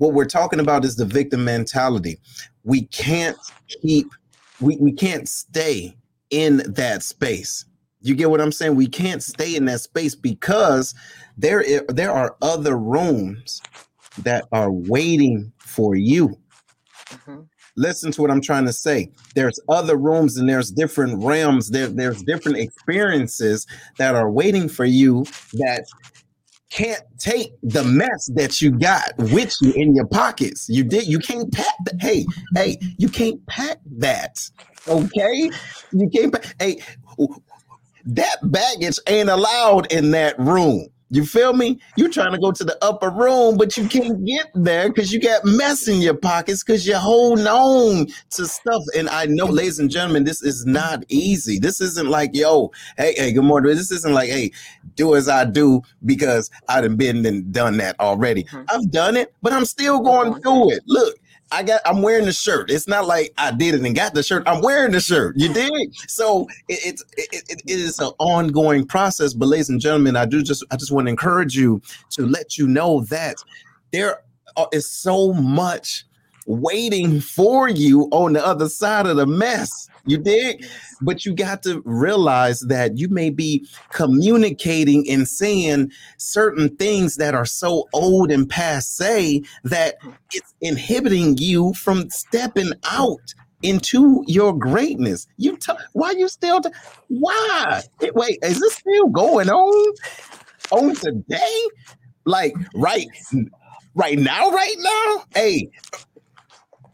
what 0.00 0.14
we're 0.14 0.24
talking 0.24 0.60
about 0.60 0.82
is 0.86 0.96
the 0.96 1.04
victim 1.04 1.44
mentality. 1.44 2.18
We 2.64 2.84
can't 2.86 3.36
keep, 3.82 4.10
we, 4.58 4.78
we 4.78 4.92
can't 4.92 5.28
stay 5.28 5.94
in 6.30 6.62
that 6.68 7.02
space. 7.02 7.66
You 8.00 8.14
get 8.14 8.30
what 8.30 8.40
I'm 8.40 8.50
saying? 8.50 8.76
We 8.76 8.86
can't 8.86 9.22
stay 9.22 9.54
in 9.54 9.66
that 9.66 9.82
space 9.82 10.14
because 10.14 10.94
there, 11.36 11.82
there 11.90 12.12
are 12.12 12.34
other 12.40 12.78
rooms 12.78 13.60
that 14.22 14.46
are 14.52 14.72
waiting 14.72 15.52
for 15.58 15.94
you. 15.96 16.38
Mm-hmm. 17.08 17.40
Listen 17.76 18.10
to 18.12 18.22
what 18.22 18.30
I'm 18.30 18.40
trying 18.40 18.64
to 18.64 18.72
say. 18.72 19.12
There's 19.34 19.60
other 19.68 19.96
rooms 19.96 20.38
and 20.38 20.48
there's 20.48 20.70
different 20.70 21.22
realms. 21.22 21.68
There, 21.68 21.88
there's 21.88 22.22
different 22.22 22.56
experiences 22.56 23.66
that 23.98 24.14
are 24.14 24.30
waiting 24.30 24.66
for 24.66 24.86
you 24.86 25.24
that 25.52 25.84
can't 26.70 27.02
take 27.18 27.52
the 27.62 27.84
mess 27.84 28.30
that 28.34 28.62
you 28.62 28.70
got 28.70 29.12
with 29.18 29.54
you 29.60 29.72
in 29.72 29.94
your 29.94 30.06
pockets. 30.06 30.68
You 30.68 30.84
did. 30.84 31.06
You 31.06 31.18
can't 31.18 31.52
pack. 31.52 31.74
The, 31.84 31.96
hey, 32.00 32.26
hey, 32.54 32.78
you 32.96 33.08
can't 33.08 33.44
pack 33.46 33.78
that. 33.98 34.38
Okay, 34.88 35.50
you 35.92 36.08
can't. 36.08 36.32
Pack, 36.32 36.54
hey, 36.58 36.80
that 38.06 38.36
baggage 38.44 38.98
ain't 39.08 39.28
allowed 39.28 39.92
in 39.92 40.12
that 40.12 40.38
room. 40.38 40.86
You 41.12 41.26
feel 41.26 41.52
me? 41.52 41.80
You're 41.96 42.08
trying 42.08 42.32
to 42.32 42.38
go 42.38 42.52
to 42.52 42.62
the 42.62 42.78
upper 42.84 43.10
room, 43.10 43.56
but 43.56 43.76
you 43.76 43.88
can't 43.88 44.24
get 44.24 44.48
there 44.54 44.88
because 44.88 45.12
you 45.12 45.20
got 45.20 45.44
mess 45.44 45.88
in 45.88 46.00
your 46.00 46.14
pockets 46.14 46.62
because 46.62 46.86
you're 46.86 46.98
holding 46.98 47.48
on 47.48 48.06
to 48.30 48.46
stuff. 48.46 48.82
And 48.96 49.08
I 49.08 49.26
know, 49.26 49.46
ladies 49.46 49.80
and 49.80 49.90
gentlemen, 49.90 50.22
this 50.22 50.40
is 50.40 50.64
not 50.66 51.04
easy. 51.08 51.58
This 51.58 51.80
isn't 51.80 52.08
like, 52.08 52.30
yo, 52.32 52.70
hey, 52.96 53.14
hey, 53.16 53.32
good 53.32 53.42
morning. 53.42 53.74
This 53.74 53.90
isn't 53.90 54.14
like, 54.14 54.30
hey, 54.30 54.52
do 54.94 55.16
as 55.16 55.28
I 55.28 55.44
do 55.44 55.82
because 56.06 56.48
I've 56.68 56.96
been 56.96 57.26
and 57.26 57.52
done 57.52 57.76
that 57.78 57.98
already. 57.98 58.44
Mm-hmm. 58.44 58.62
I've 58.68 58.90
done 58.92 59.16
it, 59.16 59.34
but 59.42 59.52
I'm 59.52 59.64
still 59.64 60.00
going 60.00 60.40
through 60.40 60.72
it. 60.72 60.82
Look, 60.86 61.16
I 61.52 61.62
got 61.62 61.80
I'm 61.84 62.02
wearing 62.02 62.26
the 62.26 62.32
shirt. 62.32 62.70
It's 62.70 62.86
not 62.86 63.06
like 63.06 63.32
I 63.36 63.50
did 63.50 63.74
it 63.74 63.82
and 63.84 63.94
got 63.94 64.14
the 64.14 64.22
shirt. 64.22 64.44
I'm 64.46 64.62
wearing 64.62 64.92
the 64.92 65.00
shirt. 65.00 65.36
You 65.36 65.52
did. 65.52 65.94
So 66.08 66.46
it's 66.68 67.02
it, 67.16 67.28
it, 67.32 67.62
it 67.66 67.70
is 67.70 67.98
an 67.98 68.12
ongoing 68.18 68.86
process. 68.86 69.34
But 69.34 69.46
ladies 69.46 69.68
and 69.68 69.80
gentlemen, 69.80 70.16
I 70.16 70.26
do 70.26 70.42
just 70.42 70.64
I 70.70 70.76
just 70.76 70.92
want 70.92 71.06
to 71.06 71.10
encourage 71.10 71.56
you 71.56 71.82
to 72.10 72.26
let 72.26 72.56
you 72.56 72.68
know 72.68 73.02
that 73.04 73.36
there 73.92 74.22
is 74.72 74.88
so 74.88 75.32
much 75.32 76.04
waiting 76.46 77.20
for 77.20 77.68
you 77.68 78.08
on 78.12 78.32
the 78.32 78.44
other 78.44 78.68
side 78.68 79.06
of 79.06 79.16
the 79.16 79.26
mess. 79.26 79.88
You 80.06 80.18
did, 80.18 80.66
but 81.00 81.24
you 81.24 81.34
got 81.34 81.62
to 81.64 81.82
realize 81.84 82.60
that 82.60 82.98
you 82.98 83.08
may 83.08 83.30
be 83.30 83.66
communicating 83.90 85.08
and 85.10 85.28
saying 85.28 85.92
certain 86.16 86.74
things 86.76 87.16
that 87.16 87.34
are 87.34 87.44
so 87.44 87.88
old 87.92 88.30
and 88.30 88.48
passe 88.48 89.42
that 89.64 90.00
mm. 90.00 90.14
it's 90.32 90.54
inhibiting 90.60 91.36
you 91.38 91.74
from 91.74 92.08
stepping 92.10 92.72
out 92.90 93.34
into 93.62 94.24
your 94.26 94.56
greatness. 94.56 95.26
You 95.36 95.56
t- 95.56 95.72
why 95.92 96.12
you 96.12 96.28
still 96.28 96.60
t- 96.60 96.70
why? 97.08 97.82
Wait, 98.14 98.38
is 98.42 98.60
this 98.60 98.74
still 98.74 99.08
going 99.08 99.50
on 99.50 99.94
on 100.70 100.94
today? 100.94 101.68
Like 102.24 102.54
right 102.74 103.06
right 103.94 104.18
now, 104.18 104.50
right 104.50 104.76
now? 104.78 105.24
Hey, 105.34 105.70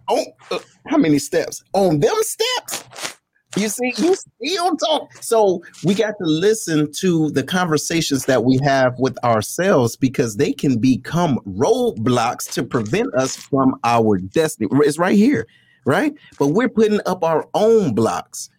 on 0.09 0.25
uh, 0.51 0.59
how 0.87 0.97
many 0.97 1.19
steps? 1.19 1.63
On 1.73 2.01
them 2.01 2.15
steps? 2.21 3.17
You 3.57 3.69
see 3.69 3.93
you 3.97 4.15
still 4.15 4.77
talk. 4.77 5.11
So 5.23 5.63
we 5.83 5.95
got 5.95 6.15
to 6.19 6.27
listen 6.27 6.93
to 6.99 7.31
the 7.31 7.43
conversations 7.43 8.27
that 8.27 8.45
we 8.45 8.59
have 8.63 8.99
with 8.99 9.17
ourselves 9.25 9.97
because 9.97 10.37
they 10.37 10.53
can 10.53 10.79
become 10.79 11.39
roadblocks 11.47 12.51
to 12.53 12.63
prevent 12.63 13.15
us 13.15 13.35
from 13.35 13.77
our 13.83 14.19
destiny. 14.19 14.69
It's 14.73 14.99
right 14.99 15.17
here 15.17 15.47
right? 15.87 16.13
But 16.39 16.49
we're 16.49 16.69
putting 16.69 17.01
up 17.07 17.25
our 17.25 17.49
own 17.55 17.95
blocks. 17.95 18.51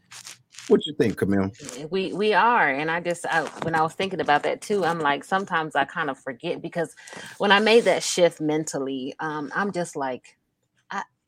What 0.70 0.86
you 0.86 0.94
think, 0.98 1.18
Camille? 1.18 1.52
We 1.90 2.12
we 2.12 2.34
are, 2.34 2.68
and 2.68 2.92
I 2.92 3.00
just 3.00 3.26
I, 3.26 3.44
when 3.62 3.74
I 3.74 3.82
was 3.82 3.94
thinking 3.94 4.20
about 4.20 4.44
that 4.44 4.62
too, 4.62 4.84
I'm 4.84 5.00
like 5.00 5.24
sometimes 5.24 5.76
I 5.76 5.86
kind 5.86 6.10
of 6.10 6.20
forget 6.20 6.62
because 6.62 6.94
when 7.38 7.54
I 7.54 7.60
made 7.60 7.86
that 7.86 8.04
shift 8.04 8.42
mentally, 8.42 9.14
um, 9.20 9.50
I'm 9.56 9.72
just 9.72 9.96
like 9.96 10.37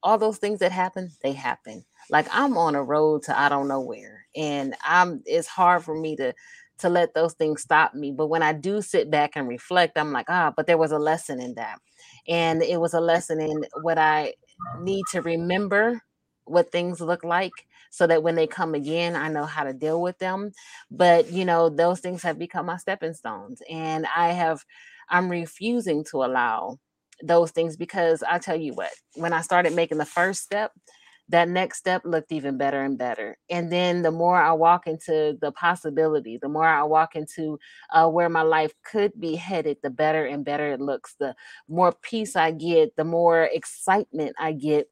all 0.04 0.18
those 0.18 0.38
things 0.38 0.60
that 0.60 0.72
happen, 0.72 1.12
they 1.24 1.34
happen. 1.34 1.86
Like 2.10 2.28
I'm 2.32 2.58
on 2.58 2.76
a 2.76 2.84
road 2.84 3.24
to 3.24 3.40
I 3.40 3.50
don't 3.50 3.68
know 3.68 3.82
where, 3.82 4.26
and 4.36 4.76
I'm 4.84 5.22
it's 5.26 5.48
hard 5.48 5.84
for 5.84 5.96
me 6.00 6.16
to 6.18 6.34
to 6.80 6.90
let 6.90 7.14
those 7.14 7.34
things 7.34 7.62
stop 7.62 7.94
me. 7.94 8.12
But 8.12 8.28
when 8.28 8.42
I 8.44 8.54
do 8.54 8.82
sit 8.82 9.12
back 9.12 9.32
and 9.36 9.48
reflect, 9.48 9.98
I'm 9.98 10.12
like, 10.12 10.28
ah, 10.30 10.54
but 10.56 10.68
there 10.68 10.78
was 10.78 10.92
a 10.92 11.00
lesson 11.00 11.42
in 11.42 11.56
that, 11.56 11.80
and 12.28 12.62
it 12.64 12.80
was 12.80 12.94
a 12.94 13.02
lesson 13.02 13.40
in 13.42 13.66
what 13.82 13.98
I 13.98 14.34
need 14.82 15.06
to 15.12 15.22
remember 15.22 16.02
what 16.46 16.72
things 16.72 17.00
look 17.02 17.24
like 17.24 17.52
so 17.92 18.08
that 18.08 18.24
when 18.24 18.36
they 18.36 18.48
come 18.48 18.76
again, 18.76 19.16
I 19.16 19.30
know 19.30 19.46
how 19.46 19.64
to 19.64 19.74
deal 19.74 20.02
with 20.02 20.18
them. 20.20 20.52
But 20.92 21.32
you 21.32 21.46
know, 21.46 21.70
those 21.70 22.00
things 22.00 22.24
have 22.24 22.40
become 22.40 22.66
my 22.68 22.78
stepping 22.78 23.14
stones, 23.14 23.62
and 23.70 24.06
I 24.16 24.30
have 24.30 24.64
I'm 25.10 25.30
refusing 25.30 26.04
to 26.12 26.24
allow 26.24 26.80
those 27.24 27.52
things 27.52 27.78
because 27.78 28.24
I 28.24 28.40
tell 28.40 28.56
you 28.56 28.74
what, 28.74 28.92
when 29.16 29.34
I 29.34 29.42
started 29.42 29.74
making 29.74 29.98
the 29.98 30.06
first 30.06 30.42
step, 30.42 30.72
that 31.30 31.48
next 31.48 31.78
step 31.78 32.02
looked 32.06 32.32
even 32.32 32.58
better 32.58 32.82
and 32.82 32.98
better. 32.98 33.38
And 33.50 33.72
then 33.72 34.02
the 34.02 34.12
more 34.12 34.42
I 34.42 34.52
walk 34.54 34.88
into 34.88 35.38
the 35.40 35.52
possibility, 35.52 36.38
the 36.38 36.50
more 36.50 36.66
I 36.66 36.84
walk 36.84 37.16
into 37.16 37.60
uh, 37.92 38.10
where 38.10 38.30
my 38.30 38.42
life 38.42 38.74
could 38.84 39.14
be 39.20 39.36
headed, 39.36 39.78
the 39.84 39.92
better 39.92 40.26
and 40.26 40.44
better 40.44 40.72
it 40.72 40.82
looks. 40.82 41.16
The 41.20 41.36
more 41.68 41.94
peace 42.02 42.36
I 42.36 42.52
get, 42.52 42.96
the 42.96 43.04
more 43.04 43.44
excitement 43.44 44.36
I 44.40 44.54
get. 44.54 44.90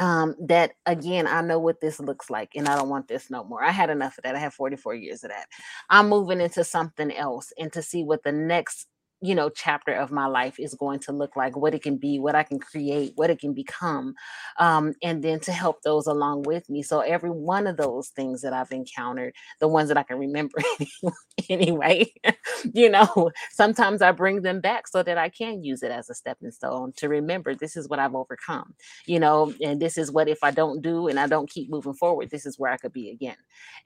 Um, 0.00 0.34
that 0.48 0.72
again, 0.86 1.28
I 1.28 1.40
know 1.40 1.60
what 1.60 1.80
this 1.80 2.00
looks 2.00 2.28
like, 2.28 2.56
and 2.56 2.68
I 2.68 2.74
don't 2.74 2.88
want 2.88 3.06
this 3.06 3.30
no 3.30 3.44
more. 3.44 3.62
I 3.62 3.70
had 3.70 3.90
enough 3.90 4.18
of 4.18 4.24
that. 4.24 4.34
I 4.34 4.40
have 4.40 4.52
44 4.52 4.96
years 4.96 5.22
of 5.22 5.30
that. 5.30 5.46
I'm 5.88 6.08
moving 6.08 6.40
into 6.40 6.64
something 6.64 7.12
else 7.12 7.52
and 7.56 7.72
to 7.74 7.80
see 7.80 8.02
what 8.02 8.24
the 8.24 8.32
next 8.32 8.88
you 9.24 9.34
know 9.34 9.48
chapter 9.50 9.92
of 9.94 10.10
my 10.12 10.26
life 10.26 10.56
is 10.58 10.74
going 10.74 11.00
to 11.00 11.12
look 11.12 11.36
like 11.36 11.56
what 11.56 11.74
it 11.74 11.82
can 11.82 11.96
be 11.96 12.18
what 12.18 12.34
i 12.34 12.42
can 12.42 12.58
create 12.58 13.12
what 13.16 13.30
it 13.30 13.40
can 13.40 13.54
become 13.54 14.14
um, 14.58 14.94
and 15.02 15.22
then 15.24 15.40
to 15.40 15.52
help 15.52 15.82
those 15.82 16.06
along 16.06 16.42
with 16.42 16.68
me. 16.70 16.82
So 16.82 17.00
every 17.00 17.30
one 17.30 17.66
of 17.66 17.76
those 17.76 18.08
things 18.08 18.42
that 18.42 18.52
i've 18.52 18.72
encountered 18.72 19.34
the 19.60 19.68
ones 19.68 19.88
that 19.88 19.96
i 19.98 20.02
can 20.02 20.18
remember 20.18 20.58
anyway 21.50 22.12
you 22.74 22.88
know 22.90 23.30
sometimes 23.50 24.02
i 24.02 24.12
bring 24.12 24.42
them 24.42 24.60
back 24.60 24.86
so 24.88 25.02
that 25.02 25.18
i 25.18 25.28
can 25.28 25.62
use 25.64 25.82
it 25.82 25.90
as 25.90 26.10
a 26.10 26.14
stepping 26.14 26.50
stone 26.50 26.92
to 26.96 27.08
remember 27.08 27.54
this 27.54 27.76
is 27.76 27.88
what 27.88 27.98
i've 27.98 28.14
overcome 28.14 28.74
you 29.06 29.18
know 29.18 29.52
and 29.62 29.80
this 29.80 29.98
is 29.98 30.12
what 30.12 30.28
if 30.28 30.38
i 30.42 30.50
don't 30.50 30.82
do 30.82 31.08
and 31.08 31.18
i 31.18 31.26
don't 31.26 31.50
keep 31.50 31.70
moving 31.70 31.94
forward 31.94 32.30
this 32.30 32.46
is 32.46 32.58
where 32.58 32.72
i 32.72 32.76
could 32.76 32.92
be 32.92 33.10
again. 33.10 33.36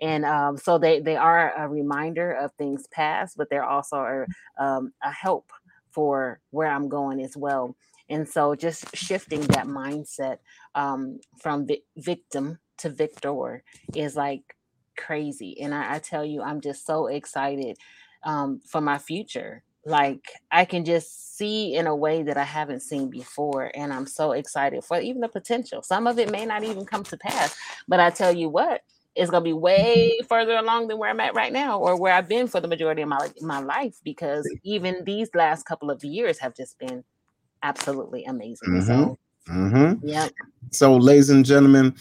And 0.00 0.24
um, 0.24 0.56
so 0.56 0.78
they 0.78 1.00
they 1.00 1.16
are 1.16 1.52
a 1.56 1.68
reminder 1.68 2.32
of 2.32 2.52
things 2.54 2.86
past 2.88 3.36
but 3.36 3.48
they're 3.50 3.64
also 3.64 3.96
a, 3.98 4.62
um, 4.62 4.92
a 5.02 5.10
help 5.28 5.52
for 5.90 6.40
where 6.50 6.70
I'm 6.74 6.88
going 6.88 7.20
as 7.20 7.36
well. 7.36 7.76
And 8.08 8.26
so 8.26 8.54
just 8.54 8.96
shifting 8.96 9.42
that 9.48 9.66
mindset 9.66 10.38
um, 10.74 11.20
from 11.42 11.66
vi- 11.66 11.84
victim 11.98 12.58
to 12.78 12.88
victor 12.88 13.62
is 13.94 14.16
like 14.16 14.44
crazy. 14.96 15.60
And 15.60 15.74
I, 15.74 15.96
I, 15.96 15.98
tell 15.98 16.24
you, 16.24 16.40
I'm 16.42 16.62
just 16.62 16.86
so 16.86 17.08
excited 17.08 17.76
um, 18.22 18.60
for 18.64 18.80
my 18.80 18.96
future. 18.96 19.62
Like 19.84 20.24
I 20.50 20.64
can 20.64 20.84
just 20.86 21.36
see 21.36 21.74
in 21.74 21.86
a 21.86 21.94
way 22.04 22.22
that 22.22 22.38
I 22.38 22.44
haven't 22.44 22.80
seen 22.80 23.10
before. 23.10 23.70
And 23.74 23.92
I'm 23.92 24.06
so 24.06 24.32
excited 24.32 24.82
for 24.84 24.98
even 24.98 25.20
the 25.20 25.28
potential. 25.28 25.82
Some 25.82 26.06
of 26.06 26.18
it 26.18 26.30
may 26.30 26.46
not 26.46 26.64
even 26.64 26.86
come 26.86 27.04
to 27.04 27.18
pass. 27.18 27.54
But 27.86 28.00
I 28.00 28.08
tell 28.08 28.34
you 28.34 28.48
what, 28.48 28.80
is 29.18 29.30
going 29.30 29.42
to 29.42 29.48
be 29.48 29.52
way 29.52 30.18
further 30.28 30.56
along 30.56 30.88
than 30.88 30.98
where 30.98 31.10
I'm 31.10 31.20
at 31.20 31.34
right 31.34 31.52
now 31.52 31.78
or 31.78 32.00
where 32.00 32.14
I've 32.14 32.28
been 32.28 32.46
for 32.46 32.60
the 32.60 32.68
majority 32.68 33.02
of 33.02 33.08
my 33.08 33.30
my 33.40 33.60
life 33.60 33.96
because 34.04 34.48
even 34.62 35.04
these 35.04 35.28
last 35.34 35.64
couple 35.64 35.90
of 35.90 36.02
years 36.04 36.38
have 36.38 36.54
just 36.54 36.78
been 36.78 37.04
absolutely 37.62 38.24
amazing. 38.24 38.68
Mm-hmm. 38.68 38.86
So, 38.86 39.18
mm-hmm. 39.48 40.06
yeah. 40.06 40.28
So, 40.70 40.96
ladies 40.96 41.30
and 41.30 41.44
gentlemen, 41.44 41.94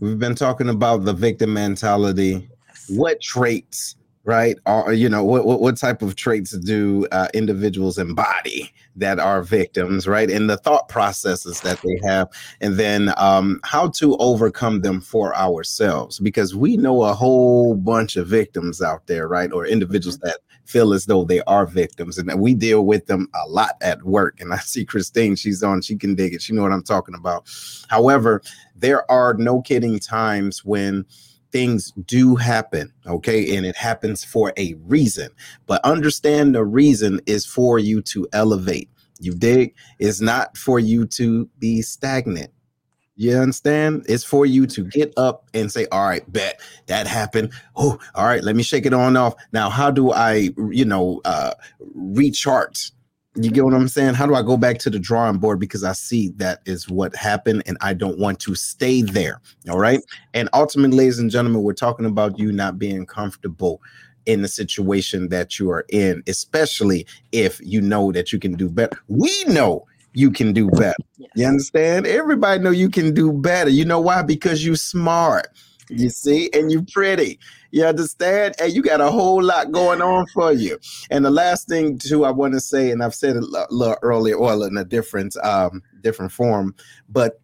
we've 0.00 0.18
been 0.18 0.34
talking 0.34 0.68
about 0.68 1.04
the 1.04 1.12
victim 1.12 1.52
mentality. 1.52 2.48
What 2.88 3.20
traits 3.20 3.96
right? 4.24 4.56
Or 4.66 4.92
you 4.92 5.08
know, 5.08 5.22
what 5.22 5.44
what, 5.44 5.60
what 5.60 5.76
type 5.76 6.02
of 6.02 6.16
traits 6.16 6.52
do 6.52 7.06
uh, 7.12 7.28
individuals 7.34 7.98
embody 7.98 8.72
that 8.96 9.18
are 9.18 9.42
victims, 9.42 10.06
right? 10.06 10.30
And 10.30 10.48
the 10.48 10.56
thought 10.56 10.88
processes 10.88 11.60
that 11.60 11.80
they 11.82 12.00
have, 12.06 12.28
and 12.60 12.76
then 12.76 13.12
um, 13.16 13.60
how 13.64 13.88
to 13.90 14.16
overcome 14.16 14.80
them 14.80 15.00
for 15.00 15.34
ourselves, 15.36 16.18
because 16.18 16.54
we 16.54 16.76
know 16.76 17.02
a 17.02 17.14
whole 17.14 17.74
bunch 17.74 18.16
of 18.16 18.26
victims 18.26 18.80
out 18.80 19.06
there, 19.06 19.28
right? 19.28 19.52
Or 19.52 19.66
individuals 19.66 20.16
mm-hmm. 20.18 20.28
that 20.28 20.38
feel 20.64 20.94
as 20.94 21.04
though 21.04 21.24
they 21.24 21.42
are 21.42 21.66
victims, 21.66 22.16
and 22.16 22.40
we 22.40 22.54
deal 22.54 22.86
with 22.86 23.06
them 23.06 23.28
a 23.34 23.48
lot 23.48 23.76
at 23.82 24.02
work. 24.04 24.40
And 24.40 24.52
I 24.54 24.58
see 24.58 24.84
Christine; 24.84 25.36
she's 25.36 25.62
on; 25.62 25.82
she 25.82 25.96
can 25.96 26.14
dig 26.14 26.34
it. 26.34 26.42
She 26.42 26.54
know 26.54 26.62
what 26.62 26.72
I'm 26.72 26.82
talking 26.82 27.14
about. 27.14 27.46
However, 27.88 28.42
there 28.74 29.10
are 29.10 29.34
no 29.34 29.60
kidding 29.60 29.98
times 29.98 30.64
when 30.64 31.04
things 31.54 31.92
do 32.04 32.34
happen, 32.34 32.92
okay? 33.06 33.56
And 33.56 33.64
it 33.64 33.76
happens 33.76 34.24
for 34.24 34.52
a 34.58 34.74
reason. 34.86 35.28
But 35.66 35.84
understand 35.84 36.52
the 36.56 36.64
reason 36.64 37.20
is 37.26 37.46
for 37.46 37.78
you 37.78 38.02
to 38.02 38.26
elevate. 38.32 38.90
You 39.20 39.34
dig? 39.34 39.72
It's 40.00 40.20
not 40.20 40.58
for 40.58 40.80
you 40.80 41.06
to 41.06 41.48
be 41.60 41.80
stagnant. 41.80 42.50
You 43.14 43.36
understand? 43.36 44.04
It's 44.08 44.24
for 44.24 44.44
you 44.44 44.66
to 44.66 44.82
get 44.82 45.14
up 45.16 45.48
and 45.54 45.70
say, 45.70 45.86
All 45.92 46.04
right, 46.04 46.30
bet 46.32 46.60
that 46.88 47.06
happened. 47.06 47.52
Oh, 47.76 48.00
all 48.16 48.26
right, 48.26 48.42
let 48.42 48.56
me 48.56 48.64
shake 48.64 48.84
it 48.84 48.92
on 48.92 49.16
off. 49.16 49.36
Now, 49.52 49.70
how 49.70 49.92
do 49.92 50.10
I, 50.10 50.50
you 50.72 50.84
know, 50.84 51.20
uh 51.24 51.54
recharge 51.94 52.90
you 53.36 53.50
get 53.50 53.64
what 53.64 53.74
I'm 53.74 53.88
saying? 53.88 54.14
How 54.14 54.26
do 54.26 54.34
I 54.34 54.42
go 54.42 54.56
back 54.56 54.78
to 54.78 54.90
the 54.90 54.98
drawing 54.98 55.38
board 55.38 55.58
because 55.58 55.82
I 55.82 55.92
see 55.92 56.30
that 56.36 56.60
is 56.66 56.88
what 56.88 57.14
happened 57.16 57.64
and 57.66 57.76
I 57.80 57.92
don't 57.92 58.18
want 58.18 58.38
to 58.40 58.54
stay 58.54 59.02
there. 59.02 59.40
All 59.68 59.78
right. 59.78 60.00
And 60.34 60.48
ultimately, 60.52 60.96
ladies 60.96 61.18
and 61.18 61.30
gentlemen, 61.30 61.62
we're 61.62 61.72
talking 61.72 62.06
about 62.06 62.38
you 62.38 62.52
not 62.52 62.78
being 62.78 63.06
comfortable 63.06 63.80
in 64.26 64.42
the 64.42 64.48
situation 64.48 65.28
that 65.28 65.58
you 65.58 65.70
are 65.70 65.84
in, 65.90 66.22
especially 66.26 67.06
if 67.32 67.60
you 67.60 67.80
know 67.80 68.12
that 68.12 68.32
you 68.32 68.38
can 68.38 68.54
do 68.54 68.68
better. 68.68 68.96
We 69.08 69.44
know 69.48 69.84
you 70.14 70.30
can 70.30 70.52
do 70.52 70.70
better. 70.70 70.94
Yes. 71.18 71.30
You 71.34 71.46
understand? 71.46 72.06
Everybody 72.06 72.62
know 72.62 72.70
you 72.70 72.88
can 72.88 73.12
do 73.12 73.32
better. 73.32 73.68
You 73.70 73.84
know 73.84 74.00
why? 74.00 74.22
Because 74.22 74.64
you 74.64 74.76
smart. 74.76 75.48
You 75.90 76.08
see, 76.08 76.50
and 76.52 76.70
you're 76.70 76.84
pretty. 76.92 77.38
You 77.70 77.84
understand? 77.84 78.54
And 78.60 78.72
you 78.72 78.82
got 78.82 79.00
a 79.00 79.10
whole 79.10 79.42
lot 79.42 79.72
going 79.72 80.00
on 80.00 80.26
for 80.28 80.52
you. 80.52 80.78
And 81.10 81.24
the 81.24 81.30
last 81.30 81.68
thing 81.68 81.98
too, 81.98 82.24
I 82.24 82.30
want 82.30 82.54
to 82.54 82.60
say, 82.60 82.90
and 82.90 83.02
I've 83.02 83.14
said 83.14 83.36
it 83.36 83.42
a 83.42 83.66
little 83.70 83.96
earlier, 84.02 84.38
well, 84.38 84.62
in 84.62 84.76
a 84.76 84.84
different 84.84 85.36
um, 85.38 85.82
different 86.00 86.32
form, 86.32 86.74
but 87.08 87.40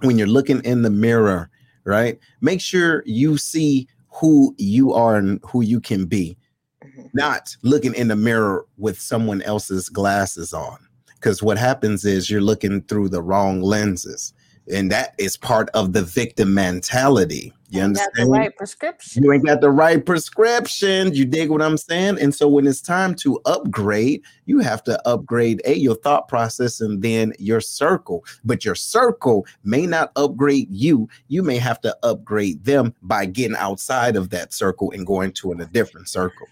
when 0.00 0.18
you're 0.18 0.26
looking 0.26 0.62
in 0.64 0.82
the 0.82 0.90
mirror, 0.90 1.50
right? 1.84 2.18
Make 2.40 2.60
sure 2.60 3.02
you 3.06 3.36
see 3.36 3.88
who 4.08 4.54
you 4.58 4.92
are 4.92 5.16
and 5.16 5.40
who 5.44 5.62
you 5.62 5.80
can 5.80 6.06
be. 6.06 6.36
Mm-hmm. 6.84 7.06
Not 7.14 7.56
looking 7.62 7.94
in 7.94 8.08
the 8.08 8.16
mirror 8.16 8.66
with 8.76 9.00
someone 9.00 9.42
else's 9.42 9.88
glasses 9.88 10.52
on. 10.52 10.78
Because 11.14 11.42
what 11.42 11.56
happens 11.56 12.04
is 12.04 12.30
you're 12.30 12.40
looking 12.40 12.82
through 12.82 13.08
the 13.08 13.22
wrong 13.22 13.62
lenses 13.62 14.34
and 14.70 14.90
that 14.90 15.14
is 15.18 15.36
part 15.36 15.68
of 15.70 15.92
the 15.92 16.02
victim 16.02 16.54
mentality. 16.54 17.52
You 17.74 17.82
understand? 17.82 18.12
Got 18.16 18.24
the 18.24 18.30
right 18.30 18.56
prescription. 18.56 19.22
You 19.22 19.32
ain't 19.32 19.46
got 19.46 19.60
the 19.60 19.70
right 19.70 20.04
prescription. 20.04 21.12
You 21.12 21.24
dig 21.24 21.50
what 21.50 21.62
I'm 21.62 21.76
saying? 21.76 22.18
And 22.20 22.34
so 22.34 22.48
when 22.48 22.66
it's 22.66 22.80
time 22.80 23.14
to 23.16 23.40
upgrade, 23.44 24.22
you 24.46 24.60
have 24.60 24.84
to 24.84 25.08
upgrade 25.08 25.60
a 25.64 25.74
your 25.74 25.96
thought 25.96 26.28
process 26.28 26.80
and 26.80 27.02
then 27.02 27.32
your 27.38 27.60
circle. 27.60 28.24
But 28.44 28.64
your 28.64 28.74
circle 28.74 29.46
may 29.64 29.86
not 29.86 30.12
upgrade 30.16 30.68
you. 30.70 31.08
You 31.28 31.42
may 31.42 31.58
have 31.58 31.80
to 31.80 31.96
upgrade 32.02 32.64
them 32.64 32.94
by 33.02 33.26
getting 33.26 33.56
outside 33.56 34.16
of 34.16 34.30
that 34.30 34.52
circle 34.52 34.92
and 34.92 35.06
going 35.06 35.32
to 35.32 35.52
a 35.52 35.64
different 35.66 36.08
circle. 36.08 36.46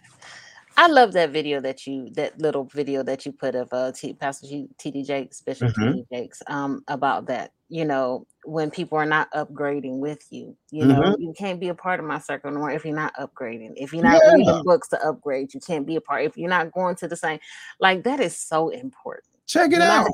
I 0.77 0.89
love 0.89 1.13
that 1.13 1.31
video 1.31 1.61
that 1.61 1.87
you 1.87 2.11
that 2.15 2.41
little 2.41 2.65
video 2.65 3.03
that 3.03 3.27
you 3.27 3.33
put 3.33 3.55
of 3.55 3.69
uh 3.73 3.93
T, 3.93 4.15
Pastor 4.15 4.47
T.D. 4.79 5.03
Jakes, 5.05 5.41
Bishop 5.41 5.75
mm-hmm. 5.75 5.93
T.D. 5.93 6.07
Jakes, 6.13 6.43
um, 6.47 6.83
about 6.89 7.27
that. 7.27 7.53
You 7.73 7.87
know, 7.87 8.27
when 8.45 8.71
people 8.71 8.99
are 8.99 9.07
not 9.07 9.33
upgrading 9.33 10.01
with 10.01 10.27
you, 10.29 10.55
you 10.71 10.85
know, 10.85 11.01
mm-hmm. 11.01 11.23
you 11.23 11.33
can't 11.39 11.59
be 11.59 11.69
a 11.69 11.75
part 11.75 12.01
of 12.01 12.07
my 12.07 12.19
circle 12.19 12.51
anymore 12.51 12.71
if 12.71 12.85
you're 12.85 12.95
not 12.95 13.15
upgrading. 13.15 13.73
If 13.77 13.95
you're 13.95 14.03
not 14.03 14.21
yeah. 14.23 14.35
reading 14.35 14.63
books 14.63 14.89
to 14.89 15.03
upgrade, 15.03 15.55
you 15.55 15.61
can't 15.61 15.87
be 15.87 15.97
a 15.97 16.01
part. 16.03 16.27
If 16.27 16.37
you're 16.37 16.51
not 16.51 16.71
going 16.73 16.97
to 16.97 17.09
the 17.09 17.17
same, 17.17 17.39
like 17.81 18.05
that 18.05 18.21
is 18.21 18.37
so 18.37 18.69
important. 18.69 19.25
Check 19.47 19.73
it 19.73 19.77
you 19.77 19.83
out. 19.83 20.05
Know? 20.05 20.13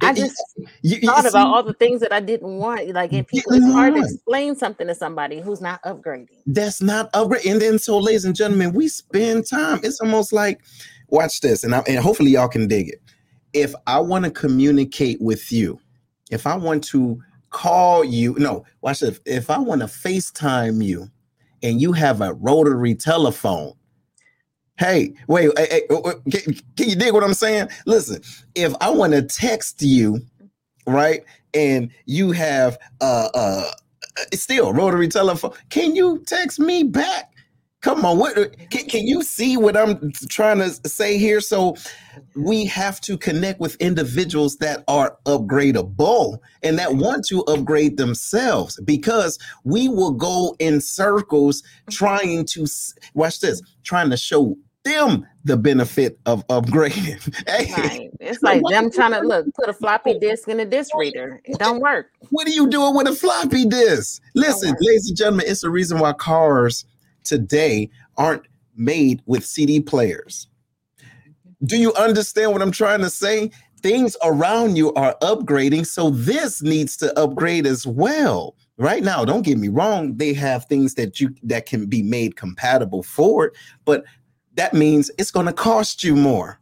I 0.00 0.14
just 0.14 0.40
you, 0.82 0.98
you 1.02 1.08
thought 1.08 1.22
see, 1.22 1.28
about 1.30 1.48
all 1.48 1.64
the 1.64 1.74
things 1.74 2.00
that 2.02 2.12
I 2.12 2.20
didn't 2.20 2.56
want. 2.56 2.88
Like, 2.90 3.12
and 3.12 3.26
people, 3.26 3.52
it's 3.52 3.66
hard 3.66 3.94
to 3.94 4.02
explain 4.02 4.54
something 4.54 4.86
to 4.86 4.94
somebody 4.94 5.40
who's 5.40 5.60
not 5.60 5.82
upgrading. 5.82 6.38
That's 6.46 6.80
not 6.80 7.12
upgrading. 7.14 7.50
And 7.50 7.60
then, 7.60 7.78
so, 7.80 7.98
ladies 7.98 8.24
and 8.24 8.36
gentlemen, 8.36 8.74
we 8.74 8.86
spend 8.86 9.48
time. 9.48 9.80
It's 9.82 10.00
almost 10.00 10.32
like, 10.32 10.60
watch 11.08 11.40
this, 11.40 11.64
and 11.64 11.74
I, 11.74 11.82
and 11.88 11.98
hopefully 11.98 12.30
y'all 12.30 12.48
can 12.48 12.68
dig 12.68 12.90
it. 12.90 13.02
If 13.52 13.74
I 13.88 13.98
want 13.98 14.24
to 14.24 14.30
communicate 14.30 15.20
with 15.20 15.50
you, 15.50 15.80
if 16.32 16.48
I 16.48 16.56
want 16.56 16.84
to 16.86 17.22
call 17.50 18.04
you, 18.04 18.36
no, 18.38 18.66
watch 18.82 19.00
this. 19.00 19.20
If 19.26 19.50
I 19.50 19.58
want 19.58 19.82
to 19.82 19.88
FaceTime 19.88 20.84
you, 20.84 21.10
and 21.62 21.80
you 21.80 21.92
have 21.92 22.22
a 22.22 22.34
rotary 22.34 22.94
telephone, 22.96 23.74
Hey, 24.78 25.14
wait, 25.28 25.50
hey, 25.56 25.68
hey, 25.70 26.12
can, 26.30 26.54
can 26.76 26.88
you 26.88 26.96
dig 26.96 27.12
what 27.14 27.24
I'm 27.24 27.34
saying? 27.34 27.68
Listen, 27.86 28.22
if 28.56 28.74
I 28.80 28.90
want 28.90 29.12
to 29.12 29.22
text 29.22 29.82
you, 29.82 30.20
right, 30.86 31.24
and 31.54 31.90
you 32.06 32.32
have 32.32 32.78
uh 33.00 33.28
uh 33.34 33.70
still 34.34 34.72
rotary 34.74 35.08
telephone, 35.08 35.52
can 35.70 35.96
you 35.96 36.22
text 36.26 36.60
me 36.60 36.84
back? 36.84 37.31
Come 37.82 38.04
on, 38.04 38.16
what 38.18 38.36
can, 38.70 38.86
can 38.86 39.06
you 39.06 39.22
see 39.22 39.56
what 39.56 39.76
I'm 39.76 40.12
trying 40.28 40.58
to 40.58 40.70
say 40.88 41.18
here? 41.18 41.40
So 41.40 41.74
we 42.36 42.64
have 42.66 43.00
to 43.02 43.18
connect 43.18 43.58
with 43.58 43.74
individuals 43.76 44.56
that 44.58 44.84
are 44.86 45.18
upgradable 45.26 46.38
and 46.62 46.78
that 46.78 46.94
want 46.94 47.26
to 47.26 47.42
upgrade 47.42 47.96
themselves 47.96 48.80
because 48.84 49.36
we 49.64 49.88
will 49.88 50.12
go 50.12 50.54
in 50.60 50.80
circles 50.80 51.64
trying 51.90 52.44
to 52.46 52.66
watch 53.14 53.40
this, 53.40 53.60
trying 53.82 54.10
to 54.10 54.16
show 54.16 54.56
them 54.84 55.26
the 55.44 55.56
benefit 55.56 56.20
of 56.24 56.46
upgrading. 56.46 57.18
hey, 57.48 57.72
right. 57.72 58.10
It's 58.20 58.42
like 58.44 58.62
them 58.68 58.92
trying 58.92 59.12
to 59.12 59.20
look, 59.20 59.46
put 59.54 59.68
a 59.68 59.72
floppy 59.72 60.18
disk 60.20 60.48
in 60.48 60.60
a 60.60 60.64
disk 60.64 60.94
reader. 60.96 61.40
It 61.44 61.58
don't 61.58 61.80
work. 61.80 62.10
What 62.30 62.46
are 62.46 62.52
you 62.52 62.68
doing 62.68 62.94
with 62.94 63.08
a 63.08 63.14
floppy 63.14 63.64
disk? 63.64 64.22
Listen, 64.34 64.74
ladies 64.80 65.08
and 65.08 65.16
gentlemen, 65.16 65.46
it's 65.48 65.62
the 65.62 65.70
reason 65.70 65.98
why 65.98 66.12
cars 66.12 66.84
today 67.24 67.90
aren't 68.16 68.46
made 68.76 69.22
with 69.26 69.44
CD 69.44 69.80
players. 69.80 70.48
Do 71.64 71.76
you 71.76 71.92
understand 71.94 72.52
what 72.52 72.62
I'm 72.62 72.72
trying 72.72 73.00
to 73.00 73.10
say? 73.10 73.50
Things 73.82 74.16
around 74.22 74.76
you 74.76 74.92
are 74.94 75.16
upgrading, 75.22 75.86
so 75.86 76.10
this 76.10 76.62
needs 76.62 76.96
to 76.98 77.16
upgrade 77.18 77.66
as 77.66 77.86
well. 77.86 78.56
Right 78.78 79.02
now, 79.02 79.24
don't 79.24 79.44
get 79.44 79.58
me 79.58 79.68
wrong, 79.68 80.16
they 80.16 80.32
have 80.34 80.64
things 80.64 80.94
that 80.94 81.20
you 81.20 81.34
that 81.42 81.66
can 81.66 81.86
be 81.86 82.02
made 82.02 82.36
compatible 82.36 83.02
for 83.02 83.46
it, 83.46 83.52
but 83.84 84.04
that 84.54 84.74
means 84.74 85.10
it's 85.18 85.30
going 85.30 85.46
to 85.46 85.52
cost 85.52 86.04
you 86.04 86.16
more. 86.16 86.58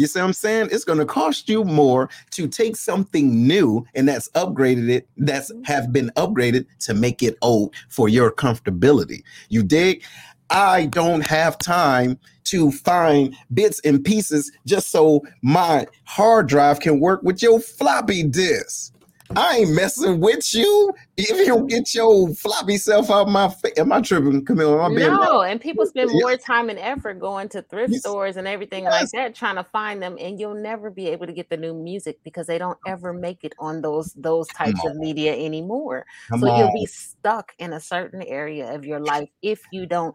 You 0.00 0.06
see 0.06 0.18
what 0.18 0.26
I'm 0.26 0.32
saying? 0.32 0.68
It's 0.72 0.84
going 0.84 0.98
to 0.98 1.04
cost 1.04 1.46
you 1.46 1.62
more 1.62 2.08
to 2.30 2.48
take 2.48 2.74
something 2.76 3.46
new 3.46 3.86
and 3.94 4.08
that's 4.08 4.30
upgraded 4.30 4.88
it, 4.88 5.08
that's 5.18 5.52
mm-hmm. 5.52 5.62
have 5.64 5.92
been 5.92 6.10
upgraded 6.16 6.64
to 6.80 6.94
make 6.94 7.22
it 7.22 7.36
old 7.42 7.74
for 7.90 8.08
your 8.08 8.30
comfortability. 8.32 9.22
You 9.50 9.62
dig? 9.62 10.02
I 10.48 10.86
don't 10.86 11.20
have 11.26 11.58
time 11.58 12.18
to 12.44 12.72
find 12.72 13.36
bits 13.52 13.78
and 13.84 14.02
pieces 14.02 14.50
just 14.66 14.88
so 14.88 15.20
my 15.42 15.86
hard 16.04 16.48
drive 16.48 16.80
can 16.80 16.98
work 16.98 17.22
with 17.22 17.42
your 17.42 17.60
floppy 17.60 18.22
disk. 18.22 18.94
I 19.36 19.58
ain't 19.58 19.74
messing 19.74 20.20
with 20.20 20.52
you. 20.54 20.92
If 21.16 21.38
you 21.38 21.46
don't 21.46 21.68
get 21.68 21.94
your 21.94 22.28
floppy 22.34 22.76
self 22.76 23.10
out 23.10 23.28
my 23.28 23.48
face, 23.48 23.74
am 23.76 23.92
I 23.92 24.00
tripping, 24.00 24.44
Camille? 24.44 24.74
Am 24.74 24.92
I 24.92 24.94
being 24.94 25.10
No, 25.10 25.40
right? 25.40 25.50
and 25.50 25.60
people 25.60 25.86
spend 25.86 26.10
more 26.10 26.36
time 26.36 26.68
and 26.68 26.78
effort 26.78 27.20
going 27.20 27.48
to 27.50 27.62
thrift 27.62 27.92
Yes. 27.92 28.00
stores 28.00 28.36
and 28.36 28.48
everything 28.48 28.84
Yes. 28.84 28.92
like 28.92 29.10
that, 29.12 29.34
trying 29.34 29.56
to 29.56 29.64
find 29.64 30.02
them, 30.02 30.16
and 30.18 30.40
you'll 30.40 30.54
never 30.54 30.90
be 30.90 31.08
able 31.08 31.26
to 31.26 31.32
get 31.32 31.48
the 31.48 31.56
new 31.56 31.74
music 31.74 32.18
because 32.24 32.46
they 32.46 32.58
don't 32.58 32.78
ever 32.86 33.12
make 33.12 33.44
it 33.44 33.54
on 33.58 33.82
those 33.82 34.12
those 34.14 34.48
types 34.48 34.84
of 34.84 34.96
media 34.96 35.32
anymore. 35.34 36.06
Come 36.30 36.40
so 36.40 36.46
you'll 36.56 36.72
be 36.72 36.86
stuck 36.86 37.52
in 37.58 37.72
a 37.72 37.80
certain 37.80 38.22
area 38.22 38.74
of 38.74 38.84
your 38.84 39.00
life 39.00 39.28
if 39.42 39.62
you 39.70 39.86
don't 39.86 40.14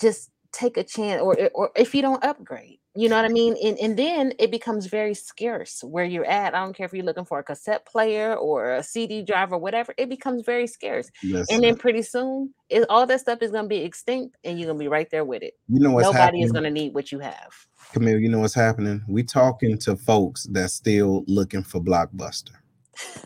just 0.00 0.30
take 0.52 0.76
a 0.76 0.84
chance 0.84 1.20
or 1.22 1.36
or 1.54 1.70
if 1.76 1.94
you 1.94 2.02
don't 2.02 2.24
upgrade 2.24 2.78
you 2.94 3.08
know 3.08 3.16
what 3.16 3.24
i 3.24 3.28
mean 3.28 3.56
and, 3.62 3.78
and 3.78 3.98
then 3.98 4.32
it 4.38 4.50
becomes 4.50 4.86
very 4.86 5.14
scarce 5.14 5.82
where 5.82 6.04
you're 6.04 6.24
at 6.26 6.54
i 6.54 6.60
don't 6.62 6.76
care 6.76 6.86
if 6.86 6.92
you're 6.92 7.04
looking 7.04 7.24
for 7.24 7.38
a 7.38 7.42
cassette 7.42 7.84
player 7.86 8.34
or 8.34 8.74
a 8.74 8.82
cd 8.82 9.22
drive 9.22 9.52
or 9.52 9.58
whatever 9.58 9.94
it 9.98 10.08
becomes 10.08 10.42
very 10.44 10.66
scarce 10.66 11.10
Listen, 11.22 11.54
and 11.54 11.64
then 11.64 11.76
pretty 11.76 12.02
soon 12.02 12.54
it, 12.68 12.84
all 12.88 13.06
that 13.06 13.20
stuff 13.20 13.42
is 13.42 13.50
going 13.50 13.64
to 13.64 13.68
be 13.68 13.78
extinct 13.78 14.36
and 14.44 14.58
you're 14.58 14.66
going 14.66 14.78
to 14.78 14.84
be 14.84 14.88
right 14.88 15.10
there 15.10 15.24
with 15.24 15.42
it 15.42 15.54
you 15.68 15.80
know 15.80 15.90
what's 15.90 16.04
nobody 16.04 16.20
happening, 16.20 16.42
is 16.42 16.52
going 16.52 16.64
to 16.64 16.70
need 16.70 16.94
what 16.94 17.10
you 17.10 17.18
have 17.18 17.52
Camille. 17.92 18.18
You 18.18 18.28
know 18.28 18.40
what's 18.40 18.54
happening. 18.54 19.02
We're 19.06 19.24
talking 19.24 19.78
to 19.78 19.96
folks 19.96 20.44
that's 20.50 20.74
still 20.74 21.24
looking 21.26 21.62
for 21.62 21.80
Blockbuster. 21.80 22.50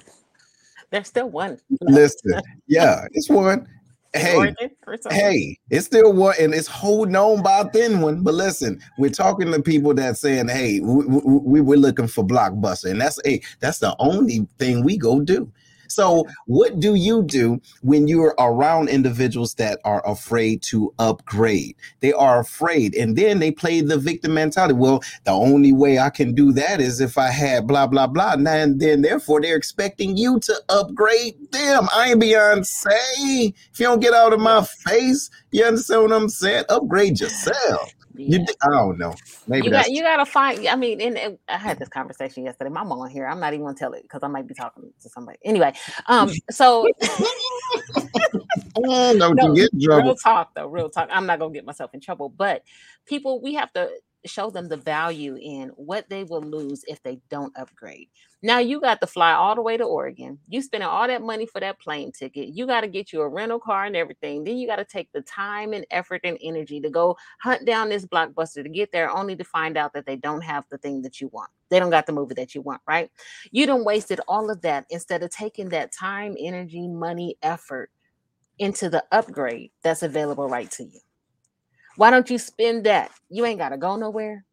there's 0.90 1.08
still 1.08 1.28
one 1.28 1.58
Listen, 1.82 2.40
yeah, 2.66 3.06
it's 3.12 3.28
one. 3.28 3.68
Hey, 4.14 4.36
Oregon 4.36 4.70
or 4.86 4.96
something. 4.96 5.20
Hey, 5.20 5.58
it's 5.70 5.86
still 5.86 6.12
one, 6.12 6.34
and 6.40 6.54
it's 6.54 6.66
holding 6.66 7.14
on 7.16 7.42
by 7.42 7.60
a 7.60 7.70
thin 7.70 8.00
one. 8.00 8.22
But 8.22 8.34
listen, 8.34 8.80
we're 8.98 9.10
talking 9.10 9.52
to 9.52 9.60
people 9.60 9.92
that 9.94 10.16
saying, 10.16 10.48
"Hey, 10.48 10.80
we, 10.80 11.04
we, 11.04 11.20
we 11.44 11.60
we're 11.60 11.78
looking 11.78 12.08
for 12.08 12.24
blockbuster," 12.24 12.90
and 12.90 13.00
that's 13.00 13.18
hey, 13.24 13.42
that's 13.60 13.78
the 13.78 13.94
only 13.98 14.46
thing 14.58 14.82
we 14.82 14.96
go 14.96 15.20
do. 15.20 15.52
So, 15.88 16.26
what 16.46 16.80
do 16.80 16.94
you 16.94 17.22
do 17.22 17.60
when 17.82 18.08
you're 18.08 18.34
around 18.38 18.88
individuals 18.88 19.54
that 19.54 19.80
are 19.84 20.06
afraid 20.06 20.62
to 20.64 20.92
upgrade? 20.98 21.76
They 22.00 22.12
are 22.12 22.40
afraid, 22.40 22.94
and 22.94 23.16
then 23.16 23.38
they 23.38 23.50
play 23.50 23.80
the 23.80 23.98
victim 23.98 24.34
mentality. 24.34 24.74
Well, 24.74 25.02
the 25.24 25.32
only 25.32 25.72
way 25.72 25.98
I 25.98 26.10
can 26.10 26.34
do 26.34 26.52
that 26.52 26.80
is 26.80 27.00
if 27.00 27.18
I 27.18 27.28
had 27.28 27.66
blah 27.66 27.86
blah 27.86 28.06
blah. 28.06 28.34
And 28.34 28.80
then, 28.80 29.02
therefore, 29.02 29.40
they're 29.40 29.56
expecting 29.56 30.16
you 30.16 30.40
to 30.40 30.54
upgrade 30.68 31.36
them. 31.52 31.88
I 31.94 32.10
ain't 32.10 32.22
Beyonce. 32.22 33.54
If 33.72 33.80
you 33.80 33.86
don't 33.86 34.00
get 34.00 34.14
out 34.14 34.32
of 34.32 34.40
my 34.40 34.64
face, 34.64 35.30
you 35.50 35.64
understand 35.64 36.02
what 36.02 36.12
I'm 36.12 36.28
saying? 36.28 36.64
Upgrade 36.68 37.20
yourself. 37.20 37.92
You, 38.26 38.38
Yeah. 38.38 38.46
di- 38.46 38.54
I 38.62 38.70
don't 38.70 38.98
know. 38.98 39.14
Maybe 39.46 39.66
you 39.66 39.70
got 39.70 39.90
you 39.90 40.02
got 40.02 40.18
to 40.18 40.26
find. 40.26 40.66
I 40.68 40.76
mean, 40.76 41.00
and, 41.00 41.18
and 41.18 41.38
I 41.48 41.58
had 41.58 41.78
this 41.78 41.88
conversation 41.88 42.44
yesterday. 42.44 42.70
My 42.70 42.84
mom 42.84 43.00
on 43.00 43.10
here. 43.10 43.26
I'm 43.26 43.40
not 43.40 43.54
even 43.54 43.66
gonna 43.66 43.76
tell 43.76 43.94
it 43.94 44.02
because 44.02 44.20
I 44.22 44.28
might 44.28 44.48
be 44.48 44.54
talking 44.54 44.92
to 45.02 45.08
somebody. 45.10 45.38
Anyway, 45.44 45.74
um, 46.06 46.40
so 46.50 46.90
don't 49.18 49.34
No, 49.34 49.54
you 49.54 49.68
get 49.70 49.70
in 49.72 49.80
real 49.92 50.14
talk 50.16 50.54
though, 50.54 50.66
real 50.68 50.90
talk. 50.90 51.08
I'm 51.12 51.26
not 51.26 51.38
gonna 51.38 51.54
get 51.54 51.66
myself 51.66 51.92
in 51.94 52.00
trouble, 52.00 52.28
but 52.30 52.62
people, 53.06 53.40
we 53.42 53.54
have 53.54 53.72
to 53.74 53.90
show 54.28 54.50
them 54.50 54.68
the 54.68 54.76
value 54.76 55.36
in 55.40 55.68
what 55.70 56.08
they 56.08 56.24
will 56.24 56.42
lose 56.42 56.84
if 56.86 57.02
they 57.02 57.20
don't 57.28 57.56
upgrade. 57.56 58.08
Now 58.40 58.58
you 58.60 58.80
got 58.80 59.00
to 59.00 59.06
fly 59.08 59.32
all 59.32 59.56
the 59.56 59.62
way 59.62 59.76
to 59.76 59.84
Oregon. 59.84 60.38
You 60.48 60.62
spending 60.62 60.88
all 60.88 61.08
that 61.08 61.22
money 61.22 61.44
for 61.44 61.60
that 61.60 61.80
plane 61.80 62.12
ticket. 62.12 62.50
You 62.50 62.66
got 62.66 62.82
to 62.82 62.88
get 62.88 63.12
you 63.12 63.22
a 63.22 63.28
rental 63.28 63.58
car 63.58 63.84
and 63.84 63.96
everything. 63.96 64.44
Then 64.44 64.58
you 64.58 64.68
got 64.68 64.76
to 64.76 64.84
take 64.84 65.10
the 65.12 65.22
time 65.22 65.72
and 65.72 65.84
effort 65.90 66.20
and 66.22 66.38
energy 66.40 66.80
to 66.80 66.88
go 66.88 67.16
hunt 67.40 67.64
down 67.66 67.88
this 67.88 68.06
blockbuster 68.06 68.62
to 68.62 68.68
get 68.68 68.92
there, 68.92 69.10
only 69.10 69.34
to 69.34 69.44
find 69.44 69.76
out 69.76 69.92
that 69.94 70.06
they 70.06 70.14
don't 70.14 70.42
have 70.42 70.64
the 70.70 70.78
thing 70.78 71.02
that 71.02 71.20
you 71.20 71.28
want. 71.32 71.50
They 71.68 71.80
don't 71.80 71.90
got 71.90 72.06
the 72.06 72.12
movie 72.12 72.34
that 72.34 72.54
you 72.54 72.62
want, 72.62 72.80
right? 72.86 73.10
You 73.50 73.66
done 73.66 73.84
wasted 73.84 74.20
all 74.28 74.50
of 74.50 74.60
that 74.62 74.86
instead 74.90 75.24
of 75.24 75.30
taking 75.30 75.70
that 75.70 75.92
time, 75.92 76.36
energy, 76.38 76.86
money, 76.86 77.36
effort 77.42 77.90
into 78.58 78.88
the 78.88 79.04
upgrade 79.10 79.72
that's 79.82 80.02
available 80.02 80.48
right 80.48 80.70
to 80.72 80.84
you. 80.84 81.00
Why 81.98 82.10
don't 82.10 82.30
you 82.30 82.38
spend 82.38 82.86
that? 82.86 83.10
You 83.28 83.44
ain't 83.44 83.58
got 83.58 83.70
to 83.70 83.76
go 83.76 83.96
nowhere. 83.96 84.44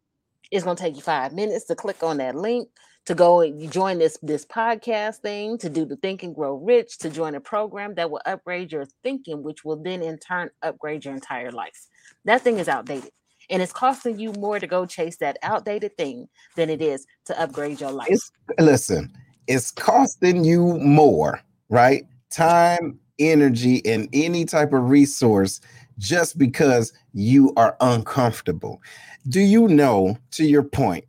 It's 0.50 0.64
going 0.64 0.76
to 0.76 0.82
take 0.82 0.96
you 0.96 1.00
5 1.00 1.32
minutes 1.32 1.66
to 1.66 1.76
click 1.76 2.02
on 2.02 2.16
that 2.16 2.34
link 2.34 2.68
to 3.04 3.14
go 3.14 3.40
and 3.40 3.70
join 3.70 4.00
this 4.00 4.18
this 4.20 4.44
podcast 4.44 5.18
thing, 5.18 5.56
to 5.58 5.70
do 5.70 5.84
the 5.84 5.94
Think 5.98 6.24
and 6.24 6.34
Grow 6.34 6.56
Rich, 6.56 6.98
to 6.98 7.08
join 7.08 7.36
a 7.36 7.40
program 7.40 7.94
that 7.94 8.10
will 8.10 8.20
upgrade 8.26 8.72
your 8.72 8.84
thinking 9.04 9.44
which 9.44 9.64
will 9.64 9.76
then 9.76 10.02
in 10.02 10.18
turn 10.18 10.50
upgrade 10.62 11.04
your 11.04 11.14
entire 11.14 11.52
life. 11.52 11.86
That 12.24 12.42
thing 12.42 12.58
is 12.58 12.68
outdated. 12.68 13.12
And 13.48 13.62
it's 13.62 13.72
costing 13.72 14.18
you 14.18 14.32
more 14.32 14.58
to 14.58 14.66
go 14.66 14.84
chase 14.84 15.18
that 15.18 15.38
outdated 15.44 15.96
thing 15.96 16.28
than 16.56 16.68
it 16.68 16.82
is 16.82 17.06
to 17.26 17.40
upgrade 17.40 17.80
your 17.80 17.92
life. 17.92 18.08
It's 18.10 18.32
listen, 18.58 19.12
it's 19.46 19.70
costing 19.70 20.42
you 20.42 20.78
more, 20.78 21.40
right? 21.68 22.08
Time, 22.28 22.98
energy, 23.20 23.86
and 23.86 24.08
any 24.12 24.44
type 24.46 24.72
of 24.72 24.90
resource 24.90 25.60
just 25.98 26.38
because 26.38 26.92
you 27.12 27.52
are 27.56 27.76
uncomfortable. 27.80 28.80
Do 29.28 29.40
you 29.40 29.68
know, 29.68 30.18
to 30.32 30.44
your 30.44 30.62
point, 30.62 31.04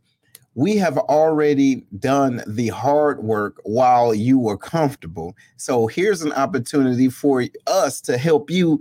we 0.56 0.76
have 0.78 0.98
already 0.98 1.86
done 2.00 2.42
the 2.48 2.70
hard 2.70 3.24
work 3.24 3.62
while 3.64 4.16
you 4.16 4.40
were 4.40 4.58
comfortable. 4.58 5.36
So 5.58 5.86
here's 5.86 6.24
an 6.24 6.34
opportunity 6.34 7.10
for 7.10 7.44
us 7.68 8.02
to 8.02 8.18
help 8.18 8.50
you 8.50 8.80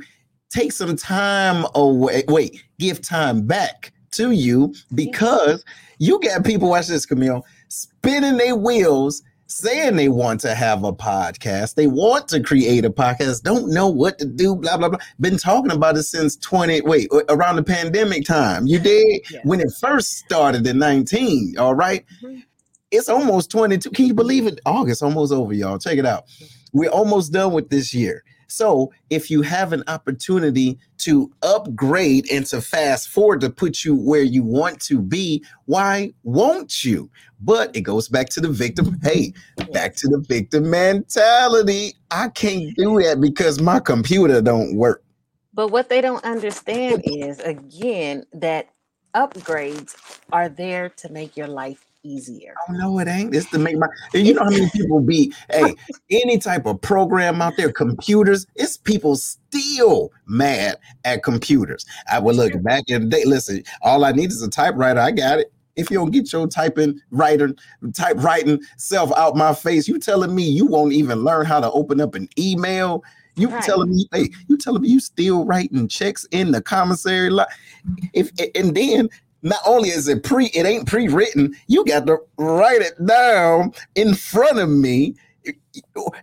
take 0.49 0.73
some 0.73 0.97
time 0.97 1.67
away. 1.75 2.25
Wait, 2.29 2.65
give 2.79 3.03
time 3.03 3.47
back 3.47 3.93
to 4.13 4.31
you 4.31 4.75
because 4.95 5.65
you 5.99 6.19
got 6.21 6.47
people, 6.47 6.71
watch 6.71 6.87
this, 6.87 7.05
Camille, 7.05 7.45
spinning 7.69 8.39
their 8.39 8.57
wheels 8.57 9.23
saying 9.47 9.97
they 9.97 10.09
want 10.09 10.41
to 10.41 10.55
have 10.55 10.85
a 10.85 10.93
podcast. 10.93 11.75
They 11.75 11.87
want 11.87 12.29
to 12.29 12.41
create 12.41 12.85
a 12.85 12.91
podcast, 12.91 13.43
don't 13.43 13.73
know 13.73 13.89
what 13.89 14.19
to 14.19 14.25
do, 14.27 14.57
blah, 14.57 14.77
blah, 14.77 14.89
blah. 14.91 14.99
Been 15.21 15.37
talking 15.37 15.71
about 15.71 15.97
it 15.97 16.03
since 16.05 16.37
20, 16.37 16.83
wait, 16.83 17.09
around 17.29 17.57
the 17.57 17.63
pandemic 17.63 18.25
time. 18.25 18.67
You 18.67 18.79
did? 18.79 19.23
Yes. 19.31 19.45
When 19.45 19.61
it 19.61 19.73
first 19.81 20.15
started 20.19 20.67
in 20.67 20.79
19, 20.79 21.57
all 21.59 21.75
right? 21.75 22.05
Mhm. 22.23 22.43
It's 22.91 23.09
almost 23.09 23.51
22. 23.51 23.91
Can 23.91 24.07
you 24.07 24.15
believe 24.15 24.47
it? 24.47 24.61
August 24.65 25.03
almost 25.03 25.33
over, 25.33 25.53
y'all. 25.53 25.79
Check 25.79 25.99
it 25.99 26.07
out. 26.07 26.25
We're 26.73 26.91
almost 26.91 27.33
done 27.33 27.53
with 27.53 27.69
this 27.69 27.93
year. 27.93 28.23
So 28.47 28.93
if 29.11 29.31
you 29.31 29.43
have 29.43 29.73
an 29.73 29.83
opportunity 29.87 30.79
to 30.99 31.31
upgrade 31.43 32.31
and 32.31 32.47
to 32.47 32.61
fast 32.61 33.09
forward 33.09 33.41
to 33.43 33.51
put 33.51 33.85
you 33.85 33.95
where 33.95 34.23
you 34.23 34.43
want 34.43 34.81
to 34.83 35.01
be, 35.01 35.45
why 35.67 36.13
won't 36.23 36.85
you? 36.85 37.11
But 37.41 37.75
it 37.77 37.83
goes 37.83 38.09
back 38.09 38.29
to 38.31 38.41
the 38.41 38.49
victim. 38.49 38.99
Hey, 39.07 39.33
back 39.73 39.95
to 39.97 40.09
the 40.09 40.19
victim 40.19 40.69
mentality. 40.69 41.95
I 42.11 42.29
can't 42.29 42.75
do 42.77 43.01
that 43.03 43.21
because 43.21 43.61
my 43.61 43.79
computer 43.79 44.41
don't 44.43 44.75
work. 44.75 45.05
But 45.55 45.69
what 45.69 45.89
they 45.89 46.01
don't 46.01 46.25
understand 46.25 47.03
is, 47.07 47.39
again, 47.41 48.25
that 48.33 48.69
upgrades 49.15 49.97
are 50.33 50.49
there 50.49 50.91
to 50.91 51.09
make 51.09 51.37
your 51.37 51.47
life 51.47 51.86
easier. 52.07 52.55
Oh 52.69 52.73
no, 52.73 52.99
it 52.99 53.09
ain't. 53.09 53.35
It's 53.35 53.51
to 53.51 53.59
make 53.59 53.77
my. 53.77 53.89
And 54.15 54.27
you 54.27 54.35
know 54.35 54.45
how 54.45 54.51
many 54.51 54.71
people 54.71 55.01
be. 55.01 55.33
Hey, 55.51 55.75
any 56.11 56.39
type 56.39 56.67
of 56.67 56.81
program 56.81 57.43
out 57.43 57.55
there, 57.57 57.73
computers. 57.73 58.47
It's 58.55 58.77
people 58.77 59.17
still 59.17 60.13
mad 60.27 60.77
at 61.05 61.23
computers. 61.23 61.85
I 62.11 62.19
would 62.19 62.37
look 62.37 62.63
back 62.63 62.85
in 62.89 63.03
the 63.03 63.09
day. 63.09 63.25
Listen, 63.25 63.63
all 63.83 64.05
I 64.05 64.13
need 64.13 64.31
is 64.31 64.43
a 64.43 64.51
typewriter. 64.51 65.01
I 65.01 65.11
got 65.11 65.41
it. 65.41 65.53
If 65.77 65.91
you 65.91 65.99
don't 65.99 66.11
get 66.11 66.33
your 66.33 66.47
typing 66.47 66.99
writer, 67.11 67.55
typewriting 67.93 68.61
self 68.79 69.13
out 69.17 69.37
my 69.37 69.53
face, 69.53 69.87
you 69.87 69.99
telling 69.99 70.35
me 70.35 70.43
you 70.49 70.67
won't 70.67 70.95
even 70.95 71.23
learn 71.23 71.45
how 71.45 71.61
to 71.61 71.71
open 71.73 72.01
up 72.01 72.15
an 72.15 72.29
email. 72.39 73.05
You 73.39 73.51
Right. 73.51 73.63
telling 73.63 73.91
me, 73.91 74.09
hey, 74.13 74.31
you 74.49 74.57
telling 74.57 74.81
me 74.81 74.89
you 74.89 74.99
still 74.99 75.45
writing 75.45 75.89
checks 75.89 76.27
in 76.31 76.53
the 76.53 76.63
commissary 76.63 77.29
line? 77.29 77.47
If 78.15 78.31
and 78.55 78.75
then 78.75 79.11
not 79.47 79.61
only 79.65 79.91
is 79.91 80.09
it 80.09 80.25
pre, 80.25 80.47
it 80.47 80.67
ain't 80.67 80.87
pre-written, 80.87 81.55
you 81.69 81.85
got 81.85 82.07
to 82.07 82.19
write 82.37 82.83
it 82.83 82.95
down 83.07 83.73
in 83.95 84.15
front 84.15 84.59
of 84.59 84.69
me. 84.69 85.15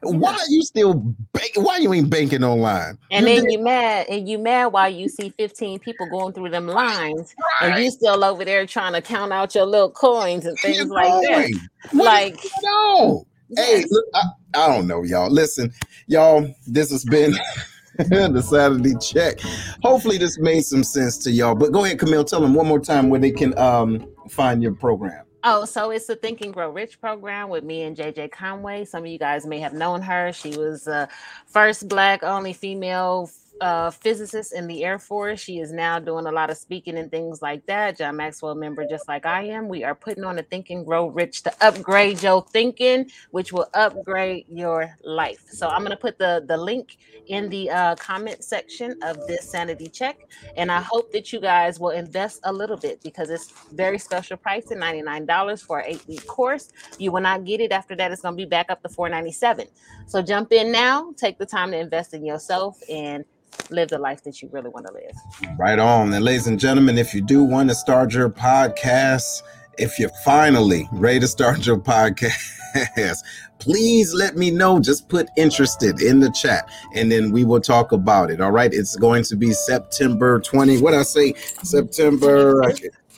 Why 0.02 0.34
are 0.34 0.50
you 0.50 0.62
still 0.64 0.96
bank, 1.32 1.52
why 1.56 1.78
you 1.78 1.94
ain't 1.94 2.10
banking 2.10 2.44
online? 2.44 2.98
And 3.10 3.26
You 3.26 3.36
then 3.36 3.50
you 3.50 3.64
mad, 3.64 4.08
and 4.10 4.28
you 4.28 4.38
mad 4.38 4.68
while 4.74 4.90
you 4.90 5.08
see 5.08 5.30
15 5.30 5.80
people 5.80 6.10
going 6.10 6.34
through 6.34 6.50
them 6.50 6.68
lines, 6.68 7.34
and 7.62 7.82
you 7.82 7.90
still 7.90 8.22
over 8.26 8.44
there 8.44 8.68
trying 8.68 8.92
to 8.92 9.02
count 9.02 9.32
out 9.32 9.56
your 9.56 9.66
little 9.66 9.92
coins 9.92 10.46
and 10.46 10.60
things 10.60 10.78
You're 10.78 10.88
like 10.88 11.06
that. 11.06 11.52
What 11.92 12.06
Like, 12.06 12.38
no. 12.62 13.26
going? 13.56 13.66
Hey, 13.66 13.86
look, 13.90 14.06
I, 14.14 14.24
I 14.56 14.68
don't 14.68 14.88
know, 14.88 15.04
y'all. 15.04 15.30
Listen, 15.30 15.72
y'all, 16.08 16.54
this 16.68 16.92
has 16.92 17.06
been 17.06 17.34
the 17.98 18.42
sanity 18.42 18.94
check. 19.00 19.40
Hopefully, 19.84 20.18
this 20.18 20.40
made 20.40 20.62
some 20.62 20.84
sense 20.84 21.18
to 21.20 21.32
y'all. 21.32 21.56
But 21.56 21.72
go 21.72 21.86
ahead, 21.86 22.00
Camille, 22.00 22.24
tell 22.24 22.42
them 22.42 22.54
one 22.54 22.68
more 22.68 22.80
time 22.80 23.10
where 23.10 23.20
they 23.20 23.32
can 23.32 23.58
um 23.58 24.08
find 24.30 24.64
your 24.64 24.74
program? 24.74 25.26
Oh, 25.46 25.66
so 25.66 25.92
it's 25.92 26.08
the 26.08 26.16
Think 26.16 26.40
and 26.42 26.54
Grow 26.54 26.70
Rich 26.70 27.02
program 27.02 27.50
with 27.50 27.66
me 27.66 27.84
and 27.84 27.98
JJ 27.98 28.32
Conway. 28.32 28.86
Some 28.86 29.04
of 29.04 29.10
you 29.10 29.20
guys 29.20 29.46
may 29.46 29.60
have 29.60 29.74
known 29.74 30.02
her. 30.02 30.32
She 30.32 30.56
was 30.56 30.86
the 30.86 31.10
first 31.46 31.90
black 31.90 32.24
only 32.24 32.54
female 32.54 33.30
uh, 33.62 33.92
physicist 33.92 34.54
in 34.54 34.68
the 34.68 34.84
Air 34.84 35.00
Force. 35.00 35.40
She 35.40 35.60
is 35.60 35.72
now 35.72 36.00
doing 36.00 36.26
a 36.26 36.32
lot 36.32 36.50
of 36.50 36.58
speaking 36.58 36.98
and 36.98 37.10
things 37.10 37.42
like 37.42 37.66
that. 37.68 37.98
John 37.98 38.18
Maxwell 38.18 38.56
member, 38.56 38.86
just 38.88 39.08
like 39.08 39.26
I 39.26 39.44
am. 39.44 39.68
We 39.68 39.84
are 39.84 39.96
putting 39.96 40.24
on 40.24 40.40
a 40.40 40.44
Think 40.44 40.70
and 40.70 40.86
Grow 40.86 41.08
Rich 41.08 41.44
to 41.44 41.54
upgrade 41.62 42.22
your 42.22 42.44
thinking, 42.52 43.10
which 43.32 43.54
will 43.54 43.68
upgrade 43.74 44.46
your 44.50 44.96
life. 45.04 45.44
So 45.50 45.68
I'm 45.68 45.80
going 45.80 45.92
to 45.92 45.98
put 45.98 46.18
the, 46.18 46.44
the 46.48 46.58
link 46.58 46.98
in 47.28 47.50
the 47.50 47.70
uh, 47.70 47.96
comment 47.96 48.44
section 48.44 48.98
of 49.04 49.16
this 49.28 49.50
sanity 49.50 49.88
check. 49.88 50.20
And 50.58 50.72
I 50.72 50.82
hope 50.82 51.12
that 51.14 51.32
you 51.32 51.40
guys 51.40 51.80
will 51.80 51.92
invest 51.92 52.42
a 52.44 52.52
little 52.52 52.78
bit 52.78 53.02
because 53.04 53.30
it's 53.30 53.52
very 53.72 53.98
special 53.98 54.38
price 54.38 54.72
at 54.72 54.78
$99 54.78 55.64
for 55.64 55.80
an 55.80 55.86
eight 55.88 56.06
week 56.08 56.26
course. 56.28 56.72
You 56.98 57.12
will 57.12 57.22
not 57.22 57.46
get 57.46 57.62
it 57.62 57.72
after 57.72 57.96
that. 57.96 58.12
It's 58.12 58.22
going 58.22 58.36
to 58.36 58.44
be 58.44 58.50
back 58.50 58.70
up 58.70 58.82
to 58.84 58.90
497. 58.90 59.68
So 60.08 60.22
jump 60.22 60.52
in 60.52 60.72
now, 60.72 61.14
take 61.16 61.38
the 61.38 61.46
time 61.46 61.72
to 61.72 61.78
invest 61.78 62.14
in 62.14 62.26
yourself 62.26 62.82
and 62.90 63.24
live 63.70 63.90
the 63.90 63.98
life 63.98 64.24
that 64.24 64.42
you 64.42 64.50
really 64.52 64.70
want 64.70 64.88
to 64.88 64.94
live. 64.94 65.58
Right 65.58 65.80
on. 65.80 66.14
And 66.14 66.24
ladies 66.24 66.48
and 66.48 66.60
gentlemen, 66.60 66.98
if 66.98 67.14
you 67.14 67.22
do 67.22 67.44
want 67.44 67.70
to 67.70 67.76
start 67.76 68.14
your 68.14 68.30
podcast, 68.30 69.44
if 69.78 69.98
you're 70.00 70.12
finally 70.24 70.88
ready 70.92 71.20
to 71.20 71.28
start 71.28 71.66
your 71.66 71.78
podcast, 71.78 73.24
please 73.60 74.14
let 74.14 74.36
me 74.36 74.52
know. 74.52 74.80
Just 74.80 75.10
put 75.10 75.28
interested 75.38 76.02
in 76.02 76.20
the 76.20 76.32
chat 76.32 76.70
and 76.96 77.12
then 77.12 77.32
we 77.32 77.46
will 77.46 77.62
talk 77.62 77.92
about 77.92 78.30
it. 78.30 78.42
All 78.42 78.52
right. 78.52 78.74
It's 78.74 78.96
going 78.96 79.24
to 79.24 79.36
be 79.36 79.52
September 79.52 80.40
20. 80.40 80.82
What 80.82 80.94
I 80.94 81.04
say? 81.04 81.34
September. 81.64 82.62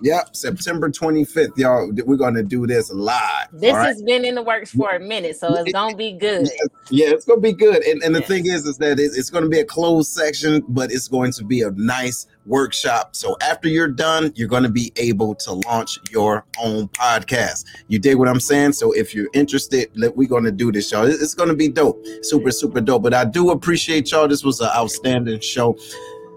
Yep, 0.01 0.35
September 0.35 0.89
25th, 0.89 1.57
y'all. 1.57 1.89
We're 2.05 2.17
gonna 2.17 2.43
do 2.43 2.67
this 2.67 2.91
live. 2.91 3.47
This 3.53 3.73
right? 3.73 3.87
has 3.87 4.01
been 4.01 4.25
in 4.25 4.35
the 4.35 4.43
works 4.43 4.71
for 4.71 4.91
a 4.91 4.99
minute, 4.99 5.37
so 5.37 5.53
it's 5.53 5.71
gonna 5.71 5.95
be 5.95 6.13
good. 6.13 6.49
Yeah, 6.89 7.07
it's 7.09 7.25
gonna 7.25 7.39
be 7.39 7.53
good. 7.53 7.83
And, 7.83 8.03
and 8.03 8.13
the 8.13 8.19
yes. 8.19 8.27
thing 8.27 8.45
is, 8.47 8.65
is 8.65 8.77
that 8.79 8.99
it's 8.99 9.29
gonna 9.29 9.47
be 9.47 9.59
a 9.59 9.65
closed 9.65 10.11
section, 10.11 10.63
but 10.67 10.91
it's 10.91 11.07
going 11.07 11.31
to 11.33 11.45
be 11.45 11.61
a 11.61 11.71
nice 11.71 12.27
workshop. 12.45 13.15
So 13.15 13.37
after 13.41 13.67
you're 13.67 13.87
done, 13.87 14.31
you're 14.35 14.49
gonna 14.49 14.69
be 14.69 14.91
able 14.97 15.33
to 15.35 15.53
launch 15.53 15.99
your 16.11 16.45
own 16.61 16.89
podcast. 16.89 17.65
You 17.87 17.99
dig 17.99 18.17
what 18.17 18.27
I'm 18.27 18.39
saying? 18.39 18.73
So 18.73 18.91
if 18.91 19.15
you're 19.15 19.29
interested, 19.33 19.89
we're 20.15 20.27
gonna 20.27 20.51
do 20.51 20.71
this, 20.71 20.91
y'all. 20.91 21.05
It's 21.05 21.33
gonna 21.33 21.55
be 21.55 21.69
dope, 21.69 22.03
super, 22.21 22.51
super 22.51 22.81
dope. 22.81 23.03
But 23.03 23.13
I 23.13 23.25
do 23.25 23.51
appreciate 23.51 24.11
y'all. 24.11 24.27
This 24.27 24.43
was 24.43 24.59
an 24.59 24.69
outstanding 24.75 25.39
show. 25.39 25.77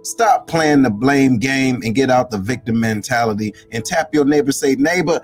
Stop 0.03 0.47
playing 0.47 0.83
the 0.83 0.91
blame 0.91 1.39
game 1.39 1.83
and 1.85 1.95
get 1.95 2.11
out 2.11 2.31
the 2.31 2.39
victim 2.39 2.81
mentality 2.81 3.55
and 3.73 3.85
tap 3.85 4.15
your 4.15 4.25
neighbor. 4.25 4.53
Say, 4.53 4.75
neighbor, 4.77 5.21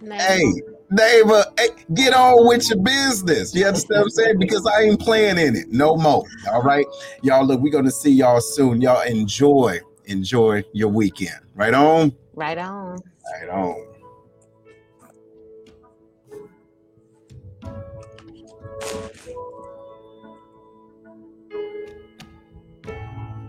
neighbor. 0.00 0.22
hey, 0.22 0.44
neighbor, 0.90 1.44
hey, 1.58 1.68
get 1.94 2.14
on 2.14 2.46
with 2.46 2.68
your 2.68 2.80
business. 2.80 3.54
You 3.54 3.66
understand 3.66 4.00
what 4.00 4.04
I'm 4.04 4.10
saying? 4.10 4.38
Because 4.38 4.66
I 4.66 4.82
ain't 4.82 5.00
playing 5.00 5.38
in 5.38 5.56
it 5.56 5.70
no 5.70 5.96
more. 5.96 6.24
All 6.50 6.62
right, 6.62 6.86
y'all. 7.22 7.44
Look, 7.46 7.60
we're 7.60 7.72
gonna 7.72 7.90
see 7.90 8.12
y'all 8.12 8.40
soon. 8.40 8.80
Y'all 8.80 9.02
enjoy, 9.02 9.80
enjoy 10.06 10.64
your 10.72 10.88
weekend. 10.88 11.40
Right 11.54 11.74
on. 11.74 12.12
Right 12.34 12.58
on. 12.58 12.98
Right 13.40 13.48
on. 13.48 13.93